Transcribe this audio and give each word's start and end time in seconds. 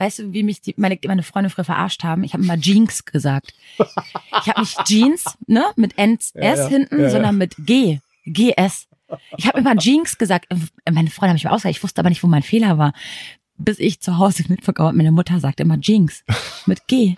weißt 0.00 0.18
du, 0.20 0.32
wie 0.32 0.42
mich 0.42 0.62
die, 0.62 0.74
meine, 0.78 0.98
meine 1.06 1.22
Freunde 1.22 1.50
früher 1.50 1.64
verarscht 1.64 2.02
haben? 2.04 2.24
Ich 2.24 2.32
habe 2.32 2.42
immer 2.42 2.58
Jeans 2.58 3.04
gesagt. 3.04 3.52
Ich 3.78 4.48
habe 4.48 4.60
nicht 4.60 4.84
Jeans, 4.86 5.24
ne, 5.46 5.64
mit 5.76 5.96
NS 5.98 6.32
Ja, 6.34 6.54
ja. 6.54 6.66
hinten, 6.68 7.00
Ja, 7.00 7.10
sondern 7.10 7.36
mit 7.36 7.54
G, 7.58 7.98
GS. 8.24 8.88
Ich 9.36 9.46
habe 9.46 9.58
immer 9.58 9.76
Jeans 9.76 10.16
gesagt. 10.18 10.46
Meine 10.90 11.10
Freunde 11.10 11.30
haben 11.30 11.34
mich 11.34 11.44
mal 11.44 11.50
ausgesagt, 11.50 11.76
ich 11.76 11.82
wusste 11.82 12.00
aber 12.00 12.08
nicht, 12.08 12.22
wo 12.22 12.26
mein 12.28 12.42
Fehler 12.42 12.78
war. 12.78 12.92
Bis 13.58 13.78
ich 13.78 14.00
zu 14.00 14.16
Hause 14.16 14.44
mitbekommen 14.48 14.88
habe, 14.88 14.96
meine 14.96 15.12
Mutter 15.12 15.38
sagt 15.38 15.60
immer 15.60 15.78
Jeans 15.78 16.24
mit 16.64 16.86
G. 16.88 17.14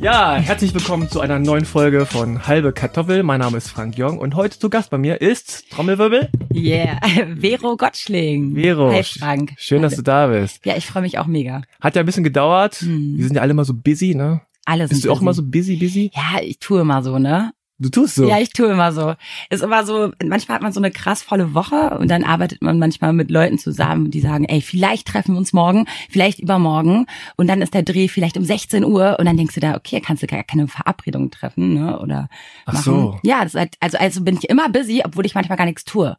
Ja, 0.00 0.36
herzlich 0.36 0.72
willkommen 0.72 1.10
zu 1.10 1.20
einer 1.20 1.38
neuen 1.38 1.66
Folge 1.66 2.06
von 2.06 2.46
Halbe 2.46 2.72
Kartoffel. 2.72 3.22
Mein 3.22 3.40
Name 3.40 3.58
ist 3.58 3.68
Frank 3.68 3.98
Jong 3.98 4.18
und 4.18 4.34
heute 4.34 4.58
zu 4.58 4.70
Gast 4.70 4.90
bei 4.90 4.96
mir 4.96 5.20
ist 5.20 5.70
Trommelwirbel 5.70 6.30
Yeah, 6.54 6.98
Vero 7.36 7.76
Gottschling. 7.76 8.54
Vero. 8.54 8.90
Hi 8.92 9.02
Frank. 9.02 9.52
Schön, 9.58 9.82
dass 9.82 9.96
du 9.96 10.02
da 10.02 10.28
bist. 10.28 10.64
Ja, 10.64 10.76
ich 10.76 10.86
freue 10.86 11.02
mich 11.02 11.18
auch 11.18 11.26
mega. 11.26 11.62
Hat 11.80 11.96
ja 11.96 12.00
ein 12.02 12.06
bisschen 12.06 12.24
gedauert. 12.24 12.76
Hm. 12.76 13.18
Wir 13.18 13.24
sind 13.24 13.36
ja 13.36 13.42
alle 13.42 13.50
immer 13.50 13.64
so 13.66 13.74
busy, 13.74 14.14
ne? 14.14 14.40
Alle 14.64 14.84
sind 14.88 14.96
Bist 14.96 15.04
du 15.04 15.10
auch 15.10 15.16
busy. 15.16 15.22
immer 15.24 15.34
so 15.34 15.42
busy, 15.42 15.76
busy? 15.76 16.10
Ja, 16.14 16.40
ich 16.42 16.58
tue 16.58 16.80
immer 16.80 17.02
so, 17.02 17.18
ne? 17.18 17.52
Du 17.80 17.88
tust 17.88 18.16
so. 18.16 18.28
Ja, 18.28 18.38
ich 18.38 18.50
tue 18.50 18.66
immer 18.66 18.92
so. 18.92 19.14
Ist 19.48 19.62
immer 19.62 19.86
so, 19.86 20.12
manchmal 20.22 20.56
hat 20.56 20.62
man 20.62 20.72
so 20.72 20.80
eine 20.80 20.90
krass 20.90 21.22
volle 21.22 21.54
Woche 21.54 21.96
und 21.98 22.08
dann 22.10 22.24
arbeitet 22.24 22.60
man 22.60 22.78
manchmal 22.78 23.14
mit 23.14 23.30
Leuten 23.30 23.58
zusammen, 23.58 24.10
die 24.10 24.20
sagen, 24.20 24.44
ey, 24.44 24.60
vielleicht 24.60 25.08
treffen 25.08 25.32
wir 25.32 25.38
uns 25.38 25.54
morgen, 25.54 25.86
vielleicht 26.10 26.40
übermorgen 26.40 27.06
und 27.36 27.46
dann 27.46 27.62
ist 27.62 27.72
der 27.72 27.82
Dreh 27.82 28.08
vielleicht 28.08 28.36
um 28.36 28.44
16 28.44 28.84
Uhr 28.84 29.16
und 29.18 29.24
dann 29.24 29.38
denkst 29.38 29.54
du 29.54 29.60
da, 29.60 29.76
okay, 29.76 30.02
kannst 30.02 30.22
du 30.22 30.26
gar 30.26 30.44
keine 30.44 30.68
Verabredung 30.68 31.30
treffen, 31.30 31.72
ne? 31.72 31.98
Oder 31.98 32.28
Ach 32.66 32.74
machen. 32.74 32.84
so. 32.84 33.18
Ja, 33.22 33.44
das 33.44 33.54
halt, 33.54 33.76
also, 33.80 33.96
also 33.96 34.20
bin 34.22 34.36
ich 34.36 34.50
immer 34.50 34.68
busy, 34.68 35.00
obwohl 35.02 35.24
ich 35.24 35.34
manchmal 35.34 35.56
gar 35.56 35.64
nichts 35.64 35.84
tue. 35.84 36.18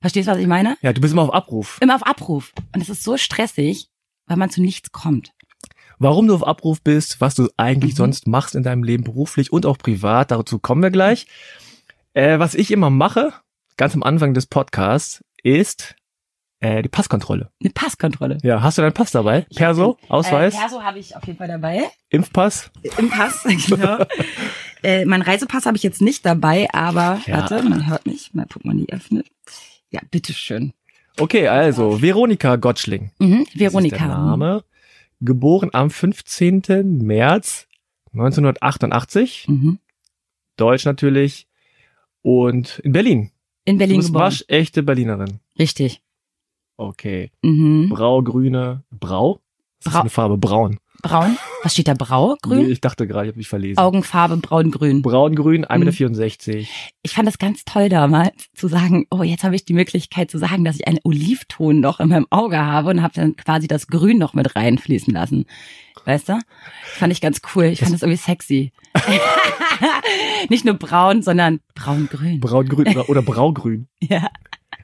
Verstehst 0.00 0.28
du, 0.28 0.32
was 0.32 0.38
ich 0.38 0.46
meine? 0.46 0.78
ja, 0.80 0.94
du 0.94 1.02
bist 1.02 1.12
immer 1.12 1.22
auf 1.22 1.34
Abruf. 1.34 1.76
Immer 1.82 1.94
auf 1.94 2.06
Abruf. 2.06 2.52
Und 2.74 2.80
es 2.80 2.88
ist 2.88 3.04
so 3.04 3.18
stressig, 3.18 3.88
weil 4.26 4.38
man 4.38 4.48
zu 4.48 4.62
nichts 4.62 4.92
kommt. 4.92 5.32
Warum 6.02 6.26
du 6.26 6.34
auf 6.34 6.44
Abruf 6.44 6.82
bist, 6.82 7.20
was 7.20 7.36
du 7.36 7.48
eigentlich 7.56 7.92
Mhm. 7.92 7.96
sonst 7.96 8.26
machst 8.26 8.56
in 8.56 8.64
deinem 8.64 8.82
Leben 8.82 9.04
beruflich 9.04 9.52
und 9.52 9.66
auch 9.66 9.78
privat, 9.78 10.32
dazu 10.32 10.58
kommen 10.58 10.82
wir 10.82 10.90
gleich. 10.90 11.26
Äh, 12.12 12.40
was 12.40 12.54
ich 12.56 12.72
immer 12.72 12.90
mache, 12.90 13.32
ganz 13.76 13.94
am 13.94 14.02
Anfang 14.02 14.34
des 14.34 14.46
Podcasts, 14.46 15.22
ist 15.44 15.94
äh, 16.60 16.82
die 16.82 16.88
Passkontrolle. 16.88 17.50
Eine 17.60 17.70
Passkontrolle. 17.70 18.38
Ja, 18.42 18.62
hast 18.62 18.78
du 18.78 18.82
deinen 18.82 18.92
Pass 18.94 19.10
dabei? 19.12 19.46
Perso, 19.54 19.96
Ausweis, 20.08 20.54
Äh, 20.54 20.58
Perso 20.58 20.82
habe 20.82 20.98
ich 20.98 21.14
auf 21.16 21.24
jeden 21.26 21.38
Fall 21.38 21.48
dabei. 21.48 21.82
Impfpass? 22.08 22.70
Im 22.98 23.08
Pass, 23.08 23.42
genau. 23.68 23.98
äh, 24.82 25.04
mein 25.04 25.22
Reisepass 25.22 25.66
habe 25.66 25.76
ich 25.76 25.82
jetzt 25.84 26.00
nicht 26.02 26.26
dabei, 26.26 26.68
aber 26.72 27.20
Ja. 27.26 27.38
warte, 27.38 27.62
man 27.62 27.86
hört 27.88 28.06
mich. 28.06 28.32
Mal, 28.34 28.46
die 28.64 28.92
öffnet. 28.92 29.26
Ja, 29.90 30.00
bitteschön. 30.10 30.72
Okay, 31.18 31.46
also 31.48 32.00
Veronika 32.02 32.56
Gottschling. 32.56 33.10
Mhm, 33.18 33.44
Das 33.52 33.60
Veronika. 33.72 33.96
Ist 33.96 34.00
der 34.02 34.08
Name. 34.08 34.64
Geboren 35.24 35.70
am 35.72 35.90
15. 35.90 36.98
März 36.98 37.66
1988. 38.12 39.46
Mhm. 39.48 39.78
Deutsch 40.56 40.84
natürlich. 40.84 41.46
Und 42.22 42.78
in 42.80 42.92
Berlin. 42.92 43.30
In 43.64 43.76
Du 43.76 43.78
Berlin 43.80 43.96
bist 43.98 44.08
geboren. 44.08 44.24
waschechte 44.26 44.82
Berlinerin. 44.82 45.38
Richtig. 45.58 46.02
Okay. 46.76 47.30
Mhm. 47.42 47.88
Brau-grüne. 47.90 48.82
Brau? 48.90 49.40
Das 49.80 49.86
ist 49.86 49.92
Brau- 49.92 50.00
eine 50.00 50.10
Farbe. 50.10 50.38
Braun. 50.38 50.78
Braun. 51.02 51.36
Was 51.64 51.72
steht 51.72 51.88
da? 51.88 51.94
Brau? 51.94 52.36
Grün? 52.42 52.66
Nee, 52.66 52.72
ich 52.72 52.80
dachte 52.80 53.06
gerade, 53.08 53.26
ich 53.26 53.30
habe 53.32 53.38
mich 53.38 53.48
verlesen. 53.48 53.78
Augenfarbe 53.78 54.36
braun-grün. 54.36 55.02
Braun-grün, 55.02 55.62
Mhm. 55.62 55.66
1,64 55.66 56.54
Meter. 56.56 56.68
Ich 57.02 57.14
fand 57.14 57.26
das 57.28 57.38
ganz 57.38 57.64
toll 57.64 57.88
damals, 57.88 58.32
zu 58.54 58.68
sagen, 58.68 59.06
oh, 59.10 59.22
jetzt 59.22 59.42
habe 59.44 59.56
ich 59.56 59.64
die 59.64 59.72
Möglichkeit 59.74 60.30
zu 60.30 60.38
sagen, 60.38 60.64
dass 60.64 60.76
ich 60.76 60.86
einen 60.86 61.00
Olivton 61.02 61.80
noch 61.80 61.98
in 62.00 62.08
meinem 62.08 62.26
Auge 62.30 62.58
habe 62.64 62.90
und 62.90 63.02
habe 63.02 63.14
dann 63.14 63.36
quasi 63.36 63.66
das 63.68 63.88
Grün 63.88 64.18
noch 64.18 64.32
mit 64.34 64.54
reinfließen 64.54 65.12
lassen. 65.12 65.46
Weißt 66.04 66.28
du? 66.28 66.32
Das 66.34 66.98
fand 66.98 67.12
ich 67.12 67.20
ganz 67.20 67.40
cool. 67.54 67.64
Ich 67.64 67.80
fand 67.80 67.92
das 67.92 68.02
irgendwie 68.02 68.16
sexy. 68.18 68.72
Nicht 70.48 70.64
nur 70.64 70.74
braun, 70.74 71.22
sondern 71.22 71.60
braun-grün. 71.74 72.40
Braun-grün 72.40 72.88
oder, 72.88 73.08
oder 73.08 73.22
Braugrün. 73.22 73.88
Ja, 74.00 74.28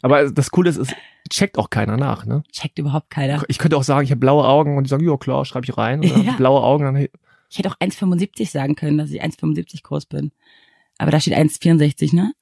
Aber 0.02 0.30
das 0.30 0.50
Coole 0.50 0.70
ist, 0.70 0.76
es 0.76 0.94
checkt 1.30 1.58
auch 1.58 1.70
keiner 1.70 1.96
nach, 1.96 2.24
ne? 2.24 2.42
checkt 2.52 2.78
überhaupt 2.78 3.10
keiner. 3.10 3.42
Ich 3.48 3.58
könnte 3.58 3.76
auch 3.76 3.82
sagen, 3.82 4.04
ich 4.04 4.10
habe 4.10 4.20
blaue 4.20 4.46
Augen 4.46 4.76
und 4.76 4.84
die 4.84 4.88
sagen, 4.88 5.04
ja 5.06 5.16
klar, 5.16 5.44
schreibe 5.44 5.64
ich 5.64 5.76
rein. 5.76 6.02
Ja. 6.02 6.32
blaue 6.32 6.62
Augen, 6.62 6.84
dann 6.84 6.96
Ich 6.96 7.58
hätte 7.58 7.70
auch 7.70 7.76
1,75 7.76 8.50
sagen 8.50 8.74
können, 8.76 8.98
dass 8.98 9.10
ich 9.10 9.22
1,75 9.22 9.82
groß 9.82 10.06
bin. 10.06 10.32
Aber 10.98 11.10
da 11.10 11.20
steht 11.20 11.34
1,64, 11.34 12.14
ne? 12.14 12.32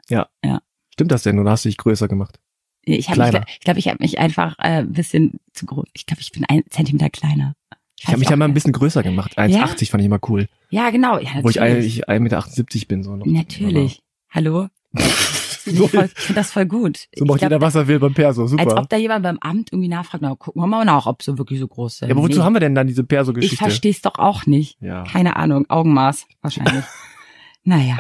stimmt 0.91 1.13
das 1.13 1.23
denn? 1.23 1.39
Oder 1.39 1.51
hast 1.51 1.65
du 1.65 1.69
dich 1.69 1.77
größer 1.77 2.09
gemacht? 2.09 2.39
Ich 2.83 3.09
Kleiner. 3.09 3.45
ich 3.49 3.61
glaube, 3.61 3.81
ich 3.81 3.89
habe 3.89 3.99
mich 4.01 4.19
einfach 4.19 4.59
äh, 4.59 4.79
ein 4.79 4.93
bisschen 4.93 5.41
zu 5.53 5.67
groß. 5.67 5.87
Ich 5.93 6.07
glaube, 6.07 6.21
ich 6.23 6.31
bin 6.31 6.45
ein 6.49 6.63
Zentimeter 6.71 7.11
kleiner. 7.11 7.55
Ich 7.99 8.07
habe 8.07 8.19
mich 8.19 8.29
ja 8.29 8.37
mal 8.37 8.45
ein 8.45 8.55
bisschen 8.55 8.73
größer 8.73 9.03
gemacht. 9.03 9.39
1,80 9.39 9.91
fand 9.91 10.03
ich 10.03 10.07
immer 10.07 10.21
cool. 10.29 10.49
Ja, 10.71 10.91
genau. 10.91 11.19
Ja, 11.19 11.43
Wo 11.43 11.49
ich 11.49 11.57
natürlich. 11.57 12.09
eigentlich 12.09 12.09
1,78 12.09 12.21
Meter 12.21 12.87
bin. 12.89 13.03
So 13.03 13.17
noch. 13.17 13.27
Natürlich. 13.27 14.03
Hallo? 14.31 14.69
So, 15.67 15.85
Ich, 15.85 15.91
voll- 15.91 16.05
ich 16.17 16.23
finde 16.23 16.41
das 16.41 16.53
voll 16.53 16.67
gut. 16.67 16.97
so 17.17 17.25
macht 17.25 17.37
ich 17.37 17.41
glaub, 17.41 17.51
jeder, 17.51 17.61
was 17.61 17.75
er 17.75 17.89
will 17.89 17.99
beim 17.99 18.15
Perso. 18.15 18.43
als 18.43 18.53
Super. 18.53 18.77
ob 18.79 18.89
da 18.89 18.97
jemand 18.97 19.23
beim 19.25 19.39
Amt 19.41 19.73
irgendwie 19.73 19.89
nachfragt, 19.89 20.23
na, 20.23 20.35
gucken 20.37 20.63
wir 20.63 20.67
mal 20.67 20.85
nach, 20.85 21.07
ob 21.07 21.23
sie 21.23 21.37
wirklich 21.39 21.59
so 21.61 21.67
groß 21.69 21.99
sind. 21.99 22.09
Ja, 22.09 22.15
aber 22.15 22.23
wozu 22.25 22.39
Nee. 22.39 22.45
haben 22.45 22.53
wir 22.55 22.61
denn 22.61 22.75
dann 22.75 22.87
diese 22.87 23.03
Ich 23.03 23.09
Perso-Geschichte? 23.09 23.57
verstehe 23.57 23.91
es 23.91 24.01
doch 24.01 24.19
auch 24.19 24.47
nicht. 24.47 24.81
Ja. 24.81 25.03
Keine 25.05 25.37
Ahnung. 25.37 25.67
Augenmaß 25.69 26.27
wahrscheinlich. 26.43 26.85
naja. 27.65 27.99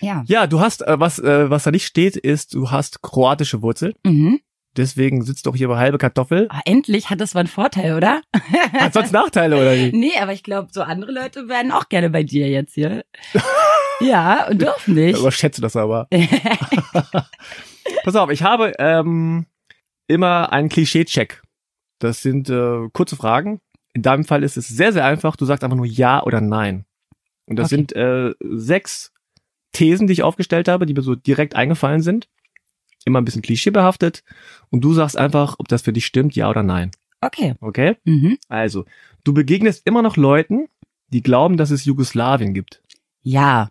Ja. 0.00 0.22
Ja, 0.26 0.46
du 0.46 0.60
hast, 0.60 0.82
äh, 0.86 0.98
was, 1.00 1.18
äh, 1.18 1.50
was 1.50 1.64
da 1.64 1.70
nicht 1.70 1.86
steht, 1.86 2.16
ist, 2.16 2.54
du 2.54 2.70
hast 2.70 3.02
kroatische 3.02 3.62
Wurzeln. 3.62 3.94
Mhm. 4.04 4.40
Deswegen 4.78 5.22
sitzt 5.22 5.44
doch 5.46 5.56
hier 5.56 5.66
bei 5.66 5.76
halbe 5.76 5.98
Kartoffel. 5.98 6.46
Aber 6.50 6.62
endlich 6.64 7.10
hat 7.10 7.20
das 7.20 7.34
mal 7.34 7.40
einen 7.40 7.48
Vorteil, 7.48 7.94
oder? 7.96 8.22
Hat 8.72 8.92
sonst 8.94 9.12
Nachteile, 9.12 9.56
oder 9.56 9.74
wie? 9.74 9.90
Nee, 9.90 10.12
aber 10.20 10.32
ich 10.32 10.44
glaube, 10.44 10.68
so 10.70 10.82
andere 10.82 11.10
Leute 11.10 11.48
werden 11.48 11.72
auch 11.72 11.88
gerne 11.88 12.10
bei 12.10 12.22
dir 12.22 12.48
jetzt 12.48 12.74
hier. 12.74 13.04
ja, 14.00 14.46
und 14.48 14.62
dürfen 14.62 14.94
nicht. 14.94 15.18
Überschätze 15.18 15.60
das 15.60 15.74
aber. 15.74 16.06
Pass 18.04 18.14
auf, 18.16 18.30
ich 18.30 18.42
habe 18.44 18.72
ähm, 18.78 19.46
immer 20.06 20.52
einen 20.52 20.68
Klischee-Check. 20.68 21.42
Das 21.98 22.22
sind 22.22 22.48
äh, 22.48 22.88
kurze 22.92 23.16
Fragen. 23.16 23.60
In 23.94 24.02
deinem 24.02 24.24
Fall 24.24 24.44
ist 24.44 24.56
es 24.56 24.68
sehr, 24.68 24.92
sehr 24.92 25.04
einfach. 25.04 25.34
Du 25.34 25.44
sagst 25.44 25.64
einfach 25.64 25.76
nur 25.76 25.86
Ja 25.86 26.22
oder 26.22 26.40
Nein. 26.40 26.84
Und 27.46 27.56
das 27.56 27.66
Okay. 27.72 27.76
sind 27.76 27.96
äh, 27.96 28.32
sechs 28.40 29.12
Thesen, 29.72 30.06
die 30.06 30.12
ich 30.12 30.22
aufgestellt 30.22 30.68
habe, 30.68 30.86
die 30.86 30.94
mir 30.94 31.02
so 31.02 31.16
direkt 31.16 31.56
eingefallen 31.56 32.02
sind. 32.02 32.28
Immer 33.08 33.22
ein 33.22 33.24
bisschen 33.24 33.40
klischeebehaftet. 33.40 34.22
Und 34.68 34.82
du 34.82 34.92
sagst 34.92 35.16
einfach, 35.16 35.54
ob 35.58 35.66
das 35.68 35.80
für 35.80 35.94
dich 35.94 36.04
stimmt, 36.04 36.36
ja 36.36 36.50
oder 36.50 36.62
nein. 36.62 36.90
okay. 37.22 37.54
Okay? 37.60 37.96
Mhm. 38.04 38.36
Also, 38.48 38.84
du 39.24 39.32
begegnest 39.32 39.86
immer 39.86 40.02
noch 40.02 40.18
Leuten, 40.18 40.68
die 41.08 41.22
glauben, 41.22 41.56
dass 41.56 41.70
es 41.70 41.86
Jugoslawien 41.86 42.52
gibt. 42.52 42.82
Ja. 43.22 43.70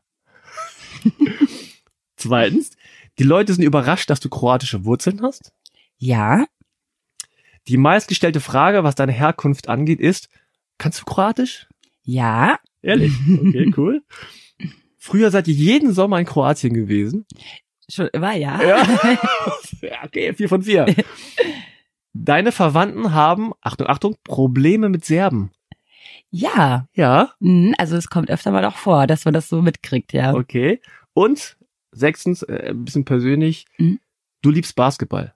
Zweitens, 2.16 2.72
die 3.20 3.24
Leute 3.24 3.54
sind 3.54 3.64
überrascht, 3.64 4.10
dass 4.10 4.20
du 4.20 4.28
kroatische 4.28 4.86
Wurzeln 4.86 5.22
hast. 5.22 5.54
Ja. 6.00 6.48
Die 7.68 7.78
meistgestellte 7.78 8.40
Frage, 8.40 8.84
was 8.84 8.96
deine 8.96 9.12
Herkunft 9.12 9.70
angeht, 9.70 10.00
ist, 10.00 10.30
kannst 10.80 11.02
du 11.02 11.06
Kroatisch? 11.06 11.68
Ja. 12.02 12.58
Ehrlich? 12.82 13.14
Okay, 13.30 13.72
cool. 13.78 14.02
Früher 14.98 15.30
seid 15.30 15.48
ihr 15.48 15.54
jeden 15.54 15.94
Sommer 15.94 16.20
in 16.20 16.26
Kroatien 16.26 16.74
gewesen. 16.74 17.28
Schon 17.90 18.08
immer, 18.08 18.34
ja. 18.34 18.62
Ja. 18.62 18.84
ja 19.82 20.04
okay, 20.06 20.34
vier 20.34 20.50
von 20.50 20.62
vier. 20.62 20.86
Deine 22.14 22.52
Verwandten 22.52 23.14
haben, 23.14 23.54
Achtung, 23.62 23.88
Achtung, 23.88 24.16
Probleme 24.24 24.90
mit 24.90 25.06
Serben. 25.06 25.52
Ja. 26.30 26.88
Ja, 26.94 27.34
Mhm, 27.40 27.74
Also 27.78 27.96
es 27.96 28.10
kommt 28.10 28.30
öfter 28.30 28.52
mal 28.52 28.66
auch 28.66 28.76
vor, 28.76 29.08
dass 29.08 29.24
man 29.26 29.34
das 29.34 29.48
so 29.50 29.62
mitkriegt, 29.62 30.12
ja. 30.14 30.34
okay. 30.34 30.82
Und 31.14 31.58
sechstens, 31.92 32.44
äh, 32.44 32.70
ein 32.72 32.84
bisschen 32.86 33.06
persönlich, 33.06 33.66
Mhm. 33.78 34.00
du 34.42 34.50
liebst 34.52 34.76
Basketball. 34.76 35.34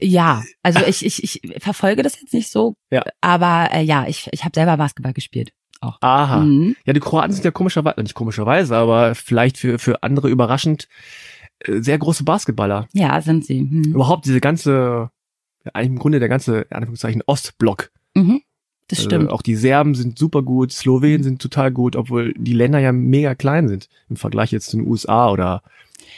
Ja, 0.00 0.44
also 0.62 0.84
ich, 0.86 1.04
ich, 1.04 1.42
ich 1.42 1.62
verfolge 1.62 2.02
das 2.02 2.20
jetzt 2.20 2.32
nicht 2.32 2.48
so, 2.50 2.76
Ja. 2.90 3.02
aber 3.20 3.70
äh, 3.72 3.82
ja, 3.82 4.06
ich, 4.06 4.28
ich 4.30 4.44
habe 4.44 4.52
selber 4.54 4.76
Basketball 4.76 5.12
gespielt. 5.14 5.52
Aha. 5.80 6.40
Mhm. 6.40 6.76
Ja, 6.84 6.92
die 6.92 7.00
Kroaten 7.00 7.32
sind 7.32 7.44
ja 7.44 7.50
komischerweise, 7.50 8.00
nicht 8.02 8.14
komischerweise, 8.14 8.76
aber 8.76 9.14
vielleicht 9.14 9.58
für, 9.58 9.78
für 9.78 10.02
andere 10.02 10.28
überraschend 10.28 10.88
äh, 11.60 11.80
sehr 11.80 11.98
große 11.98 12.24
Basketballer. 12.24 12.88
Ja, 12.92 13.20
sind 13.20 13.44
sie. 13.44 13.62
Mhm. 13.62 13.92
Überhaupt 13.94 14.26
diese 14.26 14.40
ganze, 14.40 15.10
eigentlich 15.72 15.90
im 15.90 15.98
Grunde 15.98 16.18
der 16.20 16.28
ganze, 16.28 16.62
in 16.62 16.72
Anführungszeichen, 16.76 17.22
Ostblock 17.26 17.90
Mhm. 18.14 18.40
Das 18.88 19.00
Also 19.00 19.10
stimmt. 19.10 19.30
auch 19.30 19.42
die 19.42 19.54
Serben 19.54 19.94
sind 19.94 20.18
super 20.18 20.42
gut, 20.42 20.72
Slowenen 20.72 21.22
sind 21.22 21.42
total 21.42 21.70
gut, 21.70 21.94
obwohl 21.94 22.32
die 22.38 22.54
Länder 22.54 22.78
ja 22.78 22.90
mega 22.90 23.34
klein 23.34 23.68
sind 23.68 23.88
im 24.08 24.16
Vergleich 24.16 24.50
jetzt 24.50 24.70
zu 24.70 24.78
den 24.78 24.86
USA 24.86 25.30
oder 25.30 25.62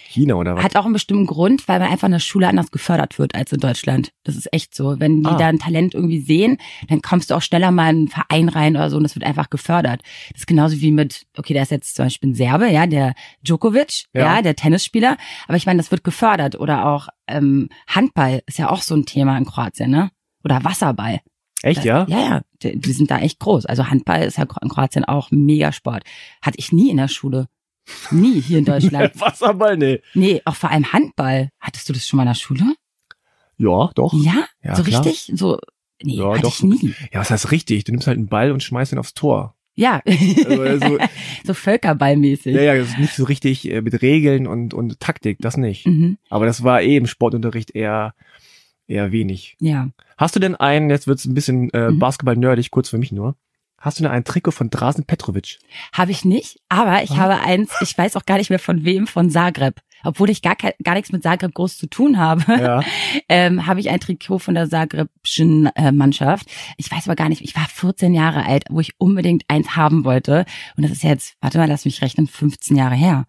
China 0.08 0.34
oder 0.34 0.56
was. 0.56 0.64
Hat 0.64 0.76
auch 0.76 0.84
einen 0.84 0.92
bestimmten 0.92 1.26
Grund, 1.26 1.66
weil 1.68 1.78
man 1.78 1.90
einfach 1.90 2.06
in 2.06 2.12
der 2.12 2.18
Schule 2.18 2.48
anders 2.48 2.70
gefördert 2.70 3.18
wird 3.18 3.34
als 3.34 3.52
in 3.52 3.60
Deutschland. 3.60 4.10
Das 4.24 4.36
ist 4.36 4.52
echt 4.52 4.74
so. 4.74 4.98
Wenn 4.98 5.22
die 5.22 5.28
Ah. 5.30 5.36
da 5.36 5.46
ein 5.46 5.58
Talent 5.58 5.94
irgendwie 5.94 6.20
sehen, 6.20 6.58
dann 6.88 7.02
kommst 7.02 7.30
du 7.30 7.34
auch 7.34 7.42
schneller 7.42 7.70
mal 7.70 7.90
in 7.90 7.96
einen 7.96 8.08
Verein 8.08 8.48
rein 8.48 8.76
oder 8.76 8.90
so 8.90 8.96
und 8.96 9.02
das 9.02 9.14
wird 9.14 9.24
einfach 9.24 9.50
gefördert. 9.50 10.02
Das 10.32 10.40
ist 10.42 10.46
genauso 10.46 10.80
wie 10.80 10.90
mit, 10.92 11.26
okay, 11.36 11.54
da 11.54 11.62
ist 11.62 11.70
jetzt 11.70 11.94
zum 11.96 12.06
Beispiel 12.06 12.30
ein 12.30 12.34
Serbe, 12.34 12.68
ja, 12.70 12.86
der 12.86 13.14
Djokovic, 13.42 14.04
Ja. 14.14 14.36
ja, 14.36 14.42
der 14.42 14.56
Tennisspieler. 14.56 15.16
Aber 15.48 15.56
ich 15.56 15.66
meine, 15.66 15.78
das 15.78 15.90
wird 15.90 16.04
gefördert. 16.04 16.58
Oder 16.58 16.86
auch 16.86 17.08
ähm, 17.26 17.68
Handball 17.86 18.42
ist 18.46 18.58
ja 18.58 18.70
auch 18.70 18.82
so 18.82 18.94
ein 18.94 19.06
Thema 19.06 19.36
in 19.38 19.44
Kroatien, 19.44 19.90
ne? 19.90 20.10
Oder 20.44 20.64
Wasserball. 20.64 21.20
Echt, 21.62 21.84
ja? 21.84 22.06
Ja, 22.08 22.18
ja, 22.20 22.40
die, 22.62 22.78
die 22.80 22.92
sind 22.92 23.10
da 23.10 23.18
echt 23.18 23.38
groß. 23.38 23.66
Also 23.66 23.86
Handball 23.88 24.22
ist 24.22 24.38
ja 24.38 24.46
in 24.62 24.68
Kroatien 24.70 25.04
auch 25.04 25.30
mega 25.30 25.72
Sport. 25.72 26.04
Hatte 26.40 26.58
ich 26.58 26.72
nie 26.72 26.88
in 26.90 26.96
der 26.96 27.08
Schule. 27.08 27.48
Nie 28.10 28.40
hier 28.40 28.58
in 28.58 28.64
Deutschland. 28.64 29.12
Wasserball, 29.20 29.76
nee. 29.76 30.00
Nee, 30.14 30.42
auch 30.44 30.56
vor 30.56 30.70
allem 30.70 30.92
Handball. 30.92 31.50
Hattest 31.60 31.88
du 31.88 31.92
das 31.92 32.06
schon 32.06 32.16
mal 32.18 32.22
in 32.24 32.28
der 32.28 32.34
Schule? 32.34 32.74
Ja, 33.58 33.90
doch. 33.94 34.12
Ja? 34.14 34.46
Ja, 34.62 34.74
so 34.76 34.82
klar. 34.82 35.04
richtig? 35.04 35.32
So, 35.38 35.58
nee, 36.02 36.16
Ja, 36.16 36.30
hatte 36.32 36.42
doch. 36.42 36.54
ich 36.54 36.62
nie. 36.62 36.94
Ja, 37.12 37.20
was 37.20 37.30
heißt 37.30 37.50
richtig? 37.50 37.84
Du 37.84 37.92
nimmst 37.92 38.06
halt 38.06 38.16
einen 38.16 38.28
Ball 38.28 38.52
und 38.52 38.62
schmeißt 38.62 38.92
ihn 38.92 38.98
aufs 38.98 39.14
Tor. 39.14 39.54
Ja. 39.74 40.02
Also, 40.06 40.62
also, 40.62 40.98
so 41.44 41.54
Völkerballmäßig. 41.54 42.54
ja, 42.54 42.62
ja, 42.62 42.76
das 42.76 42.88
ist 42.90 42.98
nicht 42.98 43.14
so 43.14 43.24
richtig 43.24 43.70
äh, 43.70 43.80
mit 43.82 44.00
Regeln 44.02 44.46
und, 44.46 44.74
und 44.74 45.00
Taktik, 45.00 45.38
das 45.40 45.56
nicht. 45.56 45.86
Mhm. 45.86 46.18
Aber 46.28 46.46
das 46.46 46.62
war 46.62 46.82
eh 46.82 46.96
im 46.96 47.06
Sportunterricht 47.06 47.74
eher, 47.74 48.14
eher 48.86 49.12
wenig. 49.12 49.56
Ja. 49.60 49.88
Hast 50.18 50.36
du 50.36 50.40
denn 50.40 50.54
einen, 50.56 50.90
jetzt 50.90 51.06
wird's 51.06 51.24
ein 51.24 51.34
bisschen 51.34 51.70
äh, 51.70 51.90
Mhm. 51.90 51.98
Basketball-nerdig, 51.98 52.70
kurz 52.70 52.88
für 52.90 52.98
mich 52.98 53.12
nur. 53.12 53.36
Hast 53.80 53.98
du 53.98 54.02
denn 54.02 54.12
ein 54.12 54.24
Trikot 54.24 54.50
von 54.52 54.68
Drasen 54.70 55.04
Petrovic? 55.04 55.58
Habe 55.92 56.10
ich 56.10 56.24
nicht, 56.24 56.60
aber 56.68 57.02
ich 57.02 57.12
Ah. 57.12 57.16
habe 57.16 57.40
eins, 57.40 57.70
ich 57.80 57.96
weiß 57.96 58.14
auch 58.16 58.26
gar 58.26 58.36
nicht 58.36 58.50
mehr 58.50 58.58
von 58.58 58.84
wem, 58.84 59.06
von 59.06 59.30
Zagreb. 59.30 59.80
Obwohl 60.04 60.30
ich 60.30 60.40
gar, 60.42 60.54
gar 60.82 60.94
nichts 60.94 61.12
mit 61.12 61.22
Zagreb 61.22 61.52
groß 61.54 61.76
zu 61.78 61.86
tun 61.86 62.18
habe, 62.18 62.42
Ja. 62.48 62.82
ähm, 63.28 63.66
habe 63.66 63.80
ich 63.80 63.90
ein 63.90 64.00
Trikot 64.00 64.38
von 64.38 64.54
der 64.54 64.68
Zagrebschen 64.68 65.66
äh, 65.76 65.92
Mannschaft. 65.92 66.46
Ich 66.76 66.90
weiß 66.90 67.06
aber 67.08 67.16
gar 67.16 67.28
nicht, 67.30 67.42
ich 67.42 67.56
war 67.56 67.66
14 67.68 68.12
Jahre 68.14 68.44
alt, 68.46 68.64
wo 68.70 68.80
ich 68.80 68.92
unbedingt 68.98 69.44
eins 69.48 69.76
haben 69.76 70.04
wollte. 70.04 70.44
Und 70.76 70.82
das 70.84 70.92
ist 70.92 71.02
jetzt, 71.02 71.34
warte 71.40 71.58
mal, 71.58 71.68
lass 71.68 71.84
mich 71.86 72.02
rechnen, 72.02 72.26
15 72.26 72.76
Jahre 72.76 72.94
her. 72.94 73.24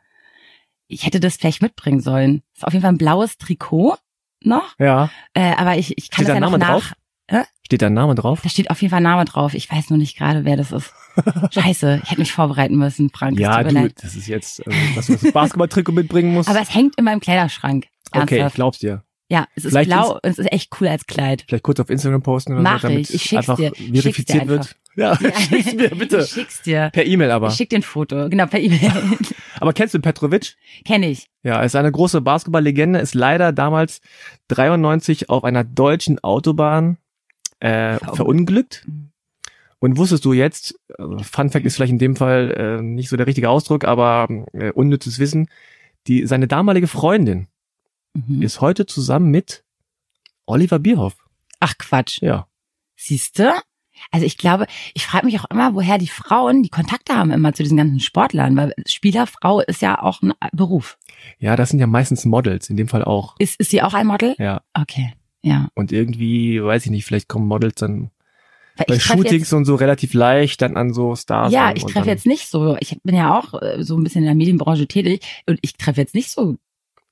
Ich 0.87 1.05
hätte 1.05 1.21
das 1.21 1.37
vielleicht 1.37 1.61
mitbringen 1.61 2.01
sollen. 2.01 2.41
Ist 2.55 2.65
auf 2.65 2.73
jeden 2.73 2.83
Fall 2.83 2.91
ein 2.93 2.97
blaues 2.97 3.37
Trikot 3.37 3.95
noch, 4.43 4.75
ja. 4.79 5.09
äh, 5.33 5.53
aber 5.55 5.77
ich, 5.77 5.97
ich 5.97 6.09
kann 6.09 6.25
Steht 6.25 6.29
das 6.29 6.39
da 6.39 6.45
ja 6.45 6.49
noch 6.49 6.57
nach. 6.57 6.67
drauf? 6.67 6.93
Steht 7.65 7.81
da 7.81 7.87
ein 7.87 7.93
Name 7.93 8.15
drauf? 8.15 8.41
Da 8.43 8.49
steht 8.49 8.69
auf 8.69 8.81
jeden 8.81 8.91
Fall 8.91 9.01
Name 9.01 9.23
drauf. 9.25 9.53
Ich 9.53 9.71
weiß 9.71 9.89
nur 9.91 9.97
nicht 9.97 10.17
gerade, 10.17 10.43
wer 10.43 10.57
das 10.57 10.71
ist. 10.71 10.93
Scheiße, 11.51 12.01
ich 12.03 12.09
hätte 12.11 12.19
mich 12.19 12.31
vorbereiten 12.33 12.75
müssen, 12.75 13.09
Frank. 13.09 13.39
Ja, 13.39 13.63
du, 13.63 13.73
leid. 13.73 13.93
das 14.01 14.15
ist 14.15 14.27
jetzt, 14.27 14.65
also, 14.65 14.79
dass 14.95 15.07
du 15.07 15.13
das 15.15 15.31
Basketball-Trikot 15.31 15.91
mitbringen 15.93 16.33
musst. 16.33 16.49
Aber 16.49 16.61
es 16.61 16.73
hängt 16.73 16.97
in 16.97 17.05
meinem 17.05 17.19
Kleiderschrank. 17.21 17.87
okay, 18.11 18.23
ich 18.23 18.31
Ernsthaft. 18.31 18.55
glaub's 18.55 18.79
dir. 18.79 19.03
Ja, 19.29 19.47
es 19.55 19.63
ist 19.63 19.71
Vielleicht 19.71 19.89
blau 19.89 20.15
und 20.15 20.19
es 20.23 20.39
ist 20.39 20.51
echt 20.51 20.73
cool 20.81 20.89
als 20.89 21.05
Kleid. 21.05 21.45
Vielleicht 21.47 21.63
kurz 21.63 21.79
auf 21.79 21.89
Instagram 21.89 22.21
posten 22.21 22.51
oder 22.51 22.61
Mach 22.61 22.81
so, 22.81 22.89
damit 22.89 23.09
ich. 23.09 23.15
Ich 23.15 23.21
schick's 23.23 23.37
einfach 23.49 23.55
dir. 23.55 23.71
Verifiziert 23.73 24.43
dir 24.43 24.47
wird. 24.49 24.75
Ja, 24.97 25.17
schick's 25.39 25.73
mir 25.73 25.89
bitte. 25.95 26.19
Ich 26.19 26.31
schick's 26.31 26.61
dir. 26.63 26.89
Per 26.91 27.05
E-Mail 27.05 27.31
aber. 27.31 27.47
Ich 27.47 27.53
schick 27.53 27.69
dir 27.69 27.77
ein 27.77 27.83
Foto. 27.83 28.27
Genau, 28.27 28.45
per 28.47 28.59
E-Mail. 28.59 28.91
Aber 29.61 29.71
kennst 29.73 29.93
du 29.93 29.99
Petrovic? 29.99 30.55
Kenn 30.83 31.03
ich. 31.03 31.27
Ja, 31.43 31.61
ist 31.61 31.75
eine 31.75 31.91
große 31.91 32.19
Basketball-Legende, 32.19 32.99
ist 32.99 33.13
leider 33.13 33.53
damals 33.53 34.01
93 34.49 35.29
auf 35.29 35.43
einer 35.43 35.63
deutschen 35.63 36.19
Autobahn 36.23 36.97
äh, 37.61 37.97
Verunglückt. 37.99 38.83
Mhm. 38.87 39.11
Und 39.79 39.97
wusstest 39.97 40.25
du 40.25 40.33
jetzt, 40.33 40.75
also 40.97 41.17
Fun 41.19 41.49
Fact 41.49 41.65
ist 41.65 41.75
vielleicht 41.75 41.91
in 41.93 41.97
dem 41.97 42.15
Fall 42.15 42.51
äh, 42.51 42.81
nicht 42.83 43.09
so 43.09 43.17
der 43.17 43.25
richtige 43.25 43.49
Ausdruck, 43.49 43.83
aber 43.85 44.27
äh, 44.53 44.71
unnützes 44.71 45.17
Wissen, 45.17 45.47
die, 46.07 46.27
seine 46.27 46.47
damalige 46.47 46.87
Freundin 46.87 47.47
Mhm. 48.13 48.41
ist 48.41 48.59
heute 48.59 48.85
zusammen 48.85 49.31
mit 49.31 49.63
Oliver 50.45 50.79
Bierhoff. 50.79 51.15
Ach 51.61 51.73
Quatsch. 51.77 52.21
Ja. 52.21 52.45
Siehste? 52.97 53.53
Also 54.09 54.25
ich 54.25 54.37
glaube, 54.37 54.65
ich 54.93 55.05
frage 55.05 55.25
mich 55.27 55.39
auch 55.39 55.49
immer, 55.49 55.75
woher 55.75 55.97
die 55.97 56.07
Frauen 56.07 56.63
die 56.63 56.69
Kontakte 56.69 57.13
haben 57.15 57.31
immer 57.31 57.53
zu 57.53 57.63
diesen 57.63 57.77
ganzen 57.77 57.99
Sportlern, 57.99 58.57
weil 58.57 58.73
Spielerfrau 58.85 59.61
ist 59.61 59.81
ja 59.81 60.01
auch 60.01 60.21
ein 60.21 60.33
Beruf. 60.51 60.97
Ja, 61.39 61.55
das 61.55 61.69
sind 61.69 61.79
ja 61.79 61.87
meistens 61.87 62.25
Models, 62.25 62.69
in 62.69 62.77
dem 62.77 62.87
Fall 62.87 63.03
auch. 63.03 63.35
Ist, 63.39 63.59
ist 63.59 63.69
sie 63.71 63.81
auch 63.81 63.93
ein 63.93 64.07
Model? 64.07 64.35
Ja. 64.39 64.61
Okay. 64.73 65.13
Ja. 65.43 65.69
Und 65.73 65.91
irgendwie, 65.91 66.63
weiß 66.63 66.85
ich 66.85 66.91
nicht, 66.91 67.05
vielleicht 67.05 67.27
kommen 67.27 67.47
Models 67.47 67.75
dann 67.75 68.11
Weil 68.77 68.85
bei 68.87 68.99
Shootings 68.99 69.31
jetzt, 69.33 69.53
und 69.53 69.65
so 69.65 69.75
relativ 69.75 70.13
leicht 70.13 70.61
dann 70.61 70.77
an 70.77 70.93
so 70.93 71.15
Stars. 71.15 71.51
Ja, 71.51 71.73
ich 71.75 71.83
treffe 71.83 71.99
dann- 71.99 72.07
jetzt 72.07 72.25
nicht 72.27 72.47
so, 72.47 72.77
ich 72.79 72.97
bin 73.03 73.15
ja 73.15 73.37
auch 73.37 73.59
äh, 73.61 73.83
so 73.83 73.97
ein 73.97 74.03
bisschen 74.03 74.21
in 74.21 74.25
der 74.27 74.35
Medienbranche 74.35 74.87
tätig 74.87 75.21
und 75.47 75.57
ich 75.61 75.73
treffe 75.73 75.99
jetzt 76.01 76.13
nicht 76.15 76.29
so 76.29 76.57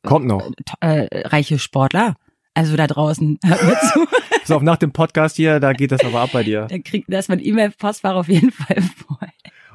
Kommt 0.03 0.27
noch. 0.27 0.51
äh, 0.81 1.05
äh, 1.07 1.27
reiche 1.27 1.59
Sportler. 1.59 2.15
Also 2.53 2.75
da 2.75 2.87
draußen, 2.87 3.39
hört 3.45 3.63
mir 3.63 3.77
zu. 3.93 4.07
So, 4.45 4.55
auf 4.55 4.61
nach 4.61 4.77
dem 4.77 4.91
Podcast 4.91 5.35
hier, 5.35 5.59
da 5.59 5.73
geht 5.73 5.91
das 5.91 6.03
aber 6.03 6.21
ab 6.21 6.29
bei 6.33 6.43
dir. 6.43 6.67
Da 6.69 6.77
kriegt 6.79 7.11
das 7.11 7.27
mein 7.29 7.43
E-Mail-Postfach 7.43 8.15
auf 8.15 8.27
jeden 8.27 8.51
Fall 8.51 8.81
voll. 8.81 9.27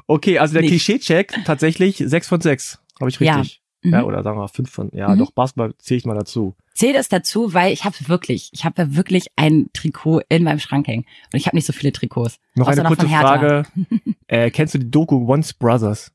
Okay, 0.06 0.38
also 0.38 0.54
der. 0.54 0.62
Klischee-Check 0.68 1.44
tatsächlich 1.44 1.96
sechs 2.06 2.28
von 2.28 2.40
sechs. 2.40 2.78
Habe 3.00 3.10
ich 3.10 3.18
richtig. 3.20 3.54
Ja. 3.56 3.63
Mhm. 3.84 4.04
oder 4.04 4.22
sagen 4.22 4.38
wir 4.38 4.48
fünf 4.48 4.70
von, 4.70 4.90
ja, 4.92 5.10
Mhm. 5.10 5.18
doch, 5.18 5.30
Basketball 5.30 5.74
zähle 5.78 5.98
ich 5.98 6.04
mal 6.06 6.14
dazu. 6.14 6.54
Zähl 6.74 6.92
das 6.92 7.08
dazu, 7.08 7.54
weil 7.54 7.72
ich 7.72 7.84
habe 7.84 7.94
wirklich, 8.06 8.50
ich 8.52 8.64
habe 8.64 8.82
ja 8.82 8.96
wirklich 8.96 9.26
ein 9.36 9.68
Trikot 9.72 10.22
in 10.28 10.42
meinem 10.42 10.58
Schrank 10.58 10.88
hängen. 10.88 11.04
Und 11.32 11.38
ich 11.38 11.46
habe 11.46 11.56
nicht 11.56 11.66
so 11.66 11.72
viele 11.72 11.92
Trikots. 11.92 12.38
Noch 12.54 12.66
eine 12.66 12.82
noch 12.82 12.88
kurze. 12.88 13.06
Frage. 13.06 13.64
äh, 14.26 14.50
kennst 14.50 14.74
du 14.74 14.78
die 14.78 14.90
Doku 14.90 15.30
Once 15.30 15.52
Brothers? 15.52 16.12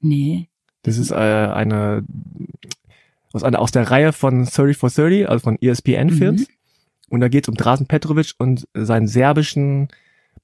Nee. 0.00 0.48
Das 0.82 0.96
ist 0.96 1.10
äh, 1.10 1.14
eine 1.14 2.04
aus, 3.32 3.44
einer, 3.44 3.60
aus 3.60 3.70
der 3.70 3.90
Reihe 3.90 4.12
von 4.12 4.44
30 4.44 4.76
for 4.76 4.90
30, 4.90 5.28
also 5.28 5.42
von 5.42 5.58
ESPN-Films. 5.60 6.42
Mhm. 6.42 6.46
Und 7.10 7.20
da 7.20 7.28
geht 7.28 7.44
es 7.44 7.48
um 7.48 7.54
Drasen 7.56 7.86
Petrovic 7.86 8.32
und 8.38 8.66
seinen 8.72 9.08
serbischen 9.08 9.88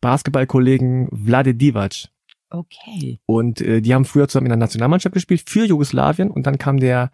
Basketballkollegen 0.00 1.08
Vlade 1.12 1.54
Divac. 1.54 2.08
Okay. 2.56 3.18
Und 3.26 3.60
äh, 3.60 3.80
die 3.80 3.94
haben 3.94 4.04
früher 4.04 4.28
zusammen 4.28 4.46
in 4.46 4.50
der 4.50 4.56
Nationalmannschaft 4.58 5.14
gespielt 5.14 5.42
für 5.46 5.64
Jugoslawien 5.66 6.30
und 6.30 6.46
dann 6.46 6.58
kam 6.58 6.78
der 6.78 7.10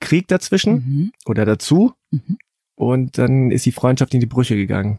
Krieg 0.00 0.26
dazwischen 0.28 0.72
Mhm. 0.74 1.12
oder 1.26 1.44
dazu 1.44 1.92
Mhm. 2.10 2.38
und 2.74 3.18
dann 3.18 3.50
ist 3.50 3.64
die 3.66 3.72
Freundschaft 3.72 4.12
in 4.14 4.20
die 4.20 4.26
Brüche 4.26 4.56
gegangen. 4.56 4.98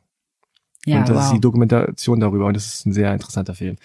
Ja, 0.86 1.00
und 1.00 1.08
das 1.10 1.16
wow. 1.16 1.24
ist 1.26 1.32
die 1.34 1.40
Dokumentation 1.42 2.20
darüber 2.20 2.46
und 2.48 2.56
das 2.56 2.66
ist 2.66 2.86
ein 2.86 2.94
sehr 2.94 3.14
interessanter 3.14 3.56
Film. 3.56 3.78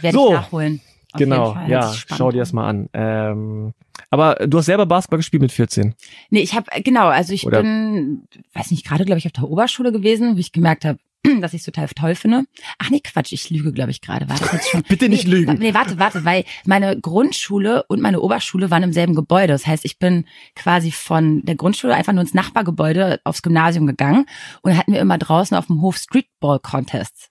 Werde 0.00 0.16
So. 0.16 0.26
ich 0.28 0.32
nachholen. 0.34 0.80
Auf 1.12 1.18
genau, 1.18 1.56
ja, 1.66 1.90
schau 1.94 2.30
dir 2.30 2.38
das 2.40 2.52
mal 2.52 2.68
an. 2.68 2.88
Ähm, 2.92 3.72
aber 4.10 4.34
du 4.46 4.58
hast 4.58 4.66
selber 4.66 4.84
Basketball 4.84 5.18
gespielt 5.18 5.40
mit 5.42 5.52
14. 5.52 5.94
Nee, 6.30 6.40
ich 6.40 6.54
habe 6.54 6.66
genau, 6.82 7.06
also 7.08 7.32
ich 7.32 7.46
Oder- 7.46 7.62
bin, 7.62 8.24
weiß 8.52 8.70
nicht, 8.70 8.86
gerade 8.86 9.04
glaube 9.06 9.18
ich 9.18 9.26
auf 9.26 9.32
der 9.32 9.44
Oberschule 9.48 9.90
gewesen, 9.90 10.36
wie 10.36 10.40
ich 10.40 10.52
gemerkt 10.52 10.84
habe, 10.84 10.98
dass 11.40 11.54
ich 11.54 11.62
total 11.62 11.88
toll 11.88 12.14
finde. 12.14 12.44
Ach 12.78 12.90
nee, 12.90 13.00
Quatsch, 13.00 13.32
ich 13.32 13.50
lüge, 13.50 13.72
glaube 13.72 13.90
ich, 13.90 14.00
gerade. 14.00 14.28
War 14.28 14.38
das 14.38 14.52
jetzt 14.52 14.70
schon? 14.70 14.82
Bitte 14.88 15.08
nicht 15.08 15.26
nee, 15.26 15.34
lügen. 15.34 15.58
Nee, 15.58 15.74
warte, 15.74 15.98
warte, 15.98 16.24
weil 16.24 16.44
meine 16.64 16.98
Grundschule 16.98 17.84
und 17.88 18.00
meine 18.00 18.20
Oberschule 18.20 18.70
waren 18.70 18.82
im 18.82 18.92
selben 18.92 19.14
Gebäude. 19.14 19.52
Das 19.52 19.66
heißt, 19.66 19.84
ich 19.84 19.98
bin 19.98 20.26
quasi 20.54 20.90
von 20.90 21.42
der 21.44 21.56
Grundschule 21.56 21.94
einfach 21.94 22.12
nur 22.12 22.22
ins 22.22 22.34
Nachbargebäude 22.34 23.20
aufs 23.24 23.42
Gymnasium 23.42 23.86
gegangen 23.86 24.26
und 24.62 24.76
hatten 24.76 24.92
wir 24.92 25.00
immer 25.00 25.18
draußen 25.18 25.56
auf 25.56 25.66
dem 25.66 25.80
Hof 25.80 25.96
Streetball 25.96 26.60
Contests. 26.60 27.30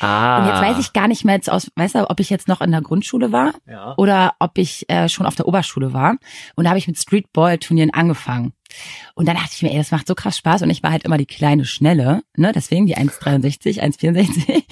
Ah. 0.00 0.38
Und 0.38 0.48
jetzt 0.48 0.62
weiß 0.62 0.78
ich 0.78 0.92
gar 0.92 1.08
nicht 1.08 1.24
mehr 1.24 1.34
jetzt 1.34 1.50
aus, 1.50 1.70
weißt 1.76 1.96
du, 1.96 2.10
ob 2.10 2.20
ich 2.20 2.30
jetzt 2.30 2.48
noch 2.48 2.60
in 2.62 2.70
der 2.70 2.80
Grundschule 2.80 3.32
war 3.32 3.52
Ja. 3.66 3.94
oder 3.98 4.34
ob 4.38 4.56
ich 4.56 4.88
äh, 4.88 5.08
schon 5.08 5.26
auf 5.26 5.34
der 5.34 5.46
Oberschule 5.46 5.92
war. 5.92 6.16
Und 6.56 6.64
da 6.64 6.70
habe 6.70 6.78
ich 6.78 6.86
mit 6.86 6.98
Streetball-Turnieren 6.98 7.92
angefangen. 7.92 8.54
Und 9.14 9.26
dann 9.26 9.36
dachte 9.36 9.50
ich 9.54 9.62
mir, 9.62 9.70
ey, 9.72 9.78
das 9.78 9.90
macht 9.90 10.06
so 10.06 10.14
krass 10.14 10.36
Spaß. 10.38 10.62
Und 10.62 10.70
ich 10.70 10.82
war 10.82 10.90
halt 10.92 11.04
immer 11.04 11.18
die 11.18 11.26
kleine 11.26 11.64
Schnelle, 11.64 12.22
ne? 12.36 12.52
Deswegen 12.54 12.86
die 12.86 12.96
1,63, 12.96 13.80
1,64, 13.82 14.62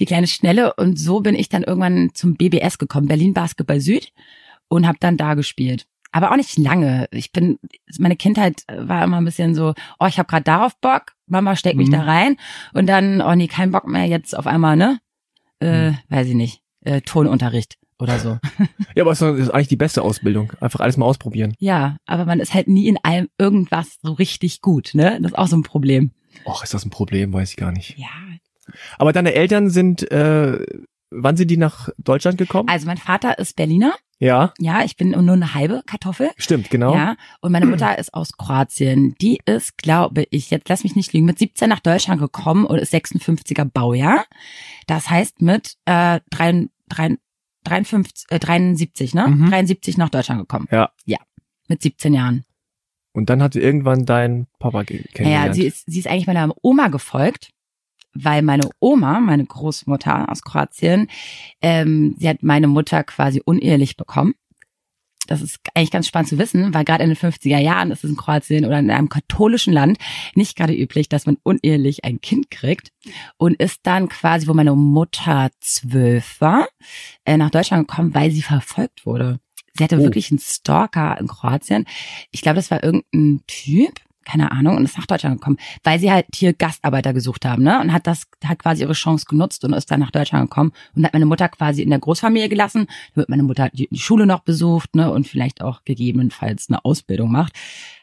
die 0.00 0.04
kleine 0.06 0.26
Schnelle. 0.26 0.74
Und 0.74 0.98
so 0.98 1.20
bin 1.20 1.34
ich 1.34 1.48
dann 1.48 1.62
irgendwann 1.62 2.10
zum 2.14 2.34
BBS 2.36 2.78
gekommen, 2.78 3.08
Berlin 3.08 3.34
Basketball 3.34 3.80
Süd, 3.80 4.12
und 4.68 4.86
habe 4.86 4.98
dann 5.00 5.16
da 5.16 5.34
gespielt. 5.34 5.86
Aber 6.10 6.32
auch 6.32 6.36
nicht 6.36 6.56
lange. 6.58 7.06
Ich 7.10 7.32
bin, 7.32 7.58
meine 7.98 8.16
Kindheit 8.16 8.62
war 8.74 9.04
immer 9.04 9.18
ein 9.18 9.24
bisschen 9.26 9.54
so, 9.54 9.74
oh, 10.00 10.06
ich 10.06 10.18
habe 10.18 10.26
gerade 10.28 10.44
darauf 10.44 10.74
Bock, 10.80 11.12
Mama 11.26 11.54
steckt 11.54 11.76
mich 11.76 11.88
Mhm. 11.88 11.92
da 11.92 12.02
rein. 12.02 12.36
Und 12.72 12.86
dann, 12.86 13.20
oh 13.20 13.34
nee, 13.34 13.46
kein 13.48 13.72
Bock 13.72 13.86
mehr, 13.86 14.06
jetzt 14.06 14.36
auf 14.36 14.46
einmal, 14.46 14.76
ne? 14.76 15.00
Äh, 15.60 15.90
Mhm. 15.90 15.98
weiß 16.08 16.28
ich 16.28 16.34
nicht, 16.34 16.62
äh, 16.84 17.00
Tonunterricht 17.02 17.76
oder 17.98 18.18
so. 18.18 18.38
Ja, 18.94 19.04
aber 19.04 19.10
das 19.12 19.22
ist 19.22 19.50
eigentlich 19.50 19.68
die 19.68 19.76
beste 19.76 20.02
Ausbildung. 20.02 20.52
Einfach 20.60 20.80
alles 20.80 20.96
mal 20.96 21.06
ausprobieren. 21.06 21.54
Ja, 21.58 21.96
aber 22.06 22.24
man 22.24 22.40
ist 22.40 22.52
halt 22.54 22.66
nie 22.66 22.88
in 22.88 22.98
allem 23.04 23.28
irgendwas 23.38 23.98
so 24.02 24.12
richtig 24.12 24.60
gut, 24.60 24.90
ne? 24.94 25.18
Das 25.20 25.32
ist 25.32 25.38
auch 25.38 25.46
so 25.46 25.56
ein 25.56 25.62
Problem. 25.62 26.10
Och, 26.44 26.64
ist 26.64 26.74
das 26.74 26.84
ein 26.84 26.90
Problem? 26.90 27.32
Weiß 27.32 27.50
ich 27.50 27.56
gar 27.56 27.70
nicht. 27.70 27.96
Ja. 27.96 28.06
Aber 28.98 29.12
deine 29.12 29.34
Eltern 29.34 29.70
sind 29.70 30.10
äh, 30.10 30.58
wann 31.10 31.36
sind 31.36 31.50
die 31.50 31.56
nach 31.56 31.88
Deutschland 31.98 32.38
gekommen? 32.38 32.68
Also 32.68 32.86
mein 32.86 32.98
Vater 32.98 33.38
ist 33.38 33.56
Berliner. 33.56 33.94
ja, 34.18 34.52
Ja, 34.58 34.82
ich 34.84 34.96
bin 34.96 35.10
nur 35.10 35.20
eine 35.34 35.54
halbe 35.54 35.82
Kartoffel. 35.86 36.30
stimmt, 36.36 36.70
genau. 36.70 36.94
Ja, 36.94 37.16
und 37.40 37.52
meine 37.52 37.66
Mutter 37.66 37.98
ist 37.98 38.12
aus 38.14 38.32
Kroatien. 38.36 39.14
Die 39.20 39.40
ist, 39.46 39.78
glaube 39.78 40.24
ich, 40.30 40.50
jetzt 40.50 40.68
lass 40.68 40.82
mich 40.84 40.96
nicht 40.96 41.12
lügen, 41.12 41.26
mit 41.26 41.38
17 41.38 41.68
nach 41.68 41.80
Deutschland 41.80 42.20
gekommen 42.20 42.66
und 42.66 42.78
ist 42.78 42.92
56er 42.92 43.64
Baujahr. 43.64 44.24
Das 44.86 45.08
heißt 45.08 45.40
mit 45.40 45.76
äh, 45.86 46.20
3, 46.30 46.66
3, 46.88 47.16
53, 47.68 48.26
äh, 48.30 48.38
73, 48.38 49.14
ne? 49.14 49.28
Mhm. 49.28 49.50
73 49.50 49.96
nach 49.98 50.08
Deutschland 50.08 50.40
gekommen. 50.40 50.66
Ja. 50.70 50.90
Ja, 51.04 51.18
mit 51.68 51.82
17 51.82 52.14
Jahren. 52.14 52.44
Und 53.12 53.30
dann 53.30 53.42
hat 53.42 53.54
sie 53.54 53.60
irgendwann 53.60 54.04
deinen 54.06 54.46
Papa 54.58 54.78
Naja, 54.82 55.02
kennengelernt. 55.14 55.54
sie 55.54 55.66
ist, 55.66 55.84
sie 55.86 55.98
ist 55.98 56.06
eigentlich 56.06 56.26
meiner 56.26 56.54
Oma 56.62 56.88
gefolgt, 56.88 57.50
weil 58.14 58.42
meine 58.42 58.68
Oma, 58.80 59.20
meine 59.20 59.44
Großmutter 59.44 60.30
aus 60.30 60.42
Kroatien, 60.42 61.08
ähm, 61.62 62.14
sie 62.18 62.28
hat 62.28 62.42
meine 62.42 62.68
Mutter 62.68 63.02
quasi 63.04 63.42
unehelich 63.44 63.96
bekommen. 63.96 64.34
Das 65.28 65.42
ist 65.42 65.58
eigentlich 65.74 65.90
ganz 65.92 66.08
spannend 66.08 66.28
zu 66.30 66.38
wissen, 66.38 66.74
weil 66.74 66.84
gerade 66.84 67.04
in 67.04 67.10
den 67.10 67.16
50er 67.16 67.58
Jahren 67.58 67.90
ist 67.92 68.02
es 68.02 68.10
in 68.10 68.16
Kroatien 68.16 68.64
oder 68.64 68.78
in 68.78 68.90
einem 68.90 69.08
katholischen 69.08 69.72
Land 69.72 69.98
nicht 70.34 70.56
gerade 70.56 70.74
üblich, 70.74 71.08
dass 71.08 71.26
man 71.26 71.36
unehelich 71.42 72.04
ein 72.04 72.20
Kind 72.20 72.50
kriegt 72.50 72.90
und 73.36 73.54
ist 73.60 73.80
dann 73.84 74.08
quasi, 74.08 74.48
wo 74.48 74.54
meine 74.54 74.74
Mutter 74.74 75.50
zwölf 75.60 76.40
war, 76.40 76.66
äh, 77.24 77.36
nach 77.36 77.50
Deutschland 77.50 77.86
gekommen, 77.86 78.14
weil 78.14 78.30
sie 78.30 78.42
verfolgt 78.42 79.06
wurde. 79.06 79.38
Sie 79.74 79.84
hatte 79.84 79.98
Oh. 79.98 80.02
wirklich 80.02 80.30
einen 80.30 80.40
Stalker 80.40 81.16
in 81.20 81.28
Kroatien. 81.28 81.84
Ich 82.32 82.40
glaube, 82.42 82.56
das 82.56 82.70
war 82.70 82.82
irgendein 82.82 83.42
Typ, 83.46 84.00
keine 84.28 84.52
Ahnung, 84.52 84.76
und 84.76 84.84
ist 84.84 84.98
nach 84.98 85.06
Deutschland 85.06 85.40
gekommen, 85.40 85.56
weil 85.82 85.98
sie 85.98 86.12
halt 86.12 86.26
hier 86.34 86.52
Gastarbeiter 86.52 87.14
gesucht 87.14 87.44
haben, 87.46 87.62
ne? 87.62 87.80
Und 87.80 87.92
hat 87.92 88.06
das, 88.06 88.24
hat 88.44 88.58
quasi 88.58 88.82
ihre 88.82 88.92
Chance 88.92 89.24
genutzt 89.28 89.64
und 89.64 89.72
ist 89.72 89.90
dann 89.90 90.00
nach 90.00 90.10
Deutschland 90.10 90.50
gekommen 90.50 90.72
und 90.94 91.04
hat 91.04 91.14
meine 91.14 91.26
Mutter 91.26 91.48
quasi 91.48 91.82
in 91.82 91.90
der 91.90 91.98
Großfamilie 91.98 92.48
gelassen, 92.48 92.86
damit 93.14 93.30
meine 93.30 93.42
Mutter 93.42 93.70
die, 93.72 93.88
die 93.90 93.98
Schule 93.98 94.26
noch 94.26 94.40
besucht, 94.40 94.94
ne? 94.94 95.10
Und 95.10 95.26
vielleicht 95.26 95.62
auch 95.62 95.84
gegebenenfalls 95.84 96.68
eine 96.68 96.84
Ausbildung 96.84 97.32
macht. 97.32 97.54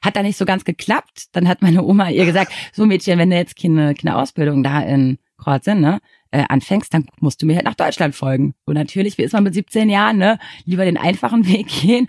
Hat 0.04 0.16
da 0.16 0.24
nicht 0.24 0.38
so 0.38 0.46
ganz 0.46 0.66
geklappt. 0.66 1.28
Dann 1.34 1.48
hat 1.48 1.62
meine 1.62 1.84
Oma 1.84 2.10
ihr 2.10 2.26
gesagt, 2.26 2.52
so 2.74 2.86
Mädchen, 2.86 3.20
wenn 3.20 3.30
du 3.30 3.36
jetzt 3.36 3.56
keine, 3.56 3.94
keine 3.94 4.18
Ausbildung 4.18 4.64
da 4.64 4.82
in 4.82 5.20
Kroatien, 5.38 5.80
ne? 5.80 6.00
Äh, 6.32 6.46
anfängst, 6.50 6.94
dann 6.94 7.06
musst 7.20 7.42
du 7.42 7.46
mir 7.46 7.56
halt 7.56 7.66
nach 7.66 7.76
Deutschland 7.76 8.16
folgen. 8.16 8.56
Und 8.66 8.74
natürlich, 8.74 9.18
wie 9.18 9.24
ist 9.24 9.34
man 9.34 9.44
mit 9.44 9.54
17 9.54 9.90
Jahren, 9.90 10.18
ne? 10.18 10.40
Lieber 10.66 10.86
den 10.86 10.98
einfachen 10.98 11.48
Weg 11.48 11.68
gehen, 11.68 12.08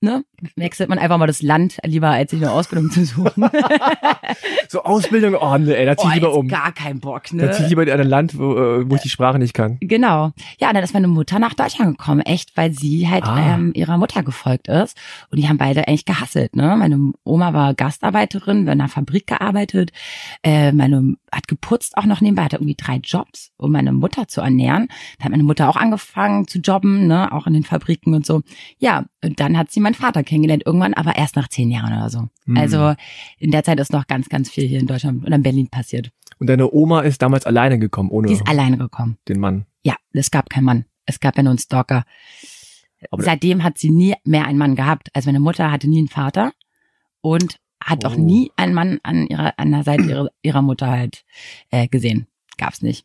ne? 0.00 0.24
Wechselt 0.56 0.88
man 0.88 0.98
einfach 0.98 1.18
mal 1.18 1.26
das 1.26 1.42
Land, 1.42 1.78
lieber 1.84 2.10
als 2.10 2.30
sich 2.30 2.40
eine 2.40 2.52
Ausbildung 2.52 2.90
zu 2.90 3.04
suchen. 3.04 3.48
so 4.68 4.82
Ausbildung, 4.84 5.34
oh 5.34 5.56
nee, 5.58 5.72
ey, 5.72 5.86
da 5.86 5.96
zieh 5.96 6.06
Oh, 6.06 6.08
ich 6.10 6.14
lieber 6.16 6.28
jetzt 6.28 6.36
um. 6.36 6.48
gar 6.48 6.72
kein 6.72 7.00
Bock, 7.00 7.24
Da 7.32 7.50
zieh 7.52 7.56
ich 7.56 7.60
ne? 7.62 7.68
lieber 7.68 7.82
in 7.82 7.90
ein 7.90 8.06
Land, 8.08 8.38
wo, 8.38 8.56
äh, 8.56 8.90
wo 8.90 8.94
ich 8.94 9.02
die 9.02 9.08
Sprache 9.08 9.38
nicht 9.38 9.54
kann. 9.54 9.78
Genau. 9.80 10.32
Ja, 10.60 10.72
dann 10.72 10.82
ist 10.84 10.94
meine 10.94 11.08
Mutter 11.08 11.38
nach 11.38 11.54
Deutschland 11.54 11.98
gekommen, 11.98 12.20
echt, 12.20 12.56
weil 12.56 12.72
sie 12.72 13.08
halt 13.08 13.24
Ah. 13.24 13.54
ähm, 13.54 13.72
ihrer 13.74 13.98
Mutter 13.98 14.22
gefolgt 14.22 14.68
ist. 14.68 14.96
Und 15.30 15.38
die 15.40 15.48
haben 15.48 15.58
beide 15.58 15.88
eigentlich 15.88 16.04
gehasselt, 16.04 16.54
ne? 16.56 16.76
Meine 16.78 17.12
Oma 17.24 17.52
war 17.52 17.74
Gastarbeiterin, 17.74 18.62
in 18.62 18.68
einer 18.68 18.88
Fabrik 18.88 19.26
gearbeitet. 19.26 19.90
Äh, 20.42 20.72
meine 20.72 21.16
hat 21.32 21.48
geputzt 21.48 21.96
auch 21.96 22.04
noch 22.04 22.20
nebenbei, 22.20 22.44
hatte 22.44 22.56
irgendwie 22.56 22.74
drei 22.76 22.96
Jobs, 22.96 23.52
um 23.56 23.72
meine 23.72 23.92
Mutter 23.92 24.28
zu 24.28 24.40
ernähren. 24.40 24.88
Da 25.18 25.24
hat 25.24 25.30
meine 25.30 25.42
Mutter 25.42 25.68
auch 25.68 25.76
angefangen 25.76 26.46
zu 26.48 26.58
jobben, 26.58 27.06
ne? 27.06 27.30
Auch 27.32 27.46
in 27.46 27.52
den 27.54 27.64
Fabriken 27.64 28.14
und 28.14 28.24
so. 28.26 28.42
Ja, 28.78 29.04
und 29.24 29.38
dann 29.40 29.56
hat 29.58 29.70
sie 29.70 29.80
meinen 29.80 29.94
Vater 29.94 30.22
kennengelernt, 30.24 30.62
irgendwann, 30.66 30.94
aber 30.94 31.16
erst 31.16 31.36
nach 31.36 31.48
zehn 31.48 31.70
Jahren 31.70 31.92
oder 31.92 32.10
so. 32.10 32.28
Hm. 32.46 32.56
Also 32.56 32.94
in 33.38 33.50
der 33.50 33.64
Zeit 33.64 33.78
ist 33.80 33.92
noch 33.92 34.06
ganz, 34.06 34.28
ganz 34.28 34.50
viel 34.50 34.66
hier 34.66 34.80
in 34.80 34.86
Deutschland 34.86 35.24
oder 35.26 35.36
in 35.36 35.42
Berlin 35.42 35.68
passiert. 35.68 36.10
Und 36.38 36.48
deine 36.48 36.70
Oma 36.72 37.00
ist 37.00 37.20
damals 37.22 37.46
alleine 37.46 37.78
gekommen, 37.78 38.10
ohne 38.10 38.28
Die 38.28 38.34
ist 38.34 38.48
alleine 38.48 38.78
gekommen. 38.78 39.18
den 39.28 39.40
Mann. 39.40 39.66
Ja, 39.82 39.96
es 40.12 40.30
gab 40.30 40.48
keinen 40.50 40.64
Mann. 40.64 40.84
Es 41.06 41.20
gab 41.20 41.36
ja 41.36 41.42
nur 41.42 41.50
einen 41.50 41.58
Stalker. 41.58 42.04
Aber- 43.10 43.22
Seitdem 43.22 43.62
hat 43.64 43.78
sie 43.78 43.90
nie 43.90 44.14
mehr 44.24 44.44
einen 44.46 44.58
Mann 44.58 44.74
gehabt. 44.76 45.08
Also 45.14 45.28
meine 45.28 45.40
Mutter 45.40 45.70
hatte 45.70 45.88
nie 45.88 45.98
einen 45.98 46.08
Vater 46.08 46.52
und 47.20 47.56
hat 47.88 48.04
auch 48.04 48.16
Oh. 48.16 48.20
nie 48.20 48.50
einen 48.56 48.74
Mann 48.74 48.98
an 49.02 49.26
ihrer 49.26 49.54
an 49.58 49.70
der 49.72 49.82
Seite 49.84 50.02
ihrer, 50.04 50.28
ihrer 50.42 50.62
Mutter 50.62 50.88
halt 50.88 51.24
äh, 51.70 51.88
gesehen. 51.88 52.26
Gab's 52.56 52.82
nicht. 52.82 53.04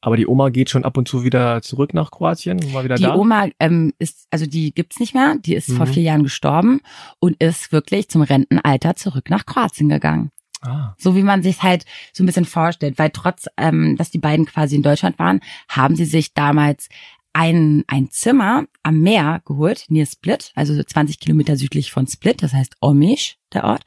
Aber 0.00 0.16
die 0.16 0.28
Oma 0.28 0.50
geht 0.50 0.70
schon 0.70 0.84
ab 0.84 0.96
und 0.96 1.08
zu 1.08 1.24
wieder 1.24 1.60
zurück 1.60 1.92
nach 1.92 2.12
Kroatien, 2.12 2.72
war 2.72 2.84
wieder 2.84 2.94
Die 2.94 3.02
da. 3.02 3.16
Oma 3.16 3.48
ähm, 3.58 3.92
ist, 3.98 4.28
also 4.30 4.46
die 4.46 4.72
gibt's 4.72 5.00
nicht 5.00 5.12
mehr. 5.12 5.34
Die 5.40 5.54
ist 5.56 5.72
vor 5.72 5.86
Mhm. 5.86 5.92
vier 5.92 6.02
Jahren 6.04 6.22
gestorben 6.22 6.80
und 7.18 7.42
ist 7.42 7.72
wirklich 7.72 8.08
zum 8.08 8.22
Rentenalter 8.22 8.94
zurück 8.94 9.28
nach 9.28 9.44
Kroatien 9.44 9.88
gegangen. 9.88 10.30
ah. 10.62 10.94
So 10.98 11.16
wie 11.16 11.24
man 11.24 11.42
sich 11.42 11.64
halt 11.64 11.84
so 12.12 12.22
ein 12.22 12.26
bisschen 12.26 12.44
vorstellt, 12.44 12.96
weil 13.00 13.10
trotz, 13.10 13.46
ähm, 13.56 13.96
dass 13.96 14.12
die 14.12 14.18
beiden 14.18 14.46
quasi 14.46 14.76
in 14.76 14.84
Deutschland 14.84 15.18
waren, 15.18 15.40
haben 15.68 15.96
sie 15.96 16.04
sich 16.04 16.32
damals 16.32 16.88
ein, 17.32 17.84
ein 17.86 18.10
Zimmer 18.10 18.64
am 18.82 19.00
Meer 19.00 19.42
geholt, 19.44 19.84
near 19.88 20.06
Split, 20.06 20.50
also 20.54 20.74
so 20.74 20.82
20 20.82 21.20
Kilometer 21.20 21.56
südlich 21.56 21.90
von 21.92 22.06
Split, 22.06 22.42
das 22.42 22.52
heißt 22.52 22.76
Omiš, 22.80 23.36
der 23.52 23.64
Ort. 23.64 23.82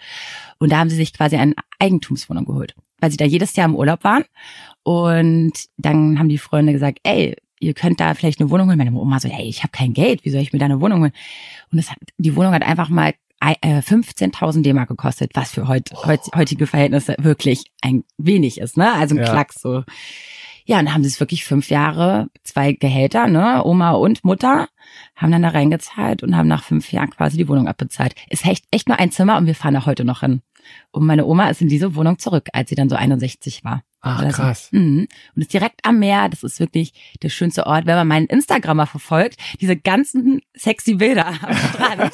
Und 0.60 0.72
da 0.72 0.78
haben 0.78 0.90
sie 0.90 0.96
sich 0.96 1.14
quasi 1.14 1.36
eine 1.38 1.54
Eigentumswohnung 1.80 2.46
geholt, 2.46 2.76
weil 3.00 3.12
sie 3.12 3.18
da 3.18 3.26
jedes 3.26 3.56
Jahr 3.56 3.68
im 3.68 3.76
Urlaub 3.76 4.04
waren. 4.04 4.24
Und 4.84 5.54
dann 5.78 6.18
haben 6.20 6.30
die 6.30 6.38
Freunde 6.38 6.74
gesagt, 6.74 7.00
ey, 7.04 7.36
ihr 7.60 7.74
könnt 7.74 8.00
da 8.00 8.14
vielleicht 8.14 8.40
eine 8.40 8.50
Wohnung 8.50 8.68
holen. 8.68 8.78
Meine 8.78 8.92
Oma 8.94 9.20
so, 9.20 9.30
hey, 9.30 9.48
ich 9.48 9.60
habe 9.64 9.72
kein 9.72 9.94
Geld, 9.94 10.26
wie 10.26 10.30
soll 10.30 10.42
ich 10.42 10.54
mir 10.54 10.60
da 10.60 10.66
eine 10.66 10.82
Wohnung 10.82 11.02
holen? 11.02 11.14
Und 11.72 11.78
das 11.78 11.92
hat, 11.92 11.98
die 12.18 12.36
Wohnung 12.36 12.54
hat 12.54 12.64
einfach 12.64 12.90
mal 12.90 13.14
ei- 13.40 13.58
äh, 13.62 13.82
15.000 13.82 14.62
D-Mark 14.64 14.88
gekostet, 14.90 15.32
was 15.36 15.52
für 15.52 15.68
heut, 15.68 15.90
heut, 16.06 16.22
heutige 16.36 16.68
Verhältnisse 16.68 17.16
wirklich 17.20 17.66
ein 17.82 18.04
wenig 18.18 18.60
ist, 18.60 18.78
ne? 18.78 18.94
Also 18.94 19.16
ein 19.16 19.22
Ja. 19.24 19.30
Klacks 19.30 19.62
so. 19.62 19.84
Ja, 20.66 20.80
und 20.80 20.86
dann 20.86 20.94
haben 20.94 21.04
sie 21.04 21.10
es 21.10 21.20
wirklich 21.20 21.46
fünf 21.46 21.70
Jahre, 21.70 22.30
zwei 22.44 22.74
Gehälter, 22.74 23.28
ne? 23.28 23.64
Oma 23.66 23.92
und 23.92 24.24
Mutter 24.24 24.68
haben 25.16 25.32
dann 25.32 25.44
da 25.44 25.50
reingezahlt 25.50 26.24
und 26.24 26.36
haben 26.36 26.48
nach 26.48 26.64
fünf 26.64 26.92
Jahren 26.92 27.10
quasi 27.10 27.38
die 27.38 27.48
Wohnung 27.48 27.68
abbezahlt. 27.68 28.16
Ist 28.30 28.46
echt, 28.46 28.66
echt 28.72 28.88
nur 28.88 29.00
ein 29.00 29.12
Zimmer 29.12 29.38
und 29.38 29.46
wir 29.46 29.56
fahren 29.56 29.74
da 29.74 29.86
heute 29.86 30.04
noch 30.04 30.22
hin. 30.22 30.42
Und 30.92 31.06
meine 31.06 31.26
Oma 31.26 31.50
ist 31.50 31.62
in 31.62 31.70
diese 31.70 31.96
Wohnung 31.96 32.20
zurück, 32.20 32.50
als 32.54 32.70
sie 32.70 32.76
dann 32.76 32.90
so 32.90 32.96
61 32.96 33.64
war. 33.64 33.84
Ach, 34.02 34.22
so. 34.24 34.30
krass. 34.30 34.70
Mhm. 34.72 35.08
Und 35.36 35.42
ist 35.42 35.54
direkt 35.54 35.82
am 35.84 36.00
Meer. 36.00 36.28
Das 36.30 36.44
ist 36.44 36.60
wirklich 36.60 36.94
der 37.22 37.30
schönste 37.30 37.68
Ort. 37.68 37.86
Wenn 37.86 37.96
man 37.96 38.08
meinen 38.08 38.26
Instagrammer 38.26 38.88
verfolgt, 38.88 39.38
diese 39.60 39.78
ganzen 39.78 40.42
sexy 40.56 40.96
Bilder 40.96 41.28
am 41.28 41.56
Strand, 41.56 42.14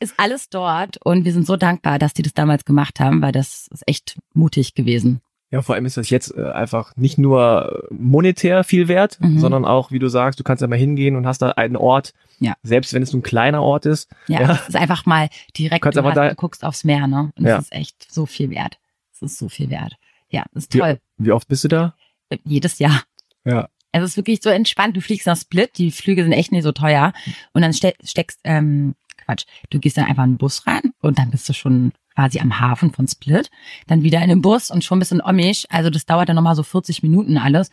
ist 0.00 0.14
alles 0.18 0.50
dort. 0.50 0.98
Und 1.04 1.24
wir 1.24 1.32
sind 1.32 1.46
so 1.46 1.56
dankbar, 1.56 1.98
dass 1.98 2.12
die 2.12 2.22
das 2.22 2.34
damals 2.34 2.64
gemacht 2.64 3.00
haben, 3.00 3.22
weil 3.22 3.32
das 3.32 3.68
ist 3.72 3.82
echt 3.86 4.18
mutig 4.34 4.74
gewesen. 4.74 5.22
Ja, 5.52 5.62
vor 5.62 5.74
allem 5.76 5.84
ist 5.86 5.96
das 5.98 6.08
jetzt 6.10 6.34
äh, 6.36 6.50
einfach 6.50 6.96
nicht 6.96 7.18
nur 7.18 7.84
äh, 7.90 7.94
monetär 7.94 8.64
viel 8.64 8.88
wert, 8.88 9.18
Mhm. 9.20 9.38
sondern 9.38 9.64
auch, 9.64 9.90
wie 9.92 9.98
du 10.00 10.08
sagst, 10.08 10.40
du 10.40 10.44
kannst 10.44 10.62
ja 10.62 10.66
mal 10.66 10.78
hingehen 10.78 11.14
und 11.14 11.26
hast 11.26 11.42
da 11.42 11.50
einen 11.50 11.76
Ort, 11.76 12.14
Ja. 12.40 12.54
selbst 12.62 12.92
wenn 12.94 13.02
es 13.02 13.12
nur 13.12 13.20
ein 13.20 13.22
kleiner 13.22 13.62
Ort 13.62 13.86
ist. 13.86 14.10
Ja, 14.28 14.40
Ja. 14.40 14.52
es 14.54 14.70
ist 14.70 14.76
einfach 14.76 15.06
mal 15.06 15.28
direkt, 15.56 15.84
du, 15.84 16.02
hast, 16.02 16.16
da- 16.16 16.28
du 16.30 16.34
guckst 16.34 16.64
aufs 16.64 16.84
Meer, 16.84 17.06
ne? 17.06 17.32
Und 17.38 17.46
Ja. 17.46 17.58
es 17.58 17.64
ist 17.66 17.72
echt 17.72 18.12
so 18.12 18.26
viel 18.26 18.50
wert. 18.50 18.78
Es 19.12 19.22
ist 19.22 19.38
so 19.38 19.48
viel 19.48 19.70
wert. 19.70 19.94
Ja, 20.30 20.44
das 20.54 20.64
ist 20.64 20.72
toll. 20.72 20.98
Wie 21.18 21.32
oft 21.32 21.46
bist 21.48 21.62
du 21.64 21.68
da? 21.68 21.94
Äh, 22.30 22.38
Jedes 22.44 22.78
Jahr. 22.78 23.02
Ja. 23.44 23.68
Es 23.92 24.02
ist 24.02 24.16
wirklich 24.16 24.40
so 24.42 24.48
entspannt. 24.48 24.96
Du 24.96 25.02
fliegst 25.02 25.26
nach 25.26 25.36
Split, 25.36 25.76
die 25.76 25.90
Flüge 25.90 26.22
sind 26.22 26.32
echt 26.32 26.50
nicht 26.50 26.62
so 26.62 26.72
teuer. 26.72 27.12
Und 27.52 27.60
dann 27.60 27.74
ste 27.74 27.92
steckst, 28.02 28.40
ähm, 28.44 28.94
Quatsch, 29.26 29.44
du 29.68 29.78
gehst 29.78 29.98
dann 29.98 30.06
einfach 30.06 30.24
in 30.24 30.30
den 30.32 30.38
Bus 30.38 30.66
rein 30.66 30.94
und 31.02 31.18
dann 31.18 31.30
bist 31.30 31.46
du 31.48 31.52
schon 31.52 31.92
quasi 32.14 32.40
am 32.40 32.60
Hafen 32.60 32.92
von 32.92 33.08
Split. 33.08 33.50
Dann 33.86 34.02
wieder 34.02 34.22
in 34.22 34.28
den 34.28 34.42
Bus 34.42 34.70
und 34.70 34.84
schon 34.84 34.98
bist 34.98 35.10
du 35.10 35.16
in 35.16 35.22
Omisch. 35.22 35.66
Also 35.70 35.90
das 35.90 36.06
dauert 36.06 36.28
dann 36.28 36.36
nochmal 36.36 36.56
so 36.56 36.62
40 36.62 37.02
Minuten 37.02 37.38
alles. 37.38 37.70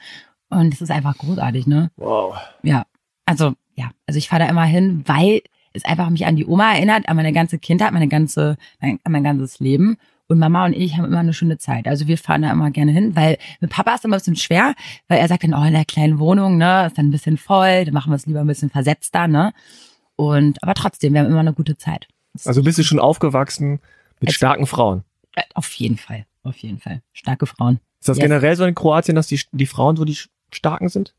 Und 0.49 0.73
es 0.73 0.81
ist 0.81 0.91
einfach 0.91 1.17
großartig, 1.17 1.67
ne? 1.67 1.91
Wow. 1.97 2.35
Ja. 2.63 2.85
Also, 3.25 3.53
ja. 3.75 3.91
Also 4.07 4.17
ich 4.17 4.29
fahre 4.29 4.43
da 4.43 4.49
immer 4.49 4.63
hin, 4.63 5.03
weil 5.05 5.41
es 5.73 5.85
einfach 5.85 6.09
mich 6.09 6.25
an 6.25 6.35
die 6.35 6.45
Oma 6.45 6.73
erinnert, 6.73 7.07
an 7.07 7.15
meine 7.15 7.33
ganze 7.33 7.59
Kindheit, 7.59 7.93
meine 7.93 8.07
ganze, 8.07 8.57
mein, 8.81 8.99
an 9.03 9.11
mein 9.11 9.23
ganzes 9.23 9.59
Leben. 9.59 9.97
Und 10.27 10.37
Mama 10.37 10.65
und 10.65 10.73
ich 10.73 10.95
haben 10.95 11.05
immer 11.05 11.19
eine 11.19 11.33
schöne 11.33 11.57
Zeit. 11.57 11.87
Also 11.87 12.07
wir 12.07 12.17
fahren 12.17 12.43
da 12.43 12.51
immer 12.51 12.69
gerne 12.69 12.91
hin, 12.91 13.15
weil 13.15 13.39
mit 13.61 13.71
Papa 13.71 13.95
ist 13.95 14.05
immer 14.05 14.15
ein 14.15 14.19
bisschen 14.19 14.35
schwer, 14.35 14.75
weil 15.07 15.19
er 15.19 15.27
sagt 15.27 15.43
dann, 15.43 15.55
oh, 15.55 15.63
in 15.63 15.73
der 15.73 15.85
kleinen 15.85 16.19
Wohnung, 16.19 16.57
ne, 16.57 16.85
ist 16.85 16.99
dann 16.99 17.07
ein 17.07 17.11
bisschen 17.11 17.37
voll, 17.37 17.85
dann 17.85 17.95
machen 17.95 18.11
wir 18.11 18.15
es 18.15 18.27
lieber 18.27 18.41
ein 18.41 18.47
bisschen 18.47 18.69
versetzter, 18.69 19.27
ne. 19.27 19.53
Und, 20.15 20.61
aber 20.61 20.75
trotzdem, 20.75 21.13
wir 21.13 21.21
haben 21.21 21.29
immer 21.29 21.39
eine 21.39 21.53
gute 21.53 21.77
Zeit. 21.77 22.07
Also 22.45 22.61
bist 22.61 22.77
du 22.77 22.83
schon 22.83 22.99
aufgewachsen 22.99 23.79
mit 24.19 24.29
Als- 24.29 24.35
starken 24.35 24.65
Frauen. 24.67 25.03
Äh, 25.35 25.43
Auf 25.53 25.71
jeden 25.73 25.97
Fall, 25.97 26.25
auf 26.43 26.57
jeden 26.57 26.79
Fall. 26.79 27.01
Starke 27.13 27.45
Frauen. 27.45 27.79
Ist 27.99 28.09
das 28.09 28.17
Yes. 28.17 28.23
generell 28.23 28.55
so 28.55 28.65
in 28.65 28.75
Kroatien, 28.75 29.15
dass 29.15 29.27
die, 29.27 29.39
die 29.51 29.65
Frauen 29.65 29.95
so 29.95 30.05
die 30.05 30.17
starken 30.51 30.89
sind? 30.89 31.13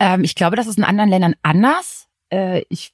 Ähm, 0.00 0.24
ich 0.24 0.34
glaube, 0.34 0.56
das 0.56 0.66
ist 0.66 0.78
in 0.78 0.84
anderen 0.84 1.10
Ländern 1.10 1.34
anders. 1.42 2.08
Äh, 2.30 2.62
ich 2.68 2.92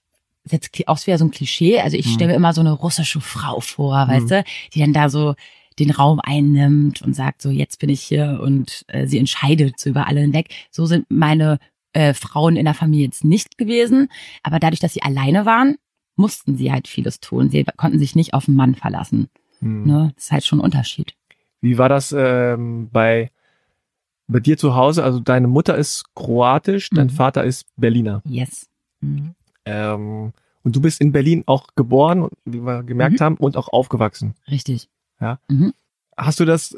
jetzt 0.50 0.70
auch 0.88 1.04
wieder 1.06 1.16
so 1.18 1.25
ein 1.25 1.30
Klischee. 1.30 1.80
Also 1.80 1.96
ich 1.96 2.06
Hm. 2.06 2.12
stelle 2.14 2.30
mir 2.32 2.37
immer 2.37 2.52
so 2.52 2.61
eine 2.61 2.73
russische 2.73 3.20
Frau 3.20 3.61
vor, 3.61 4.02
Hm. 4.02 4.08
weißt 4.08 4.30
du, 4.30 4.44
die 4.75 4.80
dann 4.80 4.92
da 4.92 5.08
so 5.08 5.34
den 5.78 5.90
Raum 5.90 6.20
einnimmt 6.23 7.02
und 7.02 7.14
sagt 7.14 7.42
so, 7.42 7.50
jetzt 7.50 7.78
bin 7.80 7.88
ich 7.88 8.02
hier 8.02 8.38
und 8.42 8.84
äh, 8.88 9.06
sie 9.06 9.18
entscheidet 9.18 9.80
so 9.80 9.90
über 9.90 10.06
alle 10.06 10.20
hinweg. 10.20 10.49
So 10.70 10.87
sind 10.87 11.06
meine 11.11 11.58
äh, 11.94 12.12
Frauen 12.14 12.56
in 12.56 12.64
der 12.64 12.75
Familie 12.75 13.06
jetzt 13.06 13.25
nicht 13.25 13.56
gewesen. 13.58 14.08
Aber 14.42 14.58
dadurch, 14.61 14.80
dass 14.80 14.92
sie 14.92 15.02
alleine 15.02 15.46
waren, 15.46 15.76
mussten 16.16 16.56
sie 16.56 16.71
halt 16.73 16.88
vieles 16.88 17.21
tun. 17.21 17.50
Sie 17.50 17.64
konnten 17.76 17.99
sich 17.99 18.14
nicht 18.16 18.35
auf 18.35 18.44
den 18.47 18.56
Mann 18.56 18.75
verlassen. 18.75 19.28
Hm. 19.61 19.85
Ne? 19.85 20.12
Das 20.14 20.25
ist 20.25 20.33
halt 20.33 20.44
schon 20.44 20.61
ein 20.61 20.64
Unterschied. 20.64 21.14
Wie 21.61 21.78
war 21.78 21.88
das 21.88 22.14
ähm, 22.16 22.88
bei 22.92 23.30
bei 24.26 24.40
dir 24.40 24.56
zu 24.56 24.75
Hause, 24.75 25.04
also 25.04 25.21
deine 25.21 25.49
Mutter 25.49 25.76
ist 25.76 26.04
kroatisch, 26.14 26.88
dein 26.90 27.09
Mhm. 27.09 27.11
Vater 27.11 27.44
ist 27.44 27.66
Berliner. 27.76 28.23
Yes. 28.26 28.68
Mhm. 29.02 29.35
Ähm, 29.66 30.33
und 30.62 30.75
du 30.76 30.80
bist 30.80 31.02
in 31.02 31.12
Berlin 31.12 31.42
auch 31.44 31.68
geboren, 31.75 32.30
wie 32.47 32.61
wir 32.62 32.83
gemerkt 32.85 33.21
Mhm. 33.21 33.25
haben, 33.25 33.37
und 33.37 33.59
auch 33.59 33.68
aufgewachsen. 33.68 34.35
Richtig. 34.50 34.88
Hast 36.16 36.40
du 36.40 36.44
das 36.47 36.76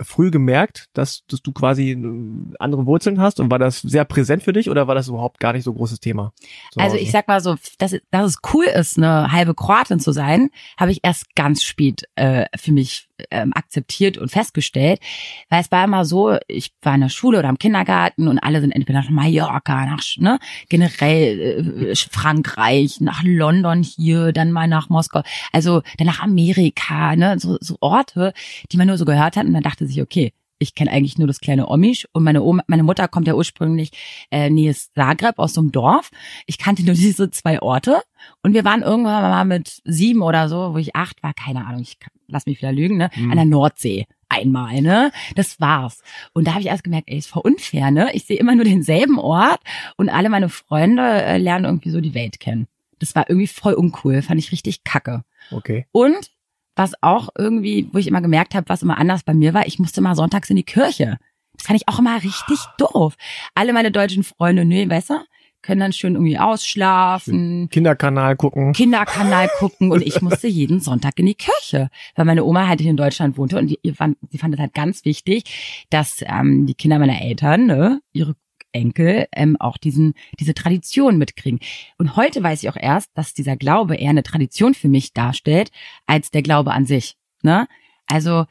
früh 0.00 0.30
gemerkt, 0.30 0.86
dass, 0.92 1.24
dass 1.26 1.42
du 1.42 1.52
quasi 1.52 1.92
äh, 1.92 2.54
andere 2.58 2.86
Wurzeln 2.86 3.20
hast 3.20 3.40
und 3.40 3.50
war 3.50 3.58
das 3.58 3.80
sehr 3.80 4.04
präsent 4.04 4.42
für 4.42 4.52
dich 4.52 4.68
oder 4.68 4.86
war 4.86 4.94
das 4.94 5.08
überhaupt 5.08 5.40
gar 5.40 5.52
nicht 5.52 5.64
so 5.64 5.70
ein 5.72 5.76
großes 5.76 6.00
Thema? 6.00 6.32
Also 6.76 6.96
ich 6.96 7.10
sag 7.10 7.28
mal 7.28 7.40
so, 7.40 7.56
dass, 7.78 7.96
dass 8.10 8.26
es 8.26 8.38
cool 8.52 8.64
ist, 8.64 8.98
eine 8.98 9.32
halbe 9.32 9.54
Kroatin 9.54 10.00
zu 10.00 10.12
sein, 10.12 10.50
habe 10.78 10.92
ich 10.92 11.00
erst 11.02 11.34
ganz 11.34 11.62
spät 11.62 12.04
äh, 12.16 12.46
für 12.56 12.72
mich 12.72 13.08
ähm, 13.30 13.52
akzeptiert 13.54 14.18
und 14.18 14.30
festgestellt. 14.30 15.00
Weil 15.48 15.60
es 15.60 15.70
war 15.70 15.84
immer 15.84 16.04
so, 16.04 16.36
ich 16.48 16.72
war 16.82 16.94
in 16.94 17.00
der 17.00 17.08
Schule 17.08 17.38
oder 17.38 17.48
im 17.48 17.58
Kindergarten 17.58 18.28
und 18.28 18.38
alle 18.38 18.60
sind 18.60 18.72
entweder 18.72 19.00
nach 19.00 19.10
Mallorca, 19.10 19.86
nach 19.86 20.02
ne, 20.18 20.38
generell 20.68 21.90
äh, 21.90 21.96
Frankreich, 21.96 23.00
nach 23.00 23.22
London 23.22 23.82
hier, 23.82 24.32
dann 24.32 24.52
mal 24.52 24.68
nach 24.68 24.88
Moskau, 24.88 25.22
also 25.52 25.82
dann 25.98 26.06
nach 26.06 26.20
Amerika, 26.20 27.16
ne, 27.16 27.38
so, 27.38 27.56
so 27.60 27.76
Orte, 27.80 28.32
die 28.70 28.76
man 28.76 28.86
nur 28.86 28.98
so 28.98 29.04
gehört 29.04 29.36
hat 29.36 29.46
und 29.46 29.54
dann 29.54 29.62
dachte 29.62 29.85
sich, 29.86 30.00
okay, 30.02 30.32
ich 30.58 30.74
kenne 30.74 30.90
eigentlich 30.90 31.18
nur 31.18 31.26
das 31.26 31.40
kleine 31.40 31.68
Omisch 31.68 32.06
und 32.12 32.22
meine 32.24 32.42
Oma, 32.42 32.62
meine 32.66 32.82
Mutter 32.82 33.08
kommt 33.08 33.26
ja 33.26 33.34
ursprünglich 33.34 33.90
äh, 34.30 34.48
nähe 34.48 34.74
Zagreb 34.74 35.38
aus 35.38 35.52
so 35.52 35.60
einem 35.60 35.70
Dorf. 35.70 36.10
Ich 36.46 36.56
kannte 36.56 36.82
nur 36.82 36.94
diese 36.94 37.30
zwei 37.30 37.60
Orte 37.60 38.00
und 38.42 38.54
wir 38.54 38.64
waren 38.64 38.80
irgendwann 38.82 39.22
mal 39.22 39.44
mit 39.44 39.82
sieben 39.84 40.22
oder 40.22 40.48
so, 40.48 40.72
wo 40.72 40.78
ich 40.78 40.96
acht 40.96 41.22
war, 41.22 41.34
keine 41.34 41.66
Ahnung, 41.66 41.82
ich 41.82 41.98
kann- 41.98 42.10
lass 42.28 42.46
mich 42.46 42.58
wieder 42.58 42.72
lügen, 42.72 42.96
ne, 42.96 43.10
Mhm. 43.16 43.30
an 43.30 43.36
der 43.36 43.44
Nordsee 43.44 44.06
einmal, 44.28 44.80
ne? 44.80 45.12
Das 45.36 45.60
war's. 45.60 46.02
Und 46.32 46.46
da 46.48 46.52
habe 46.52 46.60
ich 46.62 46.66
erst 46.66 46.82
gemerkt, 46.82 47.08
ey, 47.08 47.18
ist 47.18 47.28
voll 47.28 47.42
unfair, 47.44 47.90
ne? 47.92 48.08
Ich 48.14 48.24
sehe 48.24 48.38
immer 48.38 48.54
nur 48.56 48.64
denselben 48.64 49.18
Ort 49.18 49.60
und 49.96 50.08
alle 50.08 50.28
meine 50.30 50.48
Freunde 50.48 51.02
äh, 51.02 51.36
lernen 51.38 51.64
irgendwie 51.66 51.90
so 51.90 52.00
die 52.00 52.14
Welt 52.14 52.40
kennen. 52.40 52.66
Das 52.98 53.14
war 53.14 53.28
irgendwie 53.28 53.46
voll 53.46 53.74
uncool, 53.74 54.22
fand 54.22 54.40
ich 54.40 54.50
richtig 54.52 54.82
kacke. 54.84 55.22
Okay. 55.52 55.86
Und 55.92 56.30
was 56.76 56.92
auch 57.02 57.30
irgendwie, 57.36 57.88
wo 57.92 57.98
ich 57.98 58.06
immer 58.06 58.20
gemerkt 58.20 58.54
habe, 58.54 58.68
was 58.68 58.82
immer 58.82 58.98
anders 58.98 59.24
bei 59.24 59.34
mir 59.34 59.54
war, 59.54 59.66
ich 59.66 59.78
musste 59.78 60.00
mal 60.00 60.14
sonntags 60.14 60.50
in 60.50 60.56
die 60.56 60.62
Kirche. 60.62 61.18
Das 61.56 61.66
fand 61.66 61.80
ich 61.80 61.88
auch 61.88 61.98
immer 61.98 62.22
richtig 62.22 62.58
doof. 62.78 63.16
Alle 63.54 63.72
meine 63.72 63.90
deutschen 63.90 64.22
Freunde, 64.22 64.64
nee, 64.64 64.88
weißt 64.88 65.10
du, 65.10 65.14
können 65.62 65.80
dann 65.80 65.92
schön 65.92 66.14
irgendwie 66.14 66.38
ausschlafen, 66.38 67.68
Kinderkanal 67.70 68.36
gucken. 68.36 68.72
Kinderkanal 68.72 69.48
gucken 69.58 69.90
und 69.90 70.02
ich 70.06 70.22
musste 70.22 70.46
jeden 70.46 70.80
Sonntag 70.80 71.18
in 71.18 71.26
die 71.26 71.34
Kirche, 71.34 71.88
weil 72.14 72.24
meine 72.24 72.44
Oma 72.44 72.68
halt 72.68 72.80
hier 72.80 72.90
in 72.90 72.96
Deutschland 72.96 73.36
wohnte 73.36 73.58
und 73.58 73.66
die, 73.68 73.78
ihr 73.82 73.94
fand, 73.94 74.16
sie 74.30 74.38
fand 74.38 74.54
es 74.54 74.60
halt 74.60 74.74
ganz 74.74 75.04
wichtig, 75.04 75.86
dass 75.90 76.22
ähm, 76.26 76.66
die 76.66 76.74
Kinder 76.74 76.98
meiner 76.98 77.20
Eltern, 77.20 77.66
ne, 77.66 78.00
ihre 78.12 78.36
Enkel 78.72 79.26
ähm, 79.32 79.56
auch 79.58 79.76
diesen 79.78 80.14
diese 80.38 80.54
Tradition 80.54 81.18
mitkriegen. 81.18 81.60
Und 81.98 82.16
heute 82.16 82.42
weiß 82.42 82.62
ich 82.62 82.68
auch 82.68 82.76
erst, 82.76 83.10
dass 83.14 83.34
dieser 83.34 83.56
Glaube 83.56 83.96
eher 83.96 84.10
eine 84.10 84.22
Tradition 84.22 84.74
für 84.74 84.88
mich 84.88 85.12
darstellt 85.12 85.70
als 86.06 86.30
der 86.30 86.42
Glaube 86.42 86.72
an 86.72 86.86
sich. 86.86 87.16
Ne? 87.42 87.68
Also 88.06 88.46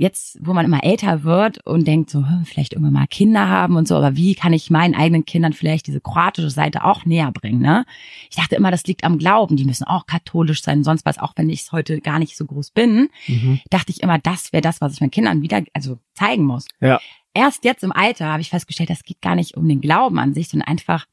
jetzt, 0.00 0.38
wo 0.40 0.52
man 0.52 0.64
immer 0.64 0.84
älter 0.84 1.24
wird 1.24 1.66
und 1.66 1.84
denkt 1.88 2.08
so, 2.08 2.20
hm, 2.20 2.44
vielleicht 2.44 2.72
irgendwann 2.72 2.92
mal 2.92 3.06
Kinder 3.08 3.48
haben 3.48 3.74
und 3.74 3.88
so, 3.88 3.96
aber 3.96 4.16
wie 4.16 4.36
kann 4.36 4.52
ich 4.52 4.70
meinen 4.70 4.94
eigenen 4.94 5.24
Kindern 5.24 5.52
vielleicht 5.52 5.88
diese 5.88 6.00
kroatische 6.00 6.50
Seite 6.50 6.84
auch 6.84 7.04
näher 7.04 7.32
bringen? 7.32 7.60
Ne? 7.60 7.84
Ich 8.30 8.36
dachte 8.36 8.54
immer, 8.54 8.70
das 8.70 8.84
liegt 8.84 9.02
am 9.02 9.18
Glauben. 9.18 9.56
Die 9.56 9.64
müssen 9.64 9.84
auch 9.84 10.06
katholisch 10.06 10.62
sein, 10.62 10.84
sonst 10.84 11.04
was. 11.04 11.18
Auch 11.18 11.32
wenn 11.34 11.50
ich 11.50 11.62
es 11.62 11.72
heute 11.72 12.00
gar 12.00 12.20
nicht 12.20 12.36
so 12.36 12.44
groß 12.46 12.70
bin, 12.70 13.08
Mhm. 13.26 13.58
dachte 13.70 13.90
ich 13.90 14.00
immer, 14.02 14.20
das 14.20 14.52
wäre 14.52 14.62
das, 14.62 14.80
was 14.80 14.92
ich 14.94 15.00
meinen 15.00 15.10
Kindern 15.10 15.42
wieder, 15.42 15.64
also 15.74 15.98
zeigen 16.14 16.44
muss. 16.44 16.66
Ja. 16.80 17.00
Erst 17.38 17.64
jetzt 17.64 17.84
im 17.84 17.92
Alter 17.92 18.26
habe 18.26 18.40
ich 18.40 18.50
festgestellt, 18.50 18.90
das 18.90 19.04
geht 19.04 19.22
gar 19.22 19.36
nicht 19.36 19.56
um 19.56 19.68
den 19.68 19.80
Glauben 19.80 20.18
an 20.18 20.34
sich, 20.34 20.48
sondern 20.48 20.66
einfach 20.66 21.06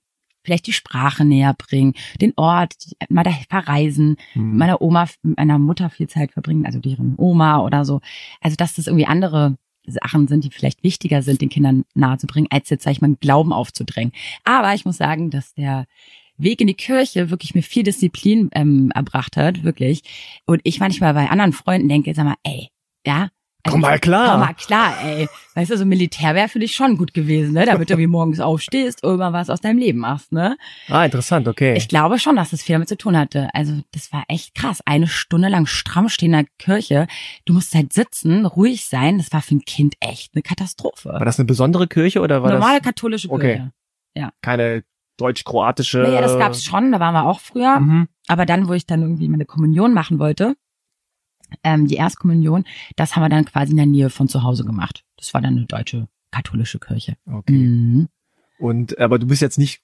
vielleicht 0.43 0.65
die 0.65 0.73
Sprache 0.73 1.23
näher 1.23 1.53
bringen, 1.53 1.93
den 2.19 2.33
Ort, 2.35 2.73
mal 3.09 3.21
da 3.23 3.29
verreisen, 3.47 4.17
Mhm. 4.33 4.57
meiner 4.57 4.81
Oma, 4.81 5.05
meiner 5.21 5.59
Mutter 5.59 5.91
viel 5.91 6.07
Zeit 6.07 6.31
verbringen, 6.31 6.65
also 6.65 6.79
deren 6.79 7.13
Oma 7.17 7.59
oder 7.59 7.85
so. 7.85 8.01
Also 8.41 8.55
dass 8.55 8.73
das 8.73 8.87
irgendwie 8.87 9.05
andere 9.05 9.55
Sachen 9.85 10.27
sind, 10.27 10.43
die 10.43 10.49
vielleicht 10.49 10.81
wichtiger 10.83 11.21
sind, 11.21 11.41
den 11.41 11.49
Kindern 11.49 11.85
nahezubringen, 11.93 12.49
als 12.51 12.71
jetzt, 12.71 12.85
sag 12.85 12.93
ich 12.93 13.01
mal, 13.01 13.05
einen 13.05 13.19
Glauben 13.19 13.53
aufzudrängen. 13.53 14.11
Aber 14.43 14.73
ich 14.73 14.83
muss 14.83 14.97
sagen, 14.97 15.29
dass 15.29 15.53
der 15.53 15.85
Weg 16.37 16.59
in 16.59 16.65
die 16.65 16.73
Kirche 16.73 17.29
wirklich 17.29 17.53
mir 17.53 17.61
viel 17.61 17.83
Disziplin 17.83 18.49
ähm, 18.53 18.91
erbracht 18.95 19.37
hat, 19.37 19.63
wirklich. 19.63 20.01
Und 20.47 20.59
ich 20.63 20.79
manchmal 20.79 21.13
bei 21.13 21.29
anderen 21.29 21.53
Freunden 21.53 21.87
denke, 21.87 22.15
sag 22.15 22.25
mal, 22.25 22.35
ey, 22.43 22.69
ja. 23.05 23.29
Also 23.65 23.73
Komm 23.73 23.81
mal 23.81 23.99
klar. 23.99 24.31
Komm 24.31 24.39
mal 24.41 24.53
klar, 24.53 24.93
ey. 25.03 25.27
Weißt 25.55 25.71
du, 25.71 25.77
so 25.77 25.85
Militär 25.85 26.35
wäre 26.35 26.49
für 26.49 26.59
dich 26.59 26.75
schon 26.75 26.97
gut 26.97 27.13
gewesen, 27.13 27.53
ne? 27.53 27.65
Damit 27.65 27.89
du 27.89 27.97
wie 27.97 28.07
morgens 28.07 28.39
aufstehst 28.39 29.03
und 29.03 29.15
immer 29.15 29.33
was 29.33 29.49
aus 29.49 29.59
deinem 29.61 29.79
Leben 29.79 29.99
machst, 29.99 30.31
ne? 30.31 30.57
Ah, 30.89 31.03
interessant, 31.05 31.47
okay. 31.47 31.75
Ich 31.75 31.87
glaube 31.87 32.19
schon, 32.19 32.35
dass 32.35 32.51
das 32.51 32.61
viel 32.61 32.73
damit 32.73 32.89
zu 32.89 32.97
tun 32.97 33.17
hatte. 33.17 33.49
Also 33.53 33.73
das 33.91 34.13
war 34.13 34.23
echt 34.27 34.53
krass. 34.53 34.81
Eine 34.85 35.07
Stunde 35.07 35.47
lang 35.49 35.65
stramm 35.65 36.09
stehen 36.09 36.33
in 36.33 36.43
der 36.43 36.45
Kirche. 36.59 37.07
Du 37.45 37.53
musst 37.53 37.73
halt 37.73 37.91
sitzen, 37.93 38.45
ruhig 38.45 38.85
sein. 38.85 39.17
Das 39.17 39.31
war 39.33 39.41
für 39.41 39.55
ein 39.55 39.61
Kind 39.65 39.95
echt 39.99 40.35
eine 40.35 40.43
Katastrophe. 40.43 41.09
war 41.09 41.25
das 41.25 41.39
eine 41.39 41.45
besondere 41.45 41.87
Kirche 41.87 42.21
oder 42.21 42.43
war 42.43 42.51
Normale 42.51 42.79
das 42.79 42.85
katholische 42.85 43.29
Okay. 43.31 43.71
Kirche. 44.13 44.31
keine 44.41 44.83
deutsch-kroatische? 45.17 45.99
Naja, 45.99 46.21
das 46.21 46.37
gab's 46.37 46.63
schon. 46.63 46.91
Da 46.91 46.99
waren 46.99 47.13
wir 47.13 47.25
auch 47.25 47.39
früher. 47.39 47.79
Mhm. 47.79 48.07
Aber 48.27 48.45
dann, 48.45 48.67
wo 48.67 48.73
ich 48.73 48.85
dann 48.85 49.01
irgendwie 49.01 49.29
meine 49.29 49.45
Kommunion 49.45 49.93
machen 49.93 50.19
wollte, 50.19 50.55
ähm, 51.63 51.87
die 51.87 51.95
Erstkommunion, 51.95 52.65
das 52.95 53.15
haben 53.15 53.23
wir 53.23 53.29
dann 53.29 53.45
quasi 53.45 53.71
in 53.71 53.77
der 53.77 53.85
Nähe 53.85 54.09
von 54.09 54.27
zu 54.27 54.43
Hause 54.43 54.63
gemacht. 54.65 55.03
Das 55.17 55.33
war 55.33 55.41
dann 55.41 55.57
eine 55.57 55.65
deutsche 55.65 56.07
katholische 56.31 56.79
Kirche. 56.79 57.15
Okay. 57.25 57.53
Mhm. 57.53 58.07
Und 58.59 58.97
aber 58.99 59.19
du 59.19 59.27
bist 59.27 59.41
jetzt 59.41 59.57
nicht 59.57 59.81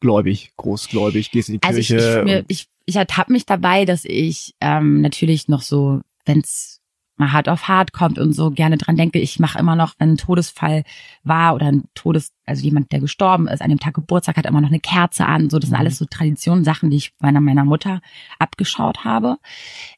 gläubig, 0.00 0.52
großgläubig, 0.56 1.30
gehst 1.30 1.48
in 1.48 1.60
die 1.60 1.66
Also 1.66 1.78
ich, 1.78 1.88
Kirche. 1.88 2.18
ich, 2.20 2.24
mir, 2.24 2.38
und- 2.40 2.44
ich, 2.48 2.68
ich 2.86 2.96
ertappe 2.96 3.32
mich 3.32 3.46
dabei, 3.46 3.84
dass 3.84 4.04
ich 4.04 4.54
ähm, 4.60 5.00
natürlich 5.00 5.48
noch 5.48 5.62
so, 5.62 6.00
wenn's 6.24 6.79
mal 7.20 7.32
hart 7.32 7.48
auf 7.48 7.68
hart 7.68 7.92
kommt 7.92 8.18
und 8.18 8.32
so 8.32 8.50
gerne 8.50 8.76
dran 8.76 8.96
denke, 8.96 9.20
ich 9.20 9.38
mache 9.38 9.58
immer 9.58 9.76
noch, 9.76 9.94
wenn 9.98 10.10
ein 10.12 10.16
Todesfall 10.16 10.82
war 11.22 11.54
oder 11.54 11.66
ein 11.66 11.84
Todes, 11.94 12.32
also 12.46 12.64
jemand, 12.64 12.90
der 12.90 12.98
gestorben 13.00 13.46
ist, 13.46 13.62
an 13.62 13.70
dem 13.70 13.78
Tag 13.78 13.94
Geburtstag 13.94 14.36
hat 14.36 14.46
immer 14.46 14.60
noch 14.60 14.70
eine 14.70 14.80
Kerze 14.80 15.26
an. 15.26 15.48
So, 15.50 15.58
das 15.58 15.70
sind 15.70 15.76
Mhm. 15.78 15.80
alles 15.80 15.98
so 15.98 16.04
Traditionen, 16.06 16.64
Sachen, 16.64 16.90
die 16.90 16.96
ich 16.96 17.12
meiner 17.20 17.40
meiner 17.40 17.64
Mutter 17.64 18.00
abgeschaut 18.38 19.04
habe. 19.04 19.36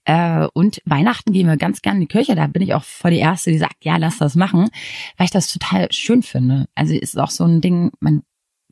Äh, 0.05 0.47
und 0.53 0.83
Weihnachten 0.85 1.33
gehen 1.33 1.47
wir 1.47 1.57
ganz 1.57 1.81
gerne 1.83 1.97
in 1.97 2.03
die 2.03 2.13
Kirche. 2.13 2.35
Da 2.35 2.47
bin 2.47 2.63
ich 2.63 2.75
auch 2.75 2.85
voll 2.85 3.13
die 3.13 3.19
Erste, 3.19 3.51
die 3.51 3.59
sagt, 3.59 3.85
ja, 3.85 3.97
lass 3.97 4.19
das 4.19 4.35
machen, 4.35 4.69
weil 5.17 5.25
ich 5.25 5.31
das 5.31 5.51
total 5.53 5.91
schön 5.93 6.23
finde. 6.23 6.67
Also 6.75 6.93
es 6.95 7.15
ist 7.15 7.19
auch 7.19 7.31
so 7.31 7.45
ein 7.45 7.61
Ding, 7.61 7.91
mein 8.01 8.23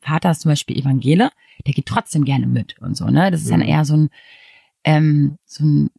Vater 0.01 0.31
ist 0.31 0.41
zum 0.41 0.49
Beispiel 0.51 0.77
Evangele, 0.77 1.29
der 1.65 1.73
geht 1.73 1.85
trotzdem 1.85 2.25
gerne 2.25 2.47
mit 2.47 2.79
und 2.79 2.95
so, 2.97 3.05
ne? 3.05 3.29
Das 3.31 3.41
ist 3.41 3.51
dann 3.51 3.59
Mhm. 3.59 3.67
eher 3.67 3.85
so 3.85 3.95
ein, 3.97 4.09
ähm, 4.83 5.37
so 5.45 5.63
ein 5.63 5.89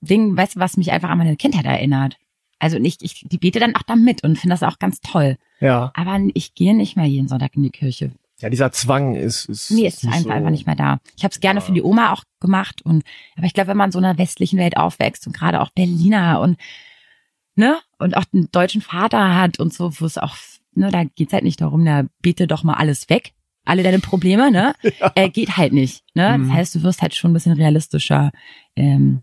Ding, 0.00 0.36
weißt 0.36 0.56
du, 0.56 0.60
was 0.60 0.76
mich 0.76 0.92
einfach 0.92 1.08
an 1.10 1.18
meine 1.18 1.36
Kindheit 1.36 1.64
erinnert. 1.64 2.16
Also 2.58 2.76
und 2.76 2.84
ich, 2.84 2.98
ich 3.02 3.24
die 3.28 3.38
bete 3.38 3.60
dann 3.60 3.76
auch 3.76 3.82
da 3.82 3.94
mit 3.96 4.24
und 4.24 4.36
finde 4.38 4.54
das 4.54 4.62
auch 4.62 4.78
ganz 4.78 5.00
toll. 5.00 5.36
ja. 5.60 5.90
Aber 5.94 6.18
ich 6.34 6.54
gehe 6.54 6.74
nicht 6.76 6.96
mehr 6.96 7.06
jeden 7.06 7.28
Sonntag 7.28 7.54
in 7.56 7.62
die 7.62 7.70
Kirche. 7.70 8.10
Ja, 8.40 8.48
dieser 8.50 8.70
Zwang 8.70 9.14
ist, 9.16 9.46
ist, 9.46 9.70
Nee, 9.72 9.86
ist 9.86 10.04
nicht 10.04 10.12
einfach, 10.14 10.24
so, 10.26 10.30
einfach 10.30 10.50
nicht 10.50 10.66
mehr 10.66 10.76
da. 10.76 10.98
Ich 11.16 11.24
habe 11.24 11.32
es 11.32 11.40
gerne 11.40 11.58
Ja. 11.60 11.66
für 11.66 11.72
die 11.72 11.82
Oma 11.82 12.12
auch 12.12 12.22
gemacht 12.40 12.82
und 12.82 13.02
aber 13.36 13.46
ich 13.46 13.52
glaube, 13.54 13.68
wenn 13.68 13.76
man 13.76 13.88
in 13.88 13.92
so 13.92 13.98
einer 13.98 14.16
westlichen 14.18 14.58
Welt 14.58 14.76
aufwächst 14.76 15.26
und 15.26 15.32
gerade 15.36 15.60
auch 15.60 15.70
Berliner 15.70 16.40
und 16.40 16.56
ne 17.56 17.78
und 17.98 18.16
auch 18.16 18.24
einen 18.32 18.48
deutschen 18.52 18.80
Vater 18.80 19.34
hat 19.36 19.58
und 19.58 19.72
so, 19.74 20.00
wo 20.00 20.04
es 20.04 20.18
auch 20.18 20.36
ne, 20.74 20.90
da 20.90 21.04
geht's 21.04 21.32
halt 21.32 21.44
nicht 21.44 21.60
darum, 21.60 21.84
da 21.84 22.04
bete 22.22 22.46
doch 22.46 22.62
mal 22.62 22.74
alles 22.74 23.08
weg, 23.08 23.32
alle 23.64 23.82
deine 23.82 23.98
Probleme, 23.98 24.50
ne? 24.52 24.74
Äh, 25.16 25.30
geht 25.30 25.56
halt 25.56 25.72
nicht, 25.72 26.04
ne? 26.14 26.38
Mhm. 26.38 26.48
Das 26.48 26.56
heißt, 26.56 26.74
du 26.76 26.82
wirst 26.84 27.02
halt 27.02 27.14
schon 27.16 27.30
ein 27.32 27.34
bisschen 27.34 27.54
realistischer, 27.54 28.30
ähm, 28.76 29.22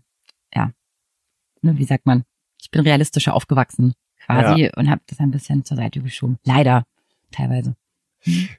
ne, 1.66 1.78
wie 1.78 1.84
sagt 1.84 2.06
man? 2.06 2.24
Ich 2.60 2.70
bin 2.70 2.82
realistischer 2.82 3.34
aufgewachsen 3.34 3.94
quasi 4.24 4.70
und 4.76 4.90
habe 4.90 5.02
das 5.06 5.20
ein 5.20 5.30
bisschen 5.30 5.64
zur 5.64 5.76
Seite 5.76 6.00
geschoben. 6.00 6.38
Leider 6.44 6.84
teilweise. 7.30 7.76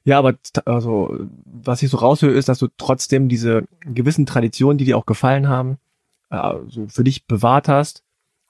Ja, 0.05 0.17
aber 0.17 0.35
also, 0.65 1.17
was 1.45 1.81
ich 1.83 1.89
so 1.89 1.97
raushöre, 1.97 2.31
ist, 2.31 2.47
dass 2.47 2.59
du 2.59 2.67
trotzdem 2.77 3.27
diese 3.27 3.65
gewissen 3.81 4.25
Traditionen, 4.25 4.77
die 4.77 4.85
dir 4.85 4.97
auch 4.97 5.05
gefallen 5.05 5.49
haben, 5.49 5.77
äh, 6.29 6.53
so 6.69 6.87
für 6.87 7.03
dich 7.03 7.25
bewahrt 7.25 7.67
hast 7.67 8.03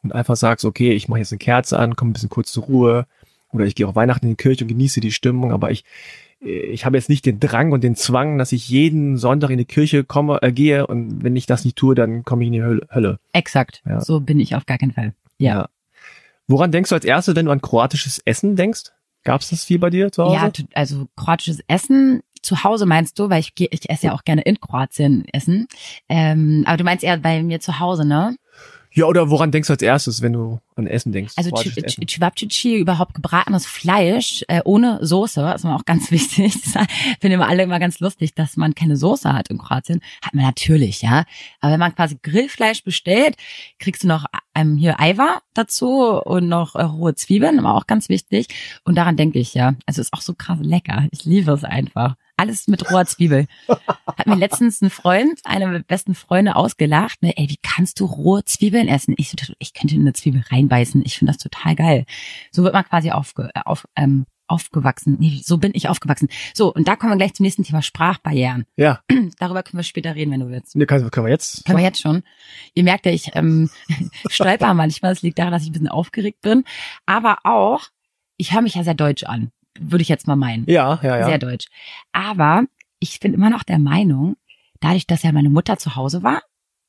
und 0.03 0.13
einfach 0.13 0.35
sagst, 0.35 0.65
okay, 0.65 0.91
ich 0.91 1.07
mache 1.07 1.19
jetzt 1.19 1.31
eine 1.31 1.39
Kerze 1.39 1.79
an, 1.79 1.95
komme 1.95 2.11
ein 2.11 2.13
bisschen 2.13 2.29
kurz 2.29 2.51
zur 2.51 2.65
Ruhe 2.65 3.07
oder 3.51 3.65
ich 3.65 3.73
gehe 3.73 3.87
auch 3.87 3.95
Weihnachten 3.95 4.25
in 4.25 4.33
die 4.33 4.37
Kirche 4.43 4.63
und 4.63 4.67
genieße 4.67 4.99
die 4.99 5.11
Stimmung, 5.11 5.51
aber 5.51 5.71
ich 5.71 5.83
ich 6.39 6.85
habe 6.85 6.97
jetzt 6.97 7.09
nicht 7.09 7.25
den 7.25 7.39
Drang 7.39 7.71
und 7.71 7.83
den 7.83 7.95
Zwang, 7.95 8.37
dass 8.37 8.51
ich 8.51 8.69
jeden 8.69 9.17
Sonntag 9.17 9.49
in 9.49 9.57
die 9.57 9.65
Kirche 9.65 10.03
komme, 10.03 10.39
äh, 10.41 10.51
gehe 10.51 10.85
und 10.85 11.23
wenn 11.23 11.35
ich 11.35 11.45
das 11.45 11.65
nicht 11.65 11.77
tue, 11.77 11.95
dann 11.95 12.23
komme 12.23 12.43
ich 12.43 12.47
in 12.47 12.53
die 12.53 12.63
Hölle. 12.63 13.19
Exakt. 13.33 13.81
Ja. 13.85 14.01
So 14.01 14.19
bin 14.19 14.39
ich 14.39 14.55
auf 14.55 14.65
gar 14.65 14.77
keinen 14.77 14.91
Fall. 14.91 15.13
Ja. 15.39 15.69
Woran 16.47 16.71
denkst 16.71 16.89
du 16.89 16.95
als 16.95 17.05
erstes, 17.05 17.35
wenn 17.35 17.45
du 17.45 17.51
an 17.51 17.61
kroatisches 17.61 18.19
Essen 18.19 18.55
denkst? 18.55 18.91
Gab 19.23 19.41
es 19.41 19.49
das 19.49 19.65
viel 19.65 19.79
bei 19.79 19.89
dir 19.89 20.11
zu 20.11 20.23
Hause? 20.23 20.35
Ja, 20.35 20.65
also 20.73 21.07
kroatisches 21.15 21.61
Essen 21.67 22.21
zu 22.41 22.63
Hause 22.63 22.85
meinst 22.85 23.19
du, 23.19 23.29
weil 23.29 23.41
ich 23.41 23.53
ich 23.57 23.89
esse 23.89 24.07
ja 24.07 24.13
auch 24.13 24.23
gerne 24.23 24.41
in 24.43 24.59
Kroatien 24.59 25.25
essen. 25.33 25.67
Ähm, 26.07 26.63
aber 26.65 26.77
du 26.77 26.83
meinst 26.83 27.03
eher 27.03 27.17
bei 27.17 27.43
mir 27.43 27.59
zu 27.59 27.79
Hause, 27.79 28.05
ne? 28.05 28.37
Ja, 28.97 29.05
oder 29.05 29.29
woran 29.29 29.51
denkst 29.51 29.67
du 29.67 29.73
als 29.73 29.83
erstes, 29.83 30.23
wenn 30.23 30.33
du 30.33 30.59
an 30.75 30.87
Essen 30.87 31.11
denkst. 31.11 31.35
Also. 31.37 31.51
Chivapchichi, 31.51 32.79
überhaupt 32.79 33.13
gebratenes 33.13 33.67
Fleisch 33.67 34.43
äh, 34.47 34.61
ohne 34.65 34.97
Soße, 35.05 35.53
ist 35.55 35.63
mir 35.63 35.75
auch 35.75 35.85
ganz 35.85 36.09
wichtig. 36.11 36.55
Das 36.63 36.87
finden 37.21 37.35
immer 37.35 37.47
alle 37.47 37.61
immer 37.61 37.79
ganz 37.79 37.99
lustig, 37.99 38.33
dass 38.33 38.57
man 38.57 38.73
keine 38.73 38.97
Soße 38.97 39.31
hat 39.31 39.49
in 39.49 39.59
Kroatien. 39.59 40.01
Hat 40.23 40.33
man 40.33 40.45
natürlich, 40.45 41.03
ja. 41.03 41.25
Aber 41.61 41.73
wenn 41.73 41.79
man 41.79 41.93
quasi 41.93 42.17
Grillfleisch 42.23 42.83
bestellt, 42.83 43.35
kriegst 43.77 44.01
du 44.01 44.07
noch 44.07 44.25
ähm, 44.55 44.77
hier 44.77 44.99
Eiwa 44.99 45.41
dazu 45.53 46.19
und 46.19 46.47
noch 46.47 46.73
äh, 46.73 46.81
rohe 46.81 47.13
Zwiebeln, 47.13 47.59
immer 47.59 47.75
auch 47.75 47.85
ganz 47.85 48.09
wichtig. 48.09 48.47
Und 48.83 48.95
daran 48.95 49.15
denke 49.15 49.37
ich, 49.37 49.53
ja. 49.53 49.75
Also 49.85 50.01
ist 50.01 50.11
auch 50.11 50.21
so 50.21 50.33
krass 50.33 50.57
lecker. 50.59 51.07
Ich 51.11 51.23
liebe 51.23 51.51
es 51.51 51.63
einfach. 51.63 52.15
Alles 52.37 52.67
mit 52.67 52.89
roher 52.89 53.05
Zwiebel. 53.05 53.47
Hat 53.67 54.27
mir 54.27 54.35
letztens 54.35 54.81
ein 54.81 54.89
Freund, 54.91 55.39
einer 55.43 55.65
meiner 55.65 55.79
besten 55.83 56.13
Freunde, 56.15 56.55
ausgelacht. 56.55 57.21
Ne, 57.23 57.35
ey, 57.35 57.49
wie 57.49 57.57
kannst 57.61 57.99
du 57.99 58.05
rohe 58.05 58.45
Zwiebeln 58.45 58.87
essen? 58.87 59.15
Ich, 59.17 59.29
so, 59.31 59.53
ich 59.57 59.73
könnte 59.73 59.95
in 59.95 60.01
eine 60.01 60.13
Zwiebel 60.13 60.43
reinbeißen. 60.49 61.01
Ich 61.05 61.17
finde 61.17 61.33
das 61.33 61.41
total 61.41 61.75
geil. 61.75 62.05
So 62.51 62.63
wird 62.63 62.73
man 62.73 62.85
quasi 62.85 63.09
aufge, 63.11 63.49
äh, 63.55 63.61
auf, 63.65 63.87
ähm, 63.95 64.25
aufgewachsen. 64.45 65.17
Nee, 65.19 65.41
so 65.43 65.57
bin 65.57 65.71
ich 65.73 65.89
aufgewachsen. 65.89 66.29
So, 66.53 66.73
und 66.73 66.87
da 66.87 66.95
kommen 66.95 67.11
wir 67.11 67.17
gleich 67.17 67.33
zum 67.33 67.43
nächsten 67.43 67.63
Thema 67.63 67.81
Sprachbarrieren. 67.81 68.65
Ja, 68.75 69.01
Darüber 69.39 69.63
können 69.63 69.79
wir 69.79 69.83
später 69.83 70.15
reden, 70.15 70.31
wenn 70.31 70.39
du 70.39 70.49
willst. 70.49 70.75
ne, 70.75 70.85
können, 70.85 71.09
können 71.11 71.25
wir 71.25 71.31
jetzt? 71.31 71.65
Können 71.65 71.79
wir 71.79 71.85
jetzt 71.85 72.01
schon. 72.01 72.23
Ihr 72.73 72.83
merkt 72.83 73.05
ja, 73.05 73.11
ich 73.11 73.35
ähm, 73.35 73.69
stolper 74.29 74.73
manchmal. 74.73 75.11
Das 75.13 75.21
liegt 75.21 75.39
daran, 75.39 75.51
dass 75.51 75.63
ich 75.63 75.69
ein 75.69 75.73
bisschen 75.73 75.89
aufgeregt 75.89 76.41
bin. 76.41 76.63
Aber 77.05 77.39
auch, 77.43 77.85
ich 78.37 78.53
höre 78.53 78.61
mich 78.61 78.75
ja 78.75 78.83
sehr 78.83 78.93
deutsch 78.93 79.23
an. 79.23 79.51
Würde 79.79 80.01
ich 80.01 80.09
jetzt 80.09 80.27
mal 80.27 80.35
meinen. 80.35 80.65
Ja, 80.67 80.99
ja, 81.01 81.17
ja. 81.19 81.25
Sehr 81.25 81.37
deutsch. 81.39 81.67
Aber 82.11 82.63
ich 82.99 83.19
bin 83.19 83.33
immer 83.33 83.49
noch 83.49 83.63
der 83.63 83.79
Meinung, 83.79 84.35
dadurch, 84.79 85.07
dass 85.07 85.23
ja 85.23 85.31
meine 85.31 85.49
Mutter 85.49 85.77
zu 85.77 85.95
Hause 85.95 86.23
war 86.23 86.41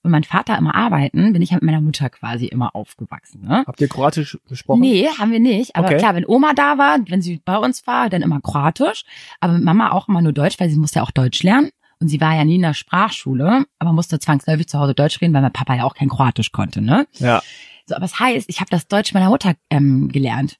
und 0.03 0.11
mein 0.11 0.25
Vater 0.25 0.57
immer 0.57 0.75
arbeiten, 0.75 1.33
bin 1.33 1.43
ich 1.43 1.51
ja 1.51 1.57
mit 1.57 1.65
meiner 1.65 1.81
Mutter 1.81 2.09
quasi 2.11 2.47
immer 2.47 2.75
aufgewachsen. 2.75 3.43
Ne? 3.43 3.65
Habt 3.67 3.81
ihr 3.81 3.89
Kroatisch 3.89 4.39
gesprochen? 4.49 4.81
Nee, 4.81 5.09
haben 5.19 5.33
wir 5.33 5.41
nicht. 5.41 5.77
Aber 5.77 5.89
Okay. 5.89 5.99
klar, 5.99 6.15
wenn 6.15 6.27
Oma 6.27 6.53
da 6.55 6.79
war, 6.79 6.99
wenn 7.09 7.21
sie 7.23 7.41
bei 7.45 7.57
uns 7.57 7.87
war, 7.87 8.09
dann 8.09 8.23
immer 8.23 8.41
Kroatisch. 8.41 9.05
Aber 9.41 9.55
mit 9.55 9.65
Mama 9.65 9.91
auch 9.91 10.09
immer 10.09 10.23
nur 10.23 10.33
Deutsch, 10.33 10.59
weil 10.61 10.71
sie 10.71 10.79
musste 10.79 11.01
ja 11.01 11.03
auch 11.03 11.11
Deutsch 11.11 11.43
lernen. 11.43 11.71
Und 12.01 12.09
sie 12.09 12.21
war 12.21 12.35
ja 12.37 12.45
nie 12.45 12.55
in 12.57 12.63
der 12.63 12.75
Sprachschule, 12.75 13.65
aber 13.81 13.93
musste 13.93 14.21
zwangsläufig 14.21 14.69
zu 14.69 14.79
Hause 14.79 14.95
Deutsch 14.95 15.21
reden, 15.21 15.35
weil 15.35 15.43
mein 15.43 15.53
Papa 15.53 15.75
ja 15.75 15.83
auch 15.83 15.95
kein 15.97 16.09
Kroatisch 16.09 16.53
konnte. 16.53 16.81
Ne? 16.81 17.09
Ja. 17.15 17.43
So, 17.87 17.97
aber 17.97 18.03
das 18.03 18.21
heißt, 18.21 18.49
ich 18.49 18.61
habe 18.61 18.71
das 18.71 18.87
Deutsch 18.87 19.13
meiner 19.15 19.31
Mutter 19.31 19.55
ähm, 19.71 20.09
gelernt 20.09 20.59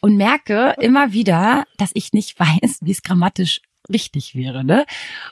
und 0.00 0.16
merke 0.16 0.74
immer 0.80 1.12
wieder, 1.12 1.64
dass 1.78 1.90
ich 1.94 2.12
nicht 2.12 2.38
weiß, 2.40 2.78
wie 2.82 2.90
es 2.90 3.02
grammatisch 3.02 3.60
richtig 3.92 4.34
wäre. 4.34 4.64
Ne? 4.64 4.86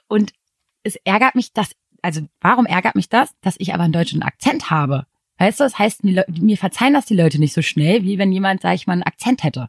Und 0.09 0.33
es 0.83 0.97
ärgert 1.05 1.35
mich, 1.35 1.53
dass, 1.53 1.71
also 2.03 2.23
warum 2.41 2.67
ärgert 2.67 2.95
mich 2.95 3.09
das, 3.09 3.31
dass 3.43 3.57
ich 3.59 3.75
aber 3.75 3.85
einen 3.85 3.93
deutschen 3.93 4.23
Akzent 4.23 4.71
habe? 4.71 5.07
Weißt 5.39 5.61
du, 5.61 5.65
das 5.65 5.79
heißt, 5.79 6.05
mir 6.05 6.57
verzeihen 6.59 6.93
das 6.93 7.07
die 7.07 7.15
Leute 7.17 7.39
nicht 7.39 7.55
so 7.55 7.63
schnell, 7.63 8.03
wie 8.03 8.19
wenn 8.19 8.31
jemand, 8.33 8.61
sag 8.61 8.75
ich 8.75 8.87
mal, 8.87 8.93
einen 8.95 9.03
Akzent 9.05 9.43
hätte. 9.43 9.69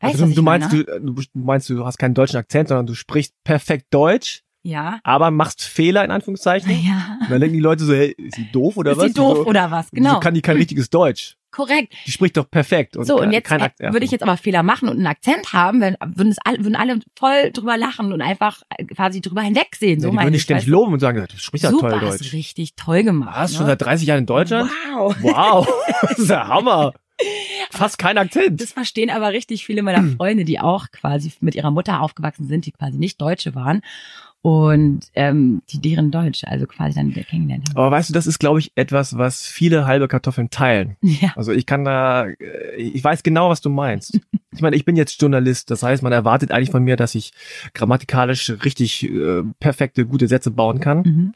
Weißt 0.00 0.14
Also 0.14 0.24
du, 0.26 0.30
ich 0.30 0.36
du 0.36 0.42
meinst, 0.42 0.70
meine? 0.70 0.84
du, 0.84 1.14
du 1.14 1.24
meinst, 1.32 1.70
du 1.70 1.84
hast 1.86 1.96
keinen 1.98 2.14
deutschen 2.14 2.36
Akzent, 2.36 2.68
sondern 2.68 2.86
du 2.86 2.94
sprichst 2.94 3.32
perfekt 3.44 3.86
Deutsch, 3.90 4.42
Ja. 4.62 5.00
aber 5.04 5.30
machst 5.30 5.62
Fehler 5.62 6.04
in 6.04 6.10
Anführungszeichen. 6.10 6.70
Ja. 6.70 7.16
Und 7.22 7.30
dann 7.30 7.40
denken 7.40 7.54
die 7.56 7.60
Leute 7.62 7.84
so, 7.84 7.94
hey, 7.94 8.10
ist 8.18 8.36
sie 8.36 8.46
doof 8.52 8.76
oder 8.76 8.92
Ist 8.92 8.98
was? 8.98 9.06
sie 9.06 9.14
doof 9.14 9.38
Wieso- 9.38 9.46
oder 9.46 9.70
was? 9.70 9.90
Genau. 9.90 10.20
kann 10.20 10.34
die 10.34 10.42
kein 10.42 10.56
richtiges 10.58 10.90
Deutsch. 10.90 11.37
Korrekt. 11.58 11.92
Die 12.06 12.12
spricht 12.12 12.36
doch 12.36 12.48
perfekt. 12.48 12.96
Und 12.96 13.04
so, 13.04 13.16
und 13.16 13.22
kein- 13.22 13.32
jetzt 13.32 13.48
kein 13.48 13.60
äh, 13.62 13.70
ja. 13.80 13.92
würde 13.92 14.04
ich 14.04 14.12
jetzt 14.12 14.22
aber 14.22 14.36
Fehler 14.36 14.62
machen 14.62 14.88
und 14.88 14.96
einen 14.98 15.08
Akzent 15.08 15.52
haben, 15.52 15.80
wenn, 15.80 15.96
würden, 16.06 16.28
es 16.30 16.38
alle, 16.44 16.58
würden 16.58 16.76
alle 16.76 17.00
voll 17.18 17.50
drüber 17.52 17.76
lachen 17.76 18.12
und 18.12 18.22
einfach 18.22 18.62
äh, 18.76 18.84
quasi 18.84 19.20
drüber 19.20 19.42
hinwegsehen. 19.42 19.98
Ja, 19.98 20.02
So 20.04 20.10
die 20.10 20.14
meine 20.14 20.26
würden 20.26 20.32
dich 20.34 20.38
ich. 20.40 20.44
ständig 20.44 20.66
du? 20.66 20.70
loben 20.70 20.92
und 20.92 21.00
sagen, 21.00 21.26
du 21.28 21.36
sprichst 21.36 21.64
ja 21.64 21.72
toll 21.72 22.00
hast 22.00 22.20
Deutsch. 22.20 22.32
richtig 22.32 22.76
toll 22.76 23.02
gemacht. 23.02 23.50
Schon 23.52 23.62
ne? 23.62 23.70
seit 23.70 23.82
30 23.82 24.06
Jahren 24.06 24.18
in 24.20 24.26
Deutschland? 24.26 24.70
Wow. 24.94 25.16
Wow. 25.20 25.68
das 26.02 26.18
ist 26.20 26.30
der 26.30 26.46
Hammer. 26.46 26.92
Fast 27.72 27.98
kein 27.98 28.16
Akzent. 28.16 28.60
Das 28.60 28.72
verstehen 28.72 29.10
aber 29.10 29.32
richtig 29.32 29.66
viele 29.66 29.82
meiner 29.82 30.04
Freunde, 30.16 30.44
die 30.44 30.60
auch 30.60 30.86
quasi 30.92 31.32
mit 31.40 31.56
ihrer 31.56 31.72
Mutter 31.72 32.00
aufgewachsen 32.02 32.46
sind, 32.46 32.66
die 32.66 32.72
quasi 32.72 32.96
nicht 32.98 33.20
Deutsche 33.20 33.56
waren 33.56 33.82
und 34.48 35.00
ähm, 35.12 35.60
die 35.68 35.78
deren 35.78 36.10
Deutsch 36.10 36.42
also 36.44 36.66
quasi 36.66 36.94
dann 36.94 37.10
wieder 37.10 37.22
kennengelernt 37.22 37.68
haben. 37.68 37.76
Aber 37.76 37.90
weißt 37.90 38.08
du, 38.08 38.14
das 38.14 38.26
ist, 38.26 38.38
glaube 38.38 38.60
ich, 38.60 38.72
etwas, 38.76 39.18
was 39.18 39.46
viele 39.46 39.86
halbe 39.86 40.08
Kartoffeln 40.08 40.48
teilen. 40.48 40.96
Ja, 41.20 41.32
Also 41.36 41.52
ich 41.52 41.66
kann 41.66 41.84
da, 41.84 42.26
äh, 42.26 42.76
ich 42.76 43.02
weiß 43.04 43.22
genau, 43.22 43.50
was 43.50 43.60
du 43.60 43.68
meinst. 43.68 44.18
Ich 44.50 44.62
meine, 44.62 44.76
ich 44.76 44.86
bin 44.86 44.96
jetzt 44.96 45.20
Journalist, 45.20 45.70
das 45.70 45.82
heißt, 45.84 46.02
man 46.02 46.10
erwartet 46.10 46.50
eigentlich 46.50 46.70
von 46.70 46.82
mir, 46.82 46.96
dass 46.96 47.14
ich 47.14 47.32
grammatikalisch 47.74 48.50
richtig 48.64 49.04
äh, 49.04 49.42
perfekte, 49.60 50.04
gute 50.06 50.26
Sätze 50.26 50.50
bauen 50.50 50.80
kann. 50.80 51.02
mhm. 51.02 51.34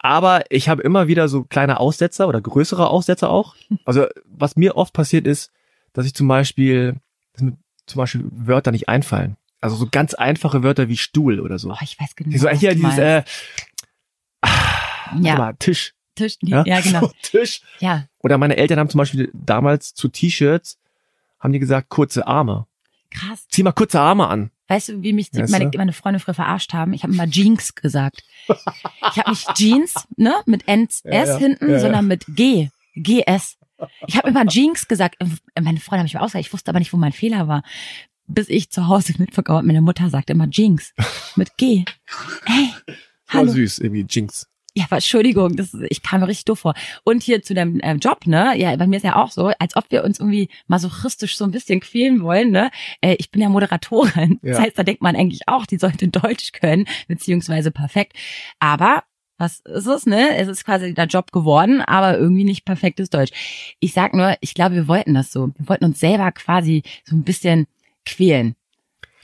Aber 0.00 0.42
ich 0.50 0.68
habe 0.68 0.82
immer 0.82 1.08
wieder 1.08 1.28
so 1.28 1.44
kleine 1.44 1.80
Aussetzer 1.80 2.28
oder 2.28 2.40
größere 2.40 2.88
Aussetzer 2.90 3.30
auch. 3.30 3.54
Also 3.84 4.06
was 4.26 4.56
mir 4.56 4.76
oft 4.76 4.92
passiert 4.92 5.26
ist, 5.26 5.52
dass 5.92 6.04
ich 6.06 6.14
zum 6.14 6.28
Beispiel, 6.28 6.96
dass 7.32 7.42
mir 7.42 7.56
zum 7.86 7.98
Beispiel 7.98 8.24
Wörter 8.30 8.72
nicht 8.72 8.88
einfallen. 8.90 9.37
Also 9.60 9.76
so 9.76 9.88
ganz 9.90 10.14
einfache 10.14 10.62
Wörter 10.62 10.88
wie 10.88 10.96
Stuhl 10.96 11.40
oder 11.40 11.58
so. 11.58 11.70
oh, 11.72 11.76
ich 11.82 11.98
weiß 12.00 12.14
genau. 12.16 12.36
So, 12.38 12.48
hier 12.48 12.74
dieses, 12.74 12.98
äh, 12.98 13.22
ja, 15.20 15.36
mal, 15.36 15.54
Tisch. 15.58 15.94
Tisch, 16.14 16.36
ja, 16.42 16.62
genau. 16.80 17.10
Tisch. 17.22 17.60
Ja, 17.80 18.06
Oder 18.18 18.38
meine 18.38 18.56
Eltern 18.56 18.78
haben 18.78 18.90
zum 18.90 18.98
Beispiel 18.98 19.30
damals 19.32 19.94
zu 19.94 20.08
T-Shirts, 20.08 20.78
haben 21.40 21.52
die 21.52 21.58
gesagt, 21.60 21.88
kurze 21.88 22.26
Arme. 22.26 22.66
krass. 23.10 23.46
Zieh 23.48 23.62
mal 23.62 23.72
kurze 23.72 24.00
Arme 24.00 24.26
an. 24.28 24.50
Weißt 24.66 24.90
du, 24.90 25.02
wie 25.02 25.12
mich 25.14 25.30
die, 25.30 25.42
meine, 25.44 25.70
meine 25.76 25.92
Freunde 25.94 26.20
früher 26.20 26.34
verarscht 26.34 26.74
haben? 26.74 26.92
Ich 26.92 27.02
habe 27.02 27.12
immer 27.14 27.26
Jeans 27.28 27.74
gesagt. 27.74 28.22
Ich 28.48 29.16
habe 29.18 29.30
nicht 29.30 29.54
Jeans, 29.54 29.94
ne, 30.16 30.34
mit 30.44 30.68
NS 30.68 31.02
Ja, 31.04 31.24
ja. 31.24 31.36
hinten, 31.38 31.66
Ja, 31.68 31.72
ja. 31.74 31.80
sondern 31.80 32.06
mit 32.06 32.24
G, 32.28 32.68
GS. 32.94 33.56
Ich 34.06 34.16
habe 34.16 34.28
immer 34.28 34.44
Jeans 34.46 34.86
gesagt. 34.88 35.16
Meine 35.58 35.80
Freunde 35.80 36.00
haben 36.00 36.04
mich 36.04 36.18
ausgesagt. 36.18 36.44
Ich 36.46 36.52
wusste 36.52 36.70
aber 36.70 36.80
nicht, 36.80 36.92
wo 36.92 36.96
mein 36.98 37.12
Fehler 37.12 37.48
war. 37.48 37.62
Bis 38.28 38.48
ich 38.48 38.70
zu 38.70 38.88
Hause 38.88 39.14
habe, 39.18 39.66
meine 39.66 39.80
Mutter 39.80 40.10
sagte 40.10 40.34
immer 40.34 40.48
Jeans 40.50 40.92
mit 41.36 41.56
G. 41.56 41.84
Hey, 42.44 42.68
hallo. 43.28 43.50
süß, 43.52 43.78
irgendwie 43.78 44.06
Jinx. 44.08 44.46
Ja, 44.74 44.84
aber 44.84 44.96
Entschuldigung, 44.96 45.56
das, 45.56 45.74
ich 45.88 46.02
kam 46.02 46.20
mir 46.20 46.28
richtig 46.28 46.44
doof 46.44 46.60
vor. 46.60 46.74
Und 47.02 47.22
hier 47.22 47.42
zu 47.42 47.54
deinem 47.54 47.80
äh, 47.80 47.94
Job, 47.94 48.26
ne? 48.26 48.52
Ja, 48.56 48.76
bei 48.76 48.86
mir 48.86 48.96
ist 48.98 49.02
ja 49.02 49.16
auch 49.16 49.30
so, 49.32 49.50
als 49.58 49.74
ob 49.76 49.90
wir 49.90 50.04
uns 50.04 50.20
irgendwie 50.20 50.48
masochistisch 50.68 51.36
so 51.36 51.44
ein 51.44 51.50
bisschen 51.50 51.80
quälen 51.80 52.22
wollen, 52.22 52.50
ne? 52.50 52.70
Äh, 53.00 53.16
ich 53.18 53.30
bin 53.30 53.40
ja 53.42 53.48
Moderatorin. 53.48 54.38
Das 54.42 54.58
Ja. 54.58 54.62
heißt, 54.64 54.78
da 54.78 54.82
denkt 54.84 55.02
man 55.02 55.16
eigentlich 55.16 55.48
auch, 55.48 55.66
die 55.66 55.78
sollte 55.78 56.06
Deutsch 56.08 56.52
können, 56.52 56.84
beziehungsweise 57.08 57.70
perfekt. 57.72 58.12
Aber 58.60 59.02
was 59.38 59.60
ist 59.60 59.86
es, 59.86 60.06
ne? 60.06 60.36
Es 60.36 60.48
ist 60.48 60.64
quasi 60.64 60.94
der 60.94 61.06
Job 61.06 61.32
geworden, 61.32 61.80
aber 61.80 62.18
irgendwie 62.18 62.44
nicht 62.44 62.64
perfektes 62.64 63.08
Deutsch. 63.08 63.32
Ich 63.80 63.94
sag 63.94 64.12
nur, 64.14 64.36
ich 64.42 64.52
glaube, 64.54 64.74
wir 64.74 64.86
wollten 64.86 65.14
das 65.14 65.32
so. 65.32 65.50
Wir 65.56 65.68
wollten 65.68 65.86
uns 65.86 65.98
selber 65.98 66.30
quasi 66.32 66.82
so 67.04 67.16
ein 67.16 67.24
bisschen 67.24 67.66
quälen, 68.08 68.54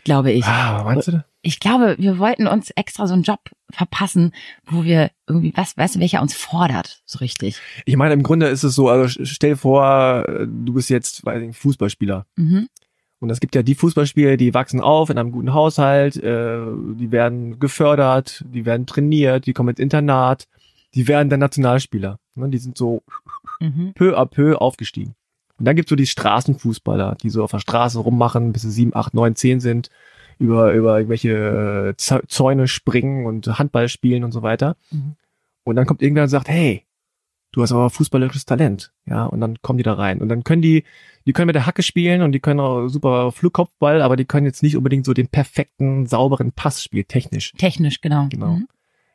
glaube 0.04 0.30
ich. 0.32 0.44
Ah, 0.44 0.82
meinst 0.84 1.08
du 1.08 1.12
das? 1.12 1.22
Ich 1.46 1.60
glaube, 1.60 1.96
wir 1.98 2.18
wollten 2.18 2.46
uns 2.46 2.70
extra 2.70 3.06
so 3.06 3.12
einen 3.12 3.22
Job 3.22 3.40
verpassen, 3.70 4.32
wo 4.64 4.84
wir 4.84 5.10
irgendwie, 5.28 5.52
was, 5.54 5.76
weißt 5.76 5.96
du, 5.96 6.00
welcher 6.00 6.22
uns 6.22 6.34
fordert, 6.34 7.02
so 7.04 7.18
richtig. 7.18 7.60
Ich 7.84 7.96
meine, 7.96 8.14
im 8.14 8.22
Grunde 8.22 8.46
ist 8.46 8.62
es 8.62 8.74
so, 8.74 8.88
also 8.88 9.22
stell 9.24 9.56
vor, 9.56 10.24
äh, 10.26 10.46
du 10.46 10.72
bist 10.72 10.88
jetzt, 10.88 11.24
weiß 11.26 11.42
ich 11.42 11.56
Fußballspieler. 11.56 12.24
Mhm. 12.36 12.68
Und 13.20 13.30
es 13.30 13.40
gibt 13.40 13.54
ja 13.54 13.62
die 13.62 13.74
Fußballspieler, 13.74 14.36
die 14.38 14.54
wachsen 14.54 14.80
auf 14.80 15.10
in 15.10 15.18
einem 15.18 15.32
guten 15.32 15.52
Haushalt, 15.52 16.16
äh, 16.16 16.60
die 16.94 17.10
werden 17.10 17.58
gefördert, 17.58 18.44
die 18.48 18.64
werden 18.64 18.86
trainiert, 18.86 19.46
die 19.46 19.52
kommen 19.52 19.70
ins 19.70 19.80
Internat, 19.80 20.46
die 20.94 21.08
werden 21.08 21.28
dann 21.28 21.40
Nationalspieler. 21.40 22.18
Ne? 22.36 22.48
Die 22.48 22.58
sind 22.58 22.78
so 22.78 23.02
Mhm. 23.60 23.92
peu 23.94 24.18
à 24.18 24.26
peu 24.26 24.56
aufgestiegen. 24.60 25.14
Und 25.58 25.66
dann 25.66 25.76
gibt's 25.76 25.90
so 25.90 25.96
die 25.96 26.06
Straßenfußballer, 26.06 27.16
die 27.22 27.30
so 27.30 27.44
auf 27.44 27.50
der 27.52 27.60
Straße 27.60 27.98
rummachen, 27.98 28.52
bis 28.52 28.62
sie 28.62 28.70
sieben, 28.70 28.94
acht, 28.94 29.14
neun, 29.14 29.36
zehn 29.36 29.60
sind, 29.60 29.88
über, 30.38 30.72
über 30.72 30.96
irgendwelche 30.98 31.30
äh, 31.30 31.90
Zä- 32.00 32.26
Zäune 32.28 32.66
springen 32.68 33.26
und 33.26 33.46
Handball 33.58 33.88
spielen 33.88 34.24
und 34.24 34.32
so 34.32 34.42
weiter. 34.42 34.76
Mhm. 34.90 35.14
Und 35.62 35.76
dann 35.76 35.86
kommt 35.86 36.02
irgendwer 36.02 36.24
und 36.24 36.28
sagt, 36.28 36.48
hey, 36.48 36.84
du 37.52 37.62
hast 37.62 37.70
aber 37.70 37.88
fußballerisches 37.88 38.44
Talent. 38.46 38.92
Ja, 39.06 39.26
und 39.26 39.40
dann 39.40 39.62
kommen 39.62 39.76
die 39.76 39.84
da 39.84 39.94
rein. 39.94 40.20
Und 40.20 40.28
dann 40.28 40.42
können 40.42 40.60
die, 40.60 40.82
die 41.24 41.32
können 41.32 41.46
mit 41.46 41.54
der 41.54 41.66
Hacke 41.66 41.84
spielen 41.84 42.22
und 42.22 42.32
die 42.32 42.40
können 42.40 42.58
auch 42.58 42.88
super 42.88 43.30
Flugkopfball, 43.30 44.02
aber 44.02 44.16
die 44.16 44.24
können 44.24 44.44
jetzt 44.46 44.62
nicht 44.64 44.76
unbedingt 44.76 45.06
so 45.06 45.14
den 45.14 45.28
perfekten, 45.28 46.06
sauberen 46.06 46.50
Pass 46.50 46.82
spielen, 46.82 47.06
technisch. 47.06 47.52
Technisch, 47.52 48.00
genau. 48.00 48.26
Genau. 48.28 48.48
Mhm. 48.56 48.68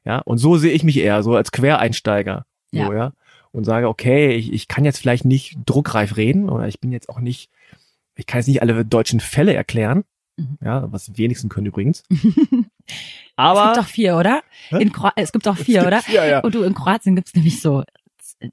Ja, 0.05 0.19
und 0.19 0.37
so 0.37 0.55
sehe 0.55 0.71
ich 0.71 0.83
mich 0.85 0.97
eher, 0.97 1.21
so 1.21 1.35
als 1.35 1.51
Quereinsteiger. 1.51 2.45
So, 2.71 2.77
Ja. 2.93 3.11
Und 3.51 3.63
sage, 3.63 3.87
okay, 3.87 4.35
ich, 4.35 4.53
ich 4.53 4.67
kann 4.67 4.85
jetzt 4.85 4.99
vielleicht 4.99 5.25
nicht 5.25 5.57
druckreif 5.65 6.17
reden 6.17 6.49
oder 6.49 6.67
ich 6.67 6.79
bin 6.79 6.91
jetzt 6.91 7.09
auch 7.09 7.19
nicht, 7.19 7.49
ich 8.15 8.27
kann 8.27 8.39
jetzt 8.39 8.47
nicht 8.47 8.61
alle 8.61 8.85
deutschen 8.85 9.19
Fälle 9.19 9.53
erklären. 9.53 10.03
Mhm. 10.37 10.57
Ja, 10.63 10.91
was 10.91 11.17
wenigsten 11.17 11.49
können 11.49 11.65
übrigens. 11.67 12.03
es 12.09 12.65
Aber 13.35 13.73
gibt 13.73 13.77
doch 13.77 13.89
vier, 13.89 14.17
oder? 14.17 14.41
In 14.71 14.91
Kro 14.91 15.09
es 15.15 15.31
gibt 15.31 15.45
doch 15.47 15.57
vier, 15.57 15.85
oder? 15.87 16.01
Ja, 16.11 16.25
ja. 16.25 16.39
Und 16.41 16.53
du, 16.55 16.63
in 16.63 16.73
Kroatien 16.73 17.15
gibt's 17.15 17.33
nämlich 17.33 17.61
so 17.61 17.83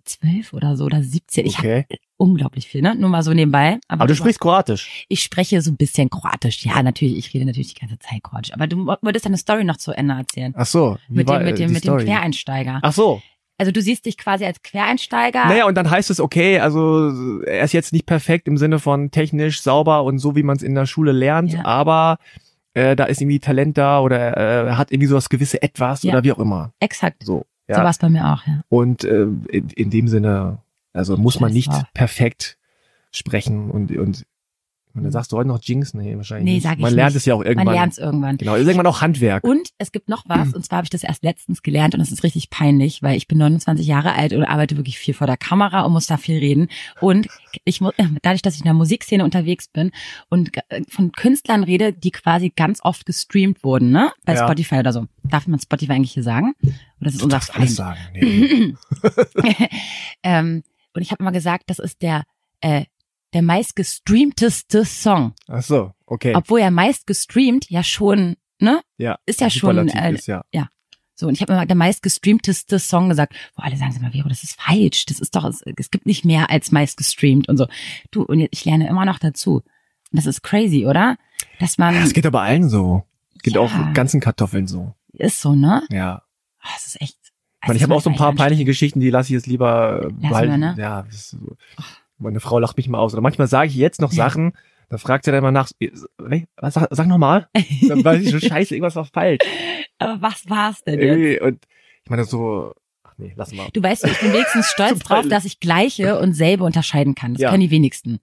zwölf 0.04 0.52
oder 0.52 0.76
so 0.76 0.84
oder 0.84 1.02
17. 1.02 1.46
Ich 1.46 1.58
habe 1.58 1.84
Okay. 1.88 1.98
unglaublich 2.16 2.66
viel, 2.66 2.82
ne? 2.82 2.94
Nur 2.96 3.08
mal 3.08 3.22
so 3.22 3.32
nebenbei. 3.32 3.78
Aber 3.88 4.06
du 4.06 4.16
sprichst 4.16 4.40
Kroatisch. 4.40 5.04
Ich 5.08 5.22
spreche 5.22 5.60
so 5.62 5.70
ein 5.70 5.76
bisschen 5.76 6.10
Kroatisch. 6.10 6.64
Ja, 6.64 6.82
natürlich, 6.82 7.18
ich 7.18 7.34
rede 7.34 7.44
natürlich 7.44 7.74
die 7.74 7.80
ganze 7.80 7.98
Zeit 7.98 8.22
Kroatisch. 8.22 8.52
Aber 8.52 8.66
du 8.66 8.86
wolltest 8.86 9.26
deine 9.26 9.36
Story 9.38 9.64
noch 9.64 9.76
zu 9.76 9.92
Ende 9.92 10.14
erzählen. 10.14 10.54
Ach 10.56 10.66
so. 10.66 10.96
wie 11.08 11.16
Mit 11.18 11.28
war, 11.28 11.38
dem, 11.38 11.44
mit 11.46 11.58
dem, 11.58 11.72
mit 11.72 11.84
dem 11.84 11.88
Story? 11.90 12.04
Quereinsteiger. 12.04 12.80
Ach 12.82 12.92
so. 12.92 13.22
Also 13.58 13.72
du 13.72 13.80
siehst 13.80 14.04
dich 14.04 14.18
quasi 14.18 14.44
als 14.44 14.62
Quereinsteiger. 14.62 15.46
Naja, 15.46 15.66
und 15.66 15.74
dann 15.76 15.90
heißt 15.90 16.10
es, 16.10 16.20
okay, 16.20 16.58
also 16.60 17.40
er 17.42 17.64
ist 17.64 17.72
jetzt 17.72 17.92
nicht 17.92 18.04
perfekt 18.06 18.48
im 18.48 18.58
Sinne 18.58 18.78
von 18.78 19.10
technisch 19.10 19.62
sauber 19.62 20.04
und 20.04 20.18
so, 20.18 20.36
wie 20.36 20.42
man 20.42 20.56
es 20.56 20.62
in 20.62 20.74
der 20.74 20.86
Schule 20.86 21.12
lernt, 21.12 21.52
Ja. 21.54 21.64
aber 21.64 22.18
äh, 22.74 22.94
da 22.96 23.04
ist 23.04 23.20
irgendwie 23.22 23.38
Talent 23.38 23.78
da 23.78 24.00
oder 24.00 24.36
äh, 24.36 24.66
er 24.66 24.76
hat 24.78 24.92
irgendwie 24.92 25.06
so 25.08 25.14
das 25.14 25.30
gewisse 25.30 25.62
Etwas 25.62 26.02
Ja. 26.02 26.12
oder 26.12 26.24
wie 26.24 26.32
auch 26.32 26.38
immer. 26.38 26.72
Exakt. 26.80 27.22
So. 27.24 27.46
So 27.68 27.72
Ja. 27.74 27.82
war 27.82 27.90
es 27.90 27.98
bei 27.98 28.08
mir 28.10 28.26
auch, 28.32 28.46
ja. 28.46 28.60
Und 28.68 29.04
äh, 29.04 29.22
in, 29.48 29.70
in 29.74 29.90
dem 29.90 30.08
Sinne, 30.08 30.58
also 30.92 31.16
muss 31.16 31.40
man 31.40 31.52
nicht 31.52 31.72
perfekt 31.94 32.58
sprechen 33.10 33.70
und, 33.70 33.90
und, 33.96 34.24
und 34.96 35.02
dann 35.04 35.12
sagst 35.12 35.30
du 35.32 35.36
heute 35.36 35.48
noch 35.48 35.60
Jinx? 35.62 35.94
Nee, 35.94 36.16
wahrscheinlich 36.16 36.44
Nee, 36.44 36.54
nicht. 36.54 36.62
sag 36.64 36.74
ich 36.76 36.82
Man 36.82 36.94
lernt 36.94 37.10
nicht. 37.10 37.16
es 37.18 37.24
ja 37.26 37.34
auch 37.34 37.38
Man 37.38 37.46
irgendwann. 37.46 37.74
lernt 37.74 37.92
es 37.92 37.98
irgendwann. 37.98 38.36
Genau, 38.38 38.54
ist 38.54 38.66
irgendwann 38.66 38.86
auch 38.86 39.00
Handwerk. 39.02 39.44
Und 39.44 39.68
es 39.78 39.92
gibt 39.92 40.08
noch 40.08 40.24
was, 40.26 40.54
und 40.54 40.64
zwar 40.64 40.78
habe 40.78 40.84
ich 40.86 40.90
das 40.90 41.04
erst 41.04 41.22
letztens 41.22 41.62
gelernt 41.62 41.94
und 41.94 42.00
es 42.00 42.10
ist 42.10 42.22
richtig 42.24 42.50
peinlich, 42.50 43.02
weil 43.02 43.16
ich 43.16 43.28
bin 43.28 43.38
29 43.38 43.86
Jahre 43.86 44.14
alt 44.14 44.32
und 44.32 44.42
arbeite 44.44 44.76
wirklich 44.76 44.98
viel 44.98 45.14
vor 45.14 45.26
der 45.26 45.36
Kamera 45.36 45.82
und 45.82 45.92
muss 45.92 46.06
da 46.06 46.16
viel 46.16 46.38
reden. 46.38 46.68
Und 47.00 47.28
ich 47.64 47.80
muss, 47.80 47.92
dadurch, 48.22 48.42
dass 48.42 48.54
ich 48.54 48.60
in 48.60 48.64
der 48.66 48.74
Musikszene 48.74 49.22
unterwegs 49.24 49.68
bin 49.68 49.90
und 50.30 50.50
von 50.88 51.12
Künstlern 51.12 51.62
rede, 51.64 51.92
die 51.92 52.10
quasi 52.10 52.50
ganz 52.54 52.80
oft 52.82 53.06
gestreamt 53.06 53.62
wurden, 53.64 53.90
ne? 53.90 54.10
Bei 54.24 54.34
Ja. 54.34 54.44
Spotify 54.46 54.76
oder 54.76 54.92
so. 54.92 55.06
Darf 55.24 55.46
man 55.46 55.60
Spotify 55.60 55.92
eigentlich 55.92 56.12
hier 56.12 56.22
sagen? 56.22 56.54
Oder 56.62 56.74
das 57.00 57.14
ist 57.14 57.20
du 57.20 57.24
unser 57.26 57.36
darfst 57.36 57.54
alles 57.54 57.76
Feind? 57.76 57.96
sagen. 57.96 57.98
Nee. 58.14 58.74
ähm, 60.22 60.62
und 60.94 61.02
ich 61.02 61.10
habe 61.10 61.22
immer 61.22 61.32
gesagt, 61.32 61.64
das 61.66 61.78
ist 61.78 62.02
der, 62.02 62.22
äh, 62.60 62.84
der 63.36 63.42
meistgestreamteste 63.42 64.84
Song. 64.84 65.34
Ach 65.48 65.62
so, 65.62 65.92
okay. 66.06 66.34
Obwohl 66.34 66.60
er 66.60 66.70
meist 66.70 67.06
gestreamt 67.06 67.68
ja 67.70 67.82
schon, 67.82 68.36
ne? 68.60 68.80
ja, 68.98 69.18
Ist 69.26 69.40
ja 69.40 69.50
schon, 69.50 69.88
äh, 69.88 70.12
ist, 70.14 70.26
ja. 70.26 70.42
So, 71.18 71.28
und 71.28 71.34
ich 71.34 71.40
habe 71.40 71.52
immer 71.54 71.64
der 71.64 71.76
meistgestreamteste 71.76 72.78
Song 72.78 73.08
gesagt, 73.08 73.34
wo 73.56 73.62
alle 73.62 73.76
sagen, 73.76 73.92
sag 73.92 74.02
mal, 74.02 74.12
Vero, 74.12 74.28
das 74.28 74.42
ist 74.42 74.60
falsch. 74.60 75.06
Das 75.06 75.18
ist 75.18 75.34
doch, 75.34 75.44
es, 75.44 75.62
es 75.62 75.90
gibt 75.90 76.04
nicht 76.04 76.26
mehr 76.26 76.50
als 76.50 76.72
meist 76.72 76.98
gestreamt 76.98 77.48
und 77.48 77.56
so. 77.56 77.66
Du, 78.10 78.22
und 78.22 78.40
ich 78.50 78.64
lerne 78.66 78.86
immer 78.86 79.06
noch 79.06 79.18
dazu. 79.18 79.56
Und 79.56 79.64
das 80.12 80.26
ist 80.26 80.42
crazy, 80.42 80.84
oder? 80.86 81.16
Dass 81.58 81.78
man, 81.78 81.94
Ja, 81.94 82.02
Es 82.02 82.12
geht 82.12 82.26
aber 82.26 82.42
allen 82.42 82.68
so. 82.68 83.02
Geht 83.42 83.54
Ja. 83.54 83.60
auch 83.60 83.70
ganzen 83.94 84.20
Kartoffeln 84.20 84.66
so. 84.66 84.94
ist 85.12 85.40
so, 85.40 85.54
ne? 85.54 85.84
Ja. 85.90 86.22
Ah, 86.60 86.68
Das 86.74 86.86
ist 86.86 87.00
echt. 87.00 87.16
Ich, 87.62 87.68
meine, 87.68 87.76
ich 87.78 87.82
habe 87.82 87.94
auch 87.94 88.02
so 88.02 88.10
ein 88.10 88.16
paar 88.16 88.34
peinliche 88.34 88.64
Geschichten, 88.66 89.00
die 89.00 89.08
lasse 89.10 89.28
ich 89.28 89.32
jetzt 89.34 89.46
lieber 89.46 90.08
behalten. 90.12 90.60
ne? 90.60 90.74
Ja, 90.78 91.02
das 91.02 91.14
ist 91.14 91.30
so. 91.30 91.56
Meine 92.18 92.40
Frau 92.40 92.58
lacht 92.58 92.76
mich 92.76 92.88
mal 92.88 92.98
aus. 92.98 93.12
Oder 93.12 93.22
manchmal 93.22 93.46
sage 93.48 93.68
ich 93.68 93.76
jetzt 93.76 94.00
noch. 94.00 94.12
Sachen, 94.12 94.52
da 94.88 94.98
fragt 94.98 95.24
sie 95.24 95.32
dann 95.32 95.42
mal 95.42 95.50
nach, 95.52 95.70
äh, 95.80 95.90
was, 96.56 96.74
sag, 96.74 96.88
sag 96.90 97.06
nochmal. 97.08 97.48
Dann 97.88 98.04
weiß 98.04 98.22
ich 98.22 98.30
schon, 98.30 98.40
scheiße, 98.40 98.74
irgendwas 98.74 98.96
war 98.96 99.04
falsch. 99.04 99.40
Aber 99.98 100.20
was 100.22 100.48
war's 100.48 100.82
denn 100.84 101.00
jetzt? 101.00 101.42
Und 101.42 101.58
ich 102.04 102.10
meine 102.10 102.24
so, 102.24 102.72
ach 103.02 103.12
nee, 103.18 103.32
lass 103.36 103.52
mal. 103.52 103.68
Du 103.72 103.82
weißt, 103.82 104.04
ich 104.06 104.20
bin 104.20 104.32
wenigstens 104.32 104.66
stolz 104.70 105.00
drauf, 105.00 105.26
dass 105.28 105.44
ich 105.44 105.58
gleiche 105.60 106.18
und 106.20 106.34
selbe 106.34 106.64
unterscheiden 106.64 107.14
kann. 107.14 107.34
Das 107.34 107.42
Ja. 107.42 107.50
können 107.50 107.62
die 107.62 107.70
wenigsten. 107.70 108.20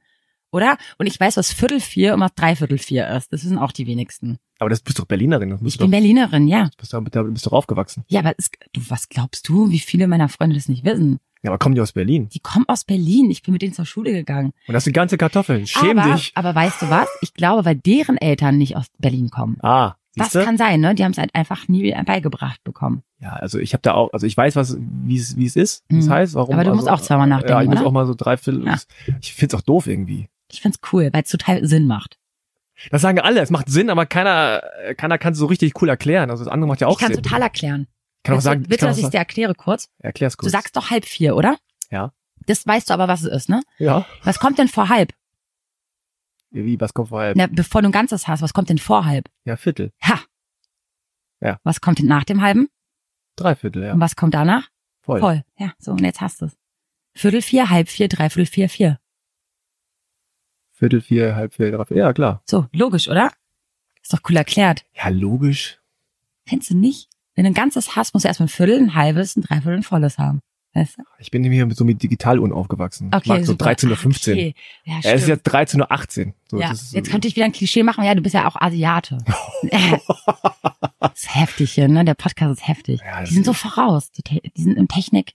Oder? 0.52 0.78
Und 1.00 1.08
ich 1.08 1.20
weiß, 1.20 1.36
was 1.38 1.52
Viertel 1.52 1.80
vier 1.80 2.14
und 2.14 2.20
was 2.22 2.34
Dreiviertel 2.36 2.78
vier 2.78 3.08
ist. 3.10 3.34
Das 3.34 3.44
wissen 3.44 3.58
auch 3.58 3.72
die 3.72 3.88
wenigsten. 3.88 4.38
Aber 4.60 4.70
das 4.70 4.82
bist 4.82 5.00
doch 5.00 5.06
Berlinerin. 5.06 5.50
Du 5.50 5.56
Ich 5.66 5.78
bin 5.80 5.88
doch, 5.88 5.92
Berlinerin, 5.92 6.48
ja. 6.48 6.70
bist 6.78 6.94
doch, 6.94 7.02
bist 7.02 7.46
doch 7.48 7.54
aufgewachsen. 7.54 8.06
Ja, 8.08 8.20
aber 8.20 8.36
es, 8.38 8.52
du, 8.72 8.82
was 8.88 9.10
glaubst 9.10 9.50
du, 9.50 9.72
wie 9.72 9.80
viele 9.80 10.08
meiner 10.08 10.30
Freunde 10.30 10.56
das 10.56 10.70
nicht 10.70 10.86
wissen? 10.86 11.20
Ja, 11.44 11.52
aber 11.52 11.58
kommen 11.60 11.76
die 11.76 11.82
aus 11.82 11.92
Berlin? 11.92 12.30
Die 12.30 12.40
kommen 12.40 12.66
aus 12.70 12.86
Berlin. 12.86 13.30
Ich 13.30 13.44
bin 13.44 13.52
mit 13.52 13.62
denen 13.62 13.74
zur 13.74 13.86
Schule 13.86 14.12
gegangen. 14.14 14.54
Und 14.68 14.74
das 14.74 14.86
sind 14.86 14.94
ganze 14.94 15.18
Kartoffeln. 15.18 15.68
Schäm 15.68 16.00
aber, 16.00 16.14
dich. 16.16 16.32
aber 16.36 16.56
weißt 16.56 16.82
du 16.82 16.90
was? 16.90 17.08
Ich 17.22 17.34
glaube, 17.34 17.66
weil 17.66 17.76
deren 17.76 18.18
Eltern 18.18 18.58
nicht 18.58 18.76
aus 18.78 18.86
Berlin 18.98 19.30
kommen. 19.30 19.58
Ah, 19.62 19.96
Das 20.16 20.32
siehste? 20.32 20.46
kann 20.46 20.58
sein, 20.58 20.80
ne? 20.80 20.96
Die 20.96 21.04
haben 21.04 21.12
es 21.12 21.18
halt 21.18 21.36
einfach 21.36 21.68
nie 21.68 21.94
beigebracht 22.06 22.64
bekommen. 22.64 23.04
Ja, 23.20 23.34
also 23.34 23.60
ich 23.60 23.74
habe 23.74 23.82
da 23.82 23.94
auch, 23.94 24.12
also 24.14 24.26
ich 24.26 24.36
weiß, 24.38 24.56
was, 24.56 24.78
wie 24.80 25.18
es, 25.18 25.36
wie 25.38 25.46
es 25.46 25.56
ist, 25.58 25.84
wie 25.90 26.00
es 26.00 26.06
Mhm. 26.08 26.12
heißt, 26.12 26.34
warum. 26.36 26.54
Aber 26.56 26.64
du 26.64 26.70
also, 26.72 26.82
musst 26.82 26.90
auch 26.92 27.02
zweimal 27.02 27.28
nachdenken, 27.28 27.52
Ja, 27.54 27.62
ich 27.62 27.68
muss 27.70 27.80
oder? 27.80 27.88
auch 27.88 27.92
mal 27.92 28.06
so 28.06 28.14
drei 28.16 28.38
Viertel. 28.38 28.66
Ja. 28.66 28.78
Ich 29.22 29.34
find's 29.34 29.54
auch 29.54 29.62
doof 29.62 29.88
irgendwie. 29.88 30.30
Ich 30.52 30.62
find's 30.62 30.80
cool, 30.94 31.10
weil 31.12 31.24
es 31.24 31.30
total 31.30 31.66
Sinn 31.68 31.88
macht. 31.88 32.20
Das 32.90 33.02
sagen 33.02 33.20
alle, 33.20 33.40
es 33.42 33.50
macht 33.50 33.70
Sinn, 33.70 33.90
aber 33.90 34.06
keiner, 34.06 34.62
keiner 34.98 35.18
kann 35.18 35.34
es 35.34 35.40
so 35.40 35.46
richtig 35.46 35.82
cool 35.82 35.90
erklären. 35.90 36.30
Also 36.32 36.44
das 36.44 36.52
andere 36.52 36.68
macht 36.70 36.82
ja 36.82 36.88
auch 36.88 36.94
ich 36.94 37.00
kann 37.06 37.14
Sinn. 37.14 37.22
total 37.22 37.42
erklären. 37.44 37.88
Ich 38.24 38.26
kann 38.26 38.36
auch 38.36 38.40
du- 38.40 38.44
sagen, 38.44 38.62
ich 38.64 38.70
willst 38.70 38.84
du, 38.84 38.86
dass 38.88 38.98
ich 38.98 39.04
es 39.04 39.10
dir 39.10 39.18
erkläre 39.18 39.54
kurz? 39.54 39.90
erklär's 40.00 40.38
kurz. 40.38 40.48
Du 40.50 40.58
sagst 40.58 40.78
doch 40.78 40.90
halb 40.92 41.04
vier, 41.04 41.36
oder? 41.36 41.58
Ja. 41.92 42.14
Das 42.46 42.66
weißt 42.66 42.90
du 42.90 42.94
aber, 42.94 43.10
was 43.10 43.24
es 43.24 43.32
ist, 43.34 43.50
ne? 43.50 43.62
Ja. 43.80 44.06
Was 44.24 44.40
kommt 44.40 44.58
denn 44.60 44.70
vor 44.70 44.88
halb? 44.88 45.14
Wie, 46.52 46.80
was 46.80 46.94
kommt 46.94 47.10
vorher? 47.10 47.34
Na, 47.36 47.48
bevor 47.48 47.82
du 47.82 47.90
ein 47.90 47.92
ganzes 47.92 48.28
hast, 48.28 48.42
was 48.42 48.54
kommt 48.54 48.70
denn 48.70 48.78
vor 48.78 49.04
halb? 49.06 49.30
Ja, 49.44 49.58
Viertel. 49.58 49.92
Ha! 50.04 50.22
Ja. 51.42 51.60
Was 51.64 51.82
kommt 51.82 52.00
denn 52.00 52.06
nach 52.06 52.24
dem 52.24 52.42
halben? 52.42 52.70
Drei 53.36 53.56
Viertel, 53.56 53.84
ja. 53.84 53.94
Und 53.94 54.00
was 54.00 54.16
kommt 54.16 54.34
danach? 54.34 54.70
Voll. 55.02 55.20
Voll. 55.20 55.44
Ja, 55.58 55.74
so, 55.80 55.92
und 55.92 56.02
jetzt 56.04 56.22
hast 56.22 56.42
du 56.42 56.46
es. 56.46 56.58
Viertel 57.16 57.42
vier, 57.42 57.70
halb 57.70 57.90
vier, 57.90 58.08
dreiviertel 58.08 58.46
vier, 58.50 58.70
vier. 58.70 59.00
Viertel 60.72 61.02
vier, 61.02 61.36
halb 61.36 61.54
vier, 61.54 61.72
drei, 61.72 61.86
vier. 61.86 61.98
Ja, 61.98 62.14
klar. 62.14 62.42
So, 62.46 62.68
logisch, 62.72 63.08
oder? 63.10 63.32
Ist 64.02 64.14
doch 64.14 64.22
cool 64.30 64.38
erklärt. 64.38 64.86
Ja, 64.94 65.10
logisch. 65.10 65.80
Findest 66.46 66.72
du 66.72 66.78
nicht? 66.78 67.10
Wenn 67.36 67.46
du 67.46 67.52
ein 67.52 67.54
ganzes 67.56 67.96
hast, 67.96 68.14
musst 68.14 68.26
du 68.26 68.28
erstmal 68.28 68.46
ein 68.48 68.50
Viertel, 68.50 68.78
ein 68.80 68.96
halbes, 68.96 69.36
ein 69.36 69.42
Dreiviertel, 69.42 69.78
ein 69.78 69.84
volles 69.84 70.18
haben. 70.18 70.40
Weißt 70.76 70.98
du? 70.98 71.04
Ich 71.20 71.30
bin 71.30 71.44
hier 71.44 71.66
mit 71.68 71.78
so 71.78 71.86
mit 71.86 72.02
Digitaluhren 72.02 72.52
aufgewachsen. 72.52 73.10
ich 73.10 73.16
Okay, 73.16 73.30
mag 73.30 73.40
so 73.46 73.52
super. 73.54 73.66
13 73.66 73.90
Uhr 73.92 73.96
15. 73.96 74.34
Okay. 74.34 74.56
Ja, 74.86 74.94
Ja, 74.94 75.00
es 75.00 75.06
ist 75.06 75.12
stimmt. 75.12 75.28
jetzt 75.28 75.44
13 75.44 75.82
Uhr 75.82 75.92
18. 75.92 76.34
So, 76.50 76.60
ja, 76.60 76.72
ist, 76.72 76.94
jetzt 76.94 77.12
könnte 77.12 77.28
ich 77.28 77.36
wieder 77.36 77.46
ein 77.46 77.52
Klischee 77.52 77.84
machen. 77.84 78.04
Ja, 78.04 78.16
du 78.16 78.22
bist 78.22 78.34
ja 78.34 78.48
auch 78.48 78.56
Asiate. 78.60 79.20
das 81.00 81.14
ist 81.14 81.36
heftig 81.36 81.72
hier, 81.74 81.88
ne? 81.88 82.06
Der 82.06 82.16
Podcast 82.16 82.60
ist 82.60 82.68
heftig. 82.68 83.02
Ja, 83.06 83.24
die 83.24 83.34
sind 83.34 83.46
so 83.46 83.54
voraus. 83.54 84.12
Die, 84.12 84.24
die 84.24 84.62
sind 84.62 84.78
in 84.78 84.88
Technik, 84.88 85.34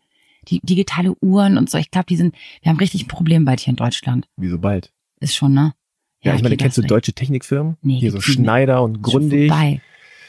die 0.49 0.61
digitale 0.61 1.15
Uhren 1.21 1.57
und 1.59 1.71
so. 1.71 1.79
Ich 1.79 1.91
glaube, 1.91 2.07
die 2.07 2.17
sind, 2.17 2.35
wir 2.63 2.71
haben 2.71 2.79
richtig 2.79 3.05
ein 3.05 3.09
Problem 3.09 3.45
bald 3.45 3.61
hier 3.61 3.71
in 3.73 3.77
Deutschland. 3.77 4.27
Wieso 4.37 4.59
bald? 4.59 4.93
Ist 5.21 5.37
schon, 5.37 5.53
ne? 5.55 5.73
Ja, 6.21 6.35
ich 6.35 6.43
meine, 6.43 6.55
okay, 6.57 6.65
kennst 6.65 6.79
du 6.79 6.83
deutsche 6.83 7.13
Technikfirmen? 7.13 7.77
Nee, 7.81 8.01
Hier 8.01 8.11
so 8.11 8.17
gibt's 8.17 8.29
nicht. 8.29 8.39
Schneider 8.39 8.83
und 8.83 8.95
schon 8.97 9.03
Grundig. 9.03 9.49
vorbei. 9.51 9.81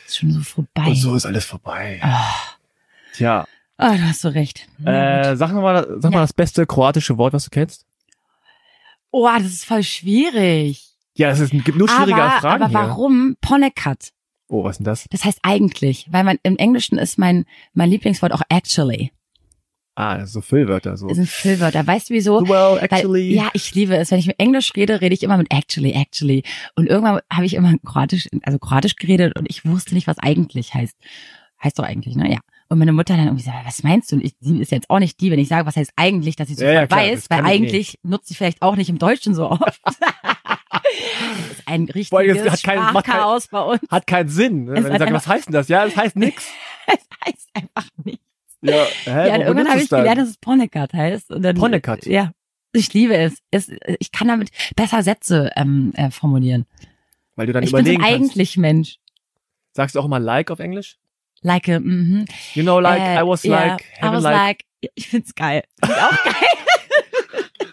Ist 0.10 0.18
schon 0.18 0.32
so 0.32 0.42
vorbei. 0.42 0.88
Und 0.88 0.96
so 0.96 1.16
ist 1.16 1.26
alles 1.26 1.46
vorbei. 1.46 2.00
Ah, 2.02 2.34
Tja, 3.14 3.46
ah, 3.78 3.96
du 3.96 4.02
hast 4.08 4.22
so 4.22 4.30
recht. 4.30 4.68
Äh, 4.84 5.36
sag 5.36 5.52
mal, 5.54 5.86
sag 6.00 6.12
mal 6.12 6.18
Ja. 6.18 6.22
das 6.22 6.34
beste 6.34 6.66
kroatische 6.66 7.18
Wort, 7.18 7.34
was 7.34 7.44
du 7.46 7.50
kennst. 7.52 7.86
Oh, 9.12 9.28
das 9.38 9.46
ist 9.46 9.66
voll 9.66 9.84
schwierig. 9.84 10.86
Ja, 11.16 11.30
es 11.30 11.40
ist, 11.40 11.52
gibt 11.52 11.76
nur 11.78 11.90
schwierige 11.90 12.22
aber, 12.22 12.40
Fragen 12.40 12.64
aber 12.64 12.80
hier. 12.80 12.90
warum 12.90 13.36
Ponnekat? 13.42 14.10
Oh, 14.48 14.64
was 14.64 14.74
ist 14.74 14.78
denn 14.80 14.86
das? 14.86 15.06
Das 15.12 15.26
heißt 15.26 15.40
eigentlich, 15.44 16.08
weil 16.12 16.24
man 16.24 16.38
im 16.44 16.58
Englischen 16.58 16.98
ist 16.98 17.18
mein 17.20 17.46
mein 17.74 17.90
Lieblingswort 17.90 18.32
auch 18.34 18.42
actually. 18.50 19.12
Ah, 20.00 20.26
so 20.26 20.40
Füllwörter. 20.40 20.96
So. 20.96 21.08
Das 21.08 21.18
sind 21.18 21.28
Füllwörter. 21.28 21.86
Weißt 21.86 22.10
du 22.10 22.14
wieso? 22.14 22.48
Well, 22.48 22.78
actually. 22.82 23.32
Weil, 23.32 23.44
ja, 23.46 23.50
ich 23.54 23.76
liebe 23.76 23.98
es. 23.98 24.12
Wenn 24.12 24.20
ich 24.20 24.28
mit 24.28 24.40
Englisch 24.40 24.72
rede, 24.78 25.02
rede 25.02 25.14
ich 25.14 25.24
immer 25.24 25.36
mit 25.38 25.52
actually, 25.54 25.92
actually. 25.92 26.44
Und 26.76 26.88
irgendwann 26.88 27.20
habe 27.32 27.46
ich 27.46 27.54
immer 27.54 27.74
Kroatisch, 27.86 28.28
also 28.44 28.60
Kroatisch 28.60 28.96
geredet 28.96 29.38
und 29.38 29.46
ich 29.50 29.66
wusste 29.66 29.94
nicht, 29.96 30.08
was 30.08 30.18
eigentlich 30.20 30.74
heißt. 30.74 30.96
Heißt 31.62 31.78
doch 31.78 31.84
eigentlich, 31.84 32.16
ne? 32.16 32.32
Ja. 32.32 32.40
Und 32.70 32.80
meine 32.80 32.94
Mutter 32.94 33.18
dann 33.18 33.26
irgendwie 33.26 33.44
so, 33.44 33.52
was 33.66 33.84
meinst 33.84 34.10
du? 34.12 34.16
Und 34.16 34.24
ich, 34.24 34.32
sie 34.40 34.62
ist 34.62 34.72
jetzt 34.72 34.90
auch 34.90 35.00
nicht 35.00 35.20
die, 35.20 35.32
wenn 35.32 35.40
ich 35.40 35.50
sage, 35.50 35.66
was 35.66 35.76
heißt 35.76 35.92
eigentlich, 35.98 36.38
dass 36.38 36.48
sie 36.48 36.54
so 36.56 36.64
Ja, 36.64 36.72
ja, 36.72 36.88
klar, 36.88 37.02
weiß, 37.02 37.26
weil 37.30 37.44
eigentlich 37.44 38.00
nutzt 38.04 38.30
sie 38.30 38.36
vielleicht 38.36 38.62
auch 38.62 38.78
nicht 38.78 38.90
im 38.90 39.00
Deutschen 39.00 39.36
so 39.36 39.50
oft. 39.50 39.82
das 39.84 39.96
ist 41.52 41.68
ein 41.68 41.84
richtiges 41.90 42.50
hat 42.50 42.64
keinen- 42.64 42.94
macht 42.94 43.06
kein- 43.06 43.16
Sprachchaos 43.16 43.48
bei 43.48 43.62
uns. 43.62 43.82
Hat 43.90 44.08
keinen 44.08 44.30
Sinn. 44.30 44.64
Ne? 44.66 44.76
Wenn 44.76 44.94
hat 44.94 45.02
einfach- 45.02 45.14
was 45.16 45.28
heißt 45.28 45.48
denn 45.48 45.54
das? 45.54 45.68
Ja, 45.68 45.84
das 45.84 45.98
heißt 45.98 46.16
nix. 46.16 46.48
Es 46.88 47.00
heißt 47.26 47.50
einfach 47.54 47.90
nicht. 48.06 48.22
Ja, 48.62 48.86
hä, 49.06 49.28
Ja, 49.28 49.38
irgendwann 49.38 49.70
habe 49.70 49.82
ich 49.82 49.90
dann? 49.90 50.02
gelernt, 50.02 50.20
dass 50.20 50.30
es 50.30 50.38
Ponnekat 50.38 50.94
heißt. 50.94 51.32
Und 51.32 51.42
dann, 51.44 51.56
Ponnekat? 51.58 52.06
Ja. 52.06 52.32
Ich 52.74 52.94
liebe 52.94 53.16
es. 53.18 53.40
es. 53.52 53.72
Ich 54.00 54.12
kann 54.12 54.28
damit 54.28 54.50
besser 54.76 55.02
Sätze 55.02 55.52
ähm, 55.56 55.92
äh, 55.96 56.12
formulieren. 56.12 56.66
Weil 57.36 57.48
du 57.48 57.54
dann 57.54 57.64
ich 57.64 57.72
bin 57.72 57.86
so 57.86 57.90
ein 57.90 57.96
überlegen 57.96 58.02
kannst. 58.04 58.32
eigentlich 58.32 58.58
Mensch. 58.58 58.98
Sagst 59.74 59.96
du 59.96 60.00
auch 60.02 60.06
immer 60.06 60.20
like 60.20 60.52
auf 60.52 60.60
Englisch? 60.60 60.98
Like, 61.42 61.68
mhm. 61.68 62.26
You 62.54 62.64
know, 62.64 62.80
like, 62.80 63.00
äh, 63.00 63.16
I 63.24 63.26
was 63.26 63.44
ja, 63.44 63.66
like, 63.66 63.86
I 64.02 64.12
was 64.12 64.24
like. 64.24 64.36
like, 64.36 64.66
ich 64.96 65.08
find's 65.08 65.34
geil. 65.34 65.64
Find 65.84 65.98
auch 65.98 66.24
geil. 66.24 66.34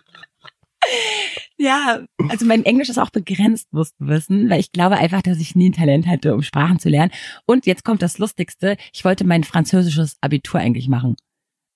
ja, 1.67 2.01
also 2.31 2.47
mein 2.47 2.65
Englisch 2.65 2.89
ist 2.89 2.99
auch 2.99 3.11
begrenzt, 3.11 3.69
musst 3.73 3.95
du 3.99 4.07
wissen, 4.09 4.49
weil 4.49 4.61
ich 4.61 4.73
glaube 4.73 4.97
einfach, 4.97 5.23
dass 5.23 5.39
ich 5.39 5.55
nie 5.57 5.69
ein 5.71 5.73
Talent 5.73 6.07
hatte, 6.07 6.35
um 6.35 6.43
Sprachen 6.43 6.79
zu 6.79 6.89
lernen. 6.89 7.13
Und 7.47 7.67
jetzt 7.67 7.85
kommt 7.85 8.03
das 8.03 8.19
Lustigste. 8.19 8.77
Ich 8.93 9.05
wollte 9.05 9.25
mein 9.25 9.45
französisches 9.45 10.17
Abitur 10.21 10.61
eigentlich 10.61 10.89
machen. 10.89 11.17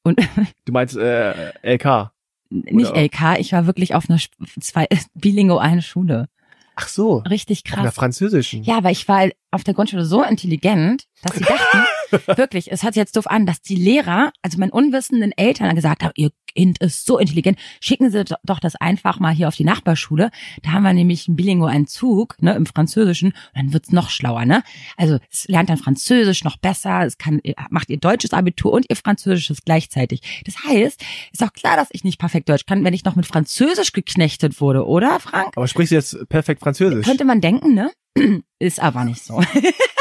Und 0.05 0.19
Du 0.65 0.73
meinst 0.73 0.97
äh, 0.97 1.53
LK. 1.63 2.11
nicht 2.51 2.91
Oder- 2.91 3.03
LK, 3.03 3.39
ich 3.39 3.53
war 3.53 3.67
wirklich 3.67 3.95
auf 3.95 4.09
einer 4.09 4.19
zwei, 4.61 4.87
bilingualen 5.15 5.83
Schule. 5.83 6.29
Ach 6.77 6.89
so. 6.89 7.19
Richtig 7.29 7.63
Auf 7.67 7.75
einer 7.75 7.83
krass. 7.87 7.95
französischen. 7.97 8.63
Ja, 8.63 8.79
aber 8.79 8.91
ich 8.91 9.07
war 9.07 9.29
auf 9.51 9.65
der 9.65 9.75
Grundschule 9.75 10.07
so 10.07 10.23
intelligent, 10.23 11.05
dass 11.23 11.37
sie 11.37 11.45
dachten, 11.45 11.79
wirklich, 12.37 12.71
es 12.71 12.83
hört 12.83 12.95
sich 12.95 13.01
jetzt 13.01 13.17
doof 13.17 13.27
an, 13.27 13.47
dass 13.47 13.63
die 13.63 13.77
Lehrer, 13.77 14.33
also 14.43 14.59
meinen 14.59 14.71
unwissenden 14.71 15.33
Eltern 15.33 15.75
gesagt 15.75 16.03
haben, 16.03 16.13
ihr 16.17 16.31
Kind 16.55 16.79
ist 16.79 17.07
so 17.07 17.19
intelligent, 17.19 17.59
schicken 17.81 18.11
Sie 18.11 18.25
doch 18.45 18.61
das 18.61 18.77
einfach 18.77 19.21
mal 19.21 19.33
hier 19.33 19.49
auf 19.49 19.57
die 19.57 19.65
Nachbarschule. 19.65 20.31
Da 20.63 20.73
haben 20.73 20.83
wir 20.83 20.93
nämlich 20.93 21.29
einen 21.29 21.37
bilingualen 21.37 21.87
Zug, 21.87 22.41
ne, 22.41 22.55
im 22.55 22.67
Französischen, 22.67 23.29
und 23.29 23.37
dann 23.55 23.73
wird's 23.73 23.93
noch 23.93 24.11
schlauer, 24.11 24.45
ne? 24.45 24.63
Also 24.97 25.19
es 25.31 25.47
lernt 25.49 25.71
dann 25.71 25.77
Französisch 25.77 26.45
noch 26.45 26.57
besser, 26.57 27.05
es 27.07 27.19
kann, 27.19 27.41
macht 27.71 27.91
ihr 27.91 27.99
deutsches 27.99 28.33
Abitur 28.33 28.73
und 28.73 28.87
ihr 28.89 28.97
Französisches 28.97 29.59
gleichzeitig. 29.65 30.43
Das 30.45 30.57
heißt, 30.65 31.05
ist 31.33 31.43
auch 31.43 31.53
klar, 31.53 31.77
dass 31.77 31.89
ich 31.93 32.05
nicht 32.05 32.19
perfekt 32.19 32.49
Deutsch 32.49 32.67
kann, 32.67 32.85
wenn 32.85 32.95
ich 32.95 33.05
noch 33.05 33.17
mit 33.17 33.27
Französisch 33.27 33.93
geknechtet 33.93 34.61
wurde, 34.61 34.87
oder, 34.87 35.21
Frank? 35.21 35.53
Aber 35.57 35.69
sprichst 35.69 35.93
du 35.93 35.97
jetzt 35.97 36.29
perfekt 36.29 36.61
Französisch? 36.61 37.07
Könnte 37.07 37.25
man 37.25 37.41
denken, 37.41 37.75
ne? 37.75 37.91
Ist 38.59 38.81
aber 38.81 39.05
nicht 39.05 39.23
so. 39.23 39.41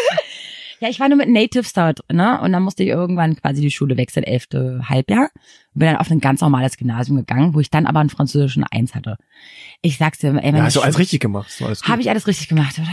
ja, 0.80 0.88
ich 0.88 1.00
war 1.00 1.08
nur 1.08 1.18
mit 1.18 1.28
Natives 1.28 1.72
dort, 1.72 2.00
ne? 2.12 2.40
Und 2.40 2.52
dann 2.52 2.62
musste 2.62 2.82
ich 2.82 2.88
irgendwann 2.90 3.36
quasi 3.36 3.60
die 3.62 3.70
Schule 3.70 3.96
wechseln, 3.96 4.24
elfte 4.24 4.82
Halbjahr. 4.88 5.30
Und 5.74 5.78
bin 5.80 5.88
dann 5.88 5.96
auf 5.96 6.10
ein 6.10 6.20
ganz 6.20 6.40
normales 6.40 6.76
Gymnasium 6.76 7.16
gegangen, 7.18 7.54
wo 7.54 7.60
ich 7.60 7.70
dann 7.70 7.86
aber 7.86 8.00
einen 8.00 8.10
französischen 8.10 8.64
Eins 8.64 8.94
hatte. 8.94 9.16
Ich 9.82 9.98
sag's 9.98 10.18
dir, 10.18 10.34
ey, 10.42 10.54
ja, 10.54 10.62
hast 10.62 10.76
du 10.76 10.80
alles 10.80 10.98
richtig 10.98 11.20
gemacht. 11.20 11.50
Habe 11.84 12.00
ich 12.02 12.10
alles 12.10 12.26
richtig 12.26 12.48
gemacht, 12.48 12.78
oder? 12.78 12.88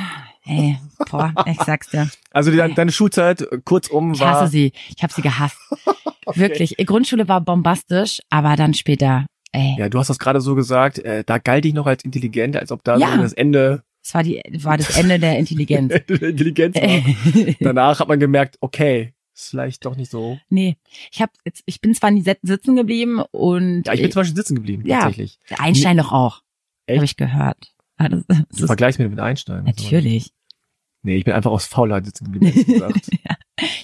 Ey, 0.45 0.77
boah, 1.09 1.33
ich 1.45 1.57
sag's 1.61 1.89
dir. 1.89 2.09
Also 2.31 2.51
die, 2.51 2.57
deine 2.57 2.91
Schulzeit, 2.91 3.41
äh, 3.41 3.59
kurzum, 3.63 4.13
Ich 4.13 4.19
war... 4.19 4.41
hasse 4.41 4.51
sie. 4.51 4.73
Ich 4.95 5.01
habe 5.01 5.13
sie 5.13 5.21
gehasst. 5.21 5.57
Wirklich. 6.35 6.75
Grundschule 6.85 7.27
war 7.29 7.39
bombastisch, 7.41 8.19
aber 8.29 8.55
dann 8.57 8.73
später, 8.73 9.25
ey. 9.53 9.75
Ja, 9.77 9.87
du 9.87 9.99
hast 9.99 10.09
das 10.09 10.19
gerade 10.19 10.41
so 10.41 10.55
gesagt, 10.55 10.99
äh, 10.99 11.23
da 11.25 11.37
galt 11.37 11.65
ich 11.65 11.73
noch 11.73 11.85
als 11.85 12.03
intelligent, 12.03 12.57
als 12.57 12.71
ob 12.73 12.83
da 12.83 12.97
Ja. 12.97 13.11
so 13.15 13.21
das 13.21 13.31
Ende 13.33 13.83
Es 14.03 14.13
war 14.13 14.23
die, 14.23 14.41
war 14.57 14.77
das 14.77 14.97
Ende 14.97 15.17
der 15.19 15.39
Intelligenz. 15.39 15.93
der 16.09 16.21
Intelligenz. 16.21 16.77
Danach 17.59 17.99
hat 17.99 18.07
man 18.07 18.19
gemerkt, 18.19 18.57
okay, 18.59 19.13
ist 19.33 19.49
vielleicht 19.49 19.85
doch 19.85 19.95
nicht 19.95 20.11
so. 20.11 20.37
nee, 20.49 20.75
ich 21.11 21.21
habe 21.21 21.31
jetzt, 21.45 21.63
ich 21.65 21.79
bin 21.81 21.95
zwar 21.95 22.11
nie 22.11 22.21
sit- 22.21 22.39
sitzen 22.43 22.75
geblieben 22.75 23.21
und 23.31 23.83
Ja, 23.87 23.93
ich 23.93 24.01
bin 24.01 24.11
zum 24.11 24.19
Beispiel 24.21 24.35
sitzen 24.35 24.55
geblieben, 24.55 24.83
Ja. 24.85 24.99
tatsächlich. 24.99 25.39
Einstein 25.57 25.97
doch 25.97 26.11
auch, 26.11 26.41
habe 26.89 27.05
ich 27.05 27.15
gehört. 27.17 27.73
Ah, 27.97 28.09
Das, 28.09 28.23
das 28.27 28.45
Du 28.59 28.65
vergleichst 28.67 28.99
mich 28.99 29.09
mit 29.09 29.19
Einstein. 29.19 29.63
natürlich. 29.63 30.31
Nee, 31.05 31.17
ich 31.17 31.25
bin 31.25 31.33
einfach 31.33 31.51
aus 31.51 31.65
Faulheit 31.65 32.05
sitzen 32.05 32.31
geblieben, 32.31 32.65
gesagt. 32.65 33.09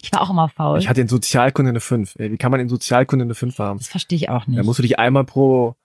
Ich 0.01 0.12
war 0.12 0.21
auch 0.21 0.29
immer 0.29 0.49
faul. 0.49 0.79
Ich 0.79 0.88
hatte 0.89 1.01
in 1.01 1.08
Sozialkunde 1.08 1.69
eine 1.69 1.79
5. 1.82 2.15
Ey, 2.17 2.32
Wie 2.32 2.38
kann 2.38 2.49
man 2.51 2.60
in 2.60 2.69
Sozialkunde 2.69 3.23
eine 3.23 3.36
5 3.36 3.60
haben? 3.60 3.77
das 3.79 3.88
verstehe 3.88 4.15
ich 4.17 4.29
auch 4.29 4.47
nicht. 4.47 4.58
Da 4.60 4.63
musst 4.63 4.79
du 4.79 4.84
dich 4.84 4.99
einmal 4.99 5.25
pro, 5.25 5.75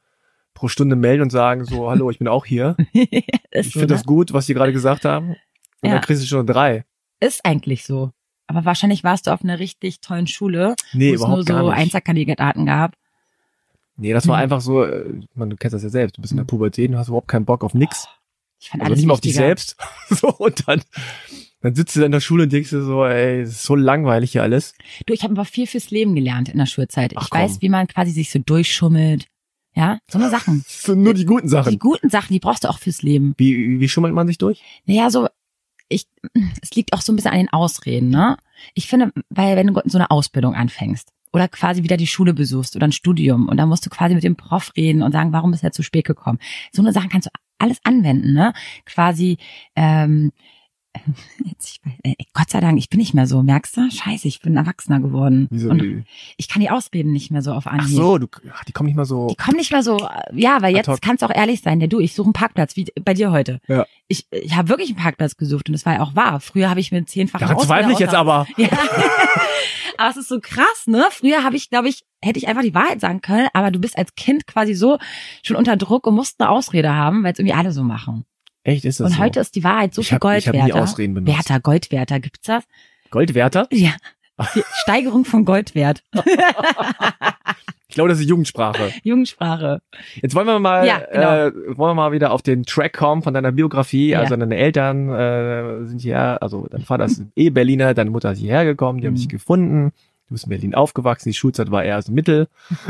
pro 0.54 0.68
Stunde 0.68 0.96
melden 0.96 1.22
und 1.22 1.30
sagen 1.30 1.64
so, 1.64 1.88
hallo, 1.90 2.10
ich 2.10 2.18
bin 2.18 2.28
auch 2.28 2.44
hier. 2.46 2.76
Ich 3.56 3.72
finde 3.72 3.86
ne? 3.86 3.94
das 3.94 4.04
gut, 4.04 4.32
was 4.32 4.46
die 4.46 4.54
gerade 4.54 4.72
gesagt 4.72 5.04
haben. 5.04 5.30
Und 5.80 5.88
Ja. 5.88 5.92
dann 5.92 6.00
kriegst 6.00 6.22
du 6.22 6.26
schon 6.26 6.46
3. 6.46 6.84
ist 7.20 7.44
eigentlich 7.44 7.84
so. 7.84 8.10
Aber 8.48 8.64
wahrscheinlich 8.64 9.04
warst 9.04 9.26
du 9.26 9.30
auf 9.32 9.42
einer 9.44 9.58
richtig 9.60 10.00
tollen 10.00 10.26
Schule, 10.26 10.74
Nee, 10.92 11.10
wo 11.10 11.14
es 11.14 11.20
nur 11.20 11.38
überhaupt 11.40 11.46
so. 11.46 11.68
Einzelkandidaten 11.70 12.66
gab. 12.66 12.94
Nee, 13.96 14.12
das 14.12 14.26
war 14.26 14.36
Hm. 14.38 14.42
einfach 14.42 14.60
so, 14.60 14.82
äh, 14.84 15.04
man, 15.34 15.50
du 15.50 15.56
kennst 15.56 15.72
das 15.74 15.82
ja 15.84 15.88
selbst, 15.88 16.16
du 16.18 16.20
bist 16.20 16.32
in 16.32 16.36
der 16.38 16.44
Pubertät 16.44 16.90
und 16.90 16.96
hast 16.98 17.08
überhaupt 17.08 17.28
keinen 17.28 17.44
Bock 17.44 17.62
auf 17.62 17.74
nix. 17.74 18.08
Ich 18.60 18.70
fand 18.70 18.82
Also 18.82 18.90
alles 18.90 18.98
nicht 18.98 19.06
mal 19.06 19.14
auf 19.14 19.20
dich 19.20 19.34
selbst. 19.34 19.76
so, 20.10 20.28
und 20.34 20.66
dann, 20.68 20.82
dann 21.60 21.74
sitzt 21.76 21.94
du 21.94 22.00
da 22.00 22.06
in 22.06 22.12
der 22.12 22.20
Schule 22.20 22.42
und 22.44 22.52
denkst 22.52 22.70
dir 22.70 22.82
so, 22.82 23.04
ey, 23.04 23.42
es 23.42 23.50
ist 23.50 23.62
so 23.62 23.76
langweilig 23.76 24.32
hier 24.32 24.42
alles. 24.42 24.74
Du, 25.06 25.14
ich 25.14 25.22
habe 25.22 25.32
aber 25.34 25.44
viel 25.44 25.66
fürs 25.68 25.90
Leben 25.92 26.14
gelernt 26.16 26.48
in 26.48 26.58
der 26.58 26.66
Schulzeit. 26.66 27.12
Ach, 27.16 27.26
ich 27.26 27.30
weiß, 27.32 27.52
komm. 27.52 27.62
wie 27.62 27.68
man 27.68 27.86
quasi 27.86 28.10
sich 28.10 28.30
so 28.32 28.40
durchschummelt. 28.40 29.26
Ja, 29.76 29.98
so 30.08 30.18
eine 30.18 30.30
Sachen. 30.30 30.64
Nur 30.86 31.14
die 31.14 31.24
guten 31.24 31.46
Die 31.46 31.50
Sachen. 31.52 31.78
guten 31.78 32.08
Sachen, 32.10 32.32
die 32.32 32.40
brauchst 32.40 32.64
du 32.64 32.68
auch 32.68 32.78
fürs 32.78 33.02
Leben. 33.02 33.34
Wie, 33.36 33.80
wie, 33.80 33.88
schummelt 33.88 34.14
man 34.14 34.26
sich 34.26 34.38
durch? 34.38 34.62
Naja, 34.86 35.10
so, 35.10 35.28
ich, 35.88 36.06
es 36.62 36.74
liegt 36.74 36.92
auch 36.92 37.00
so 37.00 37.12
ein 37.12 37.16
bisschen 37.16 37.32
an 37.32 37.38
den 37.38 37.52
Ausreden, 37.52 38.08
ne? 38.08 38.36
Ich 38.74 38.86
finde, 38.86 39.12
weil 39.30 39.56
wenn 39.56 39.66
du 39.66 39.80
so 39.84 39.98
eine 39.98 40.10
Ausbildung 40.10 40.54
anfängst 40.54 41.08
oder 41.32 41.48
quasi 41.48 41.82
wieder 41.82 41.96
die 41.96 42.06
Schule 42.06 42.34
besuchst 42.34 42.76
oder 42.76 42.86
ein 42.86 42.92
Studium 42.92 43.48
und 43.48 43.56
dann 43.56 43.68
musst 43.68 43.84
du 43.84 43.90
quasi 43.90 44.14
mit 44.14 44.22
dem 44.24 44.36
Prof 44.36 44.72
reden 44.76 45.02
und 45.02 45.12
sagen, 45.12 45.32
warum 45.32 45.50
bist 45.50 45.64
du 45.64 45.70
zu 45.72 45.82
spät 45.82 46.04
gekommen? 46.04 46.38
So 46.72 46.80
eine 46.80 46.92
Sachen 46.92 47.08
kannst 47.08 47.26
du 47.26 47.30
alles 47.58 47.78
anwenden, 47.82 48.32
ne? 48.32 48.52
Quasi, 48.86 49.38
ähm, 49.74 50.30
jetzt, 51.44 51.70
ich, 51.70 51.80
weiß- 51.84 51.98
äh, 52.02 52.14
Gott 52.32 52.50
sei 52.50 52.60
Dank, 52.60 52.78
ich 52.78 52.88
bin 52.88 52.98
nicht 52.98 53.14
mehr 53.14 53.26
so, 53.26 53.42
merkst 53.42 53.76
du? 53.76 53.90
Scheiße, 53.90 54.28
ich 54.28 54.40
bin 54.40 54.56
Erwachsener 54.56 55.00
geworden. 55.00 55.48
Wieso? 55.50 55.70
und 55.70 56.04
ich 56.36 56.48
kann 56.48 56.60
die 56.60 56.70
Ausreden 56.70 57.12
nicht 57.12 57.30
mehr 57.30 57.42
so 57.42 57.52
auf 57.52 57.66
Anhieb. 57.66 57.98
Ach 57.98 58.02
so, 58.02 58.18
du, 58.18 58.26
ach, 58.52 58.64
die 58.64 58.72
kommen 58.72 58.86
nicht 58.86 58.96
mal 58.96 59.04
so. 59.04 59.28
Die 59.28 59.36
kommen 59.36 59.56
nicht 59.56 59.70
mehr 59.72 59.82
so, 59.82 59.98
äh, 59.98 60.40
ja, 60.40 60.62
weil 60.62 60.74
jetzt 60.74 61.02
kannst 61.02 61.22
du 61.22 61.26
auch 61.26 61.34
ehrlich 61.34 61.60
sein, 61.60 61.80
ja 61.80 61.86
du, 61.86 62.00
ich 62.00 62.14
suche 62.14 62.26
einen 62.26 62.32
Parkplatz, 62.32 62.76
wie 62.76 62.86
bei 63.04 63.14
dir 63.14 63.30
heute. 63.30 63.60
Ja. 63.68 63.86
Ich, 64.08 64.26
ich 64.30 64.56
habe 64.56 64.68
wirklich 64.68 64.90
einen 64.90 64.98
Parkplatz 64.98 65.36
gesucht 65.36 65.68
und 65.68 65.72
das 65.72 65.86
war 65.86 65.94
ja 65.94 66.00
auch 66.00 66.14
wahr. 66.14 66.40
Früher 66.40 66.70
habe 66.70 66.80
ich 66.80 66.92
mir 66.92 67.04
zehnfachen 67.04 67.46
Daran 67.48 67.64
zweifle 67.64 67.92
ich 67.92 67.98
jetzt 67.98 68.14
aber. 68.14 68.46
Ja. 68.56 68.68
aber 69.98 70.10
es 70.10 70.16
ist 70.16 70.28
so 70.28 70.40
krass, 70.40 70.86
ne? 70.86 71.06
Früher 71.10 71.42
habe 71.42 71.56
ich, 71.56 71.70
glaube 71.70 71.88
ich, 71.88 72.04
hätte 72.22 72.38
ich 72.38 72.48
einfach 72.48 72.62
die 72.62 72.74
Wahrheit 72.74 73.00
sagen 73.00 73.20
können, 73.20 73.48
aber 73.52 73.70
du 73.70 73.78
bist 73.78 73.96
als 73.96 74.14
Kind 74.14 74.46
quasi 74.46 74.74
so 74.74 74.98
schon 75.42 75.56
unter 75.56 75.76
Druck 75.76 76.06
und 76.06 76.14
musst 76.14 76.40
eine 76.40 76.50
Ausrede 76.50 76.94
haben, 76.94 77.22
weil 77.22 77.32
es 77.32 77.38
irgendwie 77.38 77.54
alle 77.54 77.72
so 77.72 77.82
machen. 77.82 78.24
Echt, 78.64 78.84
ist 78.84 78.98
das 79.00 79.06
und 79.10 79.12
so? 79.16 79.22
heute 79.22 79.40
ist 79.40 79.54
die 79.54 79.62
Wahrheit 79.62 79.94
so 79.94 80.00
ich 80.00 80.08
viel 80.08 80.18
hab, 80.18 80.36
ich 80.36 80.48
hab 80.48 80.54
nie 80.54 80.60
Goldwerter. 80.62 80.82
Ausreden 80.82 81.14
benutzt. 81.14 81.36
Werter, 81.36 81.60
Goldwerter, 81.60 82.18
gibt's 82.20 82.46
das? 82.46 82.64
Goldwerter? 83.10 83.68
Ja. 83.72 83.90
Die 84.56 84.62
Steigerung 84.82 85.24
von 85.24 85.44
Goldwert. 85.44 86.02
Ich 87.88 87.94
glaube, 87.96 88.08
das 88.10 88.18
ist 88.18 88.28
Jugendsprache. 88.28 88.90
Jugendsprache. 89.04 89.80
Jetzt 90.20 90.34
wollen 90.34 90.48
wir 90.48 90.58
mal, 90.58 90.84
Ja, 90.84 90.98
genau. 91.12 91.46
äh, 91.46 91.52
wollen 91.78 91.90
wir 91.90 91.94
mal 91.94 92.10
wieder 92.10 92.32
auf 92.32 92.42
den 92.42 92.64
Track 92.64 92.92
kommen 92.94 93.22
von 93.22 93.32
deiner 93.34 93.52
Biografie. 93.52 94.08
Ja. 94.08 94.18
Also 94.20 94.34
deine 94.34 94.56
Eltern 94.56 95.08
äh, 95.10 95.84
sind 95.86 96.00
hier, 96.00 96.42
also 96.42 96.66
dein 96.68 96.80
Vater 96.80 97.04
ist 97.04 97.22
eh 97.36 97.50
Berliner, 97.50 97.94
deine 97.94 98.10
Mutter 98.10 98.32
ist 98.32 98.40
hierher 98.40 98.64
gekommen, 98.64 99.00
die 99.00 99.06
haben 99.06 99.14
Mhm. 99.14 99.18
dich 99.18 99.28
gefunden. 99.28 99.92
Du 100.34 100.36
bist 100.36 100.44
in 100.46 100.50
Berlin 100.50 100.74
aufgewachsen, 100.74 101.28
die 101.28 101.34
Schulzeit 101.34 101.70
war 101.70 101.84
eher 101.84 102.02
so 102.02 102.10
mittel. 102.10 102.48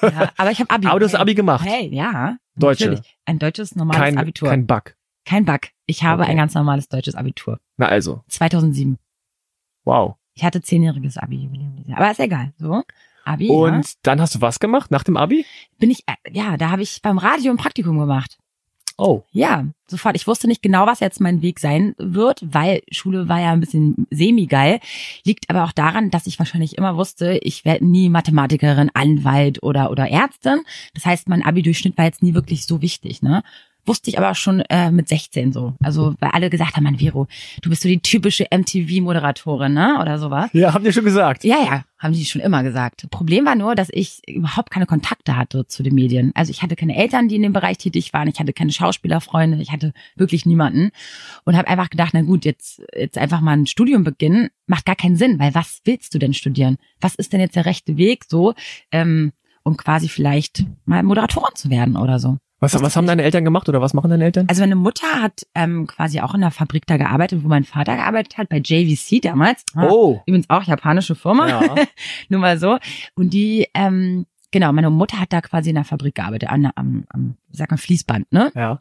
Ja, 0.00 0.30
aber 0.38 0.50
ich 0.50 0.60
habe 0.60 0.70
Abi. 0.70 0.86
Aber 0.86 0.98
du 0.98 1.04
hast 1.04 1.14
Abi 1.14 1.34
gemacht. 1.34 1.62
Hey, 1.66 1.94
ja. 1.94 2.38
Deutsche. 2.56 2.86
Natürlich. 2.86 3.18
Ein 3.26 3.38
deutsches 3.38 3.76
normales 3.76 4.00
Kein, 4.00 4.16
Abitur. 4.16 4.48
kein 4.48 4.66
Bug. 4.66 4.94
Kein 5.26 5.44
Bug. 5.44 5.60
Ich 5.84 6.02
habe 6.04 6.22
Okay. 6.22 6.30
ein 6.30 6.38
ganz 6.38 6.54
normales 6.54 6.88
deutsches 6.88 7.14
Abitur. 7.14 7.60
Na 7.76 7.86
also, 7.88 8.22
2007. 8.28 8.96
wow. 9.84 10.14
Ich 10.32 10.42
hatte 10.42 10.62
zehnjähriges 10.62 11.18
Abi. 11.18 11.50
Aber 11.94 12.10
ist 12.10 12.18
egal. 12.20 12.54
So. 12.56 12.82
Abi. 13.26 13.48
Und 13.50 13.86
ja. 13.86 13.92
dann 14.04 14.22
hast 14.22 14.34
du 14.36 14.40
was 14.40 14.58
gemacht 14.58 14.90
nach 14.90 15.04
dem 15.04 15.18
Abi? 15.18 15.44
bin 15.78 15.90
ich, 15.90 16.02
äh, 16.06 16.14
ja, 16.32 16.56
da 16.56 16.70
habe 16.70 16.80
ich 16.80 17.02
beim 17.02 17.18
Radio 17.18 17.52
ein 17.52 17.58
Praktikum 17.58 17.98
gemacht. 17.98 18.38
Oh. 18.96 19.22
Ja, 19.32 19.66
sofort. 19.88 20.14
Ich 20.14 20.26
wusste 20.26 20.46
nicht 20.46 20.62
genau, 20.62 20.86
was 20.86 21.00
jetzt 21.00 21.20
mein 21.20 21.42
Weg 21.42 21.58
sein 21.58 21.94
wird, 21.98 22.44
weil 22.44 22.82
Schule 22.92 23.28
war 23.28 23.40
ja 23.40 23.52
ein 23.52 23.60
bisschen 23.60 24.06
semi-geil. 24.10 24.78
Liegt 25.24 25.50
aber 25.50 25.64
auch 25.64 25.72
daran, 25.72 26.10
dass 26.10 26.28
ich 26.28 26.38
wahrscheinlich 26.38 26.78
immer 26.78 26.96
wusste, 26.96 27.38
ich 27.42 27.64
werde 27.64 27.84
nie 27.84 28.08
Mathematikerin, 28.08 28.90
Anwalt 28.94 29.62
oder, 29.62 29.90
oder 29.90 30.08
Ärztin. 30.08 30.60
Das 30.94 31.06
heißt, 31.06 31.28
mein 31.28 31.42
Abi-Durchschnitt 31.42 31.98
war 31.98 32.04
jetzt 32.04 32.22
nie 32.22 32.34
wirklich 32.34 32.66
so 32.66 32.82
wichtig, 32.82 33.20
ne? 33.22 33.42
Wusste 33.86 34.10
ich 34.10 34.18
aber 34.18 34.34
schon 34.34 34.60
äh, 34.70 34.90
mit 34.90 35.08
16 35.08 35.52
so. 35.52 35.74
Also, 35.82 36.14
weil 36.18 36.30
alle 36.30 36.48
gesagt 36.48 36.76
haben, 36.76 36.84
Mann, 36.84 36.98
Vero, 36.98 37.26
du 37.60 37.68
bist 37.68 37.82
so 37.82 37.88
die 37.88 38.00
typische 38.00 38.46
MTV-Moderatorin, 38.50 39.74
ne? 39.74 39.98
Oder 40.00 40.18
sowas. 40.18 40.50
Ja, 40.52 40.72
haben 40.72 40.84
die 40.84 40.92
schon 40.92 41.04
gesagt. 41.04 41.44
Ja, 41.44 41.56
ja, 41.58 41.84
haben 41.98 42.14
die 42.14 42.24
schon 42.24 42.40
immer 42.40 42.62
gesagt. 42.62 43.06
Problem 43.10 43.44
war 43.44 43.56
nur, 43.56 43.74
dass 43.74 43.88
ich 43.90 44.22
überhaupt 44.26 44.70
keine 44.70 44.86
Kontakte 44.86 45.36
hatte 45.36 45.66
zu 45.66 45.82
den 45.82 45.94
Medien. 45.94 46.32
Also 46.34 46.50
ich 46.50 46.62
hatte 46.62 46.76
keine 46.76 46.96
Eltern, 46.96 47.28
die 47.28 47.36
in 47.36 47.42
dem 47.42 47.52
Bereich 47.52 47.78
tätig 47.78 48.12
waren. 48.12 48.28
Ich 48.28 48.40
hatte 48.40 48.52
keine 48.52 48.72
Schauspielerfreunde. 48.72 49.60
Ich 49.60 49.70
hatte 49.70 49.92
wirklich 50.16 50.46
niemanden. 50.46 50.90
Und 51.44 51.56
habe 51.56 51.68
einfach 51.68 51.90
gedacht, 51.90 52.12
na 52.14 52.22
gut, 52.22 52.44
jetzt, 52.44 52.82
jetzt 52.96 53.18
einfach 53.18 53.40
mal 53.40 53.52
ein 53.52 53.66
Studium 53.66 54.02
beginnen, 54.02 54.48
macht 54.66 54.86
gar 54.86 54.96
keinen 54.96 55.16
Sinn. 55.16 55.38
Weil 55.38 55.54
was 55.54 55.80
willst 55.84 56.14
du 56.14 56.18
denn 56.18 56.32
studieren? 56.32 56.78
Was 57.00 57.14
ist 57.14 57.32
denn 57.32 57.40
jetzt 57.40 57.56
der 57.56 57.66
rechte 57.66 57.96
Weg 57.96 58.24
so, 58.28 58.54
ähm, 58.92 59.32
um 59.62 59.76
quasi 59.76 60.08
vielleicht 60.08 60.64
mal 60.84 61.02
Moderatorin 61.02 61.54
zu 61.54 61.68
werden 61.70 61.96
oder 61.96 62.18
so? 62.18 62.38
Was, 62.64 62.82
was 62.82 62.96
haben 62.96 63.06
deine 63.06 63.22
Eltern 63.22 63.44
gemacht 63.44 63.68
oder 63.68 63.80
was 63.80 63.94
machen 63.94 64.10
deine 64.10 64.24
Eltern? 64.24 64.46
Also 64.48 64.62
meine 64.62 64.76
Mutter 64.76 65.06
hat 65.06 65.46
ähm, 65.54 65.86
quasi 65.86 66.20
auch 66.20 66.34
in 66.34 66.40
der 66.40 66.50
Fabrik 66.50 66.86
da 66.86 66.96
gearbeitet, 66.96 67.44
wo 67.44 67.48
mein 67.48 67.64
Vater 67.64 67.96
gearbeitet 67.96 68.38
hat, 68.38 68.48
bei 68.48 68.58
JVC 68.58 69.20
damals. 69.20 69.64
Oh. 69.76 70.20
Übrigens 70.26 70.48
auch 70.48 70.62
japanische 70.62 71.14
Firma. 71.14 71.48
Ja. 71.48 71.74
Nur 72.28 72.40
mal 72.40 72.58
so. 72.58 72.78
Und 73.14 73.34
die, 73.34 73.68
ähm, 73.74 74.26
genau, 74.50 74.72
meine 74.72 74.90
Mutter 74.90 75.20
hat 75.20 75.32
da 75.32 75.40
quasi 75.40 75.70
in 75.70 75.74
der 75.76 75.84
Fabrik 75.84 76.14
gearbeitet, 76.14 76.48
an, 76.50 76.70
am, 76.74 77.04
am, 77.08 77.36
wie 77.50 77.56
sagt 77.56 77.70
man, 77.70 77.78
Fließband, 77.78 78.32
ne? 78.32 78.50
Ja. 78.54 78.78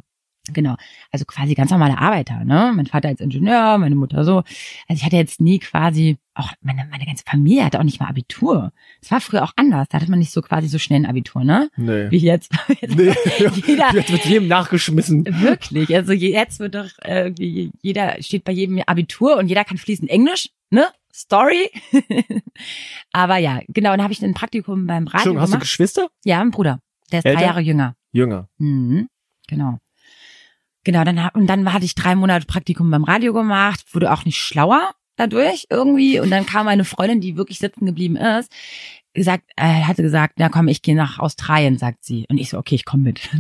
Genau. 0.52 0.76
Also 1.12 1.24
quasi 1.24 1.54
ganz 1.56 1.72
normale 1.72 1.98
Arbeiter, 1.98 2.44
ne? 2.44 2.74
Mein 2.76 2.86
Vater 2.86 3.08
als 3.08 3.22
Ingenieur, 3.22 3.78
meine 3.78 3.96
Mutter 3.96 4.26
so. 4.26 4.38
Also 4.40 4.46
ich 4.90 5.06
hatte 5.06 5.16
jetzt 5.16 5.40
nie 5.40 5.58
quasi, 5.60 6.18
auch 6.34 6.52
meine, 6.62 6.86
meine 6.92 7.06
ganze 7.06 7.24
Familie 7.26 7.64
hatte 7.64 7.80
auch 7.80 7.84
nicht 7.84 8.02
mal 8.02 8.08
Abitur. 8.10 8.74
Das 9.00 9.12
war 9.12 9.22
früher 9.22 9.44
auch 9.44 9.54
anders. 9.56 9.88
Da 9.90 10.00
hatte 10.02 10.10
man 10.10 10.20
nicht 10.20 10.32
so 10.32 10.42
quasi 10.42 10.68
so 10.68 10.80
schnell 10.80 11.00
ein 11.00 11.06
Abitur, 11.06 11.46
ne? 11.46 11.70
Nee. 11.78 12.12
Wie 12.12 12.18
jetzt. 12.18 12.52
nee. 12.82 13.14
Jeder- 13.66 13.94
Jetzt 13.94 14.12
wird 14.12 14.26
jedem 14.26 14.50
nachgeschmissen. 14.50 15.26
Wirklich. 15.42 15.96
Also 15.96 16.12
je- 16.12 16.34
jetzt 16.34 16.60
wird 16.60 16.76
doch 16.76 16.90
äh, 17.04 17.28
irgendwie 17.28 17.72
jeder 17.82 18.22
steht 18.22 18.44
bei 18.44 18.52
jedem 18.52 18.82
Abitur 18.86 19.38
und 19.38 19.48
jeder 19.48 19.64
kann 19.64 19.78
fließend 19.78 20.10
Englisch, 20.10 20.50
ne? 20.72 20.88
Story. 21.14 21.70
Aber 23.12 23.38
ja, 23.38 23.62
genau. 23.70 23.92
Und 23.92 23.98
dann 24.00 24.04
habe 24.04 24.14
ich 24.14 24.22
ein 24.24 24.34
Praktikum 24.34 24.88
beim 24.88 25.06
Radio 25.08 25.32
Entschuldigung, 25.32 25.42
hast 25.42 25.50
du 25.50 25.52
gemacht. 25.54 25.62
Geschwister? 25.64 26.08
Ja, 26.26 26.42
ein 26.42 26.52
Bruder. 26.52 26.80
Der 27.12 27.20
ist 27.20 27.26
Älter? 27.26 27.40
drei 27.40 27.46
Jahre 27.46 27.62
jünger. 27.62 27.96
Jünger. 28.12 28.50
Mhm. 28.58 29.08
Genau. 29.48 29.80
Genau, 30.84 31.04
dann, 31.04 31.30
und 31.34 31.48
dann 31.48 31.72
hatte 31.74 31.86
ich 31.86 31.96
drei 31.96 32.16
Monate 32.16 32.46
Praktikum 32.46 32.92
beim 32.92 33.04
Radio 33.04 33.34
gemacht, 33.34 33.82
wurde 33.94 34.12
auch 34.12 34.26
nicht 34.26 34.40
schlauer. 34.40 34.92
dadurch 35.16 35.68
irgendwie. 35.70 36.20
Und 36.20 36.32
dann 36.32 36.46
kam 36.46 36.66
meine 36.66 36.86
Freundin, 36.86 37.22
die 37.22 37.38
wirklich 37.38 37.60
sitzen 37.60 37.86
geblieben 37.86 38.16
ist, 38.16 38.52
gesagt, 39.14 39.44
äh, 39.58 39.84
hatte 39.84 40.02
gesagt, 40.02 40.36
na 40.38 40.50
komm, 40.50 40.68
ich 40.68 40.82
gehe 40.82 40.96
nach 40.96 41.20
Australien, 41.20 41.78
sagt 41.78 42.04
sie. 42.04 42.26
Und 42.30 42.38
ich 42.40 42.50
so, 42.50 42.58
okay, 42.58 42.76
ich 42.76 42.86
komme 42.86 43.04
mit. 43.04 43.22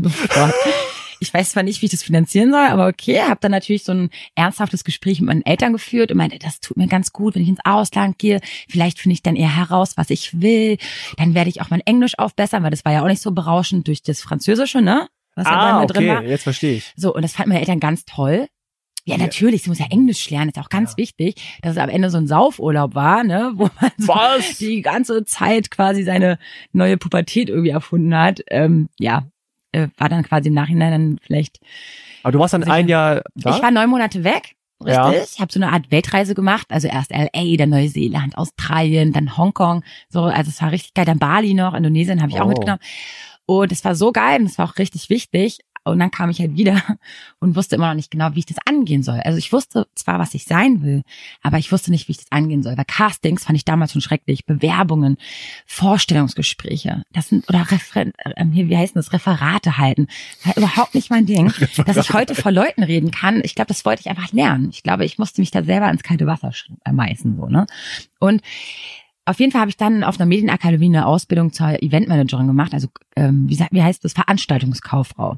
Ich 1.19 1.33
weiß 1.33 1.51
zwar 1.51 1.63
nicht, 1.63 1.81
wie 1.81 1.85
ich 1.85 1.91
das 1.91 2.03
finanzieren 2.03 2.51
soll, 2.51 2.65
aber 2.65 2.87
okay, 2.87 3.21
habe 3.21 3.39
dann 3.39 3.51
natürlich 3.51 3.85
so 3.85 3.93
ein 3.93 4.09
ernsthaftes 4.35 4.83
Gespräch 4.83 5.21
mit 5.21 5.27
meinen 5.27 5.45
Eltern 5.45 5.71
geführt 5.71 6.11
und 6.11 6.17
meinte, 6.17 6.37
das 6.37 6.59
tut 6.59 6.75
mir 6.75 6.87
ganz 6.87 7.13
gut, 7.13 7.35
wenn 7.35 7.43
ich 7.43 7.47
ins 7.47 7.63
Ausland 7.63 8.17
gehe. 8.17 8.41
Vielleicht 8.67 8.99
finde 8.99 9.13
ich 9.13 9.23
dann 9.23 9.37
eher 9.37 9.55
heraus, 9.55 9.93
was 9.95 10.09
ich 10.09 10.41
will. 10.41 10.77
Dann 11.15 11.33
werde 11.33 11.49
ich 11.49 11.61
auch 11.61 11.69
mein 11.69 11.79
Englisch 11.81 12.19
aufbessern, 12.19 12.61
weil 12.63 12.71
das 12.71 12.83
war 12.83 12.91
ja 12.91 13.03
auch 13.03 13.07
nicht 13.07 13.21
so 13.21 13.31
berauschend 13.31 13.87
durch 13.87 14.01
das 14.01 14.19
Französische, 14.19 14.81
ne? 14.81 15.07
Was 15.35 15.47
ah, 15.47 15.83
okay, 15.83 16.07
war. 16.07 16.23
jetzt 16.23 16.43
verstehe 16.43 16.75
ich. 16.77 16.93
So, 16.95 17.13
und 17.13 17.21
das 17.21 17.33
fanden 17.33 17.49
meine 17.49 17.61
Eltern 17.61 17.79
ganz 17.79 18.05
toll. 18.05 18.47
Ja, 19.05 19.17
natürlich, 19.17 19.63
sie 19.63 19.69
muss 19.69 19.79
ja 19.79 19.87
Englisch 19.89 20.29
lernen, 20.29 20.49
ist 20.49 20.59
auch 20.59 20.69
ganz 20.69 20.91
ja. 20.91 20.97
wichtig, 20.97 21.35
dass 21.61 21.73
es 21.73 21.77
am 21.77 21.89
Ende 21.89 22.09
so 22.09 22.17
ein 22.17 22.27
Saufurlaub 22.27 22.95
war, 22.95 23.25
ne, 23.25 23.51
wo 23.55 23.69
man 23.81 23.91
so 23.97 24.13
die 24.59 24.81
ganze 24.81 25.25
Zeit 25.25 25.71
quasi 25.71 26.03
seine 26.03 26.39
neue 26.71 26.97
Pubertät 26.97 27.49
irgendwie 27.49 27.71
erfunden 27.71 28.15
hat. 28.15 28.41
Ähm, 28.49 28.87
ja, 28.97 29.27
äh, 29.73 29.89
war 29.97 30.07
dann 30.07 30.23
quasi 30.23 30.47
im 30.47 30.53
Nachhinein 30.53 30.91
dann 30.91 31.19
vielleicht. 31.21 31.59
Aber 32.23 32.31
du 32.31 32.39
warst 32.39 32.53
dann 32.53 32.63
ein 32.63 32.87
Jahr 32.87 33.23
da? 33.35 33.55
Ich 33.55 33.61
war 33.61 33.71
neun 33.71 33.89
Monate 33.89 34.23
weg. 34.23 34.55
Richtig. 34.85 34.95
Ja. 34.95 35.11
Ich 35.11 35.39
habe 35.39 35.51
so 35.51 35.59
eine 35.59 35.71
Art 35.71 35.91
Weltreise 35.91 36.35
gemacht, 36.35 36.67
also 36.69 36.87
erst 36.87 37.11
LA, 37.11 37.57
dann 37.57 37.69
Neuseeland, 37.69 38.37
Australien, 38.37 39.13
dann 39.13 39.37
Hongkong, 39.37 39.83
so, 40.09 40.23
also 40.23 40.49
es 40.49 40.61
war 40.61 40.71
richtig 40.71 40.93
geil, 40.93 41.05
dann 41.05 41.19
Bali 41.19 41.53
noch, 41.53 41.73
Indonesien 41.73 42.21
habe 42.21 42.31
ich 42.31 42.37
oh. 42.37 42.43
auch 42.43 42.47
mitgenommen. 42.47 42.81
Und 43.45 43.71
es 43.71 43.83
war 43.83 43.95
so 43.95 44.11
geil 44.11 44.41
und 44.41 44.47
es 44.47 44.57
war 44.57 44.69
auch 44.69 44.77
richtig 44.77 45.09
wichtig. 45.09 45.59
Und 45.85 45.99
dann 45.99 46.11
kam 46.11 46.29
ich 46.29 46.39
halt 46.39 46.55
wieder 46.55 46.81
und 47.39 47.55
wusste 47.55 47.75
immer 47.75 47.89
noch 47.89 47.95
nicht 47.95 48.11
genau, 48.11 48.33
wie 48.33 48.39
ich 48.39 48.45
das 48.45 48.57
angehen 48.65 49.03
soll. 49.03 49.19
Also 49.19 49.37
ich 49.37 49.51
wusste 49.51 49.87
zwar, 49.95 50.17
was 50.17 50.33
ich 50.33 50.45
sein 50.45 50.81
will, 50.81 51.03
aber 51.41 51.57
ich 51.57 51.71
wusste 51.71 51.91
nicht, 51.91 52.07
wie 52.07 52.13
ich 52.13 52.19
das 52.19 52.31
angehen 52.31 52.63
soll. 52.63 52.77
Weil 52.77 52.85
Castings 52.85 53.43
fand 53.43 53.57
ich 53.57 53.65
damals 53.65 53.91
schon 53.91 54.01
schrecklich. 54.01 54.45
Bewerbungen, 54.45 55.17
Vorstellungsgespräche, 55.65 57.03
das 57.11 57.29
sind, 57.29 57.47
oder 57.49 57.69
Referen 57.69 58.13
äh, 58.17 58.45
wie 58.49 58.77
heißt 58.77 58.95
das, 58.95 59.11
Referate 59.11 59.77
halten. 59.77 60.07
War 60.45 60.57
überhaupt 60.57 60.95
nicht 60.95 61.09
mein 61.09 61.25
Ding. 61.25 61.51
Dass 61.85 61.97
ich 61.97 62.13
heute 62.13 62.35
vor 62.35 62.51
Leuten 62.51 62.83
reden 62.83 63.11
kann, 63.11 63.41
ich 63.43 63.55
glaube, 63.55 63.67
das 63.67 63.83
wollte 63.83 64.01
ich 64.01 64.09
einfach 64.09 64.31
lernen. 64.31 64.69
Ich 64.69 64.83
glaube, 64.83 65.03
ich 65.03 65.17
musste 65.17 65.41
mich 65.41 65.51
da 65.51 65.63
selber 65.63 65.89
ins 65.89 66.03
kalte 66.03 66.27
Wasser 66.27 66.53
schmeißen, 66.53 67.35
so, 67.35 67.47
ne? 67.47 67.65
Und 68.19 68.41
auf 69.25 69.39
jeden 69.39 69.51
Fall 69.51 69.61
habe 69.61 69.69
ich 69.69 69.77
dann 69.77 70.03
auf 70.03 70.19
einer 70.19 70.25
Medienakademie 70.25 70.87
eine 70.87 71.05
Ausbildung 71.05 71.53
zur 71.53 71.81
Eventmanagerin 71.81 72.47
gemacht, 72.47 72.73
also 72.73 72.89
ähm, 73.15 73.49
wie, 73.49 73.57
wie 73.71 73.83
heißt 73.83 74.03
das, 74.03 74.13
Veranstaltungskauffrau 74.13 75.37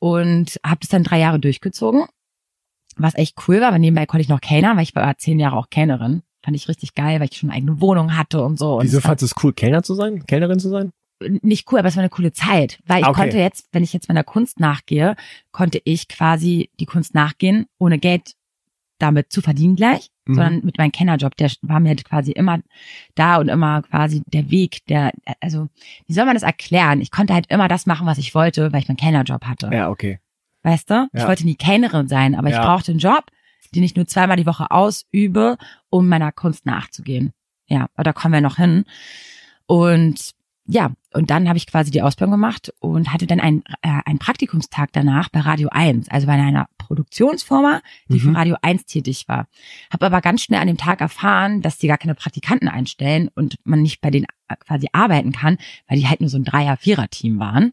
und 0.00 0.58
habe 0.64 0.80
das 0.80 0.88
dann 0.88 1.04
drei 1.04 1.20
Jahre 1.20 1.38
durchgezogen, 1.38 2.06
was 2.96 3.14
echt 3.14 3.36
cool 3.46 3.60
war. 3.60 3.68
Aber 3.68 3.78
nebenbei 3.78 4.06
konnte 4.06 4.22
ich 4.22 4.28
noch 4.28 4.40
Kellner, 4.40 4.74
weil 4.74 4.82
ich 4.82 4.96
war 4.96 5.16
zehn 5.18 5.38
Jahre 5.38 5.56
auch 5.56 5.70
Kellnerin. 5.70 6.22
Fand 6.42 6.56
ich 6.56 6.68
richtig 6.68 6.94
geil, 6.94 7.20
weil 7.20 7.28
ich 7.30 7.36
schon 7.36 7.50
eine 7.50 7.58
eigene 7.58 7.80
Wohnung 7.80 8.16
hatte 8.16 8.42
und 8.42 8.58
so. 8.58 8.80
Wieso 8.82 9.00
fandest 9.00 9.22
du 9.22 9.26
es 9.26 9.44
cool, 9.44 9.52
Kellner 9.52 9.82
zu 9.82 9.94
sein, 9.94 10.26
Kellnerin 10.26 10.58
zu 10.58 10.70
sein? 10.70 10.90
Nicht 11.42 11.70
cool, 11.70 11.78
aber 11.78 11.88
es 11.88 11.96
war 11.96 12.02
eine 12.02 12.08
coole 12.08 12.32
Zeit, 12.32 12.80
weil 12.86 13.02
ich 13.02 13.06
okay. 13.06 13.20
konnte 13.20 13.38
jetzt, 13.38 13.68
wenn 13.72 13.82
ich 13.82 13.92
jetzt 13.92 14.08
meiner 14.08 14.24
Kunst 14.24 14.58
nachgehe, 14.58 15.16
konnte 15.52 15.80
ich 15.84 16.08
quasi 16.08 16.70
die 16.80 16.86
Kunst 16.86 17.14
nachgehen, 17.14 17.66
ohne 17.78 17.98
Geld 17.98 18.32
damit 18.98 19.30
zu 19.30 19.42
verdienen 19.42 19.76
gleich, 19.76 20.08
mhm. 20.30 20.34
sondern 20.34 20.64
mit 20.64 20.78
meinem 20.78 20.92
Kennerjob, 20.92 21.36
der 21.36 21.50
war 21.62 21.80
mir 21.80 21.90
halt 21.90 22.04
quasi 22.04 22.32
immer 22.32 22.60
da 23.14 23.36
und 23.36 23.48
immer 23.48 23.82
quasi 23.82 24.22
der 24.26 24.50
Weg, 24.50 24.84
der, 24.86 25.12
also, 25.40 25.68
wie 26.06 26.12
soll 26.12 26.24
man 26.24 26.34
das 26.34 26.42
erklären? 26.42 27.00
Ich 27.00 27.10
konnte 27.10 27.34
halt 27.34 27.46
immer 27.48 27.68
das 27.68 27.86
machen, 27.86 28.06
was 28.06 28.18
ich 28.18 28.34
wollte, 28.34 28.72
weil 28.72 28.80
ich 28.80 28.88
meinen 28.88 28.96
Kennerjob 28.96 29.44
hatte. 29.44 29.70
Ja, 29.72 29.90
okay. 29.90 30.18
Weißt 30.62 30.90
du? 30.90 30.94
Ja. 30.94 31.08
Ich 31.14 31.26
wollte 31.26 31.44
nie 31.44 31.54
Kellnerin 31.54 32.08
sein, 32.08 32.34
aber 32.34 32.50
ja. 32.50 32.56
ich 32.56 32.62
brauchte 32.62 32.92
einen 32.92 32.98
Job, 32.98 33.24
den 33.74 33.82
ich 33.82 33.96
nur 33.96 34.06
zweimal 34.06 34.36
die 34.36 34.46
Woche 34.46 34.70
ausübe, 34.70 35.56
um 35.88 36.08
meiner 36.08 36.32
Kunst 36.32 36.66
nachzugehen. 36.66 37.32
Ja, 37.66 37.86
aber 37.94 38.04
da 38.04 38.12
kommen 38.12 38.34
wir 38.34 38.40
noch 38.40 38.56
hin. 38.56 38.84
Und 39.66 40.32
ja, 40.70 40.92
und 41.12 41.30
dann 41.30 41.48
habe 41.48 41.58
ich 41.58 41.66
quasi 41.66 41.90
die 41.90 42.00
Ausbildung 42.00 42.30
gemacht 42.30 42.72
und 42.78 43.12
hatte 43.12 43.26
dann 43.26 43.40
einen, 43.40 43.64
äh, 43.82 44.00
einen 44.04 44.20
Praktikumstag 44.20 44.90
danach 44.92 45.28
bei 45.28 45.40
Radio 45.40 45.68
1, 45.72 46.08
also 46.08 46.28
bei 46.28 46.34
einer 46.34 46.68
Produktionsfirma, 46.78 47.80
die 48.08 48.14
mhm. 48.14 48.20
für 48.20 48.34
Radio 48.36 48.56
1 48.62 48.86
tätig 48.86 49.26
war. 49.26 49.48
Habe 49.92 50.06
aber 50.06 50.20
ganz 50.20 50.42
schnell 50.42 50.60
an 50.60 50.68
dem 50.68 50.76
Tag 50.76 51.00
erfahren, 51.00 51.60
dass 51.60 51.78
die 51.78 51.88
gar 51.88 51.98
keine 51.98 52.14
Praktikanten 52.14 52.68
einstellen 52.68 53.28
und 53.34 53.56
man 53.64 53.82
nicht 53.82 54.00
bei 54.00 54.10
denen 54.10 54.26
äh, 54.46 54.54
quasi 54.60 54.86
arbeiten 54.92 55.32
kann, 55.32 55.58
weil 55.88 55.98
die 55.98 56.06
halt 56.06 56.20
nur 56.20 56.30
so 56.30 56.38
ein 56.38 56.44
Dreier-, 56.44 56.76
Vierer-Team 56.76 57.40
waren. 57.40 57.72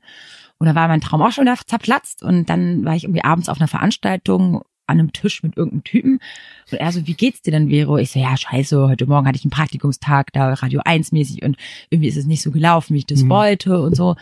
Und 0.58 0.66
da 0.66 0.74
war 0.74 0.88
mein 0.88 1.02
Traum 1.02 1.22
auch 1.22 1.32
schon 1.32 1.46
wieder 1.46 1.56
zerplatzt 1.68 2.24
und 2.24 2.50
dann 2.50 2.84
war 2.84 2.96
ich 2.96 3.04
irgendwie 3.04 3.24
abends 3.24 3.48
auf 3.48 3.60
einer 3.60 3.68
Veranstaltung 3.68 4.64
an 4.88 5.00
einem 5.00 5.14
Tisch 5.14 5.44
mit 5.44 5.58
irgendeinem 5.58 5.84
Typen. 5.84 6.20
Und 6.72 6.78
er 6.78 6.92
so, 6.92 7.06
wie 7.06 7.14
geht's 7.14 7.42
dir 7.42 7.52
denn, 7.52 7.70
Vero? 7.70 7.98
Ich 7.98 8.12
so, 8.12 8.20
ja, 8.20 8.36
scheiße, 8.36 8.88
heute 8.88 9.06
Morgen 9.06 9.28
hatte 9.28 9.38
ich 9.38 9.46
einen 9.46 9.52
Praktikumstag, 9.52 10.32
da 10.34 10.54
Radio 10.54 10.82
1 10.84 11.12
mäßig 11.12 11.44
und 11.44 11.58
irgendwie 11.90 12.10
ist 12.10 12.18
es 12.18 12.26
nicht 12.26 12.42
so 12.42 12.52
gelaufen, 12.52 12.94
wie 12.94 13.00
ich 13.00 13.06
das 13.06 13.24
mhm. 13.24 13.30
wollte 13.30 13.82
und 13.82 13.96
so. 13.96 14.10
Und 14.10 14.18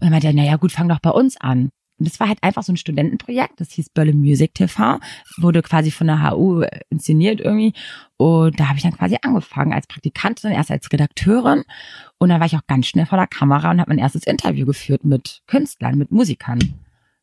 er 0.00 0.10
meinte, 0.10 0.32
na 0.32 0.44
ja, 0.44 0.56
gut, 0.56 0.72
fang 0.72 0.88
doch 0.88 1.00
bei 1.00 1.10
uns 1.10 1.36
an. 1.40 1.70
Und 1.98 2.06
das 2.06 2.20
war 2.20 2.28
halt 2.28 2.42
einfach 2.42 2.62
so 2.62 2.72
ein 2.72 2.76
Studentenprojekt, 2.76 3.58
das 3.58 3.72
hieß 3.72 3.88
Berlin 3.90 4.20
Music 4.20 4.52
TV, 4.52 5.00
wurde 5.38 5.62
quasi 5.62 5.90
von 5.90 6.08
der 6.08 6.30
HU 6.30 6.62
inszeniert 6.90 7.40
irgendwie. 7.40 7.72
Und 8.18 8.60
da 8.60 8.68
habe 8.68 8.76
ich 8.76 8.82
dann 8.82 8.92
quasi 8.92 9.16
angefangen 9.22 9.72
als 9.72 9.86
Praktikantin, 9.86 10.50
erst 10.50 10.70
als 10.70 10.92
Redakteurin. 10.92 11.64
Und 12.18 12.28
dann 12.28 12.38
war 12.38 12.46
ich 12.46 12.56
auch 12.56 12.66
ganz 12.66 12.86
schnell 12.86 13.06
vor 13.06 13.16
der 13.16 13.26
Kamera 13.26 13.70
und 13.70 13.80
habe 13.80 13.90
mein 13.90 13.98
erstes 13.98 14.24
Interview 14.24 14.66
geführt 14.66 15.04
mit 15.04 15.42
Künstlern, 15.46 15.96
mit 15.96 16.10
Musikern. 16.10 16.58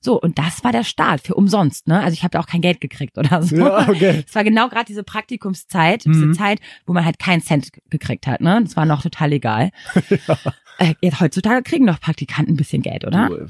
So, 0.03 0.19
und 0.19 0.37
das 0.37 0.65
war 0.65 0.73
der 0.73 0.83
Start 0.83 1.21
für 1.21 1.33
umsonst, 1.35 1.87
ne? 1.87 2.01
Also 2.01 2.13
ich 2.13 2.25
habe 2.25 2.37
auch 2.37 2.45
kein 2.45 2.59
Geld 2.59 2.81
gekriegt 2.81 3.17
oder 3.17 3.41
so. 3.41 3.55
Ja, 3.55 3.87
okay. 3.87 4.23
Es 4.27 4.35
war 4.35 4.43
genau 4.43 4.67
gerade 4.67 4.85
diese 4.85 5.03
Praktikumszeit, 5.03 6.05
mhm. 6.05 6.11
diese 6.11 6.31
Zeit, 6.33 6.59
wo 6.85 6.91
man 6.91 7.05
halt 7.05 7.19
keinen 7.19 7.41
Cent 7.41 7.69
gekriegt 7.89 8.27
hat, 8.27 8.41
ne? 8.41 8.61
Das 8.63 8.75
war 8.75 8.85
noch 8.85 9.01
total 9.01 9.29
legal. 9.29 9.71
ja. 10.27 10.37
Äh, 10.79 10.95
jetzt, 11.01 11.21
heutzutage 11.21 11.61
kriegen 11.63 11.85
doch 11.85 11.99
Praktikanten 12.01 12.55
ein 12.55 12.57
bisschen 12.57 12.81
Geld, 12.81 13.05
oder? 13.05 13.29
Du, 13.29 13.47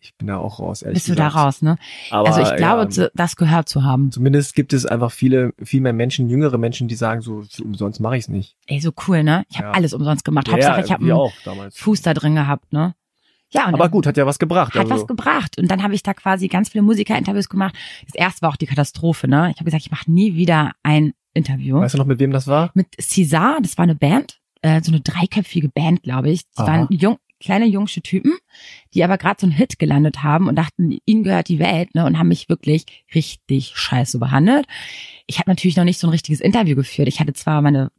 ich 0.00 0.14
bin 0.16 0.26
da 0.26 0.38
auch 0.38 0.58
raus, 0.58 0.82
ehrlich 0.82 0.96
Bist 0.96 1.06
gesagt. 1.06 1.18
du 1.18 1.36
da 1.36 1.42
raus, 1.42 1.62
ne? 1.62 1.78
Aber, 2.10 2.28
also 2.28 2.42
ich 2.42 2.56
glaube, 2.56 2.88
ja, 2.90 3.08
das 3.14 3.36
gehört 3.36 3.68
zu 3.68 3.84
haben. 3.84 4.10
Zumindest 4.10 4.54
gibt 4.54 4.72
es 4.72 4.84
einfach 4.84 5.12
viele, 5.12 5.54
viel 5.62 5.80
mehr 5.80 5.92
Menschen, 5.92 6.28
jüngere 6.28 6.58
Menschen, 6.58 6.88
die 6.88 6.96
sagen, 6.96 7.20
so 7.22 7.44
umsonst 7.62 8.00
mache 8.00 8.16
ich 8.16 8.24
es 8.24 8.28
nicht. 8.28 8.56
Ey, 8.66 8.80
so 8.80 8.92
cool, 9.06 9.22
ne? 9.22 9.44
Ich 9.48 9.58
habe 9.58 9.68
ja. 9.68 9.72
alles 9.72 9.94
umsonst 9.94 10.24
gemacht. 10.24 10.50
Hauptsache, 10.50 10.82
ich 10.82 10.92
habe 10.92 11.04
einen 11.04 11.70
Fuß 11.70 12.02
da 12.02 12.12
drin 12.12 12.34
gehabt, 12.34 12.72
ne? 12.72 12.94
Ja, 13.52 13.66
aber 13.66 13.88
gut, 13.88 14.06
hat 14.06 14.16
ja 14.16 14.26
was 14.26 14.38
gebracht. 14.38 14.74
Hat 14.74 14.82
also. 14.82 14.94
was 14.94 15.06
gebracht. 15.06 15.58
Und 15.58 15.70
dann 15.70 15.82
habe 15.82 15.94
ich 15.94 16.02
da 16.02 16.12
quasi 16.12 16.48
ganz 16.48 16.70
viele 16.70 16.82
Musiker-Interviews 16.82 17.48
gemacht. 17.48 17.74
Das 18.06 18.14
erste 18.14 18.42
war 18.42 18.50
auch 18.50 18.56
die 18.56 18.66
Katastrophe, 18.66 19.28
ne? 19.28 19.50
Ich 19.52 19.56
habe 19.56 19.64
gesagt, 19.64 19.84
ich 19.84 19.90
mache 19.90 20.10
nie 20.10 20.34
wieder 20.34 20.72
ein 20.82 21.12
Interview. 21.34 21.78
Weißt 21.78 21.94
du 21.94 21.98
noch, 21.98 22.06
mit 22.06 22.18
wem 22.18 22.32
das 22.32 22.46
war? 22.46 22.70
Mit 22.74 22.88
Cesar, 23.00 23.58
das 23.60 23.78
war 23.78 23.84
eine 23.84 23.94
Band, 23.94 24.40
äh, 24.62 24.80
so 24.82 24.90
eine 24.90 25.00
dreiköpfige 25.00 25.68
Band, 25.68 26.02
glaube 26.02 26.30
ich. 26.30 26.48
Das 26.54 26.66
Aha. 26.66 26.72
waren 26.72 26.86
jung, 26.90 27.18
kleine 27.44 27.66
jungsche 27.66 28.02
Typen, 28.02 28.32
die 28.94 29.04
aber 29.04 29.18
gerade 29.18 29.40
so 29.40 29.46
einen 29.46 29.56
Hit 29.56 29.78
gelandet 29.78 30.22
haben 30.22 30.48
und 30.48 30.56
dachten, 30.56 30.98
ihnen 31.04 31.24
gehört 31.24 31.48
die 31.48 31.58
Welt, 31.58 31.94
ne? 31.94 32.04
Und 32.06 32.18
haben 32.18 32.28
mich 32.28 32.48
wirklich 32.48 32.84
richtig 33.14 33.72
scheiße 33.74 34.18
behandelt. 34.18 34.66
Ich 35.26 35.38
habe 35.38 35.50
natürlich 35.50 35.76
noch 35.76 35.84
nicht 35.84 35.98
so 35.98 36.06
ein 36.06 36.10
richtiges 36.10 36.40
Interview 36.40 36.74
geführt. 36.76 37.08
Ich 37.08 37.20
hatte 37.20 37.32
zwar 37.32 37.62
meine 37.62 37.90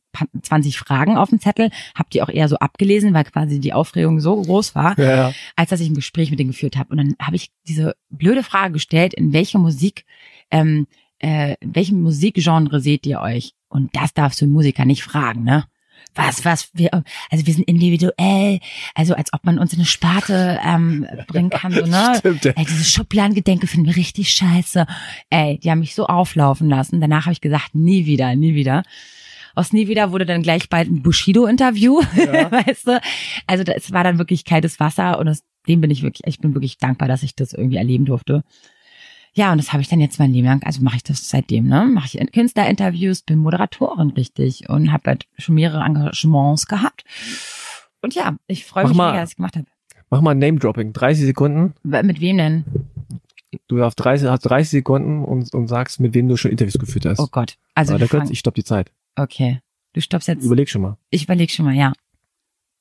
20 0.42 0.78
Fragen 0.78 1.18
auf 1.18 1.30
dem 1.30 1.40
Zettel, 1.40 1.70
habe 1.94 2.10
die 2.12 2.22
auch 2.22 2.30
eher 2.30 2.48
so 2.48 2.58
abgelesen, 2.58 3.14
weil 3.14 3.26
quasi 3.26 3.60
die 3.60 3.74
Aufregung 3.74 4.20
so 4.20 4.42
groß 4.42 4.76
war, 4.76 4.98
ja. 4.98 5.34
als 5.56 5.70
dass 5.70 5.82
ich 5.82 5.90
ein 5.90 5.96
Gespräch 5.96 6.30
mit 6.30 6.40
denen 6.40 6.52
geführt 6.52 6.78
habe. 6.78 6.90
Und 6.90 6.98
dann 6.98 7.16
habe 7.22 7.36
ich 7.36 7.52
diese 7.68 7.96
blöde 8.10 8.44
Frage 8.44 8.74
gestellt, 8.74 9.14
in 9.14 9.34
welche 9.34 9.60
Musik, 9.60 10.06
ähm, 10.52 10.88
äh, 11.20 11.56
in 11.60 11.76
welchem 11.76 12.02
Musikgenre 12.02 12.80
seht 12.80 13.06
ihr 13.06 13.20
euch? 13.22 13.54
Und 13.68 13.96
das 13.96 14.14
darfst 14.14 14.42
du 14.42 14.48
Musiker 14.48 14.86
nicht 14.86 15.04
fragen, 15.04 15.44
ne? 15.44 15.66
Was, 16.14 16.46
was, 16.46 16.70
wir, 16.74 16.92
also 17.30 17.46
wir 17.46 17.54
sind 17.54 17.68
individuell, 17.68 18.60
also 18.94 19.16
als 19.16 19.34
ob 19.34 19.44
man 19.44 19.60
uns 19.60 19.74
in 19.74 19.80
eine 19.80 19.86
Sparte 19.86 20.60
ähm, 20.64 21.08
bringen 21.28 21.50
kann, 21.50 21.72
so, 21.72 21.86
ne? 21.86 22.16
Stimmt, 22.20 22.46
ja. 22.46 22.54
Ey, 22.56 22.66
diese 22.66 22.86
Schubladengedenke 22.86 23.68
finden 23.68 23.88
wir 23.88 23.96
richtig 23.96 24.32
scheiße. 24.32 24.86
Ey, 25.30 25.60
die 25.60 25.72
haben 25.72 25.80
mich 25.80 25.96
so 25.96 26.08
auflaufen 26.08 26.70
lassen. 26.70 27.02
Danach 27.02 27.26
habe 27.26 27.34
ich 27.34 27.42
gesagt, 27.42 27.76
nie 27.76 28.06
wieder, 28.06 28.36
nie 28.36 28.56
wieder 28.56 28.84
aus 29.56 29.72
Nie 29.74 29.88
wieder 29.88 30.12
wurde 30.12 30.26
dann 30.26 30.44
gleich 30.44 30.70
bald 30.70 30.90
ein 30.90 31.02
Bushido-Interview, 31.02 32.02
ja. 32.18 32.52
weißt 32.52 32.88
du? 32.88 33.02
Also 33.48 33.64
es 33.64 33.92
war 33.92 34.04
dann 34.04 34.18
wirklich 34.18 34.46
kaltes 34.46 34.80
Wasser 34.80 35.18
und 35.18 35.26
das, 35.28 35.44
dem 35.68 35.82
bin 35.82 35.90
ich 35.90 36.04
wirklich, 36.04 36.28
ich 36.28 36.40
bin 36.40 36.54
wirklich 36.54 36.78
dankbar, 36.78 37.08
dass 37.08 37.24
ich 37.24 37.36
das 37.36 37.54
irgendwie 37.54 37.78
erleben 37.78 38.06
durfte. 38.06 38.44
Ja, 39.36 39.52
und 39.52 39.58
das 39.58 39.74
habe 39.74 39.82
ich 39.82 39.90
dann 39.90 40.00
jetzt 40.00 40.18
mein 40.18 40.32
Leben 40.32 40.48
lang, 40.48 40.64
also 40.64 40.82
mache 40.82 40.96
ich 40.96 41.04
das 41.04 41.30
seitdem, 41.30 41.68
ne? 41.68 41.86
Mache 41.86 42.18
ich 42.18 42.32
Künstlerinterviews, 42.32 43.24
bin 43.24 43.40
Moderatorin 43.40 44.12
richtig 44.12 44.70
und 44.70 44.94
habe 44.94 45.04
halt 45.08 45.28
schon 45.38 45.56
mehrere 45.56 45.84
Engagements 45.84 46.68
gehabt. 46.68 47.04
Und 48.02 48.16
ja, 48.16 48.38
ich 48.48 48.64
freue 48.64 48.88
mich, 48.88 48.96
mal, 48.96 49.14
dass 49.14 49.32
ich 49.32 49.36
gemacht 49.36 49.58
habe. 49.58 49.68
Mach 50.10 50.22
mal 50.22 50.36
Name-Dropping, 50.36 50.94
30 50.94 51.26
Sekunden. 51.26 51.74
Mit 51.84 52.22
wem 52.22 52.38
denn? 52.38 52.64
Du 53.68 53.84
hast 53.84 53.96
30, 53.96 54.30
hast 54.30 54.42
30 54.42 54.70
Sekunden 54.70 55.26
und, 55.26 55.54
und 55.54 55.68
sagst, 55.68 56.00
mit 56.00 56.14
wem 56.14 56.30
du 56.30 56.38
schon 56.38 56.52
Interviews 56.52 56.78
geführt 56.78 57.06
hast. 57.06 57.20
Oh 57.20 57.28
Gott. 57.30 57.58
Also 57.74 57.96
Aber 57.96 58.08
kurz, 58.08 58.30
ich 58.30 58.40
stopp 58.40 58.56
die 58.56 58.64
Zeit. 58.64 58.92
Okay. 59.16 59.60
Du 59.94 60.02
stoppst 60.02 60.28
jetzt. 60.28 60.44
Überleg 60.46 60.70
schon 60.70 60.82
mal. 60.82 60.98
Ich 61.10 61.24
überleg 61.24 61.52
schon 61.52 61.66
mal, 61.66 61.74
ja. 61.74 61.94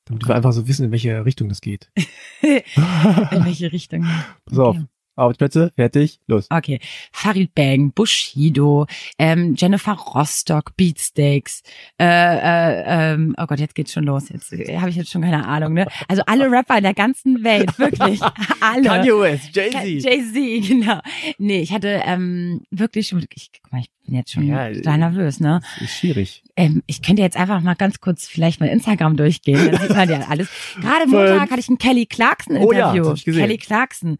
Damit 0.04 0.28
wir 0.28 0.34
einfach 0.34 0.52
so 0.52 0.68
wissen, 0.68 0.84
in 0.84 0.90
welche 0.92 1.24
Richtung 1.24 1.48
das 1.48 1.60
geht. 1.60 1.90
in 2.42 3.44
welche 3.44 3.72
Richtung. 3.72 4.06
Pass 4.44 4.58
okay. 4.58 4.78
auf. 4.78 4.84
Arbeitsplätze, 5.16 5.72
fertig, 5.76 6.20
los. 6.26 6.46
Okay. 6.50 6.80
Farid 7.12 7.54
Bang, 7.54 7.92
Bushido, 7.92 8.86
ähm, 9.18 9.54
Jennifer 9.56 9.92
Rostock, 9.92 10.76
Beatsteaks, 10.76 11.62
äh, 12.00 12.04
äh, 12.04 12.84
ähm, 13.14 13.34
oh 13.38 13.46
Gott, 13.46 13.60
jetzt 13.60 13.74
geht's 13.74 13.92
schon 13.92 14.04
los. 14.04 14.28
Jetzt 14.28 14.52
äh, 14.52 14.78
habe 14.78 14.90
ich 14.90 14.96
jetzt 14.96 15.10
schon 15.10 15.22
keine 15.22 15.46
Ahnung, 15.46 15.74
ne? 15.74 15.86
Also 16.08 16.22
alle 16.26 16.50
Rapper 16.50 16.76
in 16.78 16.82
der 16.84 16.94
ganzen 16.94 17.44
Welt, 17.44 17.78
wirklich. 17.78 18.20
alle. 18.60 18.82
Kanye 18.82 19.18
West, 19.20 19.54
Jay-Z. 19.54 20.04
Jay-Z, 20.04 20.68
genau. 20.68 21.00
Nee, 21.38 21.60
ich 21.60 21.72
hatte 21.72 22.02
ähm, 22.04 22.62
wirklich 22.70 23.08
schon, 23.08 23.24
ich, 23.34 23.50
guck 23.62 23.72
mal, 23.72 23.80
ich 23.80 23.90
bin 24.06 24.16
jetzt 24.16 24.32
schon 24.32 24.46
Ja, 24.46 24.70
total 24.72 24.98
nervös, 24.98 25.40
ne? 25.40 25.60
Ist 25.80 25.94
schwierig. 25.98 26.42
Ähm, 26.56 26.82
ich 26.86 27.02
könnte 27.02 27.22
jetzt 27.22 27.36
einfach 27.36 27.60
mal 27.62 27.74
ganz 27.74 28.00
kurz 28.00 28.26
vielleicht 28.28 28.60
mal 28.60 28.68
Instagram 28.68 29.16
durchgehen, 29.16 29.70
dann 29.72 29.80
sieht 29.80 29.96
man 29.96 30.08
ja 30.08 30.20
alles. 30.28 30.48
Gerade 30.80 31.06
Montag 31.08 31.50
hatte 31.50 31.60
ich 31.60 31.68
ein 31.68 31.78
Kelly 31.78 32.06
Clarkson 32.06 32.56
Oh 32.58 32.72
ja, 32.72 32.90
Interview. 32.90 33.02
das 33.02 33.08
hab 33.10 33.16
ich 33.16 33.24
gesehen. 33.24 33.40
Kelly 33.42 33.58
Clarkson. 33.58 34.18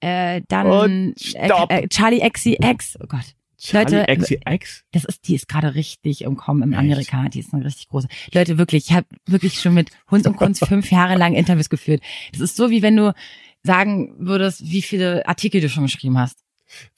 Äh, 0.00 0.33
dann 0.48 0.66
Und 0.66 1.34
äh, 1.34 1.48
äh, 1.68 1.88
Charlie 1.88 2.20
XCX. 2.28 2.98
Oh 3.02 3.06
Gott. 3.08 3.34
Leute, 3.72 4.04
Charlie 4.04 4.16
XCX? 4.18 4.84
das 4.92 5.04
ist, 5.04 5.26
die 5.26 5.34
ist 5.34 5.48
gerade 5.48 5.74
richtig 5.74 6.22
im 6.22 6.36
Kommen 6.36 6.62
in? 6.72 6.74
Amerika. 6.78 7.28
Die 7.30 7.40
ist 7.40 7.54
eine 7.54 7.64
richtig 7.64 7.88
große. 7.88 8.08
Leute, 8.34 8.58
wirklich, 8.58 8.90
ich 8.90 8.92
habe 8.94 9.06
wirklich 9.26 9.60
schon 9.60 9.72
mit 9.74 9.90
Hund 10.10 10.26
und 10.26 10.36
Kunst 10.36 10.64
fünf 10.68 10.90
Jahre 10.90 11.16
lang 11.16 11.34
Interviews 11.34 11.70
geführt. 11.70 12.02
Das 12.32 12.40
ist 12.40 12.56
so, 12.56 12.70
wie 12.70 12.82
wenn 12.82 12.96
du 12.96 13.14
sagen 13.62 14.14
würdest, 14.18 14.70
wie 14.70 14.82
viele 14.82 15.26
Artikel 15.26 15.60
du 15.62 15.68
schon 15.70 15.84
geschrieben 15.84 16.18
hast. 16.18 16.40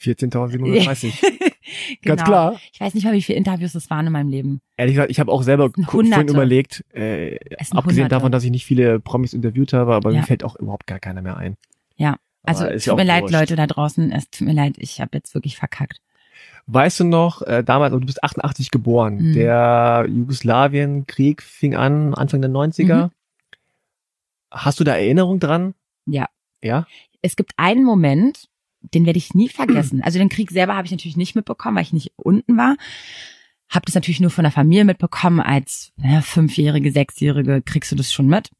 14.730. 0.00 1.12
Genau. 2.00 2.14
Ganz 2.14 2.24
klar. 2.24 2.60
Ich 2.72 2.80
weiß 2.80 2.94
nicht 2.94 3.02
mal, 3.02 3.12
wie 3.12 3.22
viele 3.22 3.38
Interviews 3.38 3.72
das 3.72 3.90
waren 3.90 4.06
in 4.06 4.12
meinem 4.12 4.28
Leben. 4.28 4.60
Ehrlich 4.76 4.94
gesagt, 4.94 5.10
ich 5.10 5.18
habe 5.18 5.32
auch 5.32 5.42
selber 5.42 5.72
vorhin 5.88 6.28
überlegt, 6.28 6.84
äh, 6.94 7.38
abgesehen 7.72 8.04
Hunderte. 8.04 8.08
davon, 8.08 8.30
dass 8.30 8.44
ich 8.44 8.52
nicht 8.52 8.64
viele 8.64 9.00
Promis 9.00 9.32
interviewt 9.32 9.72
habe, 9.72 9.94
aber 9.94 10.12
Ja. 10.12 10.20
mir 10.20 10.26
fällt 10.26 10.44
auch 10.44 10.54
überhaupt 10.54 10.86
gar 10.86 11.00
keiner 11.00 11.22
mehr 11.22 11.36
ein. 11.36 11.56
Ja. 11.96 12.18
Also 12.46 12.64
Aber 12.64 12.72
ist 12.74 12.84
tut 12.84 12.92
ja 12.92 12.96
mir 12.96 13.04
leid, 13.04 13.22
wurscht. 13.22 13.34
Leute 13.34 13.56
da 13.56 13.66
draußen. 13.66 14.12
Es 14.12 14.30
tut 14.30 14.46
mir 14.46 14.54
leid, 14.54 14.74
ich 14.78 15.00
habe 15.00 15.10
jetzt 15.14 15.34
wirklich 15.34 15.56
verkackt. 15.56 16.00
Weißt 16.68 16.98
du 17.00 17.04
noch, 17.04 17.42
äh, 17.42 17.62
damals, 17.62 17.92
du 17.92 18.00
bist 18.00 18.24
88 18.24 18.70
geboren, 18.70 19.16
Mhm. 19.16 19.34
der 19.34 20.06
Jugoslawienkrieg 20.08 21.42
fing 21.42 21.74
an, 21.76 22.14
Anfang 22.14 22.40
der 22.40 22.50
90er. 22.50 23.06
Mhm. 23.06 23.10
Hast 24.50 24.80
du 24.80 24.84
da 24.84 24.94
Erinnerung 24.96 25.38
dran? 25.40 25.74
Ja. 26.06 26.26
Ja? 26.62 26.86
Es 27.22 27.36
gibt 27.36 27.52
einen 27.56 27.84
Moment, 27.84 28.48
den 28.94 29.06
werde 29.06 29.18
ich 29.18 29.34
nie 29.34 29.48
vergessen. 29.48 30.02
Also 30.02 30.18
den 30.18 30.28
Krieg 30.28 30.50
selber 30.50 30.76
habe 30.76 30.86
ich 30.86 30.92
natürlich 30.92 31.16
nicht 31.16 31.34
mitbekommen, 31.34 31.76
weil 31.76 31.82
ich 31.82 31.92
nicht 31.92 32.12
unten 32.16 32.56
war. 32.56 32.76
Habe 33.68 33.84
das 33.86 33.94
natürlich 33.96 34.20
nur 34.20 34.30
von 34.30 34.44
der 34.44 34.52
Familie 34.52 34.84
mitbekommen. 34.84 35.40
Als 35.40 35.92
ja, 35.98 36.20
Fünfjährige, 36.20 36.92
Sechsjährige 36.92 37.62
kriegst 37.62 37.90
du 37.90 37.96
das 37.96 38.12
schon 38.12 38.28
mit. 38.28 38.50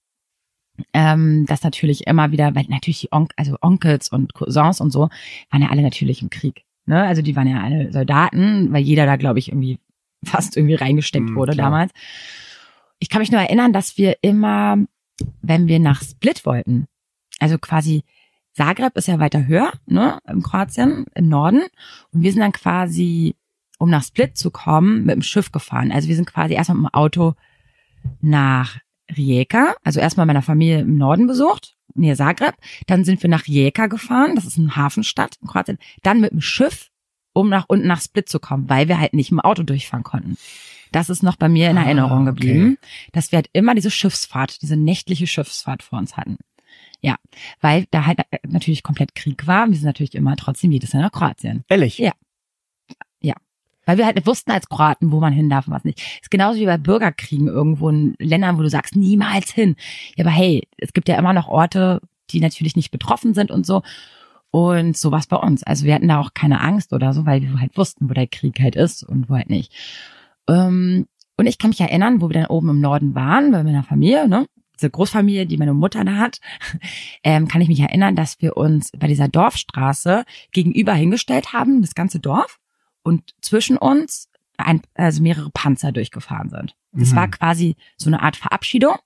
Ähm, 0.92 1.46
das 1.46 1.62
natürlich 1.62 2.06
immer 2.06 2.32
wieder, 2.32 2.54
weil 2.54 2.66
natürlich 2.68 3.00
die 3.00 3.12
On 3.12 3.28
also 3.36 3.56
Onkels 3.60 4.10
und 4.10 4.34
Cousins 4.34 4.80
und 4.80 4.90
so 4.90 5.08
waren 5.50 5.62
ja 5.62 5.68
alle 5.68 5.82
natürlich 5.82 6.22
im 6.22 6.30
Krieg. 6.30 6.64
Ne? 6.86 7.02
Also 7.02 7.22
die 7.22 7.34
waren 7.36 7.48
ja 7.48 7.62
alle 7.62 7.92
Soldaten, 7.92 8.72
weil 8.72 8.82
jeder 8.82 9.06
da, 9.06 9.16
glaube 9.16 9.38
ich, 9.38 9.48
irgendwie 9.48 9.78
fast 10.24 10.56
irgendwie 10.56 10.74
reingesteckt 10.74 11.30
Mhm, 11.30 11.36
wurde 11.36 11.52
klar. 11.52 11.66
damals. 11.66 11.92
Ich 12.98 13.08
kann 13.08 13.20
mich 13.20 13.30
nur 13.30 13.40
erinnern, 13.40 13.72
dass 13.72 13.98
wir 13.98 14.16
immer, 14.22 14.78
wenn 15.42 15.68
wir 15.68 15.78
nach 15.78 16.02
Split 16.02 16.46
wollten, 16.46 16.86
also 17.38 17.58
quasi 17.58 18.02
Zagreb 18.54 18.96
ist 18.96 19.08
ja 19.08 19.18
weiter 19.18 19.46
höher, 19.46 19.70
ne, 19.86 20.18
in 20.26 20.42
Kroatien, 20.42 21.04
im 21.14 21.28
Norden. 21.28 21.62
Und 22.12 22.22
wir 22.22 22.32
sind 22.32 22.40
dann 22.40 22.52
quasi, 22.52 23.34
um 23.78 23.90
nach 23.90 24.02
Split 24.02 24.38
zu 24.38 24.50
kommen, 24.50 25.04
mit 25.04 25.14
dem 25.14 25.22
Schiff 25.22 25.52
gefahren. 25.52 25.92
Also 25.92 26.08
wir 26.08 26.16
sind 26.16 26.26
quasi 26.26 26.54
erstmal 26.54 26.78
mit 26.78 26.90
dem 26.90 26.94
Auto 26.94 27.34
nach 28.22 28.78
Rijeka, 29.14 29.74
also 29.84 30.00
erstmal 30.00 30.26
meiner 30.26 30.42
Familie 30.42 30.80
im 30.80 30.96
Norden 30.96 31.26
besucht, 31.26 31.76
nähe 31.94 32.16
Zagreb. 32.16 32.54
Dann 32.86 33.04
sind 33.04 33.22
wir 33.22 33.30
nach 33.30 33.46
Rijeka 33.46 33.86
gefahren, 33.86 34.34
das 34.34 34.44
ist 34.44 34.58
eine 34.58 34.74
Hafenstadt 34.76 35.36
in 35.40 35.48
Kroatien. 35.48 35.78
Dann 36.02 36.20
mit 36.20 36.32
dem 36.32 36.40
Schiff, 36.40 36.90
um 37.32 37.48
nach 37.48 37.66
unten 37.68 37.86
nach 37.86 38.00
Split 38.00 38.28
zu 38.28 38.40
kommen, 38.40 38.68
weil 38.68 38.88
wir 38.88 38.98
halt 38.98 39.14
nicht 39.14 39.30
mit 39.30 39.42
dem 39.42 39.44
Auto 39.44 39.62
durchfahren 39.62 40.04
konnten. 40.04 40.36
Das 40.92 41.10
ist 41.10 41.22
noch 41.22 41.36
bei 41.36 41.48
mir 41.48 41.70
in 41.70 41.78
Ah, 41.78 41.84
Erinnerung 41.84 42.22
okay. 42.22 42.30
geblieben, 42.30 42.78
dass 43.12 43.32
wir 43.32 43.36
halt 43.36 43.50
immer 43.52 43.74
diese 43.74 43.90
Schiffsfahrt, 43.90 44.62
diese 44.62 44.76
nächtliche 44.76 45.26
Schiffsfahrt 45.26 45.82
vor 45.82 45.98
uns 45.98 46.16
hatten. 46.16 46.38
Ja, 47.02 47.16
weil 47.60 47.86
da 47.90 48.06
halt 48.06 48.20
natürlich 48.48 48.82
komplett 48.82 49.14
Krieg 49.14 49.46
war. 49.46 49.68
Wir 49.68 49.74
sind 49.76 49.84
natürlich 49.84 50.14
immer 50.14 50.34
trotzdem 50.36 50.72
jedes 50.72 50.92
Jahr 50.92 51.02
nach 51.02 51.12
Kroatien. 51.12 51.64
Ehrlich? 51.68 51.98
Ja. 51.98 52.12
Weil 53.86 53.96
wir 53.96 54.04
halt 54.04 54.16
nicht 54.16 54.26
wussten 54.26 54.50
als 54.50 54.68
Kroaten, 54.68 55.12
wo 55.12 55.20
man 55.20 55.32
hin 55.32 55.48
darf 55.48 55.66
und 55.66 55.72
was 55.72 55.84
nicht. 55.84 56.02
Ist 56.20 56.30
genauso 56.30 56.60
wie 56.60 56.66
bei 56.66 56.76
Bürgerkriegen 56.76 57.46
irgendwo 57.46 57.88
in 57.88 58.14
Ländern, 58.18 58.58
wo 58.58 58.62
du 58.62 58.68
sagst, 58.68 58.96
niemals 58.96 59.50
hin. 59.50 59.76
Ja, 60.16 60.24
aber 60.24 60.32
hey, 60.32 60.68
es 60.76 60.92
gibt 60.92 61.08
ja 61.08 61.16
immer 61.16 61.32
noch 61.32 61.48
Orte, 61.48 62.02
die 62.30 62.40
natürlich 62.40 62.76
nicht 62.76 62.90
betroffen 62.90 63.32
sind 63.32 63.50
und 63.50 63.64
so. 63.64 63.82
Und 64.50 64.96
so 64.96 65.12
war 65.12 65.22
bei 65.28 65.36
uns. 65.36 65.62
Also 65.62 65.84
wir 65.84 65.94
hatten 65.94 66.08
da 66.08 66.20
auch 66.20 66.34
keine 66.34 66.60
Angst 66.60 66.92
oder 66.92 67.12
so, 67.12 67.26
weil 67.26 67.42
wir 67.42 67.60
halt 67.60 67.76
wussten, 67.76 68.08
wo 68.08 68.14
der 68.14 68.26
Krieg 68.26 68.58
halt 68.60 68.76
ist 68.76 69.02
und 69.02 69.28
wo 69.28 69.34
halt 69.34 69.50
nicht. 69.50 69.72
Ähm, 70.48 71.06
und 71.36 71.46
ich 71.46 71.58
kann 71.58 71.70
mich 71.70 71.80
erinnern, 71.80 72.20
wo 72.20 72.28
wir 72.28 72.34
dann 72.34 72.46
oben 72.46 72.70
im 72.70 72.80
Norden 72.80 73.14
waren, 73.14 73.52
bei 73.52 73.62
meiner 73.62 73.82
Familie, 73.82 74.28
ne? 74.28 74.46
Diese 74.76 74.90
Großfamilie, 74.90 75.46
die 75.46 75.56
meine 75.56 75.74
Mutter 75.74 76.04
da 76.04 76.16
hat, 76.16 76.40
ähm, 77.22 77.48
kann 77.48 77.60
ich 77.60 77.68
mich 77.68 77.80
erinnern, 77.80 78.16
dass 78.16 78.40
wir 78.40 78.56
uns 78.56 78.90
bei 78.92 79.06
dieser 79.06 79.28
Dorfstraße 79.28 80.24
gegenüber 80.52 80.94
hingestellt 80.94 81.52
haben, 81.52 81.82
das 81.82 81.94
ganze 81.94 82.20
Dorf, 82.20 82.58
und 83.06 83.34
zwischen 83.40 83.76
uns 83.78 84.28
ein, 84.58 84.82
also 84.94 85.22
mehrere 85.22 85.50
Panzer 85.50 85.92
durchgefahren 85.92 86.50
sind. 86.50 86.74
Das 86.92 87.12
Mhm. 87.12 87.16
war 87.16 87.28
quasi 87.28 87.76
so 87.96 88.08
eine 88.10 88.22
Art 88.22 88.36
Verabschiedung 88.36 88.96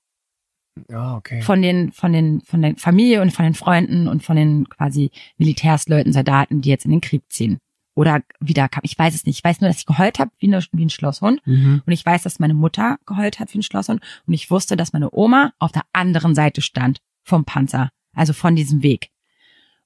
Ja, 0.88 1.16
okay. 1.16 1.42
von 1.42 1.60
den, 1.60 1.92
von 1.92 2.12
den, 2.12 2.40
von 2.42 2.62
der 2.62 2.76
Familie 2.76 3.20
und 3.20 3.32
von 3.32 3.44
den 3.44 3.54
Freunden 3.54 4.08
und 4.08 4.22
von 4.22 4.36
den 4.36 4.68
quasi 4.68 5.10
Militärsleuten, 5.38 6.12
Soldaten, 6.12 6.60
die 6.62 6.68
jetzt 6.68 6.84
in 6.84 6.92
den 6.92 7.00
Krieg 7.00 7.22
ziehen. 7.28 7.58
Oder 7.96 8.22
wieder 8.38 8.68
kam. 8.68 8.82
Ich 8.84 8.96
weiß 8.98 9.14
es 9.14 9.26
nicht. 9.26 9.38
Ich 9.38 9.44
weiß 9.44 9.60
nur, 9.60 9.68
dass 9.68 9.78
ich 9.78 9.86
geheult 9.86 10.18
habe 10.20 10.30
wie, 10.38 10.46
eine, 10.46 10.64
wie 10.72 10.84
ein 10.84 10.90
Schlosshund. 10.90 11.44
Mhm. 11.44 11.82
Und 11.84 11.92
ich 11.92 12.06
weiß, 12.06 12.22
dass 12.22 12.38
meine 12.38 12.54
Mutter 12.54 12.98
geheult 13.04 13.40
hat 13.40 13.52
wie 13.52 13.58
ein 13.58 13.62
Schlosshund. 13.64 14.00
Und 14.26 14.32
ich 14.32 14.50
wusste, 14.50 14.76
dass 14.76 14.92
meine 14.92 15.10
Oma 15.12 15.52
auf 15.58 15.72
der 15.72 15.82
anderen 15.92 16.34
Seite 16.34 16.62
stand 16.62 17.00
vom 17.24 17.44
Panzer. 17.44 17.90
Also 18.14 18.32
von 18.32 18.54
diesem 18.56 18.82
Weg. 18.82 19.10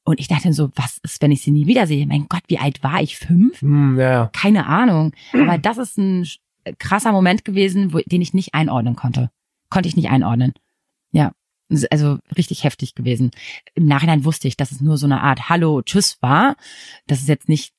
Und 0.04 0.20
ich 0.20 0.28
dachte 0.28 0.52
so, 0.52 0.70
was 0.74 0.98
ist, 1.02 1.22
wenn 1.22 1.32
ich 1.32 1.42
sie 1.42 1.50
nie 1.50 1.66
wiedersehe? 1.66 2.06
Mein 2.06 2.26
Gott, 2.28 2.42
wie 2.48 2.58
alt 2.58 2.82
war 2.82 3.00
ich? 3.02 3.16
Fünf? 3.16 3.60
Hm, 3.62 3.98
ja, 3.98 4.10
ja. 4.10 4.30
Keine 4.34 4.66
Ahnung. 4.66 5.12
Aber 5.32 5.56
das 5.58 5.78
ist 5.78 5.96
ein 5.98 6.24
sch- 6.24 6.38
krasser 6.78 7.12
Moment 7.12 7.44
gewesen, 7.44 7.92
wo, 7.94 7.98
den 8.04 8.20
ich 8.20 8.34
nicht 8.34 8.52
einordnen 8.54 8.96
konnte. 8.96 9.30
Konnte 9.70 9.88
ich 9.88 9.96
nicht 9.96 10.10
einordnen. 10.10 10.52
Ja. 11.12 11.32
Also 11.90 12.18
richtig 12.36 12.64
heftig 12.64 12.94
gewesen. 12.94 13.30
Im 13.74 13.86
Nachhinein 13.86 14.26
wusste 14.26 14.46
ich, 14.46 14.56
dass 14.58 14.70
es 14.72 14.82
nur 14.82 14.98
so 14.98 15.06
eine 15.06 15.22
Art 15.22 15.48
Hallo, 15.48 15.80
Tschüss 15.80 16.18
war. 16.20 16.56
Das 17.06 17.20
ist 17.20 17.28
jetzt 17.28 17.48
nicht 17.48 17.72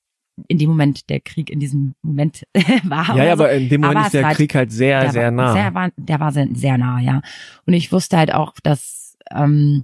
in 0.47 0.57
dem 0.57 0.69
Moment 0.69 1.09
der 1.09 1.21
Krieg 1.21 1.49
in 1.51 1.59
diesem 1.59 1.93
Moment 2.01 2.43
war. 2.83 3.15
Ja, 3.15 3.23
ja, 3.23 3.37
so. 3.37 3.43
aber 3.43 3.53
in 3.53 3.69
dem 3.69 3.81
Moment 3.81 3.97
Aber 3.97 4.05
ist 4.07 4.13
der 4.13 4.23
war- 4.23 4.33
Krieg 4.33 4.53
halt 4.55 4.71
sehr, 4.71 5.11
sehr 5.11 5.29
nah. 5.29 5.53
Sehr, 5.53 5.73
war, 5.75 5.91
der 5.95 6.19
war 6.19 6.31
sehr, 6.31 6.47
sehr 6.53 6.77
nah, 6.79 6.99
ja. 6.99 7.21
Und 7.67 7.73
ich 7.73 7.91
wusste 7.91 8.17
halt 8.17 8.33
auch, 8.33 8.53
dass, 8.63 9.15
ähm, 9.31 9.83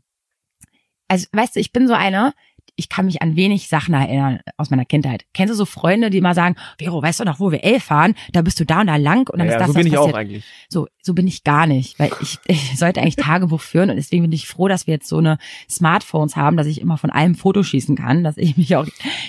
also 1.11 1.27
weißt 1.33 1.57
du, 1.57 1.59
ich 1.59 1.73
bin 1.73 1.89
so 1.89 1.93
eine, 1.93 2.33
ich 2.77 2.87
kann 2.87 3.05
mich 3.05 3.21
an 3.21 3.35
wenig 3.35 3.67
Sachen 3.67 3.93
erinnern 3.93 4.39
aus 4.55 4.69
meiner 4.69 4.85
Kindheit. 4.85 5.25
Kennst 5.33 5.51
du 5.51 5.57
so 5.57 5.65
Freunde, 5.65 6.09
die 6.09 6.19
immer 6.19 6.33
sagen, 6.33 6.55
Vero, 6.79 7.03
weißt 7.03 7.19
du 7.19 7.25
noch, 7.25 7.41
wo 7.41 7.51
wir 7.51 7.65
elf 7.65 7.83
fahren? 7.83 8.15
Da 8.31 8.41
bist 8.41 8.61
du 8.61 8.65
da 8.65 8.79
und 8.79 8.87
da 8.87 8.95
lang 8.95 9.29
und 9.29 9.39
dann 9.39 9.47
ja, 9.49 9.55
ist 9.55 9.59
das, 9.59 9.67
so 9.67 9.73
das 9.73 9.83
bin 9.83 9.87
ich 9.87 9.93
passiert. 9.93 10.15
auch 10.15 10.17
eigentlich. 10.17 10.45
So, 10.69 10.87
so 11.01 11.13
bin 11.13 11.27
ich 11.27 11.43
gar 11.43 11.67
nicht, 11.67 11.99
weil 11.99 12.11
ich, 12.21 12.39
ich 12.47 12.79
sollte 12.79 13.01
eigentlich 13.01 13.17
Tagebuch 13.17 13.59
führen 13.59 13.89
und 13.89 13.97
deswegen 13.97 14.23
bin 14.23 14.31
ich 14.31 14.47
froh, 14.47 14.69
dass 14.69 14.87
wir 14.87 14.93
jetzt 14.93 15.09
so 15.09 15.17
eine 15.17 15.37
Smartphones 15.69 16.37
haben, 16.37 16.55
dass 16.55 16.65
ich 16.65 16.79
immer 16.79 16.97
von 16.97 17.09
allem 17.09 17.35
Foto 17.35 17.61
schießen 17.61 17.97
kann, 17.97 18.23
dass 18.23 18.37
ich 18.37 18.55
mich 18.55 18.73
auch, 18.77 18.87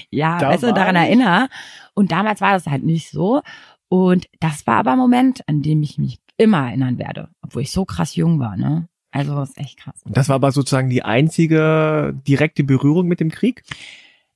ja, 0.09 0.39
Da 0.39 0.51
weißt 0.51 0.63
du, 0.63 0.73
daran 0.73 0.95
ich. 0.95 1.03
erinnere. 1.03 1.49
Und 1.95 2.13
damals 2.13 2.41
war 2.41 2.53
das 2.53 2.67
halt 2.67 2.85
nicht 2.85 3.11
so. 3.11 3.43
Und 3.89 4.29
das 4.39 4.69
war 4.69 4.77
aber 4.77 4.93
ein 4.93 4.99
Moment, 4.99 5.41
an 5.49 5.63
dem 5.63 5.83
ich 5.83 5.99
mich 5.99 6.21
immer 6.37 6.69
erinnern 6.69 6.99
werde, 6.99 7.29
obwohl 7.43 7.63
ich 7.63 7.73
so 7.73 7.85
krass 7.85 8.15
jung 8.15 8.39
war, 8.39 8.57
ne? 8.57 8.89
Also, 9.13 9.35
das 9.37 9.51
ist 9.51 9.59
echt 9.59 9.79
krass. 9.79 10.01
Das 10.07 10.29
war 10.29 10.37
aber 10.37 10.51
sozusagen 10.53 10.91
die 10.91 11.05
einzige 11.05 12.15
direkte 12.27 12.65
Berührung 12.65 13.07
mit 13.07 13.21
dem 13.21 13.31
Krieg? 13.31 13.63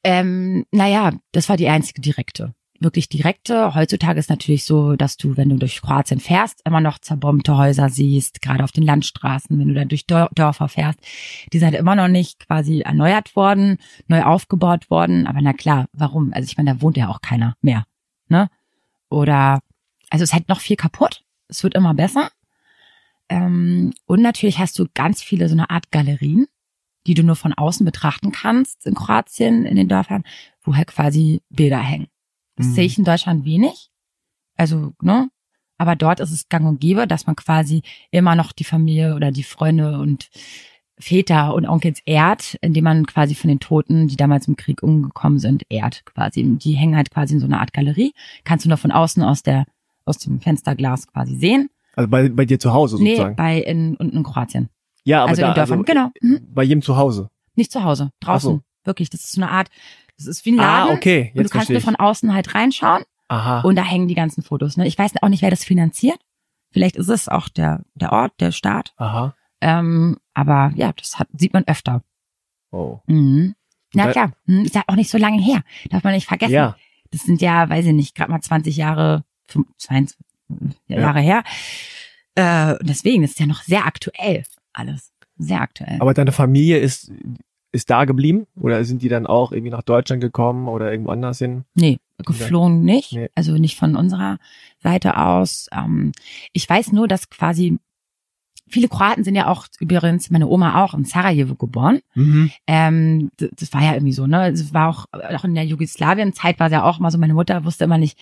Ähm, 0.05 0.67
naja, 0.71 1.13
das 1.33 1.49
war 1.49 1.57
die 1.57 1.69
einzige 1.69 2.01
direkte. 2.01 2.55
Wirklich 2.79 3.09
direkte. 3.09 3.75
Heutzutage 3.75 4.19
ist 4.19 4.29
natürlich 4.29 4.65
so, 4.65 4.97
dass 4.97 5.17
du, 5.17 5.39
wenn 5.39 5.49
du 5.49 5.57
durch 5.57 5.81
Kroatien 5.81 6.21
fährst, 6.21 6.61
immer 6.67 6.83
noch 6.83 6.99
zerbombte 6.99 7.57
Häuser 7.57 7.89
siehst, 7.89 8.43
gerade 8.43 8.63
auf 8.63 8.71
den 8.71 8.85
Landstraßen, 8.85 9.59
wenn 9.59 9.69
du 9.69 9.73
dann 9.73 9.89
durch 9.89 10.03
Dör- 10.07 10.29
Dörfer 10.35 10.69
fährst. 10.69 10.99
Die 11.55 11.59
sind 11.59 11.75
immer 11.75 11.95
noch 11.97 12.09
nicht 12.09 12.47
quasi 12.47 12.81
erneuert 12.83 13.35
worden, 13.35 13.79
neu 14.09 14.23
aufgebaut 14.25 14.91
worden. 14.91 15.27
Aber 15.27 15.41
na 15.41 15.55
klar, 15.55 15.87
warum? 15.95 16.35
Also 16.35 16.45
ich 16.51 16.59
meine, 16.59 16.75
da 16.75 16.83
wohnt 16.83 16.99
ja 16.99 17.09
auch 17.09 17.23
keiner 17.23 17.57
mehr. 17.63 17.87
Ne? 18.29 18.51
Oder, 19.09 19.61
also 20.11 20.23
es 20.23 20.31
ist 20.31 20.35
halt 20.35 20.51
noch 20.51 20.61
viel 20.61 20.77
kaputt. 20.77 21.23
Es 21.49 21.63
wird 21.63 21.75
immer 21.75 21.95
besser. 21.95 22.29
Ähm, 23.29 23.93
und 24.07 24.23
natürlich 24.23 24.59
hast 24.59 24.79
du 24.79 24.87
ganz 24.95 25.23
viele 25.23 25.49
so 25.49 25.55
eine 25.55 25.71
Art 25.71 25.91
Galerien, 25.91 26.47
die 27.07 27.15
du 27.15 27.23
nur 27.23 27.37
von 27.37 27.53
außen 27.53 27.85
betrachten 27.85 28.33
kannst 28.33 28.87
in 28.87 28.95
Kroatien, 28.95 29.65
in 29.65 29.77
den 29.77 29.89
Dörfern, 29.89 30.25
wo 30.63 30.75
halt 30.77 30.89
quasi 30.89 31.41
Bilder 31.51 31.79
hängen. 31.79 32.09
Das 32.57 32.67
Mhm. 32.69 32.73
sehe 32.75 32.85
ich 32.85 32.99
in 32.99 33.05
Deutschland 33.05 33.45
wenig. 33.45 33.91
Also, 34.57 34.93
ne? 35.03 35.29
Aber 35.79 35.95
dort 35.95 36.21
ist 36.21 36.31
es 36.31 36.49
gang 36.49 36.67
und 36.67 36.81
gäbe, 36.81 37.07
dass 37.07 37.27
man 37.27 37.37
quasi 37.37 37.83
immer 38.11 38.35
noch 38.35 38.53
die 38.53 38.65
Familie 38.65 39.15
oder 39.15 39.31
die 39.31 39.43
Freunde 39.43 39.99
und 39.99 40.31
Väter 40.99 41.53
und 41.55 41.67
Onkels 41.67 42.01
ehrt, 42.07 42.57
indem 42.63 42.85
man 42.85 43.07
quasi 43.07 43.35
von 43.35 43.49
den 43.49 43.61
Toten, 43.61 44.09
die 44.09 44.17
damals 44.17 44.49
im 44.49 44.57
Krieg 44.57 44.83
umgekommen 44.83 45.39
sind, 45.39 45.65
ehrt 45.69 46.07
quasi. 46.07 46.43
Die 46.57 46.73
hängen 46.73 46.97
halt 46.97 47.11
quasi 47.11 47.35
in 47.35 47.41
so 47.41 47.47
einer 47.47 47.61
Art 47.61 47.75
Galerie. 47.75 48.15
Kannst 48.45 48.65
du 48.65 48.71
nur 48.71 48.79
von 48.79 48.93
außen 48.93 49.23
aus 49.23 49.43
der 49.43 49.67
aus 50.07 50.19
dem 50.19 50.41
Fensterglas 50.41 51.07
quasi 51.09 51.37
sehen. 51.37 51.69
Also 51.97 52.09
bei, 52.09 52.29
bei 52.29 52.45
dir 52.45 52.61
zu 52.61 52.73
Hause 52.73 52.99
sozusagen? 52.99 53.31
Nee, 53.31 53.35
bei 53.37 53.59
in, 53.59 53.97
unten 53.97 54.19
in 54.19 54.23
Kroatien. 54.23 54.69
Ja, 55.05 55.23
aber 55.23 55.31
also 55.31 55.43
da, 55.43 55.49
in 55.49 55.55
Dörfern, 55.55 55.79
also, 55.81 55.85
genau. 55.85 56.11
Mhm. 56.21 56.47
Bei 56.53 56.63
jedem 56.63 56.83
zu 56.83 56.97
Hause. 56.97 57.31
Nicht 57.55 57.73
zu 57.73 57.83
Hause, 57.83 58.13
draußen. 58.21 58.57
So. 58.57 58.63
Wirklich, 58.85 59.11
das 59.11 59.25
ist 59.25 59.33
so 59.33 59.41
eine 59.41 59.51
Art, 59.51 59.69
das 60.17 60.27
ist 60.27 60.45
wie 60.45 60.53
ein 60.53 60.57
Laden. 60.57 60.91
Ah, 60.91 60.95
okay, 60.95 61.31
und 61.31 61.37
du 61.37 61.43
jetzt 61.43 61.51
kannst 61.51 61.71
nur 61.71 61.81
von 61.81 61.97
außen 61.97 62.33
halt 62.33 62.55
reinschauen 62.55 63.03
Aha. 63.29 63.61
und 63.63 63.77
da 63.77 63.83
hängen 63.83 64.09
die 64.09 64.15
ganzen 64.15 64.43
Fotos. 64.43 64.77
Ne? 64.77 64.87
Ich 64.87 64.99
weiß 64.99 65.13
auch 65.23 65.29
nicht, 65.29 65.43
wer 65.43 65.51
das 65.51 65.65
finanziert. 65.65 66.19
Vielleicht 66.71 66.97
ist 66.97 67.09
es 67.09 67.29
auch 67.29 67.49
der, 67.49 67.83
der 67.95 68.13
Ort, 68.13 68.33
der 68.41 68.53
Staat. 68.53 68.93
Aha. 68.99 69.35
Ähm, 69.61 70.19
aber 70.35 70.73
ja, 70.77 70.93
das 70.93 71.19
hat, 71.19 71.29
sieht 71.33 71.55
man 71.55 71.65
öfter. 71.67 72.03
Oh. 72.71 72.99
Mhm. 73.07 73.55
Na 73.95 74.11
klar, 74.11 74.33
hm, 74.45 74.65
ist 74.65 74.75
ja 74.75 74.83
auch 74.87 74.97
nicht 74.97 75.11
so 75.11 75.17
lange 75.17 75.41
her. 75.41 75.63
Darf 75.89 76.05
man 76.05 76.13
nicht 76.13 76.27
vergessen. 76.27 76.53
Ja. 76.53 76.77
Das 77.11 77.23
sind 77.23 77.41
ja, 77.41 77.69
weiß 77.69 77.87
ich 77.87 77.93
nicht, 77.93 78.15
gerade 78.15 78.31
mal 78.31 78.41
20 78.41 78.77
Jahre, 78.77 79.25
22 79.79 80.19
Ja. 80.89 81.01
Jahre 81.01 81.21
her. 81.21 81.43
Äh, 82.35 82.77
deswegen 82.83 83.23
ist 83.23 83.41
ja 83.41 83.47
noch 83.47 83.63
sehr 83.63 83.87
aktuell 83.87 84.45
alles. 84.73 85.13
Sehr 85.39 85.61
aktuell. 85.61 85.97
Aber 86.01 86.15
deine 86.15 86.33
Familie 86.33 86.79
ist, 86.79 87.13
ist 87.73 87.91
da 87.91 88.05
geblieben? 88.05 88.47
Oder 88.59 88.85
sind 88.85 89.03
die 89.03 89.09
dann 89.09 89.27
auch 89.27 89.53
irgendwie 89.53 89.71
nach 89.71 89.83
Deutschland 89.83 90.21
gekommen 90.23 90.69
oder 90.69 90.91
irgendwo 90.91 91.11
anders 91.11 91.39
hin? 91.39 91.65
Nee, 91.75 91.99
geflohen 92.25 92.83
nicht. 92.83 93.13
Nee. 93.13 93.29
Also 93.35 93.53
nicht 93.53 93.77
von 93.77 93.97
unserer 93.97 94.39
Seite 94.79 95.19
aus. 95.19 95.69
Ähm, 95.73 96.13
ich 96.53 96.69
weiß 96.69 96.93
nur, 96.93 97.09
dass 97.09 97.29
quasi 97.29 97.79
viele 98.69 98.89
Kroaten 98.89 99.25
sind 99.25 99.35
ja 99.37 99.47
auch, 99.49 99.67
übrigens 99.81 100.31
meine 100.31 100.49
Oma 100.49 100.83
auch 100.83 100.95
in 100.95 101.05
Sarajevo 101.05 101.55
geboren. 101.55 102.01
Mhm. 102.15 102.51
Ähm, 102.67 103.31
d- 103.41 103.51
das 103.57 103.73
war 103.73 103.83
ja 103.83 103.95
irgendwie 103.95 104.13
so, 104.13 104.27
ne? 104.27 104.49
Es 104.51 104.75
war 104.75 104.89
auch, 104.89 105.07
auch 105.13 105.45
in 105.45 105.55
der 105.55 105.65
Jugoslawien-Zeit 105.65 106.59
war 106.59 106.67
es 106.67 106.73
ja 106.73 106.83
auch 106.83 106.99
immer 106.99 107.11
so, 107.11 107.19
meine 107.19 107.35
Mutter 107.35 107.65
wusste 107.65 107.85
immer 107.85 107.99
nicht, 107.99 108.19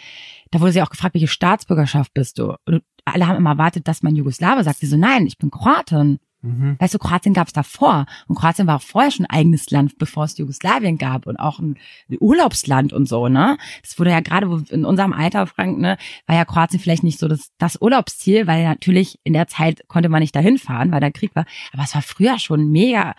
da 0.50 0.60
wurde 0.60 0.72
sie 0.72 0.82
auch 0.82 0.90
gefragt, 0.90 1.14
welche 1.14 1.28
Staatsbürgerschaft 1.28 2.12
bist 2.14 2.38
du? 2.38 2.54
Und 2.66 2.82
alle 3.04 3.26
haben 3.26 3.36
immer 3.36 3.50
erwartet, 3.50 3.88
dass 3.88 4.02
man 4.02 4.16
Jugoslawe 4.16 4.62
sagt. 4.64 4.78
Sie 4.78 4.86
so, 4.86 4.96
nein, 4.96 5.26
ich 5.26 5.38
bin 5.38 5.50
Kroatin. 5.50 6.18
Mhm. 6.44 6.76
Weißt 6.78 6.92
du, 6.92 6.98
Kroatien 6.98 7.32
gab 7.32 7.46
es 7.46 7.54
davor. 7.54 8.04
Und 8.28 8.36
Kroatien 8.36 8.66
war 8.66 8.76
auch 8.76 8.82
vorher 8.82 9.10
schon 9.10 9.24
ein 9.24 9.36
eigenes 9.36 9.70
Land, 9.70 9.96
bevor 9.96 10.24
es 10.24 10.36
Jugoslawien 10.36 10.98
gab 10.98 11.26
und 11.26 11.38
auch 11.38 11.58
ein 11.58 11.76
Urlaubsland 12.20 12.92
und 12.92 13.08
so, 13.08 13.28
ne? 13.28 13.56
Das 13.82 13.98
wurde 13.98 14.10
ja 14.10 14.20
gerade 14.20 14.64
in 14.68 14.84
unserem 14.84 15.14
Alter, 15.14 15.46
Frank, 15.46 15.78
ne, 15.78 15.96
war 16.26 16.36
ja 16.36 16.44
Kroatien 16.44 16.80
vielleicht 16.80 17.02
nicht 17.02 17.18
so 17.18 17.28
das, 17.28 17.50
das 17.58 17.80
Urlaubsziel, 17.80 18.46
weil 18.46 18.64
natürlich 18.64 19.18
in 19.24 19.32
der 19.32 19.46
Zeit 19.46 19.88
konnte 19.88 20.10
man 20.10 20.20
nicht 20.20 20.36
dahin 20.36 20.58
fahren, 20.58 20.92
weil 20.92 21.00
da 21.00 21.10
Krieg 21.10 21.34
war. 21.34 21.46
Aber 21.72 21.82
es 21.82 21.94
war 21.94 22.02
früher 22.02 22.38
schon 22.38 22.70
mega 22.70 23.14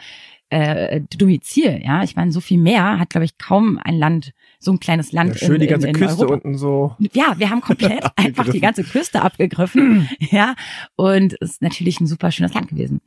äh, 0.49 1.01
Domizil, 1.17 1.81
ja. 1.83 2.03
Ich 2.03 2.15
meine, 2.15 2.31
so 2.31 2.41
viel 2.41 2.59
mehr 2.59 2.99
hat, 2.99 3.09
glaube 3.09 3.25
ich, 3.25 3.39
kaum 3.39 3.79
ein 3.83 3.97
Land, 3.97 4.33
so 4.65 4.71
ein 4.73 4.79
kleines 4.79 5.11
Land 5.13 5.39
Ja, 5.39 5.47
schön 5.47 5.55
in, 5.55 5.61
die 5.61 5.67
ganze 5.67 5.87
in, 5.87 5.95
in 5.95 6.01
Küste 6.01 6.23
Europa. 6.23 6.33
unten 6.33 6.57
so. 6.57 6.95
Ja, 7.13 7.35
wir 7.37 7.49
haben 7.49 7.61
komplett 7.61 8.03
einfach 8.17 8.49
die 8.49 8.59
ganze 8.59 8.83
Küste 8.83 9.21
abgegriffen. 9.21 10.09
ja, 10.19 10.55
und 10.95 11.37
es 11.39 11.51
ist 11.51 11.61
natürlich 11.61 12.01
ein 12.01 12.07
super 12.07 12.31
schönes 12.31 12.53
Land 12.53 12.67
gewesen. 12.69 12.99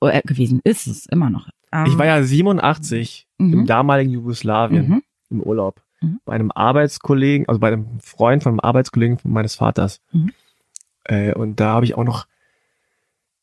Äh, 0.00 0.20
gewesen 0.22 0.60
ist 0.64 0.86
es 0.86 1.06
immer 1.06 1.30
noch. 1.30 1.48
Ähm, 1.72 1.86
Ich 1.86 1.96
war 1.98 2.04
ja 2.06 2.22
87 2.22 3.26
Mhm. 3.40 3.52
im 3.52 3.66
damaligen 3.66 4.10
Jugoslawien 4.10 4.88
mhm, 4.88 5.02
im 5.30 5.40
Urlaub. 5.42 5.80
Mhm. 6.00 6.18
Bei 6.24 6.32
einem 6.34 6.50
Arbeitskollegen, 6.52 7.48
also 7.48 7.60
bei 7.60 7.68
einem 7.68 8.00
Freund 8.00 8.42
von 8.42 8.50
einem 8.52 8.60
Arbeitskollegen 8.60 9.18
meines 9.24 9.54
Vaters. 9.54 10.00
Mhm. 10.12 10.32
Äh, 11.04 11.32
und 11.34 11.60
da 11.60 11.68
habe 11.74 11.84
ich 11.84 11.94
auch 11.94 12.02
noch, 12.04 12.26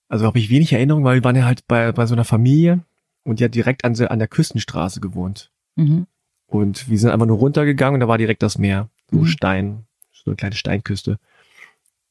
also 0.10 0.26
habe 0.26 0.38
ich 0.40 0.50
wenig 0.50 0.74
Erinnerung, 0.74 1.04
weil 1.06 1.16
wir 1.16 1.24
waren 1.24 1.36
ja 1.38 1.46
halt 1.46 1.66
bei, 1.68 1.92
bei 1.94 2.06
so 2.06 2.14
einer 2.14 2.26
Familie 2.26 2.82
und 3.24 3.40
die 3.40 3.46
hat 3.46 3.56
direkt 3.56 3.86
an, 3.86 3.96
an 3.98 4.20
der 4.20 4.28
Küstenstraße 4.28 5.00
gewohnt. 5.02 5.52
mhm, 5.76 6.08
Und 6.56 6.90
wir 6.90 6.98
sind 7.00 7.10
einfach 7.12 7.26
nur 7.28 7.38
runtergegangen 7.38 7.96
und 7.96 8.00
da 8.02 8.08
war 8.08 8.18
direkt 8.18 8.44
das 8.44 8.58
Meer. 8.58 8.90
So 9.12 9.20
Mhm. 9.20 9.26
Stein, 9.26 9.86
so 10.14 10.24
eine 10.32 10.36
kleine 10.36 10.56
Steinküste. 10.56 11.18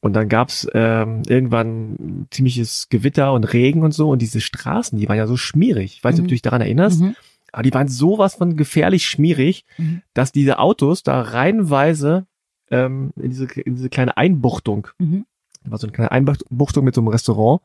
Und 0.00 0.12
dann 0.12 0.28
gab's 0.28 0.66
ähm, 0.74 1.22
irgendwann 1.26 2.26
ziemliches 2.30 2.88
Gewitter 2.90 3.32
und 3.32 3.44
Regen 3.52 3.82
und 3.82 3.92
so. 3.92 4.10
Und 4.10 4.20
diese 4.20 4.40
Straßen, 4.40 4.98
die 4.98 5.08
waren 5.08 5.16
ja 5.16 5.26
so 5.26 5.36
schmierig. 5.38 5.94
Ich 5.96 6.04
weiß 6.04 6.14
nicht, 6.14 6.20
ob 6.20 6.24
Mhm. 6.24 6.28
du 6.28 6.34
dich 6.34 6.42
daran 6.42 6.60
erinnerst, 6.60 7.00
mhm, 7.00 7.16
aber 7.52 7.62
die 7.62 7.72
waren 7.72 7.88
sowas 7.88 8.34
von 8.34 8.56
gefährlich 8.56 9.06
schmierig, 9.06 9.64
mhm, 9.78 10.02
dass 10.12 10.30
diese 10.32 10.58
Autos 10.58 11.02
da 11.04 11.20
reihenweise 11.22 12.26
ähm, 12.70 13.12
in, 13.16 13.30
diese, 13.30 13.44
in 13.60 13.76
diese 13.76 13.88
kleine 13.88 14.16
Einbuchtung, 14.16 14.88
mhm, 14.98 15.24
da 15.64 15.70
war 15.70 15.78
so 15.78 15.86
eine 15.86 15.92
kleine 15.92 16.10
Einbuchtung 16.12 16.84
mit 16.84 16.94
so 16.94 17.00
einem 17.00 17.08
Restaurant, 17.08 17.62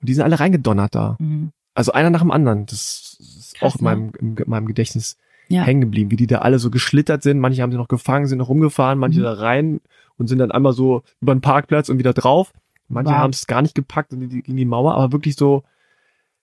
und 0.00 0.08
die 0.08 0.14
sind 0.14 0.22
alle 0.24 0.38
reingedonnert 0.38 0.94
da. 0.94 1.16
mhm. 1.18 1.50
Also 1.74 1.92
einer 1.92 2.10
nach 2.10 2.20
dem 2.20 2.30
anderen. 2.30 2.66
Das 2.66 3.16
ist 3.18 3.54
Krass, 3.54 3.74
auch 3.74 3.78
in 3.80 3.84
ne? 3.84 3.90
meinem, 3.90 4.12
in 4.20 4.50
meinem 4.50 4.66
Gedächtnis 4.66 5.16
Ja. 5.52 5.62
hängen 5.62 5.80
geblieben, 5.82 6.10
wie 6.10 6.16
die 6.16 6.26
da 6.26 6.38
alle 6.38 6.58
so 6.58 6.70
geschlittert 6.70 7.22
sind. 7.22 7.38
Manche 7.40 7.62
haben 7.62 7.70
sie 7.72 7.78
noch 7.78 7.88
gefangen, 7.88 8.26
sind 8.26 8.38
noch 8.38 8.48
rumgefahren, 8.48 8.98
manche 8.98 9.20
Mhm. 9.20 9.24
da 9.24 9.32
rein 9.34 9.80
und 10.18 10.26
sind 10.28 10.38
dann 10.38 10.50
einmal 10.52 10.72
so 10.72 11.02
über 11.20 11.34
den 11.34 11.40
Parkplatz 11.40 11.88
und 11.88 11.98
wieder 11.98 12.12
drauf. 12.12 12.52
Manche 12.88 13.10
Wow. 13.12 13.18
haben 13.18 13.30
es 13.30 13.46
gar 13.46 13.62
nicht 13.62 13.74
gepackt 13.74 14.12
und 14.12 14.20
die- 14.28 14.42
gegen 14.42 14.56
die 14.56 14.64
Mauer, 14.64 14.94
aber 14.94 15.12
wirklich 15.12 15.36
so, 15.36 15.62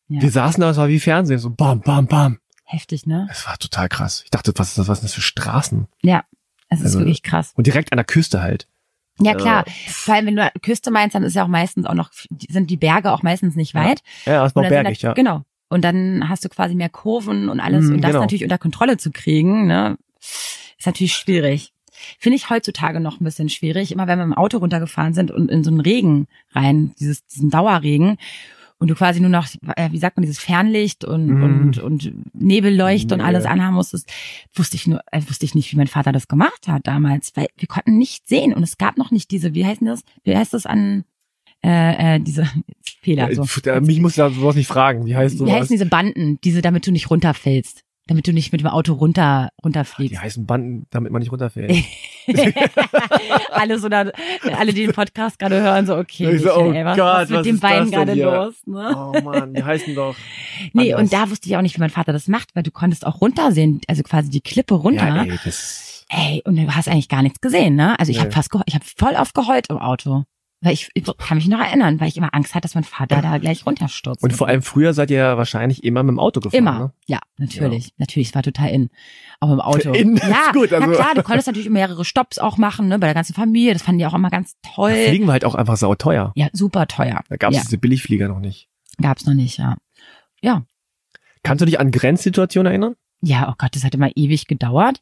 Ja. 0.07 0.21
wir 0.21 0.31
saßen 0.31 0.61
da, 0.61 0.69
es 0.71 0.77
war 0.77 0.87
wie 0.87 0.99
Fernsehen, 0.99 1.39
so 1.39 1.49
bam, 1.49 1.81
bam, 1.81 2.07
bam. 2.07 2.39
Heftig, 2.63 3.05
ne? 3.07 3.27
Es 3.31 3.47
war 3.47 3.57
total 3.57 3.89
krass. 3.89 4.21
Ich 4.25 4.31
dachte, 4.31 4.53
was 4.55 4.69
ist 4.69 4.77
das, 4.77 4.87
was 4.87 4.99
sind 4.99 5.05
das 5.09 5.13
für 5.15 5.21
Straßen? 5.21 5.87
Es 6.71 6.79
ist 6.79 6.85
Also- 6.85 6.99
wirklich 6.99 7.23
krass. 7.23 7.53
Und 7.55 7.65
direkt 7.67 7.91
an 7.91 7.97
der 7.97 8.05
Küste 8.05 8.41
halt. 8.41 8.67
Ja, 9.21 9.33
klar. 9.33 9.65
Vor 9.87 10.13
allem, 10.15 10.27
wenn 10.27 10.35
du 10.37 10.49
Küste 10.61 10.91
meinst, 10.91 11.13
dann 11.15 11.23
ist 11.23 11.35
ja 11.35 11.43
auch 11.43 11.47
meistens 11.49 11.85
auch 11.85 11.93
noch, 11.93 12.09
sind 12.49 12.69
die 12.69 12.77
Berge 12.77 13.11
auch 13.11 13.21
meistens 13.23 13.55
nicht 13.55 13.73
Ja. 13.73 13.83
weit. 13.85 14.01
Ja, 14.25 14.43
Und 14.43 14.55
dann 14.55 14.63
sind 14.65 14.69
bergig, 14.69 14.99
da, 14.99 15.07
ja. 15.09 15.13
Genau. 15.13 15.43
Und 15.69 15.83
dann 15.83 16.27
hast 16.27 16.43
du 16.43 16.49
quasi 16.49 16.75
mehr 16.75 16.89
Kurven 16.89 17.47
und 17.49 17.59
alles. 17.59 17.85
Mhm, 17.85 17.95
und 17.95 18.01
das 18.01 18.11
genau. 18.11 18.21
natürlich 18.21 18.43
unter 18.43 18.57
Kontrolle 18.57 18.97
zu 18.97 19.11
kriegen, 19.11 19.67
ne, 19.67 19.97
ist 20.19 20.85
natürlich 20.85 21.13
schwierig. 21.13 21.73
Finde 22.17 22.37
ich 22.37 22.49
heutzutage 22.49 22.99
noch 22.99 23.19
ein 23.19 23.23
bisschen 23.23 23.49
schwierig. 23.49 23.91
Immer 23.91 24.07
wenn 24.07 24.17
wir 24.19 24.23
im 24.23 24.33
Auto 24.33 24.57
runtergefahren 24.57 25.13
sind 25.13 25.31
und 25.31 25.51
in 25.51 25.63
so 25.63 25.69
einen 25.69 25.81
Regen 25.81 26.27
rein, 26.53 26.93
dieses, 26.99 27.25
diesen 27.27 27.49
Dauerregen, 27.49 28.17
und 28.81 28.87
du 28.87 28.95
quasi 28.95 29.19
nur 29.19 29.29
noch, 29.29 29.45
äh, 29.75 29.91
wie 29.91 29.97
sagt 29.97 30.15
man, 30.15 30.21
dieses 30.21 30.39
Fernlicht 30.39 31.03
und, 31.03 31.25
Mhm. 31.27 31.43
und, 31.43 31.77
und 31.79 32.13
Nebelleucht 32.33 33.11
und 33.11 33.17
Nee. 33.17 33.25
alles 33.25 33.45
anhaben 33.45 33.75
musstest, 33.75 34.09
wusste 34.53 34.77
ich 34.77 34.87
nur, 34.87 35.01
äh, 35.11 35.21
wusste 35.27 35.45
ich 35.45 35.53
nicht, 35.53 35.69
wie 35.73 35.75
mein 35.75 35.87
Vater 35.87 36.13
das 36.13 36.29
gemacht 36.29 36.67
hat 36.69 36.87
damals, 36.87 37.33
weil 37.35 37.47
wir 37.57 37.67
konnten 37.67 37.97
nicht 37.97 38.29
sehen 38.29 38.53
und 38.53 38.63
es 38.63 38.77
gab 38.77 38.97
noch 38.97 39.11
nicht 39.11 39.31
diese, 39.31 39.53
wie 39.53 39.65
heißen 39.65 39.85
das, 39.85 40.03
wie 40.23 40.35
heißt 40.35 40.53
das 40.53 40.65
an, 40.65 41.03
äh, 41.63 42.15
äh, 42.15 42.19
diese 42.19 42.47
Fehler, 43.01 43.33
so. 43.35 43.43
Äh, 43.43 43.61
da- 43.63 43.79
Mich 43.81 43.99
muss 43.99 44.15
da 44.15 44.29
sowas 44.29 44.55
nicht 44.55 44.67
fragen. 44.67 45.05
Wie 45.05 45.15
heißt 45.15 45.35
Wie 45.35 45.39
sowas? 45.39 45.53
heißen 45.53 45.73
diese 45.73 45.85
Banden, 45.85 46.39
diese, 46.43 46.61
damit 46.61 46.85
du 46.87 46.91
nicht 46.91 47.09
runterfällst? 47.09 47.83
Damit 48.07 48.25
du 48.27 48.33
nicht 48.33 48.51
mit 48.51 48.61
dem 48.61 48.67
Auto 48.67 48.93
runter, 48.93 49.49
Die 49.59 49.63
runterfliegst. 49.65 50.19
heißen 50.19 50.45
Banden, 50.47 50.87
damit 50.89 51.11
man 51.11 51.19
nicht 51.19 51.31
runterfällt. 51.31 51.71
alle 53.51 53.77
so 53.79 53.87
da, 53.89 54.11
alle, 54.57 54.73
die 54.73 54.85
den 54.85 54.93
Podcast 54.93 55.37
gerade 55.39 55.61
hören, 55.61 55.85
so, 55.85 55.95
okay, 55.95 56.31
Ich 56.35 56.41
so, 56.41 56.53
oh 56.55 56.63
Michael, 56.69 56.85
was, 56.85 56.97
Gott, 56.97 57.13
was 57.15 57.29
mit 57.29 57.37
was 57.39 57.43
dem 57.45 57.59
Bein 57.59 57.91
gerade 57.91 58.13
los? 58.15 58.55
Ne? 58.65 58.95
oh 58.95 59.21
Mann, 59.21 59.53
die 59.53 59.63
heißen 59.63 59.93
doch. 59.95 60.15
nee, 60.73 60.93
anders. 60.93 61.01
und 61.03 61.13
da 61.13 61.29
wusste 61.29 61.49
ich 61.49 61.57
auch 61.57 61.61
nicht, 61.61 61.75
wie 61.75 61.81
mein 61.81 61.89
Vater 61.89 62.13
das 62.13 62.27
macht, 62.27 62.55
weil 62.55 62.63
du 62.63 62.71
konntest 62.71 63.05
auch 63.05 63.21
runtersehen, 63.21 63.81
also 63.87 64.03
quasi 64.03 64.29
die 64.29 64.41
Klippe 64.41 64.75
runter. 64.75 65.07
Ja, 65.07 65.23
ey, 65.23 65.39
das, 65.43 66.05
Ey, 66.09 66.41
und 66.45 66.55
du 66.55 66.75
hast 66.75 66.87
eigentlich 66.87 67.09
gar 67.09 67.21
nichts 67.21 67.39
gesehen, 67.39 67.75
ne? 67.75 67.99
Also 67.99 68.09
ich 68.11 68.17
Nee. 68.17 68.23
habe 68.23 68.31
fast, 68.31 68.49
ich 68.65 68.73
habe 68.73 68.85
voll 68.97 69.13
oft 69.13 69.35
geheult 69.35 69.69
im 69.69 69.77
Auto. 69.77 70.23
Weil 70.61 70.73
ich, 70.73 70.89
ich 70.93 71.05
kann 71.17 71.37
mich 71.37 71.47
noch 71.47 71.59
erinnern, 71.61 72.01
weil 72.01 72.09
ich 72.09 72.17
immer 72.17 72.33
Angst 72.33 72.53
hatte, 72.53 72.63
dass 72.63 72.75
mein 72.75 72.83
Vater 72.83 73.21
da 73.21 73.37
gleich 73.37 73.65
runterstürzt. 73.65 74.21
und 74.21 74.33
vor 74.33 74.47
allem 74.49 74.61
früher 74.61 74.93
seid 74.93 75.09
ihr 75.09 75.17
ja 75.17 75.37
wahrscheinlich 75.37 75.85
immer 75.85 76.03
mit 76.03 76.11
dem 76.11 76.19
Auto 76.19 76.41
gefahren. 76.41 76.57
Immer, 76.57 76.79
Ne? 76.79 76.93
ja, 77.07 77.19
natürlich. 77.37 77.93
Natürlich, 77.97 78.29
es 78.29 78.35
war 78.35 78.43
total 78.43 78.69
in. 78.71 78.89
Auch 79.39 79.51
im 79.53 79.61
Auto. 79.61 79.93
In, 79.93 80.17
ja, 80.17 80.51
gut, 80.51 80.73
also- 80.73 80.85
na 80.85 80.93
klar, 80.93 81.15
du 81.15 81.23
konntest 81.23 81.47
natürlich 81.47 81.69
mehrere 81.69 82.03
Stops 82.03 82.39
auch 82.39 82.57
machen, 82.57 82.89
ne, 82.89 82.99
bei 82.99 83.07
der 83.07 83.13
ganzen 83.13 83.33
Familie. 83.33 83.71
Das 83.71 83.83
fanden 83.83 83.99
die 83.99 84.05
auch 84.05 84.13
immer 84.13 84.29
ganz 84.29 84.57
Da 84.61 84.69
toll. 84.75 84.95
fliegen 85.07 85.25
wir 85.27 85.31
halt 85.31 85.45
auch 85.45 85.55
einfach 85.55 85.77
sauteuer. 85.77 86.33
Ja, 86.35 86.49
super 86.51 86.87
teuer. 86.87 87.21
Da 87.29 87.37
gab 87.37 87.51
es 87.51 87.57
ja, 87.57 87.63
diese 87.63 87.77
Billigflieger 87.77 88.27
noch 88.27 88.39
nicht. 88.41 88.67
gab's 89.01 89.25
noch 89.25 89.33
nicht, 89.35 89.57
ja. 89.59 89.77
Ja, 90.41 90.63
Kannst 91.41 91.61
du 91.61 91.65
dich 91.65 91.79
an 91.79 91.91
Grenzsituationen 91.91 92.69
erinnern? 92.69 92.95
ja, 93.21 93.49
oh 93.49 93.53
Gott, 93.57 93.75
das 93.75 93.85
hat 93.85 93.95
immer 93.95 94.09
ewig 94.15 94.47
gedauert. 94.47 95.01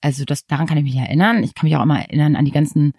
Also 0.00 0.24
das, 0.24 0.46
daran 0.46 0.66
kann 0.66 0.78
ich 0.78 0.84
mich 0.84 0.96
erinnern. 0.96 1.44
Ich 1.44 1.54
kann 1.54 1.68
mich 1.68 1.76
auch 1.76 1.82
immer 1.82 2.00
erinnern 2.00 2.34
an 2.34 2.44
die 2.44 2.50
ganzen 2.50 2.92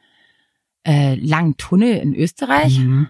äh, 0.88 1.16
langen 1.16 1.58
Tunnel 1.58 1.98
in 1.98 2.16
Österreich. 2.16 2.80
Mhm. 2.80 3.10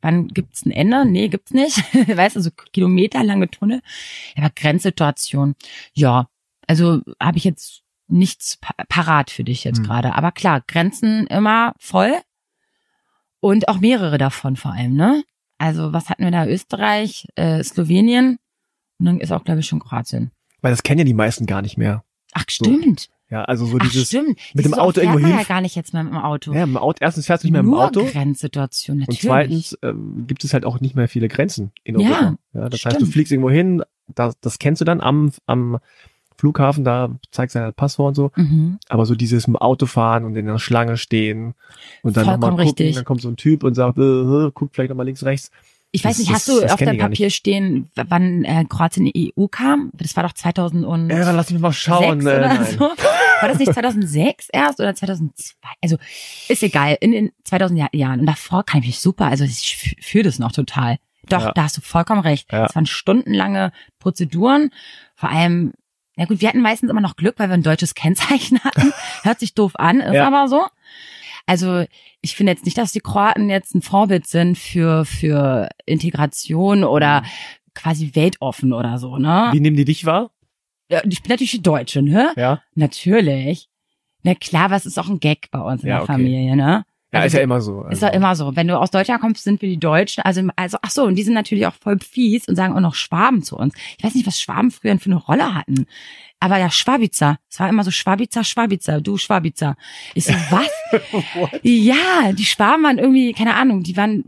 wann 0.00 0.28
gibt's 0.28 0.64
ein 0.66 0.72
Ende? 0.72 1.04
Nee, 1.04 1.28
gibt's 1.28 1.52
nicht. 1.52 1.76
weißt 2.16 2.36
du, 2.36 2.40
so 2.40 2.50
kilometerlange 2.72 3.48
Tunnel. 3.50 3.82
Aber 4.36 4.50
Grenzsituation. 4.50 5.54
Ja, 5.92 6.28
also 6.66 7.02
habe 7.20 7.38
ich 7.38 7.44
jetzt 7.44 7.82
nichts 8.08 8.56
pa 8.56 8.72
parat 8.88 9.30
für 9.30 9.44
dich 9.44 9.62
jetzt 9.64 9.78
Hm. 9.78 9.84
gerade. 9.84 10.14
Aber 10.14 10.32
klar, 10.32 10.62
Grenzen 10.66 11.26
immer 11.26 11.74
voll. 11.78 12.12
Und 13.40 13.68
auch 13.68 13.78
mehrere 13.80 14.18
davon 14.18 14.56
vor 14.56 14.72
allem, 14.72 14.94
ne? 14.94 15.22
Also 15.58 15.92
was 15.92 16.08
hatten 16.10 16.24
wir 16.24 16.30
da? 16.30 16.46
Österreich, 16.46 17.28
äh, 17.36 17.62
Slowenien 17.62 18.38
und 18.98 19.06
dann 19.06 19.20
ist 19.20 19.32
auch, 19.32 19.44
glaube 19.44 19.60
ich, 19.60 19.66
schon 19.66 19.80
Kroatien. 19.80 20.30
Weil 20.62 20.72
das 20.72 20.82
kennen 20.82 20.98
ja 21.00 21.04
die 21.04 21.14
meisten 21.14 21.46
gar 21.46 21.62
nicht 21.62 21.76
mehr. 21.76 22.02
Ach, 22.32 22.44
stimmt. 22.48 23.08
Ja, 23.28 23.42
also 23.44 23.66
so 23.66 23.76
Ach, 23.80 23.84
dieses 23.88 24.06
stimmt. 24.06 24.38
mit 24.54 24.64
dem 24.64 24.72
So 24.74 24.78
Auto 24.80 25.00
irgendwo 25.00 25.18
hin- 25.18 25.36
ja 25.36 25.42
gar 25.42 25.60
nicht 25.60 25.74
jetzt 25.74 25.92
mehr 25.92 26.04
mit 26.04 26.12
dem 26.12 26.18
Auto. 26.20 26.52
Ja, 26.54 26.62
im 26.62 26.76
Auto, 26.76 26.98
erstens 27.00 27.26
fährst 27.26 27.42
du 27.42 27.48
nicht 27.48 27.52
mehr 27.52 27.60
im 27.60 27.66
Nur 27.66 27.84
Auto. 27.86 28.04
Grenzsituation, 28.04 28.94
Und 28.98 29.00
natürlich. 29.00 29.20
zweitens 29.20 29.78
ähm, 29.82 30.24
gibt 30.28 30.44
es 30.44 30.52
halt 30.54 30.64
auch 30.64 30.78
nicht 30.80 30.94
mehr 30.94 31.08
viele 31.08 31.26
Grenzen 31.28 31.72
in 31.82 31.98
Ja, 31.98 32.08
Europa. 32.08 32.36
Ja, 32.54 32.68
das 32.68 32.84
heißt, 32.84 32.96
du 32.96 33.00
stimmt. 33.00 33.12
fliegst 33.12 33.32
irgendwo 33.32 33.50
hin, 33.50 33.82
das, 34.14 34.38
das 34.40 34.58
kennst 34.60 34.80
du 34.80 34.84
dann 34.84 35.00
am, 35.00 35.32
am 35.46 35.78
Flughafen, 36.38 36.84
da 36.84 37.18
zeigst 37.32 37.56
du 37.56 37.60
dein 37.60 37.72
Passwort 37.74 38.10
und 38.10 38.14
so. 38.14 38.30
Mhm. 38.36 38.78
Aber 38.88 39.06
so 39.06 39.14
dieses 39.14 39.46
im 39.48 39.56
Auto 39.56 39.86
fahren 39.86 40.24
und 40.24 40.36
in 40.36 40.46
der 40.46 40.58
Schlange 40.58 40.96
stehen 40.96 41.54
und 42.02 42.16
dann 42.16 42.26
nochmal 42.26 42.50
gucken, 42.50 42.64
richtig. 42.66 42.94
dann 42.94 43.04
kommt 43.04 43.22
so 43.22 43.28
ein 43.28 43.36
Typ 43.36 43.64
und 43.64 43.74
sagt, 43.74 43.98
äh, 43.98 44.02
äh, 44.02 44.50
guck 44.54 44.72
vielleicht 44.74 44.90
nochmal 44.90 45.06
links, 45.06 45.24
rechts. 45.24 45.50
Ich 45.96 46.04
weiß 46.04 46.16
Das- 46.16 46.18
nicht, 46.26 46.32
hast 46.34 46.48
das- 46.48 46.54
du 46.56 46.60
das 46.62 46.72
auf 46.72 46.78
deinem 46.80 46.98
Papier 46.98 47.30
stehen, 47.30 47.90
w- 47.94 48.04
wann 48.08 48.44
äh, 48.44 48.64
Kroatien 48.68 49.06
in 49.06 49.12
die 49.12 49.32
EU 49.36 49.46
kam? 49.48 49.90
Das 49.94 50.14
war 50.16 50.22
doch 50.22 50.32
2000 50.34 50.84
und 50.84 51.10
Ja, 51.10 51.24
dann 51.24 51.36
lass 51.36 51.50
mich 51.50 51.60
mal 51.60 51.72
schauen. 51.72 52.20
Äh, 52.20 52.22
oder 52.22 52.48
nein. 52.54 52.66
so. 52.66 52.80
War 52.80 53.48
das 53.48 53.58
nicht 53.58 53.72
2006 53.72 54.48
erst 54.52 54.78
oder 54.80 54.94
2002? 54.94 55.68
Also 55.82 55.96
ist 56.48 56.62
egal, 56.62 56.96
in 57.00 57.12
den 57.12 57.32
2000 57.44 57.78
Jahr- 57.80 57.88
Jahren. 57.94 58.20
Und 58.20 58.26
davor 58.26 58.64
kann 58.64 58.80
ich 58.80 58.86
mich 58.86 58.98
super, 59.00 59.26
also 59.26 59.44
ich 59.44 59.96
fühle 60.00 60.24
das 60.24 60.38
noch 60.38 60.52
total. 60.52 60.98
Doch, 61.28 61.42
Ja. 61.42 61.52
da 61.52 61.64
hast 61.64 61.76
du 61.76 61.80
vollkommen 61.80 62.20
recht. 62.20 62.52
Ja. 62.52 62.66
Es 62.66 62.74
waren 62.76 62.86
stundenlange 62.86 63.72
Prozeduren. 63.98 64.70
Vor 65.16 65.28
allem, 65.30 65.72
ja 66.16 66.24
gut, 66.26 66.40
wir 66.40 66.48
hatten 66.48 66.60
meistens 66.60 66.88
immer 66.90 67.00
noch 67.00 67.16
Glück, 67.16 67.34
weil 67.38 67.48
wir 67.48 67.54
ein 67.54 67.62
deutsches 67.62 67.94
Kennzeichen 67.94 68.60
hatten. 68.64 68.92
Hört 69.22 69.40
sich 69.40 69.54
doof 69.54 69.72
an, 69.76 70.00
ist 70.00 70.14
Ja. 70.14 70.26
aber 70.26 70.46
so. 70.48 70.66
Also 71.46 71.84
ich 72.20 72.34
finde 72.34 72.52
jetzt 72.52 72.64
nicht, 72.64 72.76
dass 72.76 72.92
die 72.92 73.00
Kroaten 73.00 73.48
jetzt 73.50 73.74
ein 73.74 73.82
Vorbild 73.82 74.26
sind 74.26 74.58
für, 74.58 75.04
für 75.04 75.68
Integration 75.86 76.82
oder 76.84 77.22
quasi 77.74 78.10
weltoffen 78.14 78.72
oder 78.72 78.98
so, 78.98 79.16
ne? 79.18 79.48
Wie 79.52 79.60
nehmen 79.60 79.76
die 79.76 79.84
dich 79.84 80.04
wahr? 80.04 80.30
Ja, 80.90 81.02
Ich 81.08 81.22
bin 81.22 81.30
natürlich 81.30 81.52
die 81.52 81.62
Deutsche, 81.62 82.02
ne? 82.02 82.32
Ja. 82.36 82.62
Natürlich. 82.74 83.68
Na 84.22 84.34
klar, 84.34 84.70
was 84.70 84.86
ist 84.86 84.98
auch 84.98 85.08
ein 85.08 85.20
Gag 85.20 85.50
bei 85.50 85.60
uns 85.60 85.82
in 85.82 85.88
Ja, 85.88 85.96
der 85.96 86.02
okay. 86.02 86.12
Familie, 86.12 86.56
ne? 86.56 86.84
Ja, 87.12 87.20
Also 87.20 87.26
ist 87.28 87.32
ja 87.34 87.40
immer 87.44 87.60
so. 87.60 87.82
Ist 87.82 88.02
Also, 88.02 88.06
doch 88.08 88.12
immer 88.14 88.34
so. 88.36 88.56
Wenn 88.56 88.66
du 88.68 88.78
aus 88.78 88.90
Deutschland 88.90 89.20
kommst, 89.20 89.44
sind 89.44 89.62
wir 89.62 89.68
die 89.68 89.78
Deutschen. 89.78 90.22
Also, 90.24 90.42
also, 90.56 90.76
ach 90.82 90.90
so, 90.90 91.04
und 91.04 91.14
die 91.14 91.22
sind 91.22 91.34
natürlich 91.34 91.66
auch 91.66 91.74
voll 91.74 91.98
fies 92.00 92.48
und 92.48 92.56
sagen 92.56 92.74
auch 92.74 92.80
noch 92.80 92.94
Schwaben 92.96 93.42
zu 93.42 93.56
uns. 93.56 93.74
Ich 93.96 94.04
weiß 94.04 94.14
nicht, 94.14 94.26
was 94.26 94.40
Schwaben 94.40 94.70
früher 94.72 94.98
für 94.98 95.06
eine 95.10 95.16
Rolle 95.16 95.54
hatten. 95.54 95.86
Aber 96.40 96.58
ja, 96.58 96.68
Schwabizer. 96.70 97.38
Es 97.48 97.60
war 97.60 97.68
immer 97.68 97.84
so 97.84 97.90
Schwabizer, 97.90 98.42
Schwabizer, 98.44 99.00
du 99.00 99.16
Schwabizer. 99.18 99.76
Ich 100.14 100.24
so, 100.24 100.32
was? 100.50 100.68
ja, 101.62 102.32
die 102.32 102.44
Schwaben 102.44 102.82
waren 102.82 102.98
irgendwie, 102.98 103.32
keine 103.32 103.54
Ahnung, 103.54 103.82
die 103.82 103.96
waren, 103.96 104.24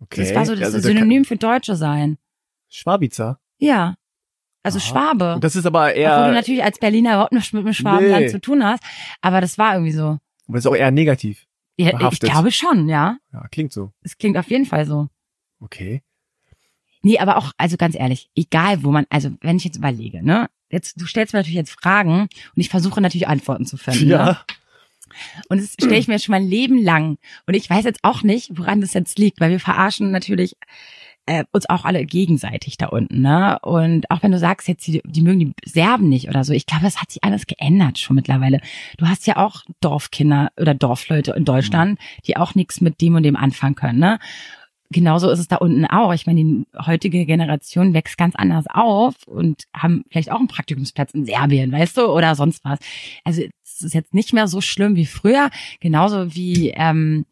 okay. 0.00 0.20
das 0.22 0.34
war 0.34 0.46
so 0.46 0.54
das 0.54 0.64
Also 0.66 0.78
da 0.78 0.82
Synonym 0.82 1.24
für 1.24 1.36
Deutsche 1.36 1.74
sein. 1.76 2.18
Schwabizer. 2.68 3.38
Ja. 3.58 3.94
Also 4.62 4.78
Aha. 4.78 4.84
Schwabe. 4.86 5.34
Und 5.36 5.44
das 5.44 5.56
ist 5.56 5.66
aber 5.66 5.84
Obwohl 5.88 5.94
du 5.94 6.00
eher, 6.00 6.32
natürlich 6.32 6.62
als 6.64 6.78
Berliner 6.78 7.14
überhaupt 7.14 7.32
nichts 7.32 7.52
mit 7.52 7.64
dem 7.66 7.72
Schwabenland 7.74 8.26
Nee. 8.26 8.30
zu 8.30 8.40
tun 8.40 8.64
hast. 8.64 8.82
Aber 9.20 9.40
das 9.40 9.58
war 9.58 9.74
irgendwie 9.74 9.92
so. 9.92 10.18
das 10.48 10.60
ist 10.60 10.66
auch 10.66 10.74
eher 10.76 10.90
negativ. 10.90 11.46
Ja, 11.76 12.10
ich 12.10 12.20
glaube 12.20 12.52
schon, 12.52 12.88
ja. 12.88 13.18
Ja, 13.32 13.48
klingt 13.48 13.72
so. 13.72 13.92
Es 14.02 14.16
klingt 14.16 14.36
auf 14.36 14.48
jeden 14.50 14.66
Fall 14.66 14.86
so. 14.86 15.08
Okay. 15.60 16.02
Nee, 17.02 17.18
aber 17.18 17.36
auch, 17.36 17.52
also 17.58 17.76
ganz 17.76 17.94
ehrlich, 17.94 18.30
egal 18.34 18.82
wo 18.82 18.90
man, 18.90 19.06
also 19.10 19.30
wenn 19.40 19.56
ich 19.56 19.64
jetzt 19.64 19.76
überlege, 19.76 20.24
ne, 20.24 20.48
jetzt, 20.70 21.00
du 21.00 21.06
stellst 21.06 21.32
mir 21.32 21.40
natürlich 21.40 21.56
jetzt 21.56 21.72
Fragen 21.72 22.22
und 22.22 22.60
ich 22.60 22.68
versuche 22.68 23.00
natürlich 23.00 23.28
Antworten 23.28 23.66
zu 23.66 23.76
finden. 23.76 24.08
Ne? 24.08 24.14
Ja. 24.14 24.44
Und 25.48 25.60
das 25.60 25.72
stelle 25.72 25.96
ich 25.96 26.08
mir 26.08 26.18
schon 26.18 26.32
mein 26.32 26.46
Leben 26.46 26.82
lang. 26.82 27.18
Und 27.46 27.54
ich 27.54 27.68
weiß 27.68 27.84
jetzt 27.84 28.00
auch 28.02 28.22
nicht, 28.22 28.50
woran 28.56 28.80
das 28.80 28.94
jetzt 28.94 29.18
liegt, 29.18 29.40
weil 29.40 29.50
wir 29.50 29.60
verarschen 29.60 30.10
natürlich 30.10 30.56
äh, 31.26 31.44
uns 31.52 31.68
auch 31.68 31.84
alle 31.84 32.04
gegenseitig 32.04 32.76
da 32.76 32.86
unten, 32.86 33.22
ne? 33.22 33.58
Und 33.62 34.10
auch 34.10 34.22
wenn 34.22 34.32
du 34.32 34.38
sagst, 34.38 34.68
jetzt 34.68 34.86
die, 34.86 35.00
die 35.04 35.22
mögen 35.22 35.38
die 35.38 35.52
Serben 35.64 36.08
nicht 36.08 36.28
oder 36.28 36.44
so, 36.44 36.52
ich 36.52 36.66
glaube, 36.66 36.84
das 36.84 37.00
hat 37.00 37.10
sich 37.10 37.24
alles 37.24 37.46
geändert 37.46 37.98
schon 37.98 38.16
mittlerweile. 38.16 38.60
Du 38.98 39.06
hast 39.06 39.26
ja 39.26 39.36
auch 39.38 39.62
Dorfkinder 39.80 40.50
oder 40.58 40.74
Dorfleute 40.74 41.32
in 41.32 41.44
Deutschland, 41.44 41.98
die 42.26 42.36
auch 42.36 42.54
nichts 42.54 42.80
mit 42.80 43.00
dem 43.00 43.14
und 43.14 43.22
dem 43.22 43.36
anfangen 43.36 43.74
können, 43.74 43.98
ne? 43.98 44.18
Genauso 44.90 45.30
ist 45.30 45.40
es 45.40 45.48
da 45.48 45.56
unten 45.56 45.86
auch. 45.86 46.12
Ich 46.12 46.26
meine, 46.26 46.44
die 46.44 46.66
heutige 46.86 47.24
Generation 47.26 47.94
wächst 47.94 48.18
ganz 48.18 48.36
anders 48.36 48.66
auf 48.68 49.14
und 49.26 49.64
haben 49.74 50.04
vielleicht 50.10 50.30
auch 50.30 50.38
einen 50.38 50.46
Praktikumsplatz 50.46 51.12
in 51.12 51.24
Serbien, 51.24 51.72
weißt 51.72 51.96
du, 51.96 52.06
oder 52.06 52.34
sonst 52.36 52.64
was. 52.64 52.78
Also 53.24 53.42
es 53.64 53.80
ist 53.80 53.94
jetzt 53.94 54.14
nicht 54.14 54.32
mehr 54.34 54.46
so 54.46 54.60
schlimm 54.60 54.94
wie 54.94 55.06
früher, 55.06 55.50
genauso 55.80 56.34
wie 56.34 56.70
ähm, 56.76 57.24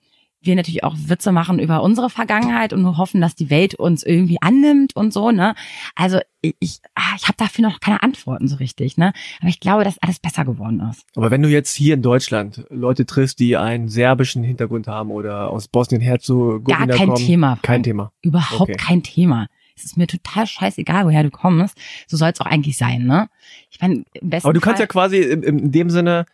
wir 0.43 0.57
natürlich 0.57 0.85
auch 0.85 0.97
Witze 1.07 1.33
machen 1.33 1.59
über 1.59 1.83
unsere 1.83 2.11
Vergangenheit 2.11 2.73
und 2.73 2.83
nur 2.83 2.99
hoffen, 2.99 3.21
dass 3.21 3.35
die 3.35 3.51
Welt 3.51 3.75
uns 3.75 4.03
irgendwie 4.03 4.39
annimmt 4.41 4.95
und 4.97 5.13
so, 5.13 5.31
ne? 5.31 5.55
Also 5.95 6.19
ich, 6.41 6.55
ich, 6.59 6.81
ah, 6.95 7.13
habe 7.23 7.37
dafür 7.37 7.63
noch 7.63 7.81
keine 7.81 8.03
Antworten 8.03 8.49
so 8.49 8.57
richtig, 8.57 8.97
ne? 8.97 9.13
Aber 9.41 9.49
ich 9.49 9.61
glaube, 9.61 9.85
dass 9.85 9.99
alles 9.99 10.19
besser 10.19 10.45
geworden 10.45 10.81
ist. 10.91 11.05
Aber 11.15 11.31
wenn 11.31 11.43
du 11.43 11.49
jetzt 11.49 11.75
hier 11.75 11.95
in 11.95 12.03
Deutschland 12.03 12.65
Leute 12.71 13.07
triffst, 13.07 13.39
die 13.39 13.57
einen 13.57 13.89
serbischen 13.89 14.43
Hintergrund 14.43 14.89
haben 14.89 15.11
oder 15.11 15.51
aus 15.51 15.67
Gar 15.67 15.73
Bosnien-Herzegowina 15.73 16.97
kein 16.97 17.09
kommen, 17.09 17.27
Thema. 17.27 17.59
kein 17.63 17.75
Frank. 17.77 17.85
Thema. 17.85 18.13
Überhaupt 18.23 18.61
Okay. 18.63 18.77
kein 18.77 19.03
Thema. 19.03 19.47
Es 19.77 19.85
ist 19.85 19.97
mir 19.97 20.07
total 20.07 20.47
scheißegal, 20.47 21.07
woher 21.07 21.23
du 21.23 21.31
kommst. 21.31 21.79
So 22.07 22.17
soll 22.17 22.31
es 22.31 22.41
auch 22.41 22.47
eigentlich 22.47 22.77
sein, 22.77 23.05
ne? 23.05 23.29
Ich 23.71 23.81
meine, 23.81 24.05
im 24.13 24.31
besten 24.31 24.47
Aber 24.47 24.55
du 24.55 24.61
kannst 24.61 24.79
Fall, 24.79 24.85
ja 24.85 24.87
quasi 24.87 25.19
in, 25.19 25.43
in 25.43 25.73
dem 25.73 25.89
Sinne 25.91 26.27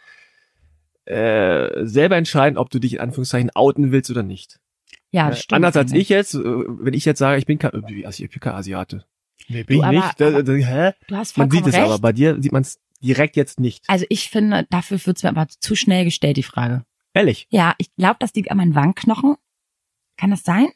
äh, 1.08 1.86
selber 1.86 2.16
entscheiden, 2.16 2.58
ob 2.58 2.70
du 2.70 2.78
dich 2.78 2.94
in 2.94 3.00
Anführungszeichen 3.00 3.50
outen 3.54 3.92
willst 3.92 4.10
oder 4.10 4.22
nicht. 4.22 4.58
ja, 5.10 5.30
Äh, 5.30 5.36
stimmt. 5.36 5.56
Anders 5.56 5.76
als 5.76 5.92
ich 5.92 6.08
jetzt, 6.08 6.34
äh, 6.34 6.38
wenn 6.42 6.94
ich 6.94 7.04
jetzt 7.04 7.18
sage, 7.18 7.38
ich 7.38 7.46
bin 7.46 7.58
kein, 7.58 7.70
äh, 7.72 8.04
also 8.04 8.22
ich 8.22 8.30
bin 8.30 8.40
kein 8.40 8.54
Asiate. 8.54 9.04
Nee, 9.48 9.62
bin 9.62 9.76
Du, 9.78 9.82
ich 9.82 9.84
aber- 9.84 9.92
nicht. 9.96 10.20
Da, 10.20 10.42
da, 10.42 10.52
hä? 10.52 10.92
Du 11.06 11.16
hast 11.16 11.38
Man 11.38 11.48
vollkommen 11.50 11.64
sieht 11.64 11.74
es 11.74 11.80
recht. 11.80 11.90
aber, 11.90 11.98
bei 12.00 12.12
dir 12.12 12.36
sieht 12.42 12.52
man 12.52 12.62
es 12.62 12.78
direkt 13.00 13.36
jetzt 13.36 13.60
nicht. 13.60 13.84
Also 13.88 14.04
ich 14.08 14.28
finde, 14.28 14.66
dafür 14.70 14.98
wird's 15.06 15.22
mir 15.22 15.28
aber 15.30 15.46
zu 15.48 15.74
schnell 15.76 16.04
gestellt, 16.04 16.36
die 16.36 16.42
Frage. 16.42 16.84
Ehrlich. 17.14 17.46
Ja, 17.50 17.74
ich 17.78 17.94
glaube, 17.96 18.16
das 18.20 18.34
liegt 18.34 18.50
an 18.50 18.56
meinen 18.58 18.74
Wangenknochen. 18.74 19.36
Kann 20.18 20.30
das 20.30 20.42
sein? 20.42 20.68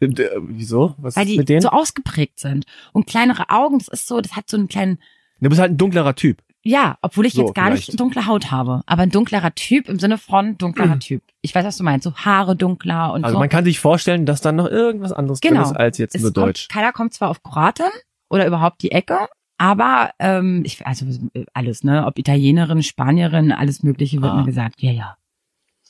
Wieso? 0.00 0.94
Was 0.98 1.16
Weil 1.16 1.24
ist 1.26 1.32
die 1.32 1.38
mit 1.38 1.48
denen? 1.48 1.60
so 1.60 1.68
ausgeprägt 1.70 2.38
sind. 2.38 2.66
Und 2.92 3.06
kleinere 3.06 3.50
Augen, 3.50 3.78
das 3.78 3.88
ist 3.88 4.06
so, 4.06 4.20
das 4.20 4.34
hat 4.36 4.48
so 4.48 4.56
einen 4.56 4.68
kleinen, 4.68 4.98
du 5.40 5.48
bist 5.48 5.60
halt 5.60 5.72
ein 5.72 5.76
dunklerer 5.76 6.14
Typ. 6.14 6.42
Ja, 6.64 6.98
obwohl 7.02 7.26
ich 7.26 7.34
So, 7.34 7.42
jetzt 7.46 7.54
gar 7.54 7.70
nicht 7.70 7.84
vielleicht. 7.84 8.00
dunkle 8.00 8.26
Haut 8.26 8.50
habe. 8.50 8.82
Aber 8.86 9.02
ein 9.02 9.10
dunklerer 9.10 9.54
Typ 9.54 9.88
im 9.88 9.98
Sinne 9.98 10.18
von 10.18 10.58
dunklerer 10.58 10.98
Typ. 11.00 11.22
Ich 11.40 11.54
weiß, 11.54 11.64
was 11.64 11.76
du 11.78 11.84
meinst. 11.84 12.04
So 12.04 12.14
Haare 12.14 12.56
dunkler 12.56 13.12
und 13.12 13.24
Also 13.24 13.34
so. 13.34 13.38
man 13.38 13.48
kann 13.48 13.64
sich 13.64 13.78
vorstellen, 13.80 14.26
dass 14.26 14.40
dann 14.40 14.56
noch 14.56 14.66
irgendwas 14.66 15.12
anderes 15.12 15.40
drin 15.40 15.52
Genau. 15.54 15.62
ist 15.62 15.76
als 15.76 15.98
jetzt 15.98 16.14
Es 16.14 16.22
nur 16.22 16.32
kommt, 16.32 16.46
Deutsch. 16.48 16.68
Keiner 16.68 16.92
kommt 16.92 17.14
zwar 17.14 17.30
auf 17.30 17.42
Kroaten 17.42 17.86
oder 18.28 18.46
überhaupt 18.46 18.82
die 18.82 18.90
Ecke, 18.92 19.28
aber 19.56 20.10
ähm, 20.18 20.62
ich 20.64 20.86
also 20.86 21.06
äh, 21.34 21.44
alles, 21.54 21.84
ne? 21.84 22.04
Ob 22.06 22.18
Italienerin, 22.18 22.82
Spanierin, 22.82 23.50
alles 23.52 23.82
Mögliche 23.82 24.20
wird 24.20 24.32
Ah. 24.32 24.36
mir 24.36 24.44
gesagt. 24.44 24.82
Ja, 24.82 24.92
ja. 24.92 25.16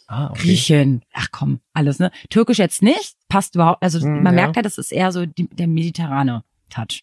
Ah, 0.06 0.30
okay. 0.30 0.40
Griechin, 0.42 1.02
ach 1.12 1.28
komm, 1.32 1.60
alles, 1.74 1.98
ne? 1.98 2.10
Türkisch 2.30 2.58
jetzt 2.58 2.80
nicht, 2.82 3.16
passt 3.28 3.54
überhaupt, 3.56 3.82
also 3.82 4.00
Hm, 4.00 4.22
man 4.22 4.34
ja. 4.34 4.42
merkt 4.42 4.56
ja, 4.56 4.62
das 4.62 4.78
ist 4.78 4.90
eher 4.92 5.12
so 5.12 5.26
die, 5.26 5.48
der 5.48 5.66
mediterrane 5.66 6.44
Touch. 6.70 7.02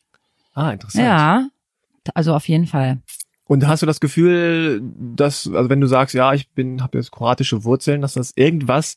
Ah, 0.55 0.71
interessant. 0.71 1.03
Ja, 1.05 1.47
also 2.15 2.33
auf 2.33 2.47
jeden 2.47 2.65
Fall. 2.65 2.99
Und 3.47 3.67
hast 3.67 3.81
du 3.83 3.85
das 3.85 3.99
Gefühl, 3.99 4.81
dass, 4.83 5.47
also 5.53 5.69
wenn 5.69 5.81
du 5.81 5.87
sagst, 5.87 6.15
ja, 6.15 6.33
ich 6.33 6.49
bin, 6.49 6.81
habe 6.81 6.97
jetzt 6.97 7.11
kroatische 7.11 7.63
Wurzeln, 7.63 8.01
dass 8.01 8.13
das 8.15 8.33
irgendwas 8.35 8.95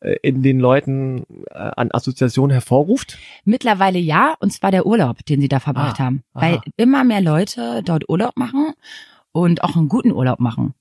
äh, 0.00 0.14
in 0.22 0.42
den 0.42 0.60
Leuten 0.60 1.24
äh, 1.50 1.54
an 1.76 1.90
Assoziationen 1.90 2.52
hervorruft? 2.52 3.18
Mittlerweile 3.44 3.98
ja, 3.98 4.34
und 4.38 4.52
zwar 4.52 4.70
der 4.70 4.86
Urlaub, 4.86 5.24
den 5.26 5.40
sie 5.40 5.48
da 5.48 5.58
verbracht 5.58 6.00
Ah, 6.00 6.04
haben. 6.04 6.22
aha. 6.34 6.40
Weil 6.42 6.60
immer 6.76 7.02
mehr 7.04 7.20
Leute 7.20 7.82
dort 7.84 8.08
Urlaub 8.08 8.36
machen 8.36 8.74
und 9.32 9.64
auch 9.64 9.76
einen 9.76 9.88
guten 9.88 10.12
Urlaub 10.12 10.38
machen. 10.38 10.74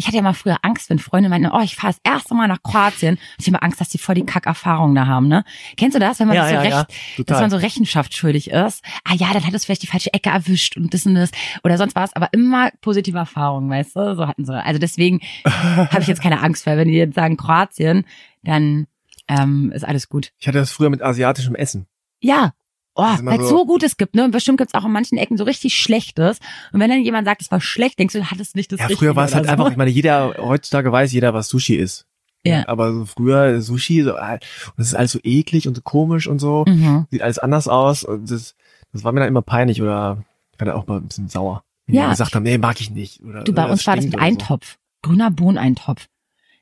Ich 0.00 0.06
hatte 0.06 0.16
ja 0.16 0.22
mal 0.22 0.32
früher 0.32 0.56
Angst, 0.62 0.88
wenn 0.88 0.98
Freunde 0.98 1.28
meinten, 1.28 1.50
oh, 1.52 1.60
ich 1.60 1.76
fahre 1.76 1.92
das 1.92 2.00
erste 2.10 2.34
Mal 2.34 2.48
nach 2.48 2.62
Kroatien. 2.62 3.18
Ich 3.32 3.44
hatte 3.44 3.48
immer 3.50 3.62
Angst, 3.62 3.82
dass 3.82 3.90
die 3.90 3.98
voll 3.98 4.14
die 4.14 4.24
Kackerfahrungen 4.24 4.94
da 4.94 5.06
haben, 5.06 5.28
ne? 5.28 5.44
Kennst 5.76 5.94
du 5.94 6.00
das, 6.00 6.18
wenn 6.18 6.26
man 6.26 6.36
ja, 6.36 6.42
das 6.44 6.50
so 6.50 6.54
ja, 6.54 6.60
recht, 6.62 6.92
ja, 7.18 7.24
dass 7.24 7.40
man 7.42 7.50
so 7.50 7.58
Rechenschaft 7.58 8.16
schuldig 8.16 8.50
ist? 8.50 8.82
Ah 9.04 9.12
ja, 9.14 9.30
dann 9.34 9.46
hat 9.46 9.52
es 9.52 9.66
vielleicht 9.66 9.82
die 9.82 9.88
falsche 9.88 10.14
Ecke 10.14 10.30
erwischt 10.30 10.78
und 10.78 10.94
das 10.94 11.04
und 11.04 11.16
das 11.16 11.32
oder 11.64 11.76
sonst 11.76 11.96
was, 11.96 12.16
aber 12.16 12.30
immer 12.32 12.70
positive 12.80 13.18
Erfahrungen, 13.18 13.68
weißt 13.68 13.94
du? 13.94 14.16
So 14.16 14.26
hatten 14.26 14.46
sie. 14.46 14.54
Also 14.54 14.78
deswegen 14.78 15.20
habe 15.44 16.00
ich 16.00 16.08
jetzt 16.08 16.22
keine 16.22 16.40
Angst, 16.40 16.64
weil 16.64 16.78
wenn 16.78 16.88
die 16.88 16.94
jetzt 16.94 17.14
sagen 17.14 17.36
Kroatien, 17.36 18.06
dann 18.42 18.86
ähm, 19.28 19.70
ist 19.70 19.84
alles 19.84 20.08
gut. 20.08 20.32
ich 20.38 20.48
hatte 20.48 20.58
das 20.58 20.72
früher 20.72 20.88
mit 20.88 21.02
asiatischem 21.02 21.54
Essen. 21.54 21.86
Ja. 22.20 22.52
Oh, 23.00 23.24
weil 23.26 23.40
es 23.40 23.48
so- 23.48 23.58
so 23.58 23.66
Gutes 23.66 23.96
gibt, 23.96 24.14
ne? 24.14 24.24
Und 24.24 24.30
bestimmt 24.30 24.58
gibt's 24.58 24.74
auch 24.74 24.84
in 24.84 24.92
manchen 24.92 25.18
Ecken 25.18 25.36
so 25.36 25.44
richtig 25.44 25.76
Schlechtes. 25.76 26.38
Und 26.72 26.80
wenn 26.80 26.90
dann 26.90 27.02
jemand 27.02 27.26
sagt, 27.26 27.42
es 27.42 27.50
war 27.50 27.60
schlecht, 27.60 27.98
denkst 27.98 28.12
du, 28.14 28.20
du 28.20 28.30
hattest 28.30 28.56
nicht 28.56 28.70
das 28.72 28.80
Ja, 28.80 28.88
früher 28.88 29.16
war 29.16 29.24
es 29.24 29.34
halt 29.34 29.46
so. 29.46 29.50
einfach, 29.52 29.70
ich 29.70 29.76
meine, 29.76 29.90
jeder, 29.90 30.34
heutzutage 30.38 30.90
weiß 30.92 31.12
jeder, 31.12 31.32
was 31.34 31.48
Sushi 31.48 31.74
ist. 31.76 32.06
Ja. 32.44 32.66
Aber 32.68 32.92
so 32.94 33.04
früher 33.04 33.60
Sushi, 33.60 34.02
so, 34.02 34.16
äh, 34.16 34.32
und 34.34 34.40
das 34.78 34.86
ist 34.88 34.94
alles 34.94 35.12
so 35.12 35.18
eklig 35.22 35.68
und 35.68 35.74
so 35.74 35.82
komisch 35.82 36.26
und 36.26 36.38
so. 36.38 36.64
Mhm. 36.66 37.06
Sieht 37.10 37.22
alles 37.22 37.38
anders 37.38 37.68
aus. 37.68 38.02
Und 38.04 38.30
das, 38.30 38.54
das 38.92 39.04
war 39.04 39.12
mir 39.12 39.20
dann 39.20 39.28
immer 39.28 39.42
peinlich 39.42 39.82
oder 39.82 40.24
ich 40.52 40.58
war 40.60 40.66
dann 40.66 40.74
auch 40.76 40.86
mal 40.86 40.96
ein 40.98 41.06
bisschen 41.08 41.28
sauer. 41.28 41.62
Wenn 41.86 41.96
Ja. 41.96 42.04
die 42.04 42.10
gesagt 42.10 42.34
haben, 42.34 42.42
nee, 42.44 42.56
mag 42.58 42.80
ich 42.80 42.90
nicht. 42.90 43.22
Oder, 43.22 43.44
Du, 43.44 43.52
bei 43.52 43.64
oder 43.64 43.72
uns 43.72 43.86
war 43.86 43.96
das 43.96 44.04
mit 44.06 44.14
oder 44.14 44.22
so. 44.22 44.26
Eintopf. 44.28 44.78
Grüner 45.02 45.30
Bohneneintopf. 45.30 46.06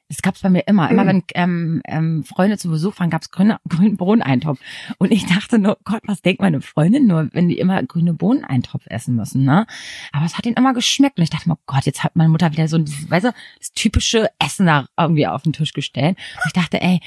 Das 0.08 0.22
gab's 0.22 0.40
bei 0.40 0.48
mir 0.48 0.66
immer. 0.66 0.90
Immer 0.90 1.06
wenn 1.06 1.22
ähm, 1.34 1.82
ähm, 1.84 2.24
Freunde 2.24 2.56
zu 2.56 2.70
Besuch 2.70 2.98
waren, 2.98 3.10
gab's 3.10 3.30
grüne, 3.30 3.60
grünen 3.68 3.96
Bohneneintopf. 3.98 4.58
Und 4.96 5.12
ich 5.12 5.26
dachte 5.26 5.58
nur, 5.58 5.76
Gott, 5.84 6.00
was 6.06 6.22
denkt 6.22 6.40
meine 6.40 6.62
Freundin 6.62 7.06
nur, 7.06 7.28
wenn 7.32 7.48
die 7.48 7.58
immer 7.58 7.82
grüne 7.82 8.14
Bohneneintopf 8.14 8.84
essen 8.86 9.16
müssen, 9.16 9.44
ne? 9.44 9.66
Aber 10.12 10.24
es 10.24 10.38
hat 10.38 10.46
ihnen 10.46 10.56
immer 10.56 10.72
geschmeckt. 10.72 11.18
Und 11.18 11.24
ich 11.24 11.30
dachte 11.30 11.48
mir, 11.48 11.56
oh 11.56 11.62
Gott, 11.66 11.84
jetzt 11.84 12.04
hat 12.04 12.16
meine 12.16 12.30
Mutter 12.30 12.52
wieder 12.52 12.68
so, 12.68 12.78
ein, 12.78 12.86
weißt 12.86 13.26
du, 13.26 13.32
das 13.58 13.72
typische 13.72 14.30
Essen 14.38 14.66
da 14.66 14.86
irgendwie 14.96 15.26
auf 15.26 15.42
den 15.42 15.52
Tisch 15.52 15.74
gestellt. 15.74 16.16
Und 16.36 16.46
ich 16.46 16.52
dachte, 16.54 16.80
ey, 16.80 17.00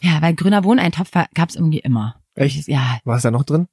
ja, 0.00 0.22
weil 0.22 0.34
grüner 0.34 0.62
Bohneneintopf 0.62 1.10
gab's 1.34 1.54
irgendwie 1.54 1.80
immer. 1.80 2.16
Echt? 2.34 2.66
Ja, 2.66 2.98
Was 3.04 3.18
ist 3.18 3.24
da 3.24 3.30
noch 3.30 3.44
drin? 3.44 3.68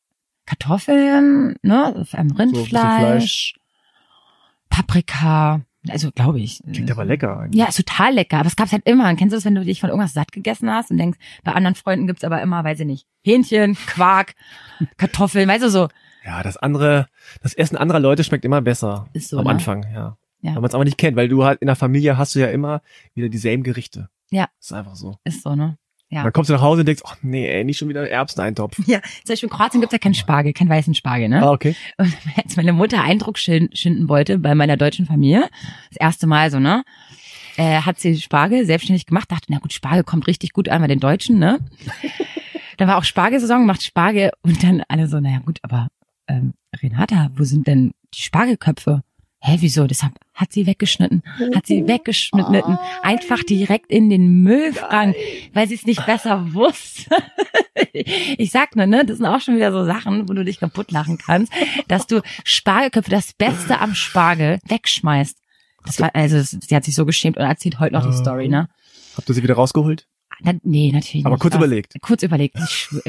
Kartoffeln, 0.45 1.55
ne, 1.61 2.05
ähm, 2.13 2.31
Rindfleisch, 2.31 3.53
Paprika, 4.69 5.61
also 5.87 6.11
glaube 6.11 6.39
ich. 6.39 6.61
Klingt 6.73 6.91
aber 6.91 7.05
lecker 7.05 7.39
eigentlich. 7.39 7.59
Ja, 7.59 7.67
ist 7.67 7.77
total 7.77 8.13
lecker. 8.13 8.39
Aber 8.39 8.47
es 8.47 8.55
gab's 8.55 8.71
halt 8.71 8.85
immer. 8.85 9.13
Kennst 9.15 9.33
du 9.33 9.37
das, 9.37 9.45
wenn 9.45 9.55
du 9.55 9.63
dich 9.63 9.79
von 9.79 9.89
irgendwas 9.89 10.13
satt 10.13 10.31
gegessen 10.31 10.69
hast 10.69 10.91
und 10.91 10.97
denkst, 10.97 11.17
bei 11.43 11.53
anderen 11.53 11.75
Freunden 11.75 12.07
gibt's 12.07 12.23
aber 12.23 12.41
immer, 12.41 12.63
weiß 12.63 12.81
ich 12.81 12.85
nicht, 12.85 13.07
Hähnchen, 13.23 13.75
Quark, 13.75 14.35
Kartoffeln, 14.97 15.47
weißt 15.47 15.63
du 15.63 15.69
so. 15.69 15.87
Ja, 16.25 16.43
das 16.43 16.57
andere, 16.57 17.07
das 17.41 17.53
Essen 17.53 17.77
anderer 17.77 17.99
Leute 17.99 18.23
schmeckt 18.23 18.43
immer 18.43 18.61
besser. 18.61 19.07
Ist 19.13 19.29
so, 19.29 19.39
Am 19.39 19.45
ne? 19.45 19.51
Anfang, 19.51 19.83
ja. 19.93 20.17
Ja. 20.41 20.55
Wenn 20.55 20.61
man 20.61 20.65
es 20.65 20.73
aber 20.75 20.85
nicht 20.85 20.97
kennt, 20.97 21.17
weil 21.17 21.27
du 21.27 21.43
halt 21.43 21.61
in 21.61 21.67
der 21.67 21.75
Familie 21.75 22.17
hast 22.17 22.35
du 22.35 22.39
ja 22.39 22.47
immer 22.47 22.81
wieder 23.13 23.29
dieselben 23.29 23.63
Gerichte. 23.63 24.09
Ja. 24.31 24.47
ist 24.59 24.71
einfach 24.73 24.95
so. 24.95 25.17
Ist 25.23 25.43
so, 25.43 25.55
ne? 25.55 25.77
Ja. 26.11 26.23
Dann 26.23 26.33
kommst 26.33 26.49
du 26.49 26.53
nach 26.53 26.61
Hause 26.61 26.79
und 26.81 26.87
denkst, 26.87 27.03
ach 27.05 27.17
nee, 27.21 27.47
ey, 27.47 27.63
nicht 27.63 27.77
schon 27.77 27.87
wieder 27.87 28.09
Erbseneintopf. 28.09 28.79
Ja, 28.87 28.99
zum 29.01 29.33
Beispiel 29.33 29.49
in 29.49 29.55
Kroatien 29.55 29.81
gibt's 29.81 29.93
ja 29.93 29.99
keinen 29.99 30.15
Spargel, 30.15 30.53
keinen 30.53 30.69
weißen 30.69 30.95
Spargel, 30.95 31.29
ne? 31.29 31.43
Ah, 31.43 31.51
okay. 31.51 31.75
Und 31.97 32.15
als 32.43 32.55
meine 32.55 32.73
Mutter 32.73 33.03
Eindruck 33.03 33.37
schinden 33.37 34.09
wollte 34.09 34.39
bei 34.39 34.55
meiner 34.55 34.75
deutschen 34.75 35.05
Familie, 35.05 35.47
das 35.89 35.97
erste 35.97 36.25
Mal 36.25 36.49
so, 36.49 36.59
ne? 36.59 36.83
Äh, 37.57 37.81
hat 37.81 37.99
sie 37.99 38.17
Spargel 38.17 38.65
selbstständig 38.65 39.05
gemacht, 39.05 39.31
dachte, 39.31 39.47
na 39.49 39.59
gut, 39.59 39.73
Spargel 39.73 40.03
kommt 40.03 40.25
richtig 40.27 40.53
gut 40.53 40.69
an 40.69 40.81
bei 40.81 40.87
den 40.87 40.99
Deutschen, 40.99 41.37
ne? 41.37 41.59
dann 42.77 42.87
war 42.87 42.97
auch 42.97 43.03
Spargelsaison, 43.03 43.65
macht 43.65 43.83
Spargel 43.83 44.31
und 44.41 44.63
dann 44.63 44.81
alle 44.87 45.07
so, 45.07 45.19
naja 45.19 45.39
gut, 45.39 45.59
aber 45.61 45.89
ähm, 46.27 46.53
Renata, 46.81 47.29
wo 47.35 47.43
sind 47.43 47.67
denn 47.67 47.91
die 48.15 48.21
Spargelköpfe? 48.21 49.03
Hä, 49.41 49.57
wieso? 49.61 49.87
Deshalb 49.87 50.13
hat 50.33 50.51
sie 50.51 50.65
weggeschnitten, 50.67 51.23
hat 51.55 51.65
sie 51.65 51.87
weggeschnitten, 51.87 52.77
einfach 53.01 53.41
direkt 53.43 53.89
in 53.89 54.09
den 54.09 54.43
Müllfrank, 54.43 55.15
weil 55.53 55.67
sie 55.67 55.75
es 55.75 55.85
nicht 55.85 56.05
besser 56.05 56.53
wusste. 56.53 57.09
ich 57.93 58.51
sag 58.51 58.75
nur, 58.75 58.85
ne, 58.85 59.05
das 59.05 59.17
sind 59.17 59.25
auch 59.25 59.39
schon 59.39 59.55
wieder 59.55 59.71
so 59.71 59.85
Sachen, 59.85 60.27
wo 60.27 60.33
du 60.33 60.43
dich 60.43 60.59
kaputt 60.59 60.91
lachen 60.91 61.17
kannst, 61.17 61.53
dass 61.87 62.05
du 62.05 62.21
Spargelköpfe, 62.43 63.11
das 63.11 63.33
Beste 63.33 63.79
am 63.79 63.95
Spargel, 63.95 64.59
wegschmeißt. 64.67 65.37
Das 65.85 66.01
war, 66.01 66.13
also, 66.13 66.41
sie 66.41 66.75
hat 66.75 66.83
sich 66.83 66.95
so 66.95 67.05
geschämt 67.05 67.37
und 67.37 67.43
erzählt 67.43 67.79
heute 67.79 67.93
noch 67.93 68.05
die 68.05 68.15
Story, 68.15 68.49
ne? 68.49 68.67
Habt 69.15 69.29
ihr 69.29 69.35
sie 69.35 69.43
wieder 69.43 69.55
rausgeholt? 69.55 70.05
Na, 70.41 70.53
nee, 70.63 70.91
natürlich 70.91 71.25
Aber 71.25 71.35
nicht. 71.35 71.41
kurz 71.41 71.53
Was? 71.53 71.59
überlegt. 71.59 71.93
Kurz 72.01 72.23
überlegt, 72.23 72.57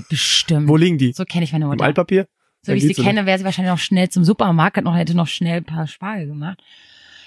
bestimmt. 0.09 0.69
Wo 0.69 0.77
liegen 0.77 0.99
die? 0.99 1.13
So 1.13 1.25
kenne 1.25 1.45
ich 1.45 1.53
meine 1.53 1.65
Im 1.65 1.71
Mutter. 1.73 1.85
Altpapier? 1.85 2.29
So 2.63 2.73
wie 2.73 2.77
ich 2.79 2.87
sie 2.97 3.03
kenne, 3.03 3.27
wäre 3.27 3.39
sie 3.39 3.45
wahrscheinlich 3.45 3.73
noch 3.73 3.79
schnell 3.79 4.09
zum 4.11 4.25
Supermarkt 4.25 4.77
und 4.79 4.85
noch, 4.85 4.95
hätte 4.97 5.15
noch 5.17 5.27
schnell 5.29 5.59
ein 5.59 5.65
paar 5.65 5.87
Spargel 5.87 6.27
gemacht. 6.27 6.63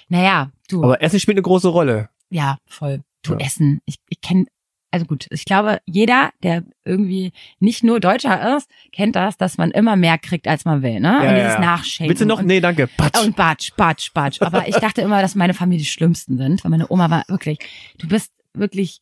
Naja, 0.08 0.50
du. 0.68 0.82
Aber 0.84 1.02
Essen 1.02 1.18
spielt 1.20 1.36
eine 1.36 1.42
große 1.42 1.68
Rolle. 1.68 2.08
ja, 2.30 2.58
voll. 2.66 3.02
Du 3.22 3.32
Ja. 3.32 3.38
Essen. 3.38 3.80
Ich, 3.86 3.96
ich 4.10 4.20
kenne, 4.20 4.44
also 4.90 5.06
gut, 5.06 5.26
ich 5.30 5.44
glaube, 5.46 5.80
jeder, 5.86 6.30
der 6.42 6.62
irgendwie 6.84 7.32
nicht 7.58 7.82
nur 7.82 8.00
Deutscher 8.00 8.56
ist, 8.56 8.68
kennt 8.92 9.16
das, 9.16 9.36
dass 9.38 9.56
man 9.56 9.70
immer 9.70 9.96
mehr 9.96 10.18
kriegt, 10.18 10.46
als 10.46 10.64
man 10.66 10.82
will, 10.82 11.00
ne? 11.00 11.20
Ja, 11.22 11.28
und 11.30 11.36
dieses 11.36 11.54
ja. 11.54 11.60
Nachschenken. 11.60 12.16
Du 12.16 12.26
noch? 12.26 12.40
Und, 12.40 12.46
Nee, 12.46 12.60
danke. 12.60 12.86
Patsch. 12.86 13.24
und 13.24 13.34
Batsch, 13.34 13.72
Batsch, 13.76 14.12
Batsch. 14.12 14.42
Aber 14.42 14.68
ich 14.68 14.76
dachte 14.76 15.00
immer, 15.00 15.22
dass 15.22 15.34
meine 15.34 15.54
Familie 15.54 15.84
die 15.84 15.90
schlimmsten 15.90 16.36
sind, 16.36 16.62
weil 16.62 16.70
meine 16.70 16.90
Oma 16.90 17.10
war 17.10 17.24
wirklich, 17.28 17.58
du 17.98 18.06
bist 18.08 18.30
wirklich 18.52 19.00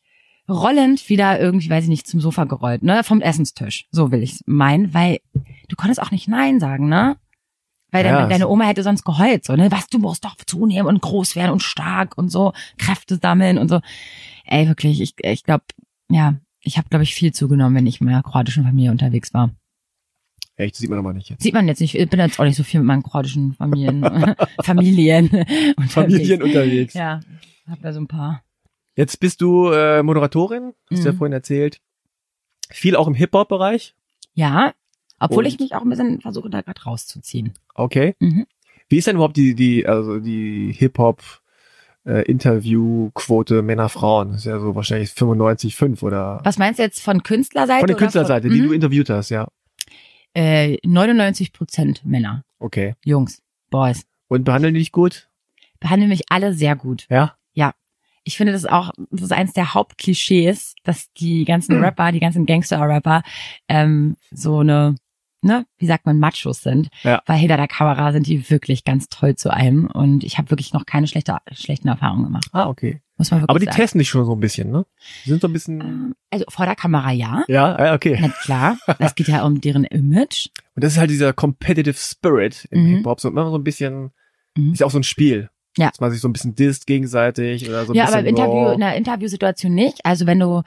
rollend 0.48 1.08
wieder 1.08 1.40
irgendwie, 1.40 1.68
weiß 1.70 1.84
ich 1.84 1.90
nicht, 1.90 2.06
zum 2.06 2.20
Sofa 2.20 2.44
gerollt, 2.44 2.82
ne? 2.82 3.02
Vom 3.04 3.20
Essenstisch. 3.20 3.86
So 3.90 4.10
will 4.12 4.22
ich 4.22 4.38
meinen, 4.46 4.94
weil 4.94 5.18
du 5.72 5.76
konntest 5.76 6.00
auch 6.02 6.10
nicht 6.10 6.28
Nein 6.28 6.60
sagen, 6.60 6.88
ne? 6.88 7.16
Weil 7.90 8.04
Ja, 8.06 8.12
deine, 8.16 8.28
deine 8.28 8.48
Oma 8.48 8.64
hätte 8.64 8.82
sonst 8.82 9.04
geheult, 9.04 9.44
so, 9.44 9.54
ne? 9.56 9.70
Was, 9.72 9.86
du 9.88 9.98
musst 9.98 10.24
doch 10.24 10.36
zunehmen 10.46 10.86
und 10.86 11.02
groß 11.02 11.34
werden 11.36 11.50
und 11.50 11.62
stark 11.62 12.16
und 12.16 12.28
so, 12.30 12.52
Kräfte 12.78 13.16
sammeln 13.20 13.58
und 13.58 13.68
so. 13.68 13.80
Ey, 14.44 14.68
wirklich, 14.68 15.00
ich, 15.00 15.14
ich 15.22 15.44
glaube, 15.44 15.64
ja, 16.10 16.34
ich 16.60 16.78
habe, 16.78 16.88
glaube 16.88 17.02
ich, 17.02 17.14
viel 17.14 17.32
zugenommen, 17.32 17.74
wenn 17.76 17.86
ich 17.86 18.00
mit 18.00 18.10
meiner 18.10 18.22
kroatischen 18.22 18.64
Familie 18.64 18.90
unterwegs 18.90 19.32
war. 19.34 19.50
Echt, 20.56 20.74
das 20.74 20.80
sieht 20.80 20.90
man 20.90 20.98
aber 20.98 21.12
nicht 21.14 21.30
jetzt. 21.30 21.42
Sieht 21.42 21.54
man 21.54 21.66
jetzt 21.66 21.80
nicht, 21.80 21.94
ich 21.94 22.08
bin 22.08 22.20
jetzt 22.20 22.38
auch 22.38 22.44
nicht 22.44 22.56
so 22.56 22.62
viel 22.62 22.80
mit 22.80 22.86
meinen 22.86 23.02
kroatischen 23.02 23.54
Familien, 23.54 24.02
Familien 24.62 25.26
unterwegs. 25.76 25.92
Familien 25.94 26.42
unterwegs. 26.42 26.94
Ja, 26.94 27.20
hab 27.68 27.80
da 27.82 27.92
so 27.92 28.00
ein 28.00 28.06
paar. 28.08 28.42
Jetzt 28.94 29.18
bist 29.20 29.40
du 29.40 29.70
äh, 29.70 30.02
Moderatorin, 30.02 30.72
hast 30.90 31.00
du 31.04 31.06
ja 31.08 31.12
Mhm. 31.12 31.16
vorhin 31.16 31.32
erzählt. 31.32 31.80
Viel 32.70 32.94
auch 32.96 33.06
im 33.06 33.14
Hip-Hop-Bereich. 33.14 33.94
Ja, 34.34 34.72
obwohl 35.24 35.44
Und? 35.44 35.48
ich 35.52 35.58
mich 35.60 35.74
auch 35.74 35.82
ein 35.82 35.88
bisschen 35.90 36.20
versuche, 36.20 36.50
da 36.50 36.60
gerade 36.62 36.82
rauszuziehen. 36.82 37.52
Okay. 37.74 38.14
Mhm. 38.20 38.46
Wie 38.88 38.98
ist 38.98 39.06
denn 39.06 39.16
überhaupt 39.16 39.36
die, 39.36 39.54
die, 39.54 39.86
also 39.86 40.18
die 40.20 40.72
Hip-Hop 40.72 41.22
äh, 42.04 42.22
Interviewquote 42.30 43.62
Männer, 43.62 43.88
Frauen? 43.88 44.30
Das 44.32 44.40
ist 44.40 44.44
ja 44.46 44.58
so 44.60 44.74
wahrscheinlich 44.74 45.10
95,5 45.10 46.02
oder 46.02 46.40
Was 46.44 46.58
meinst 46.58 46.78
du 46.78 46.82
jetzt 46.82 47.00
von 47.00 47.22
Künstlerseite? 47.22 47.80
von 47.80 47.86
der 47.88 47.96
Künstlerseite, 47.96 48.48
von, 48.48 48.54
die 48.56 48.60
du 48.62 48.68
Mhm. 48.68 48.74
interviewt 48.74 49.10
hast, 49.10 49.30
ja. 49.30 49.48
äh, 50.34 50.78
99 50.84 51.52
Prozent 51.52 52.04
Männer, 52.04 52.44
Okay. 52.58 52.94
Jungs, 53.04 53.42
Boys. 53.70 54.04
Und 54.28 54.44
behandeln 54.44 54.74
die 54.74 54.80
dich 54.80 54.92
gut? 54.92 55.28
Behandeln 55.80 56.08
mich 56.10 56.22
alle 56.30 56.54
sehr 56.54 56.76
gut. 56.76 57.06
Ja? 57.10 57.34
Ich 58.24 58.36
finde 58.36 58.52
das 58.52 58.66
auch, 58.66 58.92
das 59.10 59.22
ist 59.22 59.32
eins 59.32 59.52
der 59.52 59.74
Hauptklischees, 59.74 60.76
dass 60.84 61.12
die 61.14 61.44
ganzen. 61.44 61.72
Rapper, 61.82 62.12
die 62.12 62.20
ganzen 62.20 62.46
Gangster-Rapper, 62.46 63.24
ähm, 63.68 64.14
so 64.30 64.60
eine, 64.60 64.94
ne, 65.42 65.66
wie 65.78 65.86
sagt 65.86 66.06
man, 66.06 66.18
Machos 66.18 66.62
sind. 66.62 66.88
Ja. 67.02 67.22
Weil 67.26 67.38
hinter 67.38 67.56
der 67.56 67.68
Kamera 67.68 68.12
sind 68.12 68.26
die 68.26 68.48
wirklich 68.50 68.84
ganz 68.84 69.08
toll 69.08 69.34
zu 69.36 69.50
einem 69.52 69.86
und 69.86 70.24
ich 70.24 70.38
habe 70.38 70.50
wirklich 70.50 70.72
noch 70.72 70.86
keine 70.86 71.06
schlechte, 71.06 71.36
schlechten 71.52 71.88
Erfahrungen 71.88 72.24
gemacht. 72.24 72.46
Ah, 72.52 72.68
okay. 72.68 73.00
Muss 73.18 73.30
man 73.30 73.40
wirklich 73.40 73.50
Aber 73.50 73.58
die 73.58 73.66
sagen. 73.66 73.76
testen 73.76 73.98
dich 73.98 74.08
schon 74.08 74.24
so 74.24 74.32
ein 74.34 74.40
bisschen, 74.40 74.70
ne? 74.70 74.86
Die 75.24 75.28
sind 75.30 75.40
so 75.42 75.46
ein 75.48 75.52
bisschen, 75.52 75.80
Ähm, 75.80 76.14
Also 76.30 76.44
vor 76.48 76.64
der 76.66 76.74
Kamera 76.74 77.10
ja. 77.12 77.44
ja, 77.48 77.84
ja, 77.86 77.94
okay. 77.94 78.18
Na 78.20 78.28
klar, 78.28 78.78
es 78.98 79.14
geht 79.14 79.28
ja 79.28 79.44
um 79.44 79.60
deren 79.60 79.84
Image. 79.84 80.48
Und 80.74 80.82
das 80.82 80.94
ist 80.94 80.98
halt 80.98 81.10
dieser 81.10 81.32
competitive 81.32 81.94
Spirit 81.96 82.66
im 82.70 82.82
Mhm. 82.82 82.86
Hip-Hop, 82.96 83.20
so 83.20 83.28
immer 83.28 83.48
so 83.50 83.56
ein 83.58 83.64
bisschen, 83.64 84.10
Mhm. 84.56 84.72
ist 84.72 84.80
ja 84.80 84.86
auch 84.86 84.90
so 84.90 84.98
ein 84.98 85.04
Spiel. 85.04 85.50
Ja. 85.78 85.88
Dass 85.88 86.00
man 86.00 86.10
sich 86.10 86.20
so 86.20 86.28
ein 86.28 86.32
bisschen 86.32 86.54
disst 86.54 86.86
gegenseitig 86.86 87.68
oder 87.68 87.86
so 87.86 87.92
ein 87.92 87.96
ja, 87.96 88.04
bisschen. 88.04 88.18
aber 88.18 88.28
im 88.28 88.36
Interview, 88.36 88.68
oh, 88.68 88.72
in 88.72 88.82
einer 88.82 88.96
Interviewsituation 88.96 89.74
nicht. 89.74 90.04
Also 90.04 90.26
wenn 90.26 90.38
du 90.38 90.62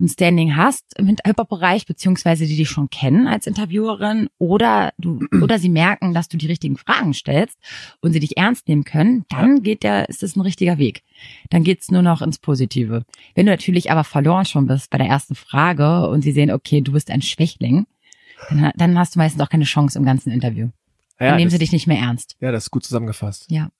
ein 0.00 0.08
Standing 0.08 0.56
hast 0.56 0.84
im 0.98 1.06
Hip-Hop-Bereich, 1.06 1.86
beziehungsweise 1.86 2.46
die 2.46 2.56
dich 2.56 2.68
schon 2.68 2.90
kennen 2.90 3.28
als 3.28 3.46
Interviewerin 3.46 4.28
oder 4.38 4.92
du, 4.98 5.20
oder 5.42 5.58
sie 5.58 5.68
merken, 5.68 6.14
dass 6.14 6.28
du 6.28 6.36
die 6.36 6.46
richtigen 6.46 6.76
Fragen 6.76 7.14
stellst 7.14 7.58
und 8.00 8.12
sie 8.12 8.20
dich 8.20 8.36
ernst 8.36 8.68
nehmen 8.68 8.84
können, 8.84 9.24
dann 9.28 9.62
geht 9.62 9.82
der, 9.82 10.08
ist 10.08 10.22
es 10.22 10.36
ein 10.36 10.40
richtiger 10.40 10.78
Weg. 10.78 11.02
Dann 11.50 11.62
geht's 11.62 11.90
nur 11.90 12.02
noch 12.02 12.22
ins 12.22 12.38
Positive. 12.38 13.04
Wenn 13.34 13.46
du 13.46 13.52
natürlich 13.52 13.90
aber 13.90 14.04
verloren 14.04 14.44
schon 14.44 14.66
bist 14.66 14.90
bei 14.90 14.98
der 14.98 15.06
ersten 15.06 15.36
Frage 15.36 16.08
und 16.08 16.22
sie 16.22 16.32
sehen, 16.32 16.50
okay, 16.50 16.80
du 16.80 16.92
bist 16.92 17.10
ein 17.10 17.22
Schwächling, 17.22 17.86
dann, 18.50 18.72
dann 18.76 18.98
hast 18.98 19.14
du 19.14 19.20
meistens 19.20 19.40
auch 19.40 19.48
keine 19.48 19.64
Chance 19.64 19.98
im 19.98 20.04
ganzen 20.04 20.30
Interview. 20.30 20.70
Dann 21.18 21.28
ja, 21.28 21.36
nehmen 21.36 21.46
das, 21.46 21.52
sie 21.52 21.58
dich 21.58 21.72
nicht 21.72 21.86
mehr 21.86 21.98
ernst. 21.98 22.36
ja, 22.40 22.50
das 22.50 22.64
ist 22.64 22.70
gut 22.70 22.84
zusammengefasst. 22.84 23.46
Ja. 23.48 23.70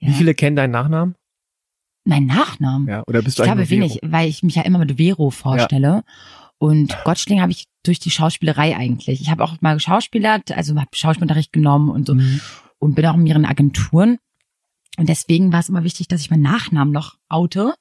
Wie 0.00 0.12
viele 0.12 0.34
kennen 0.34 0.56
deinen 0.56 0.70
Nachnamen? 0.70 1.14
Mein 2.04 2.26
Nachnamen? 2.26 2.88
Ja, 2.88 3.02
oder 3.06 3.22
bist 3.22 3.38
du 3.38 3.42
Ich 3.42 3.46
glaube 3.46 3.68
wenig, 3.68 4.00
weil 4.02 4.28
ich 4.28 4.42
mich 4.42 4.54
ja 4.54 4.62
immer 4.62 4.78
mit 4.78 4.96
Vero 4.98 5.30
vorstelle. 5.30 6.04
Und 6.58 6.96
Gottschling 7.04 7.40
habe 7.40 7.52
ich 7.52 7.66
durch 7.82 8.00
die 8.00 8.10
Schauspielerei 8.10 8.76
eigentlich. 8.76 9.20
Ich 9.20 9.30
habe 9.30 9.44
auch 9.44 9.60
mal 9.60 9.74
geschauspielert, 9.74 10.52
also 10.52 10.74
habe 10.76 10.88
Schauspielunterricht 10.92 11.52
genommen 11.52 11.90
und 11.90 12.06
so? 12.06 12.14
Mhm. 12.14 12.40
und 12.78 12.94
bin 12.94 13.06
auch 13.06 13.14
in 13.14 13.22
mehreren 13.22 13.44
Agenturen. 13.44 14.18
Und 14.96 15.08
deswegen 15.08 15.52
war 15.52 15.60
es 15.60 15.68
immer 15.68 15.84
wichtig, 15.84 16.08
dass 16.08 16.20
ich 16.20 16.30
meinen 16.30 16.42
Nachnamen 16.42 16.92
noch 16.92 17.16
oute, 17.28 17.74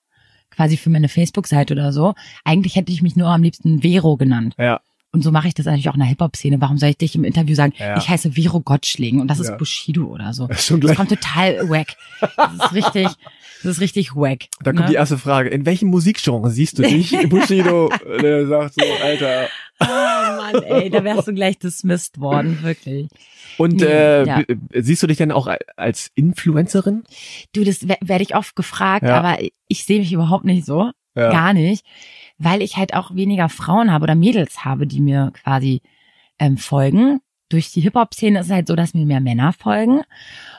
quasi 0.51 0.77
für 0.77 0.89
meine 0.89 1.09
Facebook-Seite 1.09 1.73
oder 1.73 1.91
so. 1.91 2.13
Eigentlich 2.43 2.75
hätte 2.75 2.91
ich 2.91 3.01
mich 3.01 3.15
nur 3.15 3.27
am 3.27 3.43
liebsten 3.43 3.81
Vero 3.81 4.17
genannt. 4.17 4.53
Ja, 4.57 4.81
Und 5.13 5.23
so 5.23 5.31
mache 5.31 5.47
ich 5.47 5.53
das 5.53 5.65
natürlich 5.65 5.89
auch 5.89 5.93
in 5.93 6.01
der 6.01 6.09
Hip-Hop-Szene. 6.09 6.59
Warum 6.59 6.77
soll 6.77 6.89
ich 6.89 6.97
dich 6.97 7.15
im 7.15 7.23
Interview 7.23 7.55
sagen, 7.55 7.73
Ja. 7.77 7.97
ich 7.97 8.09
heiße 8.09 8.33
Vero 8.33 8.59
Gottschling 8.59 9.19
und 9.21 9.29
das 9.29 9.39
ist 9.39 9.49
Ja. 9.49 9.55
Bushido 9.55 10.05
oder 10.05 10.33
so. 10.33 10.47
das 10.47 10.67
Das 10.67 10.95
kommt 10.95 11.09
total 11.09 11.69
wack. 11.69 11.95
Das 12.35 12.53
ist 12.53 12.73
richtig, 12.73 13.07
das 13.63 13.65
ist 13.65 13.79
richtig 13.81 14.15
wack. 14.15 14.45
Da 14.61 14.71
kommt 14.73 14.85
ne? 14.85 14.89
die 14.89 14.95
erste 14.95 15.17
Frage. 15.17 15.49
In 15.49 15.65
welchem 15.65 15.89
Musikgenre 15.89 16.51
siehst 16.51 16.77
du 16.77 16.83
dich? 16.83 17.11
Bushido, 17.29 17.89
der 18.21 18.47
sagt 18.47 18.75
so, 18.75 18.85
Alter. 19.03 19.47
Oh 19.79 19.85
Mann, 19.85 20.63
ey, 20.63 20.89
da 20.89 21.03
wärst 21.03 21.27
du 21.27 21.33
gleich 21.33 21.57
dismissed 21.57 22.19
worden, 22.19 22.61
wirklich. 22.63 23.07
Und 23.57 23.81
äh, 23.81 24.25
ja. 24.25 24.43
siehst 24.73 25.01
du 25.03 25.07
dich 25.07 25.17
denn 25.17 25.31
auch 25.31 25.47
als 25.77 26.11
Influencerin? 26.15 27.03
Du, 27.53 27.63
das 27.63 27.87
we- 27.87 27.97
werde 28.01 28.23
ich 28.23 28.35
oft 28.35 28.55
gefragt, 28.55 29.05
aber 29.05 29.37
ich 29.67 29.85
sehe 29.85 29.99
mich 29.99 30.11
überhaupt 30.13 30.45
nicht 30.45 30.65
so. 30.65 30.91
Gar 31.15 31.53
nicht. 31.53 31.83
Weil 32.37 32.61
ich 32.61 32.77
halt 32.77 32.93
auch 32.93 33.15
weniger 33.15 33.49
Frauen 33.49 33.91
habe 33.91 34.03
oder 34.03 34.15
Mädels 34.15 34.63
habe, 34.63 34.87
die 34.87 35.01
mir 35.01 35.31
quasi 35.43 35.81
ähm, 36.39 36.57
folgen. 36.57 37.19
Durch 37.49 37.71
die 37.71 37.81
Hip-Hop-Szene 37.81 38.39
ist 38.39 38.47
es 38.47 38.51
halt 38.51 38.67
so, 38.67 38.75
dass 38.75 38.93
mir 38.93 39.05
mehr 39.05 39.21
Männer 39.21 39.53
folgen. 39.53 40.01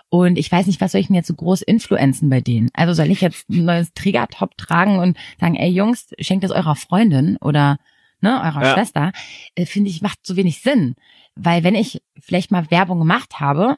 Und 0.08 0.38
ich 0.38 0.50
weiß 0.50 0.66
nicht, 0.66 0.80
was 0.80 0.92
soll 0.92 1.02
ich 1.02 1.08
denn 1.08 1.16
jetzt 1.16 1.28
so 1.28 1.34
groß 1.34 1.62
influenzen 1.62 2.30
bei 2.30 2.40
denen? 2.40 2.70
Also 2.72 2.94
soll 2.94 3.10
ich 3.10 3.20
jetzt 3.20 3.48
ein 3.50 3.64
neues 3.64 3.92
Trigger-Top 3.92 4.56
tragen 4.56 4.98
und 4.98 5.18
sagen, 5.38 5.54
ey 5.54 5.68
Jungs, 5.70 6.08
schenkt 6.18 6.44
es 6.44 6.50
eurer 6.50 6.76
Freundin 6.76 7.36
oder 7.36 7.78
ne, 8.20 8.40
eurer 8.42 8.64
Ja. 8.64 8.72
Schwester? 8.74 9.12
Äh, 9.54 9.66
Finde 9.66 9.90
ich, 9.90 10.00
macht 10.00 10.24
so 10.26 10.34
wenig 10.36 10.62
Sinn. 10.62 10.96
Weil 11.36 11.62
wenn 11.62 11.74
ich 11.74 12.02
vielleicht 12.18 12.50
mal 12.50 12.70
Werbung 12.70 12.98
gemacht 12.98 13.38
habe, 13.38 13.76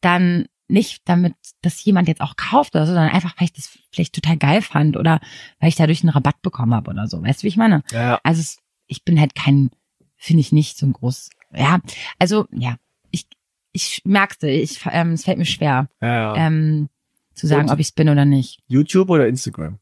dann 0.00 0.46
nicht 0.68 1.02
damit 1.06 1.34
das 1.62 1.82
jemand 1.84 2.08
jetzt 2.08 2.20
auch 2.20 2.36
kauft 2.36 2.74
oder 2.74 2.86
so, 2.86 2.92
sondern 2.92 3.10
einfach, 3.10 3.34
weil 3.38 3.46
ich 3.46 3.52
das 3.52 3.78
vielleicht 3.90 4.14
total 4.14 4.36
geil 4.36 4.62
fand 4.62 4.96
oder 4.96 5.20
weil 5.60 5.68
ich 5.68 5.76
dadurch 5.76 6.02
einen 6.02 6.10
Rabatt 6.10 6.40
bekommen 6.42 6.74
habe 6.74 6.90
oder 6.90 7.06
so. 7.06 7.22
Weißt 7.22 7.40
du, 7.40 7.44
wie 7.44 7.48
ich 7.48 7.56
meine? 7.56 7.82
Ja, 7.90 8.02
ja. 8.02 8.20
Also 8.22 8.40
es, 8.40 8.58
ich 8.86 9.04
bin 9.04 9.18
halt 9.18 9.34
kein, 9.34 9.70
finde 10.16 10.40
ich 10.40 10.52
nicht 10.52 10.76
so 10.76 10.86
ein 10.86 10.92
groß, 10.92 11.30
ja, 11.54 11.80
also 12.18 12.46
ja, 12.52 12.76
ich, 13.10 13.26
ich 13.72 14.02
merkte, 14.04 14.48
ich, 14.48 14.80
ähm, 14.90 15.12
es 15.12 15.24
fällt 15.24 15.38
mir 15.38 15.46
schwer, 15.46 15.88
ja, 16.00 16.34
ja. 16.34 16.46
ähm, 16.46 16.88
zu 17.34 17.46
sagen, 17.46 17.68
Und? 17.68 17.72
ob 17.72 17.78
ich 17.78 17.88
es 17.88 17.92
bin 17.92 18.08
oder 18.08 18.24
nicht. 18.24 18.60
YouTube 18.66 19.08
oder 19.10 19.26
Instagram? 19.26 19.78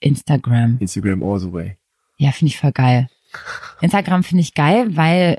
Instagram, 0.00 0.78
Instagram 0.80 1.22
all 1.22 1.40
the 1.40 1.52
way. 1.52 1.76
ja, 2.16 2.30
finde 2.32 2.50
ich 2.50 2.58
voll 2.58 2.72
geil. 2.72 3.08
Instagram 3.80 4.24
finde 4.24 4.42
ich 4.42 4.54
geil, 4.54 4.96
weil 4.96 5.38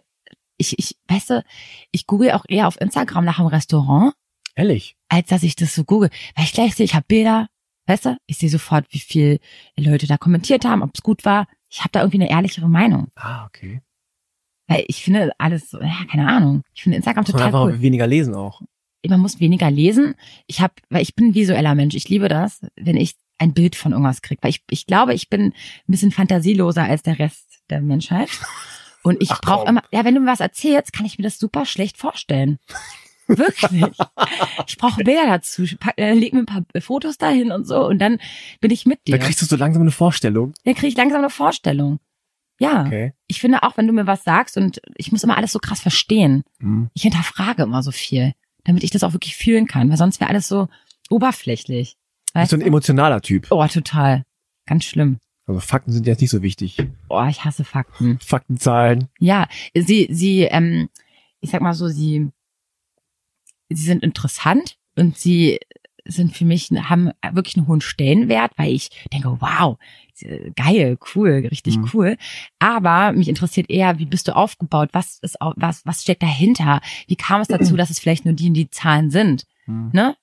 ich, 0.58 0.78
ich, 0.78 0.98
weißt 1.08 1.32
du, 1.32 1.44
ich 1.92 2.06
google 2.06 2.32
auch 2.32 2.44
eher 2.48 2.68
auf 2.68 2.80
Instagram 2.80 3.26
nach 3.26 3.40
einem 3.40 3.48
Restaurant, 3.48 4.14
Ehrlich? 4.60 4.96
als 5.10 5.28
dass 5.28 5.44
ich 5.44 5.56
das 5.56 5.76
so 5.76 5.84
google. 5.84 6.10
Weil 6.36 6.46
ich 6.46 6.54
gleich 6.54 6.76
sehe, 6.76 6.86
ich 6.86 6.96
habe 6.96 7.06
Bilder, 7.08 7.48
weißt 7.88 8.06
du, 8.06 8.18
ich 8.28 8.38
sehe 8.38 8.50
sofort, 8.50 8.86
wie 8.92 9.00
viel 9.00 9.40
Leute 9.76 10.08
da 10.08 10.18
kommentiert 10.18 10.64
haben, 10.66 10.84
ob 10.84 10.92
es 10.94 11.02
gut 11.02 11.26
war. 11.26 11.48
Ich 11.70 11.80
habe 11.80 11.90
da 11.92 12.02
irgendwie 12.02 12.22
eine 12.22 12.30
ehrlichere 12.30 12.70
Meinung. 12.70 13.08
Ah, 13.16 13.46
okay. 13.46 13.82
Weil 14.68 14.86
ich 14.88 15.04
finde 15.04 15.32
alles, 15.40 15.72
so, 15.72 15.82
ja, 15.82 16.06
keine 16.10 16.28
Ahnung. 16.28 16.64
Ich 16.74 16.84
finde 16.84 16.98
Instagram 16.98 17.26
total 17.26 17.48
einfach 17.48 17.66
cool. 17.66 17.82
weniger 17.82 18.08
lesen 18.08 18.36
auch. 18.36 18.62
Man 19.08 19.20
muss 19.20 19.40
weniger 19.40 19.72
lesen. 19.72 20.16
Ich 20.46 20.62
habe, 20.62 20.74
weil 20.90 21.02
ich 21.02 21.16
bin 21.16 21.28
ein 21.28 21.34
visueller 21.34 21.74
Mensch. 21.74 21.96
Ich 21.96 22.08
liebe 22.10 22.28
das, 22.28 22.62
wenn 22.76 22.98
ich 22.98 23.16
ein 23.40 23.54
Bild 23.54 23.76
von 23.76 23.94
irgendwas 23.94 24.22
kriege. 24.22 24.44
Weil 24.44 24.52
ich, 24.52 24.64
ich 24.70 24.86
glaube, 24.86 25.14
ich 25.14 25.30
bin 25.30 25.46
ein 25.46 25.54
bisschen 25.88 26.12
fantasieloser 26.12 26.84
als 26.84 27.02
der 27.02 27.18
Rest 27.18 27.62
der 27.70 27.82
Menschheit. 27.82 28.30
Und 29.02 29.24
ich 29.24 29.30
brauche 29.30 29.68
immer, 29.68 29.82
ja, 29.92 30.04
wenn 30.04 30.14
du 30.14 30.22
mir 30.22 30.32
was 30.32 30.42
erzählst, 30.42 30.92
kann 30.92 31.06
ich 31.06 31.18
mir 31.18 31.24
das 31.24 31.40
super 31.40 31.66
schlecht 31.66 31.98
vorstellen. 31.98 32.60
Wirklich. 33.30 33.86
Ich 34.68 34.78
brauche 34.78 35.04
Bilder 35.04 35.26
dazu. 35.28 35.64
Pack, 35.80 35.94
äh, 35.98 36.14
leg 36.14 36.34
mir 36.34 36.40
ein 36.40 36.46
paar 36.46 36.64
Fotos 36.82 37.18
dahin 37.18 37.52
und 37.52 37.66
so 37.66 37.88
und 37.88 38.00
dann 38.00 38.20
bin 38.60 38.72
ich 38.72 38.86
mit 38.86 39.08
dir. 39.08 39.18
Da 39.18 39.24
kriegst 39.26 39.42
du 39.42 39.46
so 39.46 39.56
langsam 39.56 39.82
eine 39.84 39.92
Vorstellung. 39.92 40.54
Dann 40.66 40.74
kriege 40.76 40.88
ich 40.88 40.98
langsam 40.98 41.20
eine 41.20 41.30
Vorstellung. 41.30 42.00
Ja, 42.60 42.86
Okay. 42.86 43.14
ich 43.28 43.40
finde 43.40 43.64
auch, 43.64 43.78
wenn 43.78 43.88
du 43.88 43.94
mir 43.94 44.06
was 44.08 44.24
sagst 44.24 44.58
und 44.58 44.82
ich 44.98 45.12
muss 45.14 45.24
immer 45.24 45.38
alles 45.38 45.54
so 45.54 45.60
krass 45.60 45.80
verstehen. 45.80 46.44
Hm. 46.60 46.90
Ich 46.94 47.04
hinterfrage 47.04 47.64
immer 47.64 47.84
so 47.84 47.92
viel, 47.92 48.34
damit 48.66 48.84
ich 48.84 48.92
das 48.92 49.04
auch 49.04 49.14
wirklich 49.14 49.36
fühlen 49.38 49.66
kann, 49.68 49.90
weil 49.90 49.98
sonst 49.98 50.20
wäre 50.20 50.30
alles 50.30 50.48
so 50.48 50.68
oberflächlich. 51.10 51.96
Bist 52.26 52.36
Weißt 52.36 52.52
du 52.52 52.58
ein 52.58 52.62
du? 52.62 52.66
emotionaler 52.66 53.22
Typ. 53.22 53.48
Oh, 53.50 53.66
total. 53.68 54.24
Ganz 54.66 54.84
schlimm. 54.86 55.20
Also 55.48 55.60
Fakten 55.62 55.92
sind 55.92 56.06
jetzt 56.06 56.22
nicht 56.22 56.30
so 56.30 56.44
wichtig. 56.44 56.78
Oh, 57.08 57.26
ich 57.28 57.44
hasse 57.44 57.64
Fakten. 57.64 58.20
Fakten, 58.20 58.58
Zahlen. 58.58 59.08
Ja, 59.20 59.48
sie, 59.74 60.08
sie, 60.12 60.42
ähm, 60.44 60.90
ich 61.40 61.50
sag 61.50 61.62
mal 61.62 61.74
so, 61.74 61.88
sie, 61.88 62.30
sie 63.70 63.84
sind 63.84 64.04
interessant 64.04 64.78
und 64.96 65.18
sie 65.18 65.60
sind 66.06 66.36
für 66.36 66.46
mich, 66.46 66.70
haben 66.72 67.12
wirklich 67.34 67.56
einen 67.58 67.68
hohen 67.68 67.82
Stellenwert, 67.82 68.52
weil 68.58 68.74
ich 68.74 68.90
denke, 69.14 69.38
wow, 69.40 69.78
geil, 70.56 70.98
cool, 71.14 71.48
richtig 71.52 71.78
Mhm. 71.78 71.90
cool. 71.94 72.18
Aber 72.58 73.12
mich 73.12 73.28
interessiert 73.28 73.70
eher, 73.70 74.00
wie 74.00 74.06
bist 74.06 74.28
du 74.28 74.36
aufgebaut? 74.36 74.90
Was 74.94 75.20
ist, 75.20 75.38
was, 75.40 75.86
was 75.86 76.02
steckt 76.02 76.24
dahinter? 76.24 76.82
Wie 77.08 77.16
kam 77.16 77.42
es 77.42 77.48
dazu, 77.48 77.76
dass 77.76 77.90
es 77.92 78.00
vielleicht 78.00 78.26
nur 78.26 78.34
die 78.34 78.48
und 78.48 78.56
die 78.56 78.70
Zahlen 78.70 79.12
sind? 79.12 79.46
Hm. 79.66 79.92
Ne? 79.94 80.16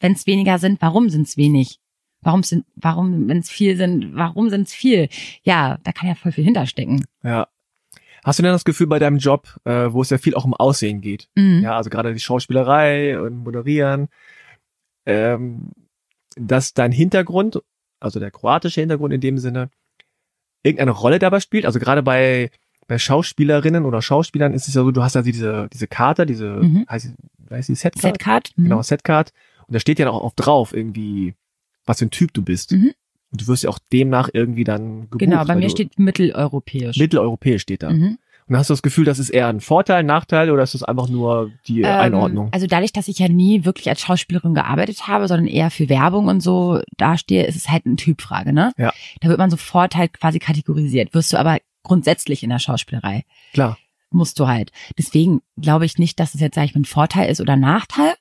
Wenn 0.00 0.12
es 0.12 0.26
weniger 0.26 0.58
sind, 0.58 0.82
warum 0.82 1.08
sind 1.08 1.28
es 1.28 1.36
wenig? 1.36 1.78
Warum 2.22 2.42
sind, 2.42 2.64
warum, 2.74 3.28
wenn 3.28 3.38
es 3.38 3.48
viel 3.50 3.76
sind, 3.76 4.16
warum 4.16 4.50
sind 4.50 4.62
es 4.62 4.74
viel? 4.74 5.08
Ja, 5.44 5.78
da 5.84 5.92
kann 5.92 6.08
ja 6.08 6.16
voll 6.16 6.32
viel 6.32 6.44
hinterstecken. 6.44 7.04
Ja. 7.22 7.46
Hast 8.26 8.40
du 8.40 8.42
denn 8.42 8.50
das 8.50 8.64
Gefühl 8.64 8.88
bei 8.88 8.98
deinem 8.98 9.18
Job, 9.18 9.46
äh, 9.64 9.92
wo 9.92 10.02
es 10.02 10.10
ja 10.10 10.18
viel 10.18 10.34
auch 10.34 10.44
um 10.44 10.52
Aussehen 10.52 11.00
geht? 11.00 11.28
Mhm. 11.36 11.60
Ja, 11.62 11.76
also 11.76 11.90
gerade 11.90 12.12
die 12.12 12.18
Schauspielerei 12.18 13.20
und 13.20 13.36
Moderieren, 13.44 14.08
ähm, 15.06 15.70
dass 16.34 16.74
dein 16.74 16.90
Hintergrund, 16.90 17.62
also 18.00 18.18
der 18.18 18.32
kroatische 18.32 18.80
Hintergrund 18.80 19.14
in 19.14 19.20
dem 19.20 19.38
Sinne, 19.38 19.70
irgendeine 20.64 20.90
Rolle 20.90 21.20
dabei 21.20 21.38
spielt. 21.38 21.66
Also 21.66 21.78
gerade 21.78 22.02
bei, 22.02 22.50
bei 22.88 22.98
Schauspielerinnen 22.98 23.84
oder 23.84 24.02
Schauspielern 24.02 24.52
ist 24.54 24.66
es 24.66 24.74
ja 24.74 24.82
so, 24.82 24.90
du 24.90 25.04
hast 25.04 25.14
ja 25.14 25.22
diese, 25.22 25.68
diese 25.72 25.86
Karte, 25.86 26.26
diese, 26.26 26.46
Mhm. 26.48 26.84
heißt, 26.90 27.12
heißt 27.48 27.68
die 27.68 27.74
Setcard? 27.76 28.02
Setcard. 28.02 28.50
Mhm. 28.56 28.64
Genau, 28.64 28.82
Setcard. 28.82 29.32
Und 29.68 29.74
da 29.74 29.78
steht 29.78 30.00
ja 30.00 30.10
auch 30.10 30.20
oft 30.24 30.34
drauf 30.44 30.74
irgendwie, 30.74 31.34
was 31.84 32.00
für 32.00 32.06
ein 32.06 32.10
Typ 32.10 32.34
du 32.34 32.42
bist. 32.42 32.72
Mhm. 32.72 32.92
Und 33.32 33.42
du 33.42 33.46
wirst 33.48 33.64
ja 33.64 33.70
auch 33.70 33.78
demnach 33.92 34.28
irgendwie 34.32 34.64
dann 34.64 35.02
gebucht. 35.02 35.18
Genau, 35.18 35.44
bei 35.44 35.56
mir 35.56 35.68
steht 35.68 35.98
mitteleuropäisch. 35.98 36.96
Mitteleuropäisch 36.96 37.62
steht 37.62 37.82
da. 37.82 37.90
Mhm. 37.90 38.18
Und 38.48 38.56
hast 38.56 38.70
du 38.70 38.74
das 38.74 38.82
Gefühl, 38.82 39.04
das 39.04 39.18
ist 39.18 39.30
eher 39.30 39.48
ein 39.48 39.60
Vorteil, 39.60 39.96
ein 39.96 40.06
Nachteil 40.06 40.52
oder 40.52 40.62
ist 40.62 40.74
das 40.74 40.84
einfach 40.84 41.08
nur 41.08 41.50
die 41.66 41.80
Ähm, 41.80 41.86
Einordnung? 41.86 42.48
Also 42.52 42.68
dadurch, 42.68 42.92
dass 42.92 43.08
ich 43.08 43.18
ja 43.18 43.28
nie 43.28 43.64
wirklich 43.64 43.88
als 43.88 44.00
Schauspielerin 44.02 44.54
gearbeitet 44.54 45.08
habe, 45.08 45.26
sondern 45.26 45.48
eher 45.48 45.70
für 45.72 45.88
Werbung 45.88 46.28
und 46.28 46.40
so 46.40 46.80
dastehe, 46.96 47.44
ist 47.46 47.56
es 47.56 47.68
halt 47.68 47.86
eine 47.86 47.96
Typfrage, 47.96 48.52
ne? 48.52 48.72
Ja. 48.78 48.92
Da 49.20 49.28
wird 49.28 49.38
man 49.38 49.50
sofort 49.50 49.96
halt 49.96 50.12
quasi 50.12 50.38
kategorisiert. 50.38 51.12
Wirst 51.12 51.32
du 51.32 51.38
aber 51.38 51.58
grundsätzlich 51.82 52.44
in 52.44 52.50
der 52.50 52.60
Schauspielerei. 52.60 53.24
Klar. 53.52 53.78
Musst 54.10 54.38
du 54.38 54.46
halt. 54.46 54.70
Deswegen 54.96 55.40
glaube 55.60 55.84
ich 55.84 55.98
nicht, 55.98 56.20
dass 56.20 56.36
es 56.36 56.40
jetzt, 56.40 56.54
sag 56.54 56.66
ich 56.66 56.74
mal, 56.74 56.82
ein 56.82 56.84
Vorteil 56.84 57.28
ist 57.28 57.40
oder 57.40 57.54
ein 57.54 57.60
Nachteil, 57.60 58.14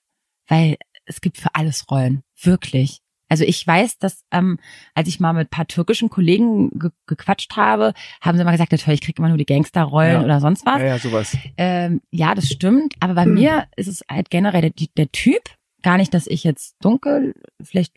weil 0.48 0.78
es 1.06 1.22
gibt 1.22 1.38
für 1.38 1.54
alles 1.54 1.86
Rollen. 1.92 2.24
Wirklich. 2.42 3.02
Also 3.28 3.44
ich 3.44 3.66
weiß, 3.66 3.98
dass 3.98 4.24
ähm, 4.32 4.60
als 4.94 5.08
ich 5.08 5.20
mal 5.20 5.34
mit 5.34 5.50
paar 5.50 5.68
türkischen 5.68 6.10
Kollegen 6.10 6.70
ge 6.78 6.92
gequatscht 7.08 7.56
habe, 7.56 7.94
haben 8.22 8.38
sie 8.38 8.42
immer 8.44 8.52
gesagt, 8.52 8.72
natürlich, 8.72 9.00
ich 9.00 9.06
kriege 9.06 9.20
immer 9.20 9.30
nur 9.30 9.38
die 9.38 9.46
Gangsterrollen 9.46 10.14
Ja. 10.20 10.24
oder 10.24 10.40
sonst 10.40 10.66
was. 10.66 10.80
Ja, 10.80 10.86
ja, 10.88 11.00
sowas. 11.00 11.36
Ähm, 11.58 12.02
ja, 12.12 12.36
das 12.36 12.48
stimmt. 12.50 12.94
Aber 13.00 13.16
bei 13.16 13.24
Hm. 13.26 13.34
mir 13.34 13.68
ist 13.76 13.88
es 13.88 14.04
halt 14.10 14.30
generell 14.30 14.62
der, 14.62 14.72
der 14.98 15.12
Typ. 15.12 15.42
Gar 15.82 15.98
nicht, 15.98 16.14
dass 16.14 16.28
ich 16.28 16.44
jetzt 16.44 16.76
dunkel, 16.82 17.34
vielleicht, 17.64 17.94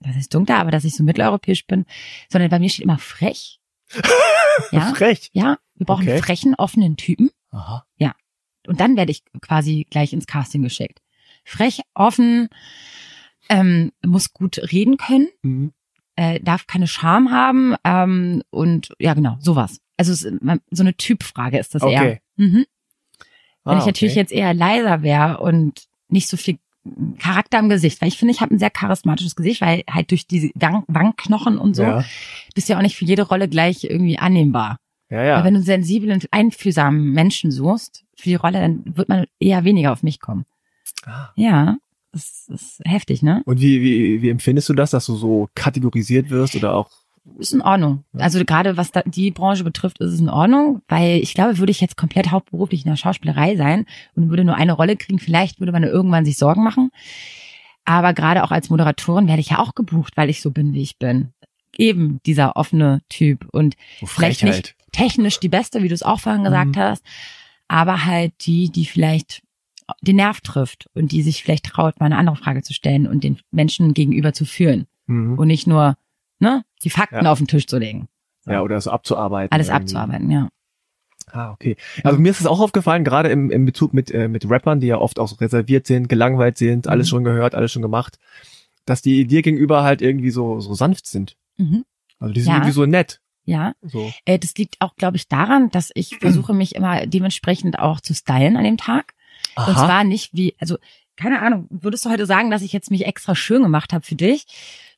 das 0.00 0.16
ist 0.16 0.34
dunkler, 0.34 0.58
aber 0.58 0.70
dass 0.70 0.84
ich 0.84 0.94
so 0.96 1.02
mitteleuropäisch 1.04 1.66
bin, 1.66 1.86
sondern 2.28 2.50
bei 2.50 2.58
mir 2.58 2.68
steht 2.68 2.84
immer 2.84 2.98
frech. 2.98 3.60
Ja, 4.70 4.92
Frech. 4.94 5.30
ja. 5.32 5.58
Wir 5.76 5.86
brauchen 5.86 6.02
Okay. 6.02 6.12
einen 6.14 6.22
frechen, 6.22 6.54
offenen 6.56 6.96
Typen. 6.96 7.30
Aha. 7.52 7.86
Und 8.68 8.78
dann 8.80 8.96
werde 8.96 9.10
ich 9.10 9.24
quasi 9.40 9.86
gleich 9.90 10.12
ins 10.12 10.26
Casting 10.28 10.62
geschickt. 10.62 11.00
Frech, 11.44 11.80
offen, 11.94 12.48
ähm, 13.52 13.92
muss 14.04 14.32
gut 14.32 14.58
reden 14.72 14.96
können, 14.96 15.28
Mhm. 15.42 15.72
äh, 16.16 16.40
darf 16.40 16.66
keine 16.66 16.86
Scham 16.86 17.30
haben 17.30 17.74
ähm, 17.84 18.42
und 18.50 18.92
ja, 18.98 19.14
genau, 19.14 19.36
sowas. 19.40 19.80
Also 19.96 20.14
so 20.14 20.82
eine 20.82 20.94
Typfrage 20.96 21.58
ist 21.58 21.74
das 21.74 21.82
eher. 21.82 22.00
Okay. 22.02 22.20
Mhm. 22.36 22.66
Wenn 23.64 23.74
Ah, 23.76 23.78
ich 23.78 23.86
natürlich 23.86 24.14
okay. 24.14 24.20
jetzt 24.20 24.32
eher 24.32 24.54
leiser 24.54 25.02
wäre 25.02 25.38
und 25.40 25.84
nicht 26.08 26.28
so 26.28 26.36
viel 26.36 26.58
Charakter 27.20 27.60
im 27.60 27.68
Gesicht, 27.68 28.00
weil 28.00 28.08
ich 28.08 28.18
finde, 28.18 28.32
ich 28.34 28.40
habe 28.40 28.52
ein 28.52 28.58
sehr 28.58 28.70
charismatisches 28.70 29.36
Gesicht, 29.36 29.60
weil 29.60 29.84
halt 29.88 30.10
durch 30.10 30.26
diese 30.26 30.50
Wang 30.56 30.82
Wangenknochen 30.88 31.56
und 31.58 31.74
so 31.76 31.84
Ja, 31.84 32.04
bist 32.56 32.68
ja 32.68 32.76
auch 32.76 32.82
nicht 32.82 32.96
für 32.96 33.04
jede 33.04 33.22
Rolle 33.22 33.48
gleich 33.48 33.84
irgendwie 33.84 34.18
annehmbar. 34.18 34.78
ja. 35.10 35.18
Aber 35.18 35.26
ja. 35.26 35.44
wenn 35.44 35.54
du 35.54 35.58
einen 35.58 35.64
sensiblen, 35.66 36.20
einfühlsamen 36.32 37.12
Menschen 37.12 37.52
suchst 37.52 38.04
für 38.16 38.30
die 38.30 38.34
Rolle, 38.34 38.60
dann 38.60 38.82
wird 38.96 39.08
man 39.08 39.26
eher 39.38 39.62
weniger 39.62 39.92
auf 39.92 40.02
mich 40.02 40.18
kommen. 40.18 40.44
Ah. 41.06 41.28
Ja, 41.36 41.76
das 42.12 42.46
ist 42.48 42.80
heftig, 42.84 43.22
ne? 43.22 43.42
Und 43.46 43.60
wie, 43.60 43.80
wie, 43.80 44.22
wie 44.22 44.28
empfindest 44.30 44.68
du 44.68 44.74
das, 44.74 44.90
dass 44.90 45.06
du 45.06 45.16
so 45.16 45.48
kategorisiert 45.54 46.30
wirst 46.30 46.54
oder 46.54 46.74
auch 46.74 46.90
Ist 47.38 47.52
in 47.52 47.62
Ordnung. 47.62 48.04
Also 48.18 48.44
gerade 48.44 48.76
was 48.76 48.92
da 48.92 49.02
die 49.04 49.30
Branche 49.30 49.64
betrifft, 49.64 49.98
ist 50.00 50.12
es 50.12 50.20
in 50.20 50.28
Ordnung, 50.28 50.82
weil 50.88 51.20
ich 51.20 51.34
glaube, 51.34 51.58
würde 51.58 51.70
ich 51.70 51.80
jetzt 51.80 51.96
komplett 51.96 52.30
hauptberuflich 52.30 52.84
in 52.84 52.90
der 52.90 52.96
Schauspielerei 52.96 53.56
sein 53.56 53.86
und 54.14 54.28
würde 54.28 54.44
nur 54.44 54.56
eine 54.56 54.72
Rolle 54.72 54.96
kriegen, 54.96 55.18
vielleicht 55.18 55.60
würde 55.60 55.72
man 55.72 55.84
irgendwann 55.84 56.24
sich 56.24 56.36
Sorgen 56.36 56.62
machen. 56.64 56.90
Aber 57.84 58.12
gerade 58.12 58.44
auch 58.44 58.50
als 58.50 58.70
Moderatorin 58.70 59.26
werde 59.26 59.40
ich 59.40 59.50
ja 59.50 59.58
auch 59.58 59.74
gebucht, 59.74 60.16
weil 60.16 60.30
ich 60.30 60.40
so 60.40 60.50
bin, 60.50 60.72
wie 60.72 60.82
ich 60.82 60.98
bin. 60.98 61.32
Eben 61.76 62.20
dieser 62.26 62.56
offene 62.56 63.00
Typ 63.08 63.48
und 63.52 63.76
so 64.00 64.06
vielleicht 64.06 64.42
nicht 64.44 64.74
technisch 64.92 65.40
die 65.40 65.48
beste, 65.48 65.82
wie 65.82 65.88
du 65.88 65.94
es 65.94 66.02
auch 66.02 66.20
vorhin 66.20 66.44
gesagt 66.44 66.76
Mhm. 66.76 66.80
hast, 66.80 67.02
aber 67.66 68.04
halt 68.04 68.32
die, 68.46 68.68
die 68.70 68.84
vielleicht 68.84 69.42
den 70.00 70.16
Nerv 70.16 70.40
trifft 70.40 70.88
und 70.94 71.12
die 71.12 71.22
sich 71.22 71.42
vielleicht 71.42 71.66
traut, 71.66 72.00
mal 72.00 72.06
eine 72.06 72.16
andere 72.18 72.36
Frage 72.36 72.62
zu 72.62 72.72
stellen 72.72 73.06
und 73.06 73.22
den 73.24 73.38
Menschen 73.50 73.94
gegenüber 73.94 74.32
zu 74.32 74.44
führen 74.44 74.86
Mhm. 75.06 75.38
und 75.38 75.48
nicht 75.48 75.66
nur 75.66 75.96
ne, 76.38 76.64
die 76.84 76.90
Fakten 76.90 77.24
Ja. 77.24 77.32
auf 77.32 77.38
den 77.38 77.46
Tisch 77.48 77.66
zu 77.66 77.78
legen. 77.78 78.08
Ja, 78.46 78.62
oder 78.62 78.80
so 78.80 78.90
abzuarbeiten. 78.90 79.52
Alles 79.52 79.68
irgendwie. 79.68 79.82
abzuarbeiten, 79.82 80.30
ja. 80.30 80.48
Ah, 81.30 81.52
okay. 81.52 81.76
Also 82.04 82.18
mir 82.18 82.30
ist 82.30 82.40
es 82.40 82.46
auch 82.46 82.60
aufgefallen, 82.60 83.04
gerade 83.04 83.28
im, 83.30 83.50
im 83.50 83.64
Bezug 83.64 83.94
mit, 83.94 84.10
äh, 84.10 84.26
mit 84.28 84.48
Rappern, 84.50 84.80
die 84.80 84.88
ja 84.88 84.98
oft 84.98 85.18
auch 85.18 85.28
so 85.28 85.36
reserviert 85.36 85.86
sind, 85.86 86.08
gelangweilt 86.08 86.58
sind, 86.58 86.88
alles 86.88 87.06
Mhm. 87.06 87.10
schon 87.10 87.24
gehört, 87.24 87.54
alles 87.54 87.72
schon 87.72 87.82
gemacht, 87.82 88.18
dass 88.84 89.02
die 89.02 89.26
dir 89.26 89.42
gegenüber 89.42 89.82
halt 89.84 90.02
irgendwie 90.02 90.30
so, 90.30 90.60
so 90.60 90.74
sanft 90.74 91.06
sind. 91.06 91.36
Mhm. 91.58 91.84
Also 92.18 92.34
die 92.34 92.40
sind 92.40 92.50
Ja. 92.50 92.56
irgendwie 92.58 92.72
so 92.72 92.86
nett. 92.86 93.20
Ja, 93.44 93.74
So. 93.82 94.12
äh, 94.24 94.38
das 94.38 94.54
liegt 94.56 94.76
auch, 94.80 94.94
glaube 94.96 95.16
ich, 95.16 95.28
daran, 95.28 95.70
dass 95.70 95.90
ich 95.94 96.16
versuche, 96.20 96.52
mich 96.54 96.74
immer 96.74 97.06
dementsprechend 97.06 97.78
auch 97.78 98.00
zu 98.00 98.14
stylen 98.14 98.56
an 98.56 98.64
dem 98.64 98.76
Tag. 98.76 99.14
Und 99.56 99.74
zwar 99.74 100.04
nicht 100.04 100.30
wie, 100.34 100.54
also 100.58 100.78
keine 101.16 101.40
Ahnung, 101.42 101.66
würdest 101.70 102.04
du 102.04 102.10
heute 102.10 102.26
sagen, 102.26 102.50
dass 102.50 102.62
ich 102.62 102.72
jetzt 102.72 102.90
mich 102.90 103.06
extra 103.06 103.34
schön 103.34 103.62
gemacht 103.62 103.92
habe 103.92 104.04
für 104.04 104.14
dich? 104.14 104.46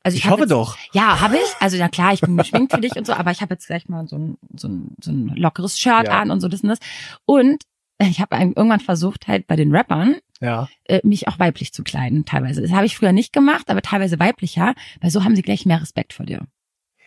Also 0.02 0.16
Ich 0.16 0.24
hab 0.24 0.32
hoffe 0.32 0.42
jetzt, 0.42 0.50
doch. 0.50 0.76
Ja, 0.92 1.20
habe 1.20 1.36
ich. 1.36 1.54
Also 1.60 1.76
na 1.78 1.88
klar, 1.88 2.12
ich 2.12 2.20
bin 2.20 2.36
geschminkt 2.36 2.72
für 2.72 2.80
dich 2.80 2.94
und 2.96 3.06
so, 3.06 3.14
aber 3.14 3.30
ich 3.30 3.40
habe 3.40 3.54
jetzt 3.54 3.66
gleich 3.66 3.88
mal 3.88 4.06
so 4.06 4.16
ein, 4.16 4.38
so 4.56 4.68
ein, 4.68 4.94
so 5.02 5.10
ein 5.10 5.28
lockeres 5.34 5.78
Shirt 5.78 6.04
Ja. 6.08 6.20
an 6.20 6.30
und 6.30 6.40
so 6.40 6.48
das 6.48 6.60
und 6.62 6.68
das. 6.68 6.78
Und 7.24 7.62
ich 8.00 8.20
habe 8.20 8.36
irgendwann 8.36 8.80
versucht, 8.80 9.28
halt 9.28 9.46
bei 9.46 9.56
den 9.56 9.74
Rappern 9.74 10.16
Ja. 10.40 10.68
äh, 10.84 11.00
mich 11.04 11.26
auch 11.28 11.38
weiblich 11.38 11.72
zu 11.72 11.82
kleiden, 11.82 12.24
teilweise. 12.24 12.60
Das 12.62 12.70
habe 12.72 12.86
ich 12.86 12.96
früher 12.96 13.12
nicht 13.12 13.32
gemacht, 13.32 13.70
aber 13.70 13.82
teilweise 13.82 14.18
weiblicher, 14.18 14.74
weil 15.00 15.10
so 15.10 15.24
haben 15.24 15.34
sie 15.36 15.42
gleich 15.42 15.64
mehr 15.64 15.80
Respekt 15.80 16.12
vor 16.12 16.26
dir. 16.26 16.40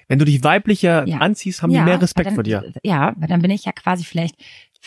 Wenn 0.09 0.19
du 0.19 0.25
dich 0.25 0.41
weiblicher 0.43 1.05
Ja. 1.07 1.17
anziehst, 1.17 1.61
haben 1.61 1.69
die 1.69 1.75
Ja, 1.75 1.83
mehr 1.83 1.95
weil 1.95 1.99
Respekt 2.01 2.27
dann, 2.27 2.35
vor 2.35 2.43
dir. 2.43 2.73
Ja, 2.83 3.13
weil 3.17 3.27
dann 3.27 3.41
bin 3.41 3.51
ich 3.51 3.65
ja 3.65 3.73
quasi 3.73 4.05
vielleicht, 4.05 4.35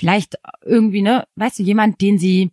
vielleicht 0.01 0.37
irgendwie, 0.65 1.03
ne, 1.03 1.25
weißt 1.37 1.59
du, 1.59 1.63
jemand, 1.63 2.01
den 2.01 2.19
sie 2.19 2.51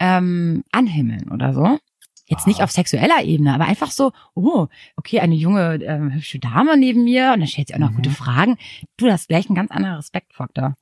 ähm, 0.00 0.64
anhimmeln 0.72 1.30
oder 1.30 1.52
so. 1.52 1.78
Jetzt 2.26 2.46
nicht 2.46 2.60
Ah. 2.60 2.64
auf 2.64 2.70
sexueller 2.72 3.22
Ebene, 3.22 3.52
aber 3.54 3.66
einfach 3.66 3.90
so, 3.90 4.12
oh, 4.34 4.66
okay, 4.96 5.20
eine 5.20 5.34
junge, 5.34 5.74
ähm, 5.84 6.10
hübsche 6.10 6.38
Dame 6.38 6.76
neben 6.78 7.04
mir 7.04 7.32
und 7.34 7.40
dann 7.40 7.46
stellt 7.46 7.68
sie 7.68 7.74
auch 7.74 7.78
noch 7.78 7.90
Mhm. 7.90 7.96
gute 7.96 8.10
Fragen. 8.10 8.56
Du, 8.96 9.06
das 9.06 9.22
ist 9.22 9.28
gleich 9.28 9.48
ein 9.50 9.54
ganz 9.54 9.70
anderer 9.70 9.98
Respektfaktor. 9.98 10.74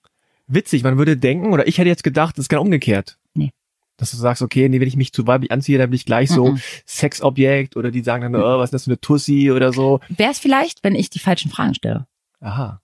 Witzig, 0.47 0.85
man 0.85 0.99
würde 0.99 1.17
denken, 1.17 1.53
oder 1.53 1.67
ich 1.67 1.79
hätte 1.79 1.89
jetzt 1.89 2.05
gedacht, 2.05 2.39
das 2.39 2.45
ist 2.45 2.49
genau 2.49 2.63
umgekehrt. 2.63 3.19
Nee. 3.35 3.51
Dass 3.97 4.13
du 4.13 4.17
sagst, 4.19 4.41
okay, 4.41 4.69
nee, 4.69 4.79
wenn 4.81 4.87
ich 4.89 4.97
mich 4.97 5.13
zu 5.13 5.27
weiblich 5.27 5.51
anziehe, 5.51 5.79
dann 5.79 5.91
bin 5.91 5.97
ich 5.97 6.07
gleich 6.07 6.31
so 6.31 6.53
Mhm. 6.53 6.61
Sexobjekt 6.87 7.77
oder 7.77 7.91
die 7.91 8.03
sagen 8.03 8.23
dann, 8.23 8.37
oh, 8.37 8.59
was 8.59 8.69
ist 8.69 8.75
das 8.75 8.85
für 8.85 8.91
eine 8.93 9.01
Tussi 9.01 9.51
oder 9.51 9.73
so. 9.73 9.99
Wäre 10.09 10.31
es 10.31 10.39
vielleicht, 10.39 10.85
wenn 10.85 10.95
ich 10.95 11.11
die 11.11 11.19
falschen 11.19 11.51
Fragen 11.51 11.75
stelle? 11.75 12.07
Aha. 12.41 12.81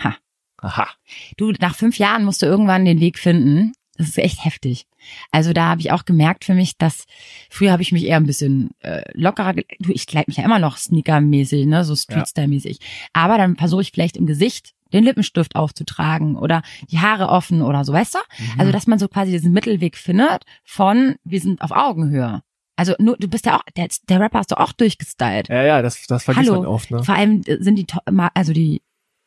Ha. 0.00 0.16
Aha. 0.62 0.88
Du, 1.36 1.52
nach 1.60 1.74
fünf 1.74 1.98
Jahren 1.98 2.24
musst 2.24 2.42
du 2.42 2.46
irgendwann 2.46 2.84
den 2.84 3.00
Weg 3.00 3.18
finden. 3.18 3.72
Das 3.98 4.08
ist 4.08 4.18
echt 4.18 4.44
heftig. 4.44 4.86
Also 5.30 5.52
da 5.52 5.66
habe 5.66 5.80
ich 5.80 5.92
auch 5.92 6.04
gemerkt 6.04 6.44
für 6.44 6.54
mich, 6.54 6.78
dass 6.78 7.04
früher 7.50 7.72
habe 7.72 7.82
ich 7.82 7.92
mich 7.92 8.06
eher 8.06 8.16
ein 8.16 8.26
bisschen 8.26 8.70
äh, 8.80 9.02
lockerer, 9.12 9.52
du, 9.52 9.92
ich 9.92 10.06
kleid 10.06 10.28
mich 10.28 10.38
ja 10.38 10.44
immer 10.44 10.58
noch 10.58 10.78
sneakermäßig, 10.78 11.66
ne, 11.66 11.84
so 11.84 11.94
Streetstyle-mäßig. 11.94 12.78
Aber 13.12 13.36
dann 13.36 13.56
versuche 13.56 13.82
ich 13.82 13.92
vielleicht 13.92 14.16
im 14.16 14.26
Gesicht 14.26 14.72
den 14.92 15.04
Lippenstift 15.04 15.56
aufzutragen 15.56 16.36
oder 16.36 16.62
die 16.90 16.98
Haare 16.98 17.28
offen 17.28 17.62
oder 17.62 17.84
so, 17.84 17.92
weißt 17.92 18.14
du? 18.14 18.18
Mhm. 18.18 18.60
Also 18.60 18.72
dass 18.72 18.86
man 18.86 18.98
so 18.98 19.08
quasi 19.08 19.32
diesen 19.32 19.52
Mittelweg 19.52 19.96
findet 19.96 20.44
von 20.64 21.16
wir 21.24 21.40
sind 21.40 21.60
auf 21.60 21.72
Augenhöhe. 21.72 22.42
Also 22.76 22.94
nur, 22.98 23.16
du 23.16 23.28
bist 23.28 23.46
ja 23.46 23.58
auch, 23.58 23.62
der, 23.76 23.88
der 24.08 24.20
Rapper 24.20 24.38
hast 24.38 24.50
du 24.50 24.58
auch 24.58 24.72
durchgestylt. 24.72 25.48
ja, 25.48 25.62
ja, 25.62 25.82
das, 25.82 26.06
das 26.06 26.24
vergisst 26.24 26.48
Hallo. 26.48 26.62
man 26.62 26.68
oft, 26.68 26.90
ne? 26.90 27.04
Vor 27.04 27.14
allem 27.14 27.42
äh, 27.46 27.62
sind 27.62 27.76
die, 27.76 27.86
also 28.34 28.52
die, 28.52 28.82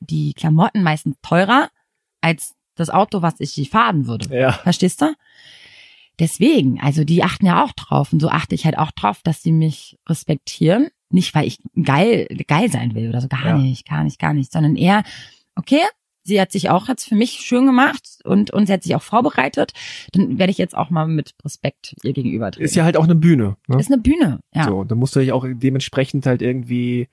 die 0.06 0.34
Klamotten 0.34 0.84
meistens 0.84 1.16
teurer 1.22 1.70
als 2.22 2.54
das 2.76 2.90
Auto, 2.90 3.22
was 3.22 3.40
ich 3.40 3.70
fahren 3.70 4.08
würde. 4.08 4.36
Ja. 4.38 4.52
Verstehst 4.52 5.02
du? 5.02 5.14
Deswegen, 6.20 6.80
also 6.80 7.04
die 7.04 7.24
achten 7.24 7.46
ja 7.46 7.64
auch 7.64 7.74
drauf 7.74 8.14
und 8.14 8.22
so 8.22 8.30
achte 8.30 8.56
ich 8.56 8.66
halt 8.66 8.78
auch 8.78 8.92
drauf, 8.92 9.20
dass 9.24 9.42
sie 9.44 9.52
mich 9.52 9.98
respektieren. 10.08 10.88
Nicht, 11.10 11.36
weil 11.36 11.46
ich 11.46 11.60
geil, 11.84 12.28
geil 12.48 12.72
sein 12.72 12.96
will 12.96 13.10
oder 13.10 13.22
so, 13.22 13.28
gar 13.28 13.46
Ja. 13.46 13.58
nicht, 13.58 13.88
gar 13.88 14.04
nicht, 14.04 14.20
gar 14.20 14.34
nicht, 14.34 14.52
sondern 14.52 14.76
eher, 14.76 15.04
okay, 15.56 15.82
sie 16.24 16.40
hat 16.42 16.52
sich 16.52 16.70
auch 16.70 16.88
jetzt 16.88 17.08
für 17.08 17.16
mich 17.16 17.32
schön 17.32 17.66
gemacht 17.66 18.20
und, 18.24 18.50
und 18.52 18.66
sie 18.66 18.74
hat 18.74 18.84
sich 18.84 18.96
auch 18.96 19.02
vorbereitet, 19.02 19.74
dann 20.14 20.40
werde 20.40 20.52
ich 20.52 20.58
jetzt 20.58 20.76
auch 20.76 20.90
mal 20.90 21.08
mit 21.08 21.36
Respekt 21.44 21.96
ihr 22.04 22.14
gegenüber 22.14 22.50
treten. 22.52 22.66
Ist 22.66 22.76
ja 22.76 22.84
halt 22.84 22.98
auch 22.98 23.04
eine 23.04 23.16
Bühne. 23.16 23.58
Ne? 23.68 23.80
ist 23.80 23.92
eine 23.92 24.02
Bühne, 24.02 24.40
ja. 24.54 24.64
So, 24.66 24.84
da 24.84 24.96
musst 24.96 25.16
du 25.16 25.20
dich 25.20 25.32
auch 25.32 25.46
dementsprechend 25.48 26.26
halt 26.26 26.42
irgendwie 26.42 27.10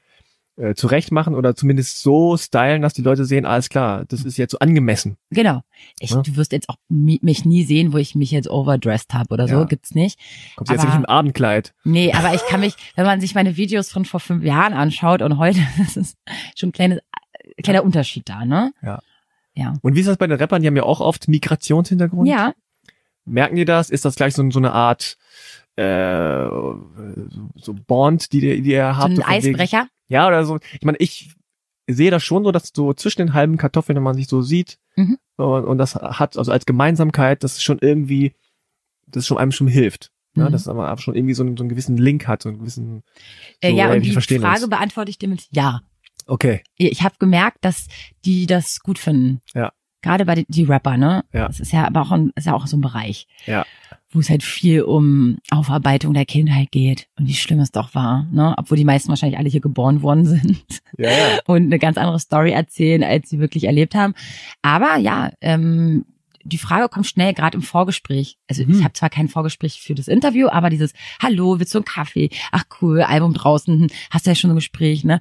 äh, 0.56 0.74
zurecht 0.74 1.10
machen 1.12 1.34
oder 1.34 1.54
zumindest 1.56 2.00
so 2.02 2.36
stylen, 2.36 2.82
dass 2.82 2.92
die 2.92 3.02
Leute 3.02 3.24
sehen, 3.24 3.46
alles 3.46 3.68
klar, 3.70 4.04
das 4.06 4.24
ist 4.24 4.36
jetzt 4.36 4.52
so 4.52 4.58
angemessen. 4.58 5.16
Genau. 5.30 5.62
Ich, 5.98 6.10
Ja. 6.10 6.20
Du 6.22 6.36
wirst 6.36 6.52
jetzt 6.52 6.68
auch 6.68 6.76
mi- 6.90 7.18
mich 7.22 7.44
nie 7.44 7.64
sehen, 7.64 7.92
wo 7.92 7.96
ich 7.96 8.14
mich 8.14 8.30
jetzt 8.30 8.50
overdressed 8.50 9.14
habe 9.14 9.32
oder 9.32 9.48
so. 9.48 9.54
Ja. 9.54 9.64
Gibt's 9.64 9.94
nicht. 9.94 10.18
Kommst 10.56 10.70
du 10.70 10.74
jetzt 10.74 10.84
nicht 10.84 10.94
im 10.94 11.06
Abendkleid. 11.06 11.72
Nee, 11.84 12.12
aber 12.12 12.34
ich 12.34 12.44
kann 12.46 12.60
mich, 12.60 12.74
wenn 12.96 13.06
man 13.06 13.20
sich 13.20 13.34
meine 13.34 13.56
Videos 13.56 13.90
von 13.90 14.04
vor 14.04 14.20
fünf 14.20 14.44
Jahren 14.44 14.74
anschaut 14.74 15.22
und 15.22 15.38
heute, 15.38 15.60
das 15.78 15.96
ist 15.96 16.18
schon 16.56 16.68
ein 16.68 16.72
kleines, 16.72 16.98
kleiner 17.62 17.82
Unterschied 17.84 18.28
da, 18.28 18.44
ne? 18.44 18.72
Ja. 18.82 19.00
Ja. 19.54 19.74
Und 19.82 19.94
wie 19.96 20.00
ist 20.00 20.06
das 20.08 20.16
bei 20.18 20.26
den 20.26 20.38
Rappern? 20.38 20.60
Die 20.62 20.68
haben 20.68 20.76
ja 20.76 20.82
auch 20.84 21.00
oft 21.00 21.28
Migrationshintergrund. 21.28 22.28
Ja, 22.28 22.52
Merken 23.24 23.54
die 23.56 23.64
das? 23.64 23.88
Ist 23.90 24.04
das 24.04 24.16
gleich 24.16 24.34
so, 24.34 24.50
so 24.50 24.58
eine 24.58 24.72
Art 24.72 25.16
äh, 25.76 26.46
so 27.56 27.74
Bond, 27.86 28.32
die, 28.32 28.60
die 28.62 28.70
ihr 28.72 28.92
so 28.92 28.96
habt? 28.98 29.10
ein 29.10 29.16
so 29.16 29.22
wegen- 29.22 29.30
Eisbrecher. 29.30 29.88
Ja, 30.12 30.28
oder 30.28 30.44
so. 30.44 30.58
Ich 30.74 30.82
meine, 30.82 30.98
ich 30.98 31.32
sehe 31.88 32.10
das 32.10 32.22
schon 32.22 32.44
so, 32.44 32.52
dass 32.52 32.70
so 32.74 32.92
zwischen 32.94 33.22
den 33.22 33.32
halben 33.34 33.56
Kartoffeln, 33.56 33.96
wenn 33.96 34.02
man 34.02 34.14
sich 34.14 34.28
so 34.28 34.42
sieht, 34.42 34.78
Mhm. 34.96 35.16
und, 35.36 35.64
und 35.64 35.78
das 35.78 35.94
hat 35.94 36.36
also 36.36 36.52
als 36.52 36.66
Gemeinsamkeit, 36.66 37.42
das 37.42 37.52
ist 37.54 37.62
schon 37.62 37.78
irgendwie, 37.80 38.34
das 39.06 39.26
schon 39.26 39.38
einem 39.38 39.52
schon 39.52 39.68
hilft. 39.68 40.10
Ja, 40.36 40.48
Mhm. 40.48 40.52
dass 40.52 40.66
man 40.66 40.78
aber 40.80 41.00
schon 41.00 41.14
irgendwie 41.14 41.34
so 41.34 41.42
einen, 41.42 41.56
so 41.56 41.62
einen 41.62 41.68
gewissen 41.70 41.96
Link 41.96 42.26
hat, 42.28 42.42
so 42.42 42.48
einen 42.50 42.58
gewissen. 42.58 43.02
So, 43.62 43.68
Äh, 43.68 43.72
ja, 43.72 43.88
ey, 43.90 43.96
und 43.96 44.04
die 44.04 44.12
Frage 44.12 44.60
uns. 44.64 44.68
beantworte 44.70 45.10
ich 45.10 45.18
dir 45.18 45.28
mit 45.28 45.46
Ja. 45.50 45.80
Okay. 46.26 46.62
Ich 46.76 47.02
habe 47.02 47.16
gemerkt, 47.18 47.58
dass 47.62 47.88
die 48.24 48.46
das 48.46 48.80
gut 48.80 48.98
finden. 48.98 49.40
Ja. 49.54 49.72
Gerade 50.02 50.24
bei 50.24 50.34
den, 50.34 50.44
die 50.48 50.64
Rapper, 50.64 50.96
ne? 50.96 51.24
Ja. 51.32 51.46
Das 51.46 51.60
ist 51.60 51.72
ja 51.72 51.86
aber 51.86 52.02
auch 52.02 52.10
ein, 52.10 52.32
ist 52.34 52.46
ja 52.46 52.54
auch 52.54 52.66
so 52.66 52.76
ein 52.76 52.80
Bereich. 52.80 53.26
Ja. 53.46 53.64
Wo 54.10 54.18
es 54.20 54.28
halt 54.28 54.42
viel 54.42 54.82
um 54.82 55.38
Aufarbeitung 55.50 56.12
der 56.12 56.26
Kindheit 56.26 56.70
geht 56.70 57.08
und 57.18 57.28
wie 57.28 57.34
schlimm 57.34 57.60
es 57.60 57.70
doch 57.72 57.94
war, 57.94 58.26
ne? 58.30 58.54
Obwohl 58.58 58.76
die 58.76 58.84
meisten 58.84 59.08
wahrscheinlich 59.08 59.38
alle 59.38 59.48
hier 59.48 59.60
geboren 59.62 60.02
worden 60.02 60.26
sind. 60.26 60.58
Ja, 60.98 61.10
ja. 61.10 61.38
und 61.46 61.62
eine 61.64 61.78
ganz 61.78 61.96
andere 61.96 62.18
Story 62.20 62.50
erzählen, 62.50 63.02
als 63.04 63.30
sie 63.30 63.38
wirklich 63.38 63.64
erlebt 63.64 63.94
haben. 63.94 64.14
Aber 64.60 64.96
ja, 64.98 65.30
ähm, 65.40 66.04
die 66.44 66.58
Frage 66.58 66.88
kommt 66.88 67.06
schnell, 67.06 67.32
gerade 67.34 67.56
im 67.56 67.62
Vorgespräch. 67.62 68.36
Also 68.48 68.64
Mhm. 68.64 68.72
ich 68.78 68.82
habe 68.82 68.92
zwar 68.94 69.08
kein 69.10 69.28
Vorgespräch 69.28 69.80
für 69.80 69.94
das 69.94 70.08
Interview, 70.08 70.48
aber 70.48 70.70
dieses 70.70 70.92
Hallo, 71.22 71.60
willst 71.60 71.72
du 71.72 71.78
einen 71.78 71.84
Kaffee? 71.84 72.30
Ach 72.50 72.64
cool, 72.82 73.00
Album 73.02 73.32
draußen, 73.32 73.82
hm, 73.82 73.86
hast 74.10 74.26
du 74.26 74.30
ja 74.30 74.34
schon 74.34 74.50
ein 74.50 74.56
Gespräch, 74.56 75.04
ne? 75.04 75.20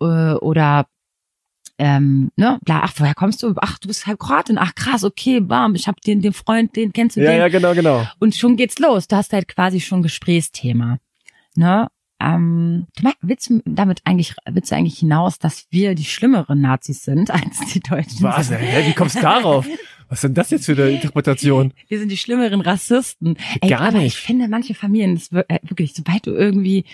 Äh, 0.00 0.32
Oder 0.34 0.86
ähm, 1.84 2.30
ne, 2.36 2.60
bla, 2.64 2.82
ach, 2.84 2.92
woher 2.98 3.14
kommst 3.14 3.42
du? 3.42 3.54
Ach, 3.56 3.76
du 3.78 3.88
bist 3.88 4.06
halb 4.06 4.20
Kroatin. 4.20 4.56
Ach 4.56 4.72
krass, 4.76 5.02
okay, 5.02 5.40
bam, 5.40 5.74
ich 5.74 5.88
habe 5.88 6.00
den, 6.00 6.22
den 6.22 6.32
Freund, 6.32 6.76
den 6.76 6.92
kennst 6.92 7.16
du 7.16 7.20
Ja, 7.22 7.32
den? 7.32 7.38
ja, 7.40 7.48
genau, 7.48 7.74
genau. 7.74 8.06
Und 8.20 8.36
schon 8.36 8.56
geht's 8.56 8.78
los. 8.78 9.08
Du 9.08 9.16
hast 9.16 9.32
halt 9.32 9.48
quasi 9.48 9.80
schon 9.80 10.00
Gesprächsthema. 10.02 10.98
Ne? 11.56 11.88
Ähm, 12.20 12.86
du 12.96 13.02
meinst, 13.02 13.18
willst 13.22 13.50
du 13.50 13.60
damit 13.64 14.00
eigentlich, 14.04 14.36
willst 14.48 14.70
du 14.70 14.76
eigentlich 14.76 15.00
hinaus, 15.00 15.40
dass 15.40 15.66
wir 15.70 15.96
die 15.96 16.04
schlimmeren 16.04 16.60
Nazis 16.60 17.02
sind 17.02 17.30
als 17.32 17.58
die 17.72 17.80
Deutschen? 17.80 18.22
Was? 18.22 18.52
Hä, 18.52 18.86
wie 18.88 18.94
kommst 18.94 19.16
du 19.16 19.20
darauf? 19.22 19.66
Was 20.08 20.18
ist 20.18 20.24
denn 20.24 20.34
das 20.34 20.50
jetzt 20.50 20.66
für 20.66 20.72
eine 20.72 20.90
Interpretation? 20.90 21.72
Wir 21.88 21.98
sind 21.98 22.10
die 22.12 22.16
schlimmeren 22.16 22.60
Rassisten. 22.60 23.36
Ey, 23.60 23.70
Gar 23.70 23.90
nicht. 23.90 24.06
ich 24.14 24.20
finde, 24.20 24.46
manche 24.46 24.74
Familien, 24.74 25.14
das 25.16 25.32
äh, 25.32 25.58
wirklich, 25.62 25.94
sobald 25.94 26.26
du 26.28 26.30
irgendwie 26.32 26.84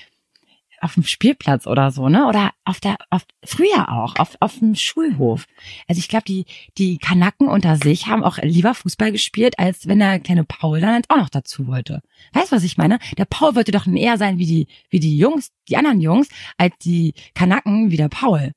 auf 0.81 0.95
dem 0.95 1.03
Spielplatz 1.03 1.67
oder 1.67 1.91
so, 1.91 2.09
ne? 2.09 2.27
Oder 2.27 2.51
auf 2.65 2.81
der, 2.81 2.97
auf, 3.11 3.23
früher 3.45 3.89
auch, 3.91 4.17
auf, 4.17 4.37
auf 4.41 4.59
dem 4.59 4.75
Schulhof. 4.75 5.45
Also 5.89 5.99
ich 5.99 6.09
glaube, 6.09 6.25
die, 6.27 6.45
die 6.77 6.99
Kanaken 6.99 7.49
unter 7.49 7.77
sich 7.77 8.07
haben 8.07 8.23
auch 8.25 8.39
lieber 8.39 8.75
Fußball 8.75 9.13
gespielt, 9.13 9.59
als 9.59 9.87
wenn 9.89 9.99
der 9.99 10.21
kleine 10.21 10.45
Paul 10.45 10.81
dann 10.81 11.03
auch 11.09 11.17
noch 11.17 11.29
dazu 11.31 11.67
wollte. 11.67 12.01
Weißt 12.33 12.53
du, 12.53 12.57
was 12.57 12.65
ich 12.65 12.77
meine? 12.79 12.99
Der 13.17 13.25
Paul 13.25 13.55
wollte 13.55 13.73
doch 13.73 13.87
eher 13.87 14.19
sein 14.19 14.39
wie 14.39 14.47
die, 14.47 14.67
wie 14.91 15.01
die 15.01 15.17
Jungs, 15.19 15.51
die 15.69 15.77
anderen 15.77 16.01
Jungs, 16.01 16.29
als 16.57 16.75
die 16.83 17.15
Kanaken 17.35 17.91
wie 17.91 17.97
der 17.97 18.09
Paul. 18.09 18.53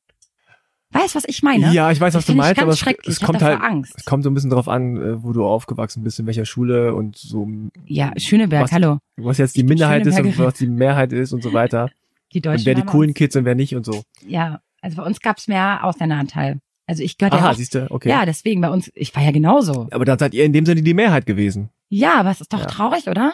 Weißt 0.93 1.15
du, 1.15 1.19
was 1.19 1.23
ich 1.25 1.41
meine? 1.41 1.73
Ja, 1.73 1.89
ich 1.89 2.01
weiß, 2.01 2.13
was 2.15 2.25
Das 2.25 2.33
du 2.33 2.37
meinst, 2.37 2.61
aber 2.61 2.71
es, 2.73 2.83
es 3.05 3.21
kommt 3.21 3.41
halt, 3.41 3.61
Angst. 3.61 3.93
es 3.95 4.03
kommt 4.03 4.25
so 4.25 4.29
ein 4.29 4.33
bisschen 4.33 4.49
drauf 4.49 4.67
an, 4.67 4.97
äh, 4.97 5.23
wo 5.23 5.31
du 5.31 5.45
aufgewachsen 5.45 6.03
bist, 6.03 6.19
in 6.19 6.25
welcher 6.25 6.43
Schule 6.45 6.93
und 6.93 7.15
so, 7.17 7.47
Ja, 7.85 8.11
Schöneberg, 8.17 8.65
Was- 8.65 8.73
hallo. 8.73 8.97
was 9.15 9.37
jetzt 9.37 9.55
die 9.55 9.63
Minderheit 9.63 10.05
ist 10.05 10.19
und 10.19 10.37
was 10.37 10.55
die 10.55 10.67
Mehrheit 10.67 11.13
ist 11.13 11.31
und 11.31 11.43
so 11.43 11.53
weiter. 11.53 11.89
Die 12.33 12.41
Deutschen 12.41 12.61
Und 12.61 12.65
wer 12.65 12.75
die 12.75 12.83
coolen 12.83 13.09
uns- 13.11 13.17
Kids 13.17 13.35
und 13.35 13.45
wer 13.45 13.55
nicht 13.55 13.75
und 13.75 13.85
so. 13.85 14.03
Ja, 14.27 14.61
also 14.81 14.97
bei 14.97 15.03
uns 15.03 15.19
gab's 15.19 15.47
mehr 15.47 15.83
Ausländeranteil. 15.83 16.59
Also 16.87 17.03
ich 17.03 17.17
gehörte 17.17 17.37
ja 17.37 17.43
Aha, 17.43 17.51
auch, 17.51 17.55
siehst 17.55 17.75
du, 17.75 17.89
okay. 17.91 18.09
ja, 18.09 18.25
deswegen 18.25 18.59
bei 18.61 18.69
uns, 18.69 18.91
ich 18.95 19.15
war 19.15 19.23
ja 19.23 19.31
genauso. 19.31 19.87
Aber 19.91 20.03
dann 20.05 20.17
seid 20.19 20.33
ihr 20.33 20.43
in 20.43 20.51
dem 20.53 20.65
Sinne 20.65 20.81
die 20.81 20.93
Mehrheit 20.93 21.25
gewesen. 21.25 21.69
Ja, 21.89 22.19
aber 22.19 22.31
es 22.31 22.41
ist 22.41 22.51
doch 22.51 22.59
Ja. 22.61 22.65
traurig, 22.65 23.07
oder? 23.07 23.33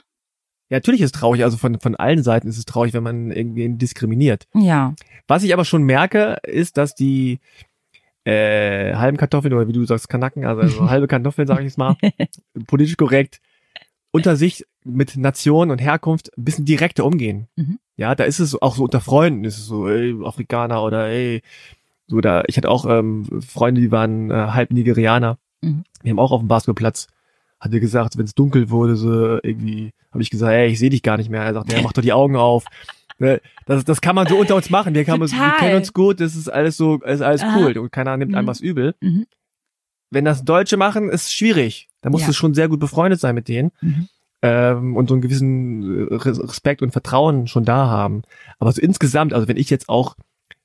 Ja, 0.70 0.78
natürlich 0.78 1.02
ist 1.02 1.16
es 1.16 1.20
traurig, 1.20 1.44
also 1.44 1.56
von, 1.58 1.80
von 1.80 1.96
allen 1.96 2.24
Seiten 2.24 2.48
ist 2.50 2.58
es 2.58 2.66
traurig, 2.66 2.94
wenn 2.94 3.04
man 3.04 3.32
irgendwen 3.32 3.78
diskriminiert. 3.78 4.48
Ja. 4.54 4.94
Was 5.28 5.44
ich 5.44 5.54
aber 5.54 5.64
schon 5.64 5.84
merke, 5.84 6.38
ist, 6.44 6.76
dass 6.78 6.94
die 6.94 7.40
äh, 8.26 8.94
halben 8.96 9.18
Kartoffeln 9.18 9.54
oder 9.54 9.68
wie 9.68 9.74
du 9.74 9.86
sagst, 9.86 10.10
Kanaken, 10.10 10.46
also, 10.46 10.62
also 10.62 10.90
halbe 10.90 11.08
Kartoffeln, 11.08 11.48
sage 11.48 11.62
ich 11.62 11.68
jetzt 11.68 11.78
mal, 11.78 11.96
politisch 12.68 12.98
korrekt, 12.98 13.40
unter 14.12 14.36
sich 14.36 14.66
mit 14.84 15.16
Nation 15.18 15.72
und 15.72 15.80
Herkunft 15.80 16.38
ein 16.38 16.44
bisschen 16.44 16.66
direkter 16.66 17.06
umgehen. 17.06 17.48
Mhm. 17.56 17.80
Ja, 17.98 18.16
da 18.16 18.24
ist 18.24 18.40
es 18.40 18.60
auch 18.62 18.76
so 18.76 18.84
unter 18.84 19.02
Freunden, 19.02 19.44
ist 19.44 19.58
es 19.58 19.66
so, 19.66 19.88
ey, 19.90 20.16
Afrikaner 20.24 20.84
oder 20.84 21.08
ey, 21.08 21.42
so 22.08 22.22
da, 22.22 22.44
ich 22.48 22.56
hatte 22.58 22.70
auch 22.70 22.86
ähm, 22.86 23.26
Freunde, 23.46 23.82
die 23.82 23.92
waren 23.92 24.32
äh, 24.32 24.34
halb 24.34 24.72
Nigerianer. 24.72 25.38
Mhm. 25.62 25.84
Wir 26.04 26.12
haben 26.12 26.20
auch 26.20 26.32
auf 26.32 26.42
dem 26.42 26.48
Basketballplatz, 26.48 27.08
hat 27.60 27.74
er 27.74 27.80
gesagt, 27.80 28.18
wenn 28.18 28.26
es 28.26 28.36
dunkel 28.36 28.70
wurde, 28.70 28.96
so 28.96 29.40
irgendwie, 29.44 29.92
habe 30.12 30.22
ich 30.22 30.30
gesagt, 30.30 30.54
ey, 30.54 30.68
ich 30.68 30.80
sehe 30.80 30.92
dich 30.92 31.02
gar 31.04 31.18
nicht 31.18 31.30
mehr. 31.30 31.42
Er 31.42 31.54
sagt, 31.56 31.74
ja, 31.74 31.82
mach 31.82 31.92
doch 31.94 32.02
die 32.04 32.14
Augen 32.14 32.36
auf. 32.36 32.66
Ne, 33.20 33.42
Das, 33.66 33.84
das 33.84 34.00
kann 34.00 34.14
man 34.14 34.28
so 34.28 34.38
unter 34.38 34.54
uns 34.56 34.70
machen. 34.70 34.94
Wir, 34.94 35.04
kann 35.04 35.18
man, 35.20 35.28
wir 35.32 35.54
kennen 35.58 35.78
uns 35.78 35.92
gut, 35.92 36.20
das 36.20 36.36
ist 36.36 36.50
alles 36.50 36.78
so, 36.78 36.98
ist 37.02 37.22
alles 37.24 37.42
Aha. 37.42 37.58
cool 37.58 37.76
und 37.80 37.92
keiner 37.92 38.16
nimmt 38.16 38.36
einem 38.36 38.46
Mhm. 38.46 38.50
was 38.50 38.60
übel. 38.60 38.94
Mhm. 39.02 39.26
Wenn 40.12 40.24
das 40.24 40.44
Deutsche 40.46 40.78
machen, 40.78 41.10
ist 41.10 41.34
schwierig. 41.34 41.88
Da 42.02 42.12
musst 42.12 42.26
Ja. 42.26 42.28
du 42.28 42.34
schon 42.34 42.54
sehr 42.54 42.70
gut 42.70 42.80
befreundet 42.80 43.20
sein 43.20 43.34
mit 43.34 43.48
denen. 43.48 43.72
Mhm. 43.82 44.08
Ähm, 44.48 44.96
und 44.96 45.10
so 45.10 45.16
einen 45.16 45.22
gewissen 45.22 46.10
äh, 46.10 46.16
Respekt 46.16 46.82
und 46.82 46.92
Vertrauen 46.92 47.48
schon 47.48 47.66
da 47.66 47.88
haben. 47.88 48.22
Aber 48.60 48.72
so 48.72 48.82
insgesamt, 48.82 49.34
also 49.34 49.48
wenn 49.48 49.58
ich 49.58 49.70
jetzt 49.70 49.90
auch 49.90 50.16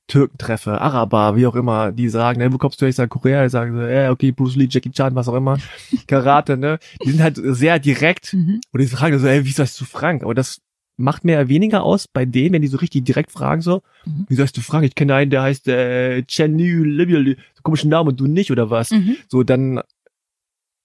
Türken 0.09 0.37
treffe, 0.39 0.81
Araber, 0.81 1.37
wie 1.37 1.47
auch 1.47 1.55
immer, 1.55 1.93
die 1.93 2.09
sagen, 2.09 2.39
ne, 2.41 2.53
wo 2.53 2.59
kommst 2.59 2.81
du 2.81 2.85
her? 2.85 2.91
Ich 2.91 2.97
sage 2.97 3.09
Korea, 3.09 3.45
ich 3.47 3.53
sage, 3.53 3.73
so, 3.73 3.81
äh, 3.81 4.09
okay, 4.09 4.33
Bruce 4.33 4.57
Lee, 4.57 4.69
Jackie 4.71 4.91
Chan, 4.91 5.15
was 5.15 5.29
auch 5.29 5.35
immer, 5.35 5.59
Karate, 6.07 6.57
ne? 6.57 6.79
Die 7.05 7.11
sind 7.11 7.23
halt 7.23 7.39
sehr 7.43 7.79
direkt 7.79 8.33
Mhm. 8.35 8.61
und 8.73 8.81
die 8.81 8.87
fragen 8.87 9.19
so, 9.19 9.27
ey, 9.27 9.45
wie 9.45 9.51
sagst 9.53 9.81
du 9.81 9.85
Frank? 9.85 10.23
Aber 10.25 10.35
das 10.35 10.59
macht 10.99 11.25
mir 11.25 11.49
weniger 11.49 11.83
aus 11.85 12.07
bei 12.09 12.25
denen, 12.27 12.53
wenn 12.55 12.63
die 12.63 12.69
so 12.69 12.77
richtig 12.79 13.05
direkt 13.05 13.31
fragen 13.33 13.63
so, 13.63 13.83
Mhm. 14.05 14.27
wie 14.29 14.35
sagst 14.35 14.57
du 14.57 14.61
Frank? 14.61 14.85
Ich 14.85 14.95
kenne 14.95 15.15
einen, 15.15 15.31
der 15.31 15.43
heißt 15.43 15.67
äh, 15.69 16.23
Chenny 16.25 16.71
Libioli, 16.73 17.37
so 17.55 17.63
komischen 17.63 17.89
Namen 17.91 18.11
und 18.11 18.21
du 18.21 18.27
nicht 18.27 18.51
oder 18.51 18.69
was? 18.71 18.91
Mhm. 18.91 19.17
So, 19.29 19.43
dann 19.45 19.81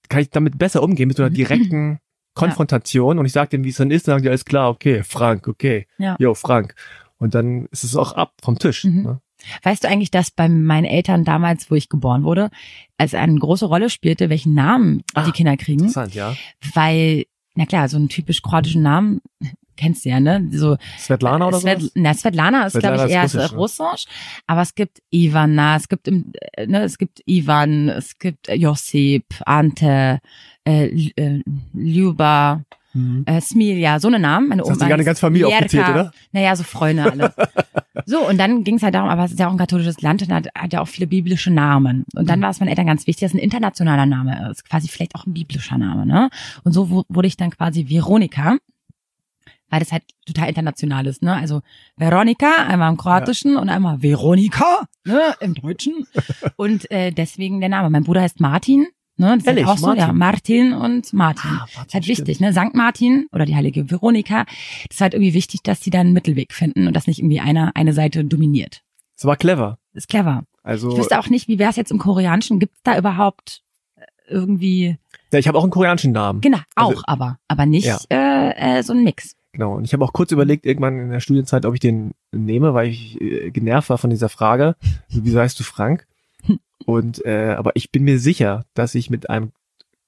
kann 0.09 0.21
ich 0.21 0.29
damit 0.29 0.57
besser 0.57 0.81
umgehen, 0.83 1.07
mit 1.07 1.17
so 1.17 1.23
einer 1.23 1.29
direkten 1.31 1.99
Konfrontation 2.37 3.19
und 3.19 3.25
ich 3.25 3.31
sage 3.33 3.49
denen, 3.49 3.63
wie 3.63 3.69
es 3.69 3.77
dann 3.77 3.91
ist, 3.91 4.07
dann 4.07 4.13
sagen 4.13 4.23
die, 4.23 4.29
alles 4.29 4.45
klar, 4.45 4.69
okay, 4.69 5.03
Frank, 5.03 5.47
okay, 5.47 5.87
Ja. 5.97 6.15
jo, 6.19 6.33
Frank. 6.33 6.75
Und 7.17 7.33
dann 7.35 7.65
ist 7.71 7.83
es 7.83 7.95
auch 7.95 8.13
ab 8.13 8.33
vom 8.43 8.59
Tisch. 8.59 8.83
Mhm. 8.83 9.01
Ne? 9.03 9.21
Weißt 9.63 9.83
du 9.83 9.87
eigentlich, 9.87 10.11
dass 10.11 10.31
bei 10.31 10.49
meinen 10.49 10.85
Eltern 10.85 11.23
damals, 11.23 11.69
wo 11.71 11.75
ich 11.75 11.89
geboren 11.89 12.23
wurde, 12.23 12.49
als 12.97 13.13
eine 13.13 13.37
große 13.39 13.65
Rolle 13.65 13.89
spielte, 13.89 14.29
welchen 14.29 14.53
Namen 14.53 15.03
Ah, 15.13 15.25
die 15.25 15.31
Kinder 15.31 15.57
kriegen? 15.57 15.79
Interessant, 15.81 16.13
ja. 16.15 16.35
Weil, 16.73 17.25
na 17.55 17.65
klar, 17.65 17.87
so 17.89 17.97
einen 17.97 18.09
typisch 18.09 18.41
kroatischen 18.41 18.81
Namen 18.81 19.21
kennst 19.77 20.05
du 20.05 20.09
ja, 20.09 20.19
ne? 20.19 20.47
So 20.51 20.77
Svetlana 20.97 21.47
oder 21.47 21.57
so? 21.59 21.67
Svet, 21.67 21.91
na, 21.93 22.13
Svetlana 22.15 22.65
ist, 22.65 22.79
glaube 22.79 23.05
ich, 23.05 23.11
eher 23.11 23.23
russisch, 23.23 23.53
russisch, 23.53 23.79
ne? 23.79 23.85
russisch, 23.85 24.05
aber 24.47 24.61
es 24.63 24.73
gibt 24.73 25.03
Ivana, 25.11 25.75
es 25.75 25.87
gibt 25.87 26.07
im, 26.07 26.31
äh, 26.53 26.65
ne, 26.65 26.81
es 26.83 26.97
gibt 26.97 27.21
Ivan, 27.27 27.89
es 27.89 28.17
gibt 28.17 28.47
Josip, 28.51 29.25
Ante, 29.45 30.19
äh, 30.67 31.11
äh, 31.15 31.41
Ljuba, 31.73 32.61
Mhm. 32.93 33.23
äh, 33.27 33.41
Smilja, 33.41 33.99
so 33.99 34.07
eine 34.07 34.17
Namen. 34.17 34.47
Meine 34.47 34.61
Das 34.61 34.71
hast 34.71 34.81
du 34.81 34.85
Oma 34.85 34.93
eine 34.93 35.03
ganze 35.03 35.19
Familie 35.21 35.47
Jerka. 35.49 35.65
aufgezählt, 35.65 35.89
oder? 35.89 36.11
Naja, 36.31 36.55
so 36.55 36.63
Freunde 36.63 37.03
alle. 37.11 37.33
so, 38.05 38.27
und 38.27 38.39
dann 38.39 38.63
ging 38.63 38.75
es 38.75 38.81
halt 38.83 38.95
darum, 38.95 39.09
aber 39.09 39.25
es 39.25 39.31
ist 39.31 39.39
ja 39.39 39.47
auch 39.47 39.51
ein 39.51 39.57
katholisches 39.57 40.01
Land 40.01 40.23
und 40.23 40.31
hat, 40.33 40.47
hat 40.57 40.73
ja 40.73 40.81
auch 40.81 40.87
viele 40.87 41.05
biblische 41.05 41.51
Namen. 41.51 42.05
Und 42.15 42.23
Mhm. 42.23 42.27
dann 42.27 42.41
war 42.41 42.49
es 42.49 42.59
meinen 42.59 42.69
Eltern 42.69 42.87
ganz 42.87 43.05
wichtig, 43.05 43.21
dass 43.21 43.31
es 43.33 43.35
ein 43.39 43.43
internationaler 43.43 44.05
Name 44.07 44.49
ist, 44.49 44.67
quasi 44.67 44.87
vielleicht 44.87 45.13
auch 45.15 45.27
ein 45.27 45.33
biblischer 45.33 45.77
Name, 45.77 46.05
ne? 46.07 46.29
Und 46.63 46.71
so 46.71 46.89
wu- 46.89 47.03
wurde 47.09 47.27
ich 47.27 47.37
dann 47.37 47.51
quasi 47.51 47.87
Veronika, 47.89 48.57
weil 49.69 49.79
das 49.81 49.91
halt 49.91 50.03
total 50.25 50.47
international 50.49 51.05
ist, 51.07 51.21
ne? 51.21 51.35
Also 51.35 51.61
Veronika, 51.97 52.65
einmal 52.67 52.89
im 52.89 52.97
Kroatischen 52.97 53.57
und 53.57 53.69
einmal 53.69 54.01
Veronika, 54.01 54.87
ne, 55.05 55.35
im 55.41 55.53
Deutschen. 55.53 56.07
und 56.55 56.89
äh, 56.89 57.11
deswegen 57.11 57.59
der 57.59 57.69
Name. 57.69 57.89
Mein 57.91 58.05
Bruder 58.05 58.21
heißt 58.21 58.39
Martin, 58.39 58.87
ne? 59.17 59.35
Das 59.37 59.45
Ehrlich, 59.47 59.65
halt 59.65 59.77
auch 59.77 59.79
so, 59.79 59.93
ja, 59.93 60.11
Martin? 60.13 60.69
Martin 60.69 60.73
und 60.73 61.13
Martin. 61.13 61.49
Ah, 61.51 61.65
Das 61.75 61.85
ist 61.87 61.93
halt 61.93 62.07
wichtig, 62.07 62.39
ne? 62.39 62.53
Sankt 62.53 62.75
Martin 62.75 63.27
oder 63.31 63.45
die 63.45 63.55
heilige 63.55 63.89
Veronika. 63.91 64.45
Das 64.87 64.95
ist 64.97 65.01
halt 65.01 65.13
irgendwie 65.13 65.33
wichtig, 65.33 65.61
dass 65.63 65.81
sie 65.81 65.89
da 65.89 65.99
einen 65.99 66.13
Mittelweg 66.13 66.53
finden 66.53 66.87
und 66.87 66.93
dass 66.95 67.07
nicht 67.07 67.19
irgendwie 67.19 67.39
einer 67.39 67.71
eine 67.75 67.93
Seite 67.93 68.23
dominiert. 68.25 68.81
Das 69.15 69.25
war 69.25 69.35
clever. 69.35 69.77
Das 69.93 70.03
ist 70.03 70.09
clever. 70.09 70.43
Also, 70.63 70.91
Ich 70.91 70.97
wüsste 70.97 71.17
auch 71.19 71.29
nicht, 71.29 71.47
wie 71.47 71.59
wäre 71.59 71.69
es 71.69 71.75
jetzt 71.75 71.91
im 71.91 71.97
Koreanischen? 71.97 72.59
Gibt 72.59 72.75
es 72.75 72.81
da 72.83 72.97
überhaupt 72.97 73.63
äh, 73.95 74.01
irgendwie 74.29 74.97
ja, 75.33 75.39
ich 75.39 75.47
habe 75.49 75.57
auch 75.57 75.63
einen 75.63 75.71
koreanischen 75.71 76.13
Namen. 76.13 76.39
Genau, 76.41 76.59
auch, 76.75 76.89
Also- 76.89 77.01
aber, 77.05 77.37
aber 77.49 77.65
nicht 77.65 77.85
Ja. 77.85 77.99
äh, 78.09 78.77
äh, 78.79 78.83
so 78.83 78.93
ein 78.93 79.03
Mix. 79.03 79.35
Genau. 79.51 79.73
Und 79.75 79.83
ich 79.85 79.91
habe 79.93 80.05
auch 80.05 80.13
kurz 80.13 80.31
überlegt, 80.31 80.65
irgendwann 80.65 80.99
in 80.99 81.09
der 81.09 81.19
Studienzeit, 81.19 81.65
ob 81.65 81.73
ich 81.73 81.79
den 81.79 82.11
nehme, 82.31 82.73
weil 82.73 82.89
ich 82.89 83.19
äh, 83.19 83.49
genervt 83.51 83.89
war 83.89 83.97
von 83.97 84.09
dieser 84.09 84.29
Frage, 84.29 84.75
so, 85.09 85.25
wie 85.25 85.35
heißt 85.37 85.59
du 85.59 85.63
Frank? 85.63 86.05
Und 86.85 87.25
äh, 87.25 87.55
aber 87.57 87.71
ich 87.75 87.91
bin 87.91 88.03
mir 88.03 88.19
sicher, 88.19 88.65
dass 88.73 88.95
ich 88.95 89.09
mit 89.09 89.29
einem 89.29 89.51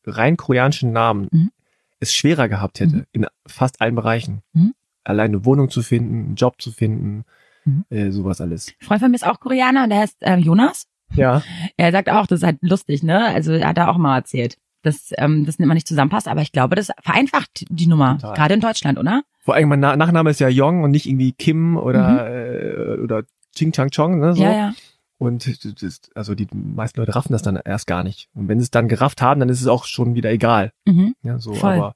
rein 0.05 0.37
koreanischen 0.37 0.91
Namen 0.93 1.27
Mhm. 1.31 1.51
es 1.99 2.13
schwerer 2.13 2.47
gehabt 2.47 2.79
hätte 2.79 2.95
Mhm. 2.97 3.05
in 3.11 3.25
fast 3.47 3.81
allen 3.81 3.95
Bereichen. 3.95 4.41
Mhm. 4.53 4.73
Alleine 5.03 5.35
eine 5.37 5.45
Wohnung 5.45 5.69
zu 5.69 5.81
finden, 5.81 6.25
einen 6.25 6.35
Job 6.35 6.61
zu 6.61 6.71
finden, 6.71 7.25
Mhm. 7.65 7.85
äh, 7.89 8.11
sowas 8.11 8.39
alles. 8.41 8.73
Freund 8.79 9.01
von 9.01 9.11
mir 9.11 9.15
ist 9.15 9.25
auch 9.27 9.39
Koreaner, 9.39 9.87
der 9.87 9.99
heißt 9.99 10.17
äh, 10.21 10.37
Jonas. 10.37 10.87
Ja, 11.15 11.41
Er 11.77 11.91
sagt 11.91 12.09
auch, 12.09 12.27
das 12.27 12.39
ist 12.39 12.45
halt 12.45 12.57
lustig, 12.61 13.03
ne? 13.03 13.25
Also 13.25 13.51
er 13.53 13.69
hat 13.69 13.77
da 13.77 13.87
auch 13.89 13.97
mal 13.97 14.17
erzählt, 14.17 14.57
dass 14.83 15.11
ähm, 15.17 15.45
das 15.45 15.57
immer 15.57 15.73
nicht 15.73 15.87
zusammenpasst, 15.87 16.27
aber 16.29 16.41
ich 16.41 16.51
glaube, 16.53 16.75
das 16.75 16.89
vereinfacht 17.01 17.65
die 17.69 17.87
Nummer, 17.87 18.17
Total. 18.19 18.35
gerade 18.35 18.53
in 18.53 18.61
Deutschland, 18.61 18.97
oder? 18.97 19.23
vor 19.41 19.55
allem 19.55 19.69
mein 19.69 19.79
Na 19.79 19.95
Nachname 19.95 20.29
ist 20.29 20.39
ja 20.39 20.47
Yong 20.49 20.83
und 20.83 20.91
nicht 20.91 21.07
irgendwie 21.07 21.31
Kim 21.31 21.75
oder 21.75 22.29
äh, 22.29 22.99
oder 22.99 23.23
Ching 23.55 23.71
Chang 23.71 23.89
Chong, 23.89 24.19
ne? 24.19 24.35
So. 24.35 24.41
Mhm. 24.43 24.47
Ja, 24.47 24.53
ja. 24.55 24.73
Und 25.19 25.45
das, 25.83 26.01
also 26.15 26.33
die 26.33 26.47
meisten 26.53 26.99
Leute 26.99 27.13
raffen 27.13 27.33
das 27.33 27.41
dann 27.43 27.59
erst 27.63 27.85
gar 27.87 28.03
nicht. 28.03 28.29
Und 28.33 28.47
wenn 28.47 28.57
sie 28.59 28.63
es 28.63 28.71
dann 28.71 28.87
gerafft 28.87 29.21
haben, 29.21 29.39
dann 29.41 29.49
ist 29.49 29.61
es 29.61 29.67
auch 29.67 29.85
schon 29.85 30.15
wieder 30.15 30.31
egal. 30.31 30.71
Mhm. 30.85 31.13
Ja, 31.23 31.37
so, 31.39 31.53
Voll. 31.53 31.73
aber 31.73 31.93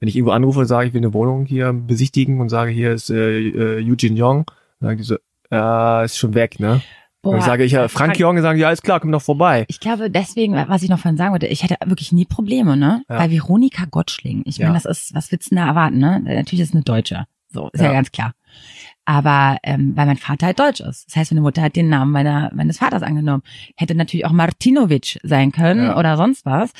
wenn 0.00 0.08
ich 0.08 0.16
irgendwo 0.16 0.32
anrufe 0.32 0.60
und 0.60 0.66
sage, 0.66 0.88
ich 0.88 0.94
will 0.94 1.00
eine 1.00 1.12
Wohnung 1.14 1.44
hier 1.44 1.72
besichtigen 1.72 2.40
und 2.40 2.48
sage, 2.48 2.70
hier 2.72 2.92
ist 2.92 3.10
äh, 3.10 3.40
äh, 3.40 3.88
Eugene 3.88 4.18
Yong, 4.18 4.46
dann 4.80 4.88
sagen 4.88 4.98
die 4.98 5.04
so, 5.04 5.16
äh, 5.52 6.04
ist 6.06 6.16
schon 6.18 6.34
weg, 6.34 6.58
ne? 6.58 6.80
Boah, 7.20 7.32
dann 7.34 7.42
sage 7.42 7.62
ich 7.62 7.70
ja, 7.70 7.86
Frank 7.86 8.18
Yong, 8.18 8.34
dann 8.34 8.42
sagen 8.42 8.56
die, 8.56 8.62
ja, 8.62 8.70
ist 8.72 8.82
klar, 8.82 8.98
komm 8.98 9.12
doch 9.12 9.22
vorbei. 9.22 9.64
Ich 9.68 9.78
glaube, 9.78 10.10
deswegen, 10.10 10.54
was 10.54 10.82
ich 10.82 10.88
noch 10.88 10.98
vorhin 10.98 11.16
sagen 11.18 11.30
wollte, 11.32 11.46
ich 11.46 11.62
hätte 11.62 11.76
wirklich 11.84 12.10
nie 12.10 12.24
Probleme, 12.24 12.76
ne? 12.76 13.04
Ja. 13.08 13.18
Bei 13.18 13.30
Veronika 13.30 13.84
Gottschling. 13.84 14.42
Ich 14.44 14.56
Ja. 14.56 14.66
meine, 14.68 14.80
das 14.82 14.86
ist, 14.86 15.14
was 15.14 15.30
willst 15.30 15.52
du 15.52 15.54
da 15.56 15.66
erwarten, 15.68 15.98
ne? 15.98 16.20
Natürlich 16.24 16.62
ist 16.62 16.70
es 16.70 16.74
eine 16.74 16.82
Deutsche. 16.82 17.26
So, 17.50 17.68
ist 17.72 17.80
ja, 17.80 17.88
Ja. 17.88 17.92
ganz 17.92 18.10
klar. 18.10 18.32
Aber 19.04 19.58
ähm, 19.64 19.96
weil 19.96 20.06
mein 20.06 20.16
Vater 20.16 20.46
halt 20.46 20.60
deutsch 20.60 20.80
ist. 20.80 21.06
Das 21.08 21.16
heißt, 21.16 21.32
meine 21.32 21.40
Mutter 21.40 21.62
hat 21.62 21.74
den 21.74 21.88
Namen 21.88 22.12
meiner, 22.12 22.50
meines 22.54 22.78
Vaters 22.78 23.02
angenommen. 23.02 23.42
Hätte 23.76 23.94
natürlich 23.96 24.26
auch 24.26 24.32
Martinovic 24.32 25.18
sein 25.24 25.50
können 25.50 25.86
Ja. 25.86 25.98
oder 25.98 26.16
sonst 26.16 26.46
was. 26.46 26.70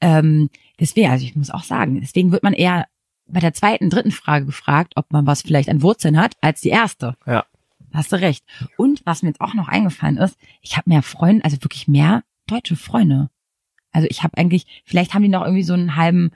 Ähm, 0.00 0.48
deswegen, 0.80 1.10
also 1.10 1.24
ich 1.24 1.36
muss 1.36 1.50
auch 1.50 1.64
sagen, 1.64 2.00
deswegen 2.00 2.32
wird 2.32 2.42
man 2.42 2.54
eher 2.54 2.86
bei 3.28 3.40
der 3.40 3.52
zweiten, 3.52 3.90
dritten 3.90 4.12
Frage 4.12 4.46
gefragt, 4.46 4.94
ob 4.96 5.12
man 5.12 5.26
was 5.26 5.42
vielleicht 5.42 5.68
an 5.68 5.82
Wurzeln 5.82 6.18
hat, 6.18 6.34
als 6.40 6.60
die 6.60 6.70
erste. 6.70 7.16
Ja. 7.26 7.44
Hast 7.92 8.12
du 8.12 8.16
recht. 8.16 8.44
Und 8.76 9.02
was 9.04 9.22
mir 9.22 9.28
jetzt 9.30 9.40
auch 9.40 9.54
noch 9.54 9.68
eingefallen 9.68 10.16
ist, 10.16 10.36
ich 10.62 10.76
habe 10.76 10.88
mehr 10.88 11.02
Freunde, 11.02 11.44
also 11.44 11.56
wirklich 11.62 11.88
mehr 11.88 12.22
deutsche 12.46 12.76
Freunde. 12.76 13.28
Also 13.92 14.06
ich 14.10 14.22
habe 14.22 14.36
eigentlich, 14.38 14.82
vielleicht 14.84 15.12
haben 15.14 15.22
die 15.22 15.28
noch 15.28 15.42
irgendwie 15.42 15.62
so 15.62 15.72
einen 15.74 15.96
halben 15.96 16.30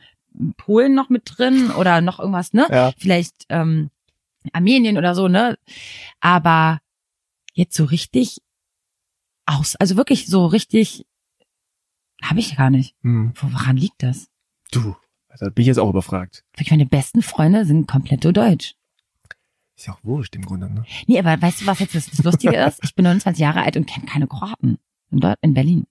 Polen 0.57 0.95
noch 0.95 1.09
mit 1.11 1.23
drin 1.37 1.71
oder 1.71 2.01
noch 2.01 2.19
irgendwas, 2.19 2.53
ne? 2.53 2.67
Ja. 2.71 2.93
Vielleicht 2.99 3.47
ähm, 3.51 3.91
Armenien 4.53 4.99
oder 4.99 5.15
so, 5.15 5.29
ne? 5.29 5.59
Aber 6.21 6.81
jetzt 7.53 7.77
so 7.77 7.85
richtig 7.85 8.41
aus, 9.47 9.77
also 9.77 9.97
wirklich 9.97 10.27
so 10.27 10.47
richtig 10.47 11.07
habe 12.23 12.41
ich 12.41 12.57
gar 12.57 12.71
nicht. 12.71 12.95
Hm, 13.03 13.33
Woran 13.41 13.77
liegt 13.77 14.03
das? 14.03 14.29
du, 14.73 14.95
da 15.39 15.49
bin 15.49 15.62
ich 15.62 15.67
jetzt 15.67 15.79
auch 15.79 15.91
überfragt. 15.91 16.45
Wirklich 16.55 16.71
meine 16.71 16.87
besten 16.87 17.23
Freunde 17.23 17.65
sind 17.65 17.89
komplett 17.89 18.23
so 18.23 18.31
deutsch. 18.33 18.75
Ist 19.77 19.87
ja 19.87 19.95
auch 19.95 20.05
wurscht 20.05 20.37
im 20.37 20.45
Grunde, 20.45 20.71
ne? 20.73 20.85
Nee, 21.07 21.19
aber 21.19 21.41
weißt 21.41 21.62
du, 21.62 21.67
was 21.67 21.79
jetzt 21.79 21.95
das, 21.95 22.23
Lustige 22.23 22.57
ist? 22.57 22.81
Ich 22.85 22.95
bin 22.95 23.05
29 23.05 23.41
Jahre 23.41 23.62
alt 23.62 23.77
und 23.77 23.87
kenne 23.87 24.07
keine 24.07 24.27
Kroaten. 24.27 24.79
In, 25.11 25.21
Dort, 25.21 25.39
in 25.41 25.55
Berlin. 25.55 25.87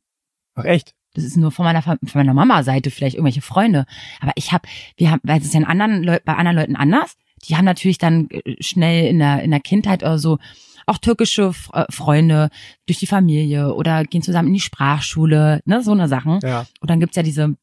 Ach 0.54 0.64
echt? 0.64 0.94
Das 1.14 1.24
ist 1.24 1.38
nur 1.38 1.52
von 1.52 1.66
meiner, 1.66 1.82
von 1.82 1.98
meiner 2.14 2.36
Mama-Seite 2.36 2.92
vielleicht 2.92 3.16
irgendwelche 3.16 3.42
Freunde. 3.42 3.86
Aber 4.22 4.32
ich 4.36 4.52
habe, 4.52 4.70
wir 4.96 5.10
haben, 5.10 5.22
weil 5.24 5.40
es 5.40 5.46
ist 5.46 5.54
ja 5.56 5.60
in 5.60 5.66
anderen 5.66 6.04
Leu 6.04 6.20
bei 6.24 6.36
anderen 6.36 6.58
Leuten 6.58 6.76
anders. 6.76 7.18
Die 7.48 7.56
haben 7.56 7.66
natürlich 7.66 7.98
dann 7.98 8.28
äh, 8.30 8.61
schnell 8.61 9.07
in 9.07 9.20
der, 9.20 9.41
in 9.44 9.52
der 9.52 9.60
Kindheit 9.60 10.03
oder 10.03 10.20
so 10.20 10.38
auch 10.86 10.98
türkische 10.98 11.53
äh, 11.74 11.86
Freunde 11.90 12.49
durch 12.88 12.98
die 12.99 13.06
Familie 13.07 13.74
oder 13.76 14.03
gehen 14.06 14.22
zusammen 14.24 14.48
in 14.49 14.56
die 14.56 14.60
Sprachschule, 14.60 15.61
ne, 15.66 15.84
so 15.84 15.91
eine 15.91 16.07
Sachen. 16.07 16.40
Ja. 16.41 16.66
Und 16.82 16.90
dann 16.90 16.99
gibt's 16.99 17.16
ja 17.16 17.22
diese 17.24 17.56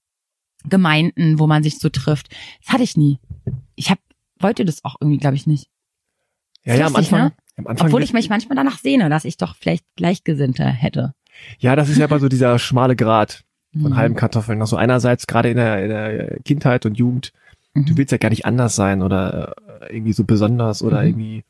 Gemeinden, 0.69 1.39
wo 1.39 1.47
man 1.47 1.63
sich 1.63 1.79
so 1.79 1.89
trifft. 1.89 2.29
Das 2.65 2.73
hatte 2.73 2.83
ich 2.83 2.97
nie. 2.97 3.19
Ich 3.75 3.91
hab, 3.91 3.99
wollte 4.41 4.65
das 4.65 4.85
auch 4.85 4.97
irgendwie, 5.01 5.19
glaube 5.19 5.37
ich, 5.37 5.47
nicht. 5.47 5.69
Ja, 6.65 6.75
ja, 6.75 6.87
am 6.87 6.97
Anfang. 6.97 7.21
ne? 7.21 7.33
Am 7.57 7.67
Anfang 7.69 7.87
Obwohl 7.89 8.03
ich 8.03 8.13
mich 8.13 8.29
manchmal 8.29 8.57
danach 8.57 8.79
sehne, 8.79 9.09
dass 9.09 9.25
ich 9.25 9.37
doch 9.37 9.55
vielleicht 9.57 9.85
Gleichgesinnte 9.97 10.65
hätte. 10.65 11.15
Ja, 11.59 11.77
das 11.77 11.89
ist 11.89 11.99
ja 11.99 12.07
immer 12.07 12.19
so 12.19 12.29
dieser 12.29 12.59
schmale 12.59 12.97
Grat 12.97 13.45
von 13.73 13.93
Mhm. 13.93 13.97
halben 13.97 14.15
Kartoffeln. 14.17 14.61
Also 14.61 14.77
einerseits 14.77 15.27
gerade 15.27 15.51
in 15.51 15.57
der, 15.57 15.83
in 15.83 15.89
der 15.89 16.39
Kindheit 16.45 16.87
und 16.87 16.97
Jugend, 16.99 17.33
Mhm. 17.75 17.87
du 17.87 17.97
willst 17.97 18.11
ja 18.13 18.19
gar 18.19 18.31
nicht 18.31 18.47
anders 18.47 18.75
sein 18.75 19.03
oder 19.03 19.55
äh, 19.59 19.66
irgendwie 19.91 20.13
so 20.13 20.25
besonders 20.25 20.83
oder 20.83 21.03
Mhm. 21.03 21.09
irgendwie, 21.09 21.45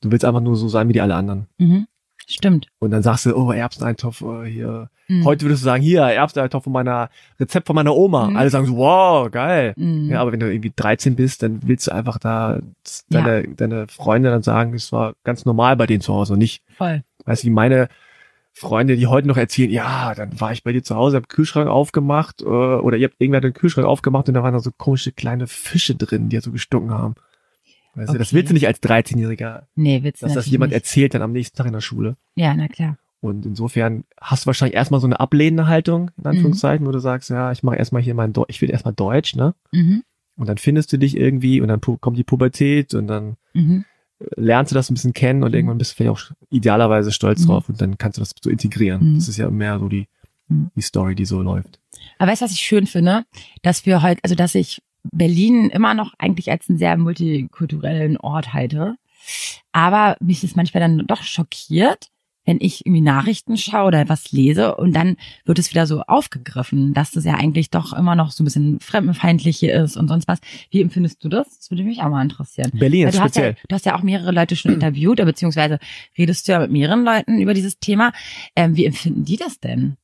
du 0.00 0.10
willst 0.10 0.24
einfach 0.24 0.40
nur 0.40 0.56
so 0.56 0.68
sein 0.68 0.88
wie 0.88 0.92
die 0.94 1.00
alle 1.00 1.14
anderen. 1.14 1.46
Mhm. 1.58 1.86
Stimmt. 2.30 2.66
Und 2.78 2.90
dann 2.90 3.02
sagst 3.02 3.24
du, 3.24 3.34
oh, 3.34 3.52
Erbseneintopf 3.52 4.20
äh, 4.20 4.44
hier. 4.44 4.90
Mhm. 5.08 5.24
Heute 5.24 5.46
würdest 5.46 5.62
du 5.62 5.64
sagen, 5.64 5.82
hier, 5.82 6.02
Erbseneintopf 6.02 6.64
von 6.64 6.72
meiner, 6.74 7.08
Rezept 7.40 7.66
von 7.66 7.74
meiner 7.74 7.94
Oma. 7.96 8.28
Mhm. 8.28 8.36
Alle 8.36 8.50
sagen 8.50 8.66
so, 8.66 8.76
wow, 8.76 9.30
geil. 9.30 9.72
Mhm. 9.76 10.10
Ja, 10.10 10.20
aber 10.20 10.32
wenn 10.32 10.40
du 10.40 10.52
irgendwie 10.52 10.72
13 10.76 11.16
bist, 11.16 11.42
dann 11.42 11.60
willst 11.64 11.86
du 11.86 11.92
einfach 11.92 12.18
da 12.18 12.58
deine, 13.08 13.48
deine 13.48 13.86
Freunde 13.88 14.28
dann 14.30 14.42
sagen, 14.42 14.74
es 14.74 14.92
war 14.92 15.14
ganz 15.24 15.46
normal 15.46 15.76
bei 15.76 15.86
denen 15.86 16.02
zu 16.02 16.12
Hause 16.12 16.34
und 16.34 16.40
nicht, 16.40 16.62
Voll. 16.76 17.02
weißt 17.24 17.44
du, 17.44 17.46
wie 17.46 17.52
meine 17.52 17.88
Freunde, 18.52 18.96
die 18.96 19.06
heute 19.06 19.26
noch 19.28 19.36
erzählen, 19.38 19.70
ja, 19.70 20.14
dann 20.14 20.38
war 20.38 20.52
ich 20.52 20.64
bei 20.64 20.72
dir 20.72 20.82
zu 20.82 20.96
Hause, 20.96 21.16
hab 21.16 21.22
den 21.24 21.28
Kühlschrank 21.28 21.68
aufgemacht, 21.68 22.42
äh, 22.42 22.44
oder 22.44 22.98
ihr 22.98 23.06
habt 23.08 23.16
irgendwer 23.20 23.40
den 23.40 23.54
Kühlschrank 23.54 23.86
aufgemacht 23.86 24.28
und 24.28 24.34
da 24.34 24.42
waren 24.42 24.52
da 24.52 24.60
so 24.60 24.70
komische 24.76 25.12
kleine 25.12 25.46
Fische 25.46 25.94
drin, 25.94 26.28
die 26.28 26.34
ja 26.36 26.42
so 26.42 26.50
gestunken 26.52 26.90
haben. 26.92 27.14
Weißt 27.98 28.14
du, 28.14 28.18
das 28.18 28.28
Okay. 28.28 28.36
willst 28.36 28.50
du 28.50 28.54
nicht 28.54 28.66
als 28.66 28.82
13-Jähriger, 28.82 29.62
Nee, 29.74 30.02
willst 30.02 30.22
du 30.22 30.26
dass 30.26 30.34
das 30.34 30.46
jemand 30.46 30.70
nicht. 30.72 30.76
erzählt 30.82 31.14
dann 31.14 31.22
am 31.22 31.32
nächsten 31.32 31.56
Tag 31.56 31.66
in 31.66 31.72
der 31.72 31.80
Schule. 31.80 32.16
Ja, 32.36 32.54
na 32.54 32.68
klar. 32.68 32.96
Und 33.20 33.44
insofern 33.46 34.04
hast 34.20 34.44
du 34.44 34.46
wahrscheinlich 34.46 34.76
erstmal 34.76 35.00
so 35.00 35.06
eine 35.08 35.18
ablehnende 35.18 35.66
Haltung, 35.66 36.10
in 36.18 36.26
Anführungszeichen, 36.26 36.86
wo 36.86 36.92
du 36.92 37.00
sagst, 37.00 37.30
ja, 37.30 37.50
ich 37.50 37.62
mache 37.64 37.76
erstmal 37.76 38.00
hier 38.00 38.14
mein 38.14 38.32
Deutsch, 38.32 38.50
ich 38.50 38.62
will 38.62 38.70
erstmal 38.70 38.94
Deutsch, 38.94 39.34
ne? 39.36 39.54
Mhm. 39.72 40.04
und 40.36 40.48
dann 40.48 40.56
findest 40.58 40.92
du 40.92 40.98
dich 40.98 41.16
irgendwie 41.16 41.60
und 41.60 41.66
dann 41.66 41.80
kommt 41.80 42.16
die 42.16 42.22
Pubertät 42.24 42.94
und 42.94 43.08
dann 43.08 43.36
Mhm. 43.54 43.84
lernst 44.36 44.70
du 44.70 44.74
das 44.74 44.88
ein 44.88 44.94
bisschen 44.94 45.12
kennen 45.12 45.42
und 45.42 45.50
Mhm. 45.50 45.54
irgendwann 45.56 45.78
bist 45.78 45.92
du 45.92 45.96
vielleicht 45.96 46.10
auch 46.12 46.32
idealerweise 46.50 47.10
stolz 47.10 47.42
Mhm. 47.42 47.46
drauf 47.46 47.68
und 47.68 47.80
dann 47.80 47.98
kannst 47.98 48.18
du 48.18 48.20
das 48.22 48.32
so 48.40 48.48
integrieren. 48.50 49.12
Mhm. 49.12 49.14
Das 49.16 49.26
ist 49.28 49.36
ja 49.36 49.50
mehr 49.50 49.80
so 49.80 49.88
die, 49.88 50.06
Mhm. 50.48 50.70
die 50.76 50.80
Story, 50.82 51.16
die 51.16 51.24
so 51.24 51.42
läuft. 51.42 51.80
Aber 52.18 52.30
weißt 52.30 52.42
du, 52.42 52.44
was 52.44 52.52
ich 52.52 52.60
schön 52.60 52.86
finde? 52.86 53.24
Dass 53.62 53.84
wir 53.84 54.00
heute, 54.02 54.20
also 54.22 54.36
dass 54.36 54.54
ich 54.54 54.80
Berlin 55.12 55.70
immer 55.70 55.94
noch 55.94 56.14
eigentlich 56.18 56.50
als 56.50 56.68
einen 56.68 56.78
sehr 56.78 56.96
multikulturellen 56.96 58.16
Ort 58.16 58.52
halte. 58.52 58.96
Aber 59.72 60.16
mich 60.20 60.44
ist 60.44 60.56
manchmal 60.56 60.80
dann 60.80 61.06
doch 61.06 61.22
schockiert, 61.22 62.08
wenn 62.48 62.58
ich 62.60 62.86
irgendwie 62.86 63.02
Nachrichten 63.02 63.58
schaue 63.58 63.88
oder 63.88 64.08
was 64.08 64.32
lese 64.32 64.74
und 64.76 64.94
dann 64.94 65.16
wird 65.44 65.58
es 65.58 65.70
wieder 65.70 65.86
so 65.86 66.00
aufgegriffen, 66.00 66.94
dass 66.94 67.10
das 67.10 67.24
ja 67.24 67.34
eigentlich 67.34 67.68
doch 67.68 67.92
immer 67.92 68.14
noch 68.14 68.30
so 68.30 68.42
ein 68.42 68.46
bisschen 68.46 68.80
fremdenfeindlich 68.80 69.58
hier 69.58 69.74
ist 69.74 69.98
und 69.98 70.08
sonst 70.08 70.26
was. 70.28 70.38
Wie 70.70 70.80
empfindest 70.80 71.22
du 71.22 71.28
das? 71.28 71.58
Das 71.58 71.70
würde 71.70 71.84
mich 71.84 72.00
auch 72.00 72.08
mal 72.08 72.22
interessieren. 72.22 72.70
Berlin 72.72 73.06
ist 73.06 73.18
du, 73.18 73.20
hast 73.20 73.36
ja, 73.36 73.42
speziell. 73.42 73.56
du 73.68 73.74
hast 73.74 73.84
ja 73.84 73.94
auch 73.96 74.02
mehrere 74.02 74.32
Leute 74.32 74.56
schon 74.56 74.72
interviewt, 74.72 75.12
oder 75.12 75.26
beziehungsweise 75.26 75.78
redest 76.16 76.48
du 76.48 76.52
ja 76.52 76.60
mit 76.60 76.70
mehreren 76.70 77.04
Leuten 77.04 77.38
über 77.38 77.52
dieses 77.52 77.80
Thema. 77.80 78.12
Ähm, 78.56 78.76
wie 78.76 78.86
empfinden 78.86 79.26
die 79.26 79.36
das 79.36 79.60
denn? 79.60 79.98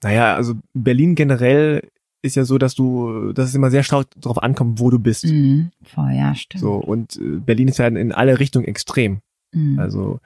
Naja, 0.00 0.36
also 0.36 0.54
Berlin 0.74 1.16
generell 1.16 1.90
ist 2.24 2.36
ja 2.36 2.44
so, 2.44 2.56
dass 2.56 2.74
du, 2.74 3.32
dass 3.34 3.50
es 3.50 3.54
immer 3.54 3.70
sehr 3.70 3.82
stark 3.82 4.06
darauf 4.16 4.42
ankommt, 4.42 4.80
wo 4.80 4.90
du 4.90 4.98
bist. 4.98 5.26
Mhm, 5.26 5.70
voll, 5.82 6.12
ja, 6.12 6.34
stimmt. 6.34 6.62
So, 6.62 6.74
und 6.76 7.16
äh, 7.16 7.36
Berlin 7.38 7.68
ist 7.68 7.78
ja 7.78 7.86
in, 7.86 7.96
in 7.96 8.12
alle 8.12 8.40
Richtungen 8.40 8.66
extrem. 8.66 9.20
Mhm. 9.52 9.78
Also 9.78 10.20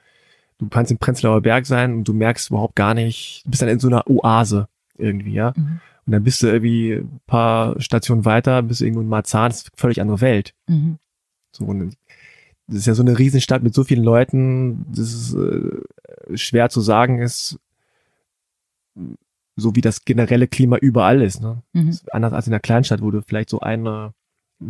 du 0.59 0.69
kannst 0.69 0.91
im 0.91 0.97
Prenzlauer 0.97 1.41
Berg 1.41 1.65
sein 1.65 1.93
und 1.93 2.07
du 2.07 2.13
merkst 2.13 2.51
überhaupt 2.51 2.75
gar 2.77 2.93
nicht, 2.93 3.43
du 3.45 3.51
bist 3.51 3.61
dann 3.61 3.69
in 3.69 3.79
so 3.79 3.89
einer 3.89 4.09
Oase 4.09 4.69
irgendwie, 4.97 5.33
ja. 5.33 5.53
Mhm. 5.55 5.81
Und 6.05 6.13
dann 6.13 6.23
bist 6.23 6.41
du 6.41 6.47
irgendwie 6.47 6.93
ein 6.93 7.19
paar 7.27 7.79
Stationen 7.81 8.23
weiter, 8.23 8.63
bist 8.63 8.79
du 8.79 8.85
irgendwo 8.85 9.01
in 9.01 9.09
Marzahn, 9.09 9.49
das 9.49 9.57
ist 9.57 9.67
eine 9.67 9.77
völlig 9.77 10.01
andere 10.01 10.21
Welt. 10.21 10.53
Mhm. 10.67 10.99
So, 11.51 11.65
und 11.65 11.97
das 12.67 12.77
ist 12.77 12.87
ja 12.87 12.93
so 12.93 13.03
eine 13.03 13.19
Riesenstadt 13.19 13.61
mit 13.61 13.73
so 13.73 13.83
vielen 13.83 14.03
Leuten, 14.03 14.85
das 14.89 15.13
ist 15.13 15.33
äh, 15.33 16.37
schwer 16.37 16.69
zu 16.69 16.79
sagen 16.79 17.19
ist, 17.19 17.59
so 19.59 19.75
wie 19.75 19.81
das 19.81 20.05
generelle 20.05 20.47
Klima 20.47 20.77
überall 20.77 21.21
ist. 21.21 21.41
Ne? 21.41 21.61
Mhm. 21.73 21.89
Ist 21.89 22.13
anders 22.13 22.33
als 22.33 22.47
in 22.47 22.53
einer 22.53 22.59
Kleinstadt, 22.59 23.01
wo 23.01 23.11
du 23.11 23.21
vielleicht 23.21 23.49
so 23.49 23.59
eine 23.59 24.13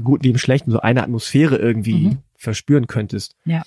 gut 0.04 0.24
wie 0.24 0.30
im 0.30 0.38
Schlechten, 0.38 0.70
so 0.72 0.80
eine 0.82 1.02
Atmosphäre 1.04 1.56
irgendwie 1.58 2.10
Mhm. 2.10 2.18
verspüren 2.36 2.86
könntest. 2.88 3.36
Ja. 3.46 3.64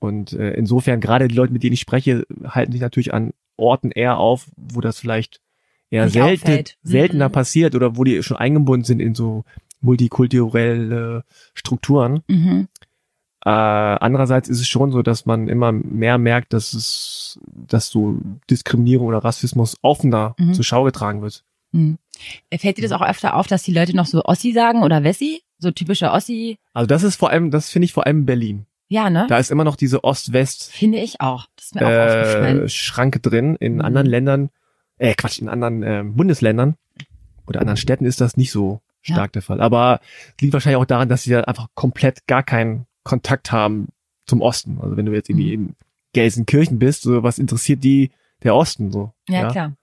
Und 0.00 0.32
äh, 0.32 0.52
insofern, 0.54 1.00
gerade 1.00 1.28
die 1.28 1.34
Leute, 1.34 1.52
mit 1.52 1.62
denen 1.62 1.74
ich 1.74 1.80
spreche, 1.80 2.24
halten 2.44 2.72
sich 2.72 2.80
natürlich 2.80 3.12
an 3.14 3.32
Orten 3.56 3.90
eher 3.90 4.16
auf, 4.18 4.48
wo 4.56 4.80
das 4.80 4.98
vielleicht 4.98 5.40
eher 5.90 6.04
Nicht 6.06 6.14
selten, 6.14 6.42
auffällt. 6.42 6.78
seltener 6.82 7.28
Mhm. 7.28 7.32
passiert 7.32 7.74
oder 7.74 7.96
wo 7.96 8.04
die 8.04 8.22
schon 8.22 8.36
eingebunden 8.38 8.84
sind 8.84 9.00
in 9.00 9.14
so 9.14 9.44
multikulturelle 9.80 11.24
Strukturen. 11.54 12.22
Mhm. 12.28 12.68
Äh, 13.44 13.48
andererseits 13.50 14.48
ist 14.48 14.60
es 14.60 14.68
schon 14.68 14.92
so, 14.92 15.02
dass 15.02 15.24
man 15.26 15.48
immer 15.48 15.72
mehr 15.72 16.18
merkt, 16.18 16.52
dass 16.52 16.74
es, 16.74 17.38
dass 17.46 17.88
so 17.88 18.18
Diskriminierung 18.50 19.06
oder 19.06 19.18
Rassismus 19.24 19.76
offener 19.82 20.34
Mhm. 20.38 20.54
zur 20.54 20.64
Schau 20.64 20.84
getragen 20.84 21.22
wird. 21.22 21.42
Mhm. 21.72 21.98
Fällt 22.54 22.76
dir 22.78 22.82
das 22.82 22.92
auch 22.92 23.00
öfter 23.02 23.34
auf, 23.36 23.46
dass 23.46 23.62
die 23.62 23.72
Leute 23.72 23.96
noch 23.96 24.06
so 24.06 24.22
Ossi 24.24 24.52
sagen 24.52 24.82
oder 24.82 25.02
Wessi? 25.04 25.42
So 25.58 25.70
typischer 25.70 26.12
Ossi? 26.12 26.58
Also 26.74 26.86
das 26.86 27.02
ist 27.02 27.16
vor 27.16 27.30
allem, 27.30 27.50
das 27.50 27.70
finde 27.70 27.84
ich 27.86 27.92
vor 27.94 28.06
allem 28.06 28.18
in 28.20 28.26
Berlin. 28.26 28.66
Ja, 28.88 29.08
ne? 29.08 29.26
Da 29.28 29.38
ist 29.38 29.50
immer 29.50 29.64
noch 29.64 29.76
diese 29.76 30.02
Ost-West 30.04 30.70
Finde 30.72 30.98
ich 30.98 31.20
auch. 31.20 31.46
Das 31.56 31.66
ist 31.66 31.74
mir 31.76 31.82
auch 31.86 32.06
aufgefallen. 32.06 32.62
äh, 32.64 32.68
Schranke 32.68 33.20
drin. 33.20 33.56
In 33.56 33.74
Mhm. 33.76 33.80
anderen 33.82 34.06
Ländern, 34.06 34.50
äh 34.98 35.14
Quatsch, 35.14 35.38
in 35.38 35.48
anderen 35.48 35.82
äh, 35.82 36.02
Bundesländern 36.04 36.74
oder 37.46 37.60
anderen 37.60 37.76
Städten 37.76 38.04
ist 38.04 38.20
das 38.20 38.36
nicht 38.36 38.50
so 38.52 38.80
Ja. 39.04 39.14
stark 39.14 39.32
der 39.32 39.42
Fall. 39.42 39.60
Aber 39.60 40.00
es 40.36 40.42
liegt 40.42 40.52
wahrscheinlich 40.52 40.76
auch 40.80 40.84
daran, 40.86 41.08
dass 41.08 41.22
sie 41.22 41.30
da 41.30 41.42
einfach 41.42 41.68
komplett 41.74 42.26
gar 42.26 42.42
keinen 42.42 42.86
Kontakt 43.04 43.52
haben 43.52 43.88
zum 44.26 44.40
Osten. 44.42 44.78
Also 44.80 44.96
wenn 44.96 45.06
du 45.06 45.12
jetzt 45.12 45.28
irgendwie 45.30 45.56
Mhm. 45.56 45.64
in 45.68 45.74
Gelsenkirchen 46.12 46.78
bist, 46.78 47.02
so 47.02 47.22
was 47.22 47.38
interessiert 47.38 47.82
die 47.84 48.10
der 48.42 48.54
Osten 48.54 48.90
so? 48.90 49.12
Ja, 49.28 49.48
klar. 49.50 49.76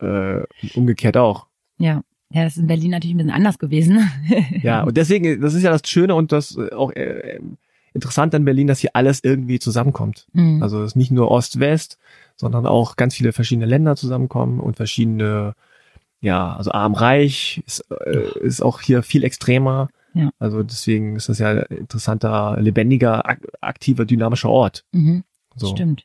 Äh, 0.00 0.42
und 0.62 0.76
umgekehrt 0.76 1.16
auch. 1.16 1.46
Ja. 1.78 2.02
Ja, 2.30 2.42
das 2.42 2.54
ist 2.54 2.58
in 2.62 2.66
Berlin 2.66 2.90
natürlich 2.90 3.14
ein 3.14 3.18
bisschen 3.18 3.30
anders 3.32 3.58
gewesen. 3.58 4.10
Ja, 4.62 4.82
und 4.82 4.96
deswegen, 4.96 5.40
das 5.40 5.54
ist 5.54 5.62
ja 5.62 5.70
das 5.70 5.82
Schöne 5.88 6.14
und 6.16 6.32
das 6.32 6.56
äh, 6.56 6.72
auch 6.72 6.90
äh, 6.92 7.38
interessant 7.94 8.34
an 8.34 8.44
Berlin, 8.44 8.66
dass 8.66 8.80
hier 8.80 8.90
alles 8.94 9.20
irgendwie 9.22 9.58
zusammenkommt. 9.60 10.26
Mhm. 10.32 10.60
Also 10.62 10.80
es 10.82 10.88
ist 10.92 10.96
nicht 10.96 11.12
nur 11.12 11.30
Ost-West, 11.30 11.98
sondern 12.34 12.66
auch 12.66 12.96
ganz 12.96 13.14
viele 13.14 13.32
verschiedene 13.32 13.66
Länder 13.66 13.94
zusammenkommen 13.96 14.58
und 14.60 14.76
verschiedene, 14.76 15.54
ja, 16.20 16.54
also 16.56 16.72
arm-reich 16.72 17.62
ist, 17.64 17.84
äh, 17.90 18.38
ist 18.40 18.60
auch 18.60 18.80
hier 18.80 19.02
viel 19.04 19.22
extremer. 19.22 19.88
Ja. 20.16 20.30
Also 20.38 20.62
deswegen 20.62 21.16
ist 21.16 21.28
das 21.28 21.38
ja 21.38 21.50
ein 21.50 21.62
interessanter, 21.70 22.56
lebendiger, 22.60 23.28
ak 23.28 23.40
aktiver, 23.60 24.04
dynamischer 24.04 24.48
Ort. 24.50 24.84
mhm. 24.92 25.24
So. 25.56 25.68
Stimmt. 25.68 26.04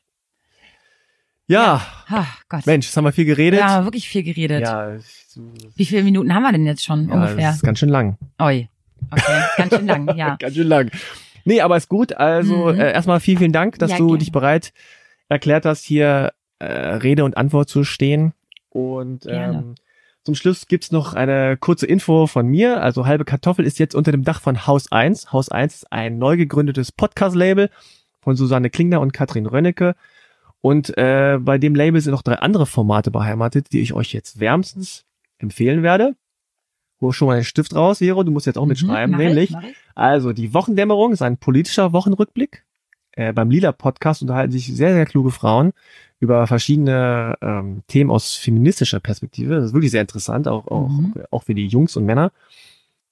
Ja, 1.46 1.82
Ah, 2.08 2.26
Gott. 2.48 2.66
Mensch, 2.66 2.86
jetzt 2.86 2.96
haben 2.96 3.04
wir 3.04 3.12
viel 3.12 3.24
geredet. 3.24 3.62
Haben 3.62 3.84
wirklich 3.84 4.08
viel 4.08 4.22
geredet. 4.22 4.62
ja, 4.62 4.96
Wie 5.76 5.84
viele 5.84 6.02
Minuten 6.04 6.32
haben 6.34 6.42
wir 6.42 6.52
denn 6.52 6.66
jetzt 6.66 6.84
schon 6.84 7.08
ja 7.08 7.14
ungefähr? 7.14 7.48
das 7.48 7.56
ist 7.56 7.62
ganz 7.62 7.78
schön 7.78 7.88
lang. 7.88 8.16
Oi. 8.40 8.68
Okay, 9.10 9.42
ganz 9.56 9.74
schön 9.74 9.86
lang, 9.86 10.16
ja. 10.16 10.36
Ganz 10.40 10.54
schön 10.54 10.68
lang. 10.68 10.90
Nee, 11.44 11.60
aber 11.60 11.76
ist 11.76 11.88
gut. 11.88 12.12
Also 12.14 12.72
Mhm. 12.72 12.80
äh, 12.80 12.92
erstmal 12.92 13.18
vielen, 13.20 13.38
vielen 13.38 13.52
Dank, 13.52 13.78
dass 13.78 13.90
Ja, 13.90 13.98
du 13.98 14.06
gerne. 14.06 14.18
dich 14.18 14.30
bereit 14.32 14.72
erklärt 15.28 15.66
hast, 15.66 15.84
hier 15.84 16.32
äh, 16.60 16.64
Rede 16.66 17.24
und 17.24 17.36
Antwort 17.36 17.68
zu 17.68 17.82
stehen. 17.84 18.32
Und 18.70 19.22
Gerne. 19.22 19.58
ähm, 19.58 19.74
zum 20.24 20.34
Schluss 20.34 20.66
gibt's 20.68 20.92
noch 20.92 21.14
eine 21.14 21.56
kurze 21.56 21.86
Info 21.86 22.26
von 22.26 22.46
mir. 22.46 22.80
Also 22.82 23.06
Halbe 23.06 23.24
Kartoffel 23.24 23.64
ist 23.64 23.78
jetzt 23.78 23.94
unter 23.94 24.12
dem 24.12 24.22
Dach 24.24 24.40
von 24.40 24.66
Haus 24.66 24.90
1. 24.92 25.32
Haus 25.32 25.48
1 25.48 25.74
ist 25.74 25.92
ein 25.92 26.18
neu 26.18 26.36
gegründetes 26.36 26.92
Podcast-Label 26.92 27.70
von 28.20 28.36
Susanne 28.36 28.70
Klingner 28.70 29.00
und 29.00 29.12
Katrin 29.12 29.46
Rönnecke. 29.46 29.96
Und 30.60 30.96
äh, 30.96 31.38
bei 31.40 31.58
dem 31.58 31.74
Label 31.74 32.00
sind 32.00 32.12
noch 32.12 32.22
drei 32.22 32.36
andere 32.36 32.66
Formate 32.66 33.10
beheimatet, 33.10 33.72
die 33.72 33.80
ich 33.80 33.94
euch 33.94 34.12
jetzt 34.12 34.38
wärmstens 34.38 35.04
empfehlen 35.38 35.82
werde. 35.82 36.14
Hol 37.00 37.12
schon 37.12 37.26
mal 37.26 37.34
den 37.34 37.42
Stift 37.44 37.74
raus, 37.74 37.98
Vero, 37.98 38.22
du 38.22 38.30
musst 38.30 38.46
jetzt 38.46 38.58
auch 38.58 38.66
mitschreiben, 38.66 39.10
Mhm, 39.10 39.16
mach 39.16 39.18
ich, 39.24 39.50
nämlich 39.50 39.50
ich. 39.50 39.76
also, 39.96 40.32
die 40.32 40.54
Wochendämmerung 40.54 41.10
ist 41.12 41.20
ein 41.22 41.36
politischer 41.36 41.92
Wochenrückblick. 41.92 42.64
Äh, 43.10 43.32
beim 43.32 43.50
Lila 43.50 43.72
Podcast 43.72 44.22
unterhalten 44.22 44.52
sich 44.52 44.68
sehr, 44.72 44.94
sehr 44.94 45.04
kluge 45.04 45.32
Frauen 45.32 45.72
über 46.22 46.46
verschiedene 46.46 47.36
ähm, 47.42 47.82
Themen 47.88 48.08
aus 48.12 48.36
feministischer 48.36 49.00
Perspektive. 49.00 49.56
Das 49.56 49.64
ist 49.66 49.72
wirklich 49.72 49.90
sehr 49.90 50.02
interessant, 50.02 50.46
auch, 50.46 50.68
auch, 50.68 50.88
Mhm. 50.88 51.14
auch 51.32 51.42
für 51.42 51.54
die 51.54 51.66
Jungs 51.66 51.96
und 51.96 52.04
Männer. 52.06 52.30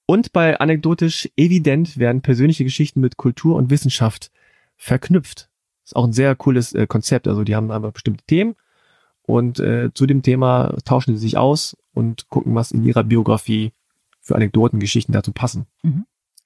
Und 0.05 0.31
bei 0.31 0.57
Anekdotisch 0.61 1.29
Evident 1.35 1.97
werden 1.97 2.21
persönliche 2.21 2.63
Geschichten 2.63 3.01
mit 3.01 3.17
Kultur 3.17 3.57
und 3.57 3.69
Wissenschaft 3.69 4.31
verknüpft. 4.77 5.49
Ist 5.83 5.97
auch 5.97 6.05
ein 6.05 6.13
sehr 6.13 6.33
cooles 6.35 6.73
äh, 6.73 6.87
Konzept. 6.87 7.27
Also 7.27 7.43
die 7.43 7.53
haben 7.53 7.69
einfach 7.69 7.91
bestimmte 7.91 8.23
Themen 8.25 8.55
und 9.23 9.59
äh, 9.59 9.89
zu 9.93 10.05
dem 10.05 10.21
Thema 10.21 10.77
tauschen 10.85 11.15
sie 11.15 11.21
sich 11.21 11.37
aus 11.37 11.75
und 11.93 12.29
gucken, 12.29 12.55
was 12.55 12.71
in 12.71 12.85
ihrer 12.85 13.03
Biografie 13.03 13.73
für 14.21 14.35
Anekdoten, 14.35 14.79
Geschichten 14.79 15.11
dazu 15.11 15.33
passen. 15.33 15.65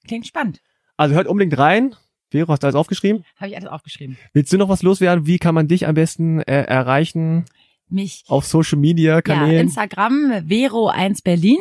Klingt 0.08 0.26
spannend. 0.26 0.60
Also 0.96 1.14
hört 1.14 1.28
unbedingt 1.28 1.56
rein. 1.58 1.94
Vero, 2.30 2.48
hast 2.52 2.62
du 2.62 2.66
alles 2.66 2.74
aufgeschrieben? 2.74 3.24
Habe 3.36 3.48
ich 3.50 3.56
alles 3.56 3.68
aufgeschrieben. 3.68 4.16
Willst 4.32 4.52
du 4.52 4.58
noch 4.58 4.68
was 4.68 4.82
loswerden? 4.82 5.26
Wie 5.26 5.38
kann 5.38 5.54
man 5.54 5.68
dich 5.68 5.86
am 5.86 5.94
besten 5.94 6.40
äh, 6.40 6.62
erreichen 6.64 7.44
Mich 7.88 8.24
auf 8.28 8.44
Social 8.46 8.78
Media 8.78 9.14
Ja, 9.14 9.22
Kanälen? 9.22 9.60
Instagram, 9.68 10.32
Vero1 10.48 11.22
Berlin. 11.22 11.58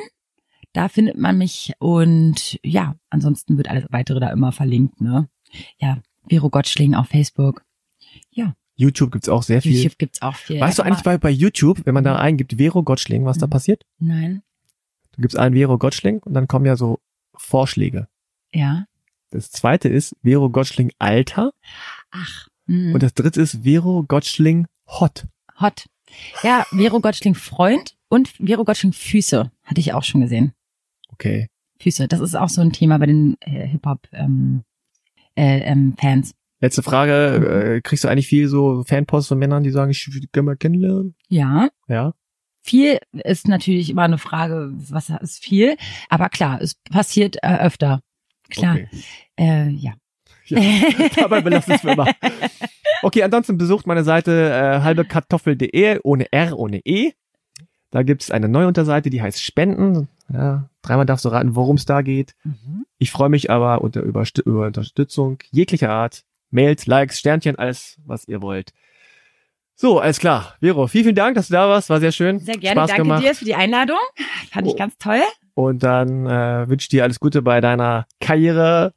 Da 0.73 0.89
findet 0.89 1.17
man 1.17 1.37
mich 1.37 1.71
und 1.79 2.59
ja, 2.63 2.95
ansonsten 3.09 3.57
wird 3.57 3.69
alles 3.69 3.85
weitere 3.91 4.19
da 4.19 4.29
immer 4.31 4.51
verlinkt, 4.51 4.99
ne? 4.99 5.29
Ja, 5.79 5.99
Vero 6.29 6.49
Gottschling 6.49 6.95
auf 6.95 7.07
Facebook. 7.07 7.63
YouTube 8.77 9.13
gibt's 9.13 9.29
auch 9.29 9.41
sehr 9.41 9.61
viel. 9.61 9.71
YouTube 9.77 9.97
gibt's 9.97 10.21
auch 10.21 10.35
viel. 10.35 10.59
weißt 10.59 10.79
du 10.79 10.83
eigentlich 10.83 11.03
bei, 11.03 11.17
bei 11.17 11.29
YouTube, 11.29 11.85
wenn 11.85 11.93
man 11.93 12.03
da 12.03 12.17
eingibt 12.17 12.55
Vero 12.57 12.83
Gottschling, 12.83 13.23
was 13.23 13.37
da 13.37 13.45
Mhm. 13.45 13.49
passiert? 13.51 13.83
mal- 13.99 14.19
Nein. 14.19 14.41
Du 15.13 15.21
gibst 15.21 15.37
ein 15.37 15.53
Vero 15.53 15.77
Gottschling 15.77 16.19
und 16.23 16.33
dann 16.33 16.49
kommen 16.49 16.65
ja 16.65 16.75
so 16.75 16.99
Vorschläge. 17.37 18.09
Ja. 18.51 18.85
Das 19.35 19.51
zweite 19.51 19.89
ist 19.89 20.15
Vero 20.23 20.49
Gottschling 20.49 20.91
Alter 20.97 21.51
Ach. 22.11 22.47
mhm. 22.67 22.93
und 22.93 23.03
das 23.03 23.13
dritte 23.13 23.41
ist 23.41 23.63
Vero 23.63 24.03
Gottschling 24.07 24.65
Hot. 24.87 25.27
Hot. 25.59 25.85
Ja, 26.41 26.65
Vero 26.69 27.01
Gottschling 27.01 27.35
Freund 27.35 27.95
und 28.07 28.29
Vero 28.29 28.63
Gottschling 28.63 28.93
Füße. 28.93 29.51
Hatte 29.63 29.79
ich 29.81 29.93
auch 29.93 30.03
schon 30.03 30.21
gesehen. 30.21 30.53
Okay. 31.11 31.47
Füße. 31.81 32.07
Das 32.07 32.21
ist 32.21 32.35
auch 32.35 32.47
so 32.47 32.61
ein 32.61 32.71
Thema 32.71 32.97
bei 32.97 33.07
den 33.07 33.35
äh, 33.41 33.67
Hip-Hop 33.67 34.07
ähm, 34.13 34.63
äh, 35.35 35.59
ähm, 35.59 35.95
Fans. 35.99 36.33
Letzte 36.61 36.81
Frage, 36.81 37.75
äh, 37.75 37.81
kriegst 37.81 38.05
du 38.05 38.07
eigentlich 38.07 38.27
viel 38.27 38.47
so 38.47 38.83
Fanpost 38.87 39.27
von 39.27 39.37
Männern, 39.37 39.63
die 39.63 39.71
sagen, 39.71 39.91
ich 39.91 40.07
würde 40.13 40.27
gerne 40.31 40.45
mal 40.45 40.55
kennenlernen? 40.55 41.15
Ja. 41.27 41.67
Ja. 41.89 42.13
Viel 42.61 42.99
ist 43.11 43.49
natürlich 43.49 43.89
immer 43.89 44.03
eine 44.03 44.17
Frage, 44.17 44.71
was 44.73 45.09
ist 45.09 45.43
viel? 45.43 45.75
Aber 46.09 46.29
klar, 46.29 46.61
es 46.61 46.75
passiert 46.89 47.35
äh, 47.43 47.57
öfter. 47.57 47.99
Klar. 48.49 48.75
Okay. 48.75 48.87
Äh, 49.39 49.69
ja. 49.69 49.93
Ja, 50.47 50.59
dabei 51.15 51.41
belassen 51.41 51.73
es 51.73 51.81
für 51.81 51.89
immer. 51.91 52.05
Okay, 53.01 53.23
ansonsten 53.23 53.57
besucht 53.57 53.87
meine 53.87 54.03
Seite 54.03 54.51
äh, 54.51 54.81
halbekartoffel.de 54.83 56.01
ohne 56.03 56.31
R, 56.31 56.59
ohne 56.59 56.81
E. 56.85 57.13
Da 57.89 58.03
gibt's 58.03 58.29
eine 58.29 58.47
neue 58.47 58.67
Unterseite, 58.67 59.09
die 59.09 59.23
heißt 59.23 59.41
Spenden. 59.41 60.07
Ja, 60.31 60.69
dreimal 60.83 61.07
darfst 61.07 61.25
du 61.25 61.29
raten, 61.29 61.55
worum 61.55 61.77
es 61.77 61.85
da 61.85 62.03
geht. 62.03 62.35
Mhm. 62.43 62.85
Ich 62.99 63.09
freue 63.09 63.29
mich 63.29 63.49
aber 63.49 63.81
unter 63.81 64.01
Überst 64.01 64.37
über 64.37 64.67
Unterstützung 64.67 65.39
jeglicher 65.51 65.89
Art. 65.89 66.23
Mails, 66.51 66.85
Likes, 66.85 67.17
Sternchen, 67.19 67.55
alles, 67.57 67.97
was 68.05 68.27
ihr 68.27 68.43
wollt. 68.43 68.71
So, 69.75 69.99
alles 69.99 70.19
klar. 70.19 70.55
Vero, 70.61 70.85
vielen, 70.87 71.05
vielen 71.05 71.15
Dank, 71.15 71.35
dass 71.35 71.47
du 71.47 71.53
da 71.53 71.67
warst. 71.67 71.89
War 71.89 71.99
sehr 71.99 72.11
schön. 72.11 72.37
Sehr 72.39 72.57
gerne. 72.57 72.81
Spaß 72.81 72.87
Danke 72.89 73.01
gemacht. 73.03 73.23
dir 73.23 73.33
für 73.33 73.45
die 73.45 73.55
Einladung. 73.55 73.97
Fand 74.51 74.67
ich 74.67 74.73
Oh. 74.73 74.77
ganz 74.77 74.95
toll. 74.99 75.21
Und 75.55 75.81
dann 75.83 76.25
äh, 76.27 76.69
wünsche 76.69 76.85
ich 76.85 76.89
dir 76.89 77.03
alles 77.03 77.19
Gute 77.19 77.41
bei 77.41 77.61
deiner 77.61 78.05
Karriere. 78.19 78.93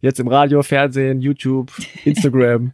Jetzt 0.00 0.18
im 0.18 0.28
Radio, 0.28 0.62
Fernsehen, 0.62 1.20
YouTube, 1.20 1.70
Instagram. 2.04 2.72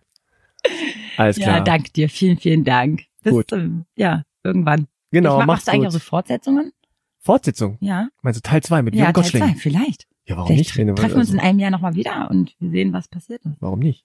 Alles 1.17 1.37
klar. 1.37 1.59
Ja, 1.59 1.61
danke 1.65 1.91
dir. 1.91 2.09
Vielen, 2.09 2.39
vielen 2.39 2.65
Dank. 2.65 3.03
Bis 3.23 3.33
Gut. 3.33 3.51
zum, 3.51 3.85
ja, 3.97 4.23
irgendwann. 4.45 4.87
Genau, 5.11 5.35
ich 5.35 5.39
mach, 5.41 5.47
mach's 5.47 5.47
machst 5.47 5.69
du 5.69 5.73
eigentlich 5.73 5.89
auch 5.89 5.93
so 5.93 5.99
Fortsetzungen? 5.99 6.73
Fortsetzung. 7.19 7.77
Ja. 7.81 8.09
Meinst 8.23 8.39
du 8.39 8.49
Teil 8.49 8.63
2 8.63 8.83
mit 8.83 8.95
Ja, 8.95 9.01
Jürgen 9.07 9.15
Teil 9.15 9.23
Gottschling? 9.23 9.43
zwei, 9.43 9.55
vielleicht. 9.55 10.07
Ja, 10.27 10.37
warum 10.37 10.49
Vielleicht 10.49 10.77
nicht? 10.77 10.97
Treffen 10.97 11.15
wir 11.15 11.17
uns 11.19 11.29
also, 11.29 11.35
in 11.35 11.41
einem 11.41 11.59
Jahr 11.59 11.71
nochmal 11.71 11.95
wieder 11.95 12.29
und 12.31 12.55
wir 12.61 12.71
sehen, 12.71 12.93
was 12.93 13.09
passiert 13.09 13.45
ist. 13.45 13.57
warum 13.61 13.79
nicht? 13.81 14.05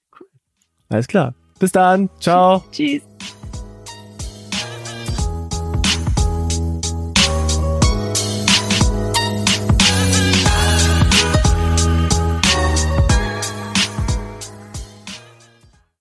Alles 0.89 1.07
klar. 1.07 1.33
Bis 1.59 1.71
dann. 1.71 2.09
Ciao. 2.19 2.63
Tschüss. 2.71 3.01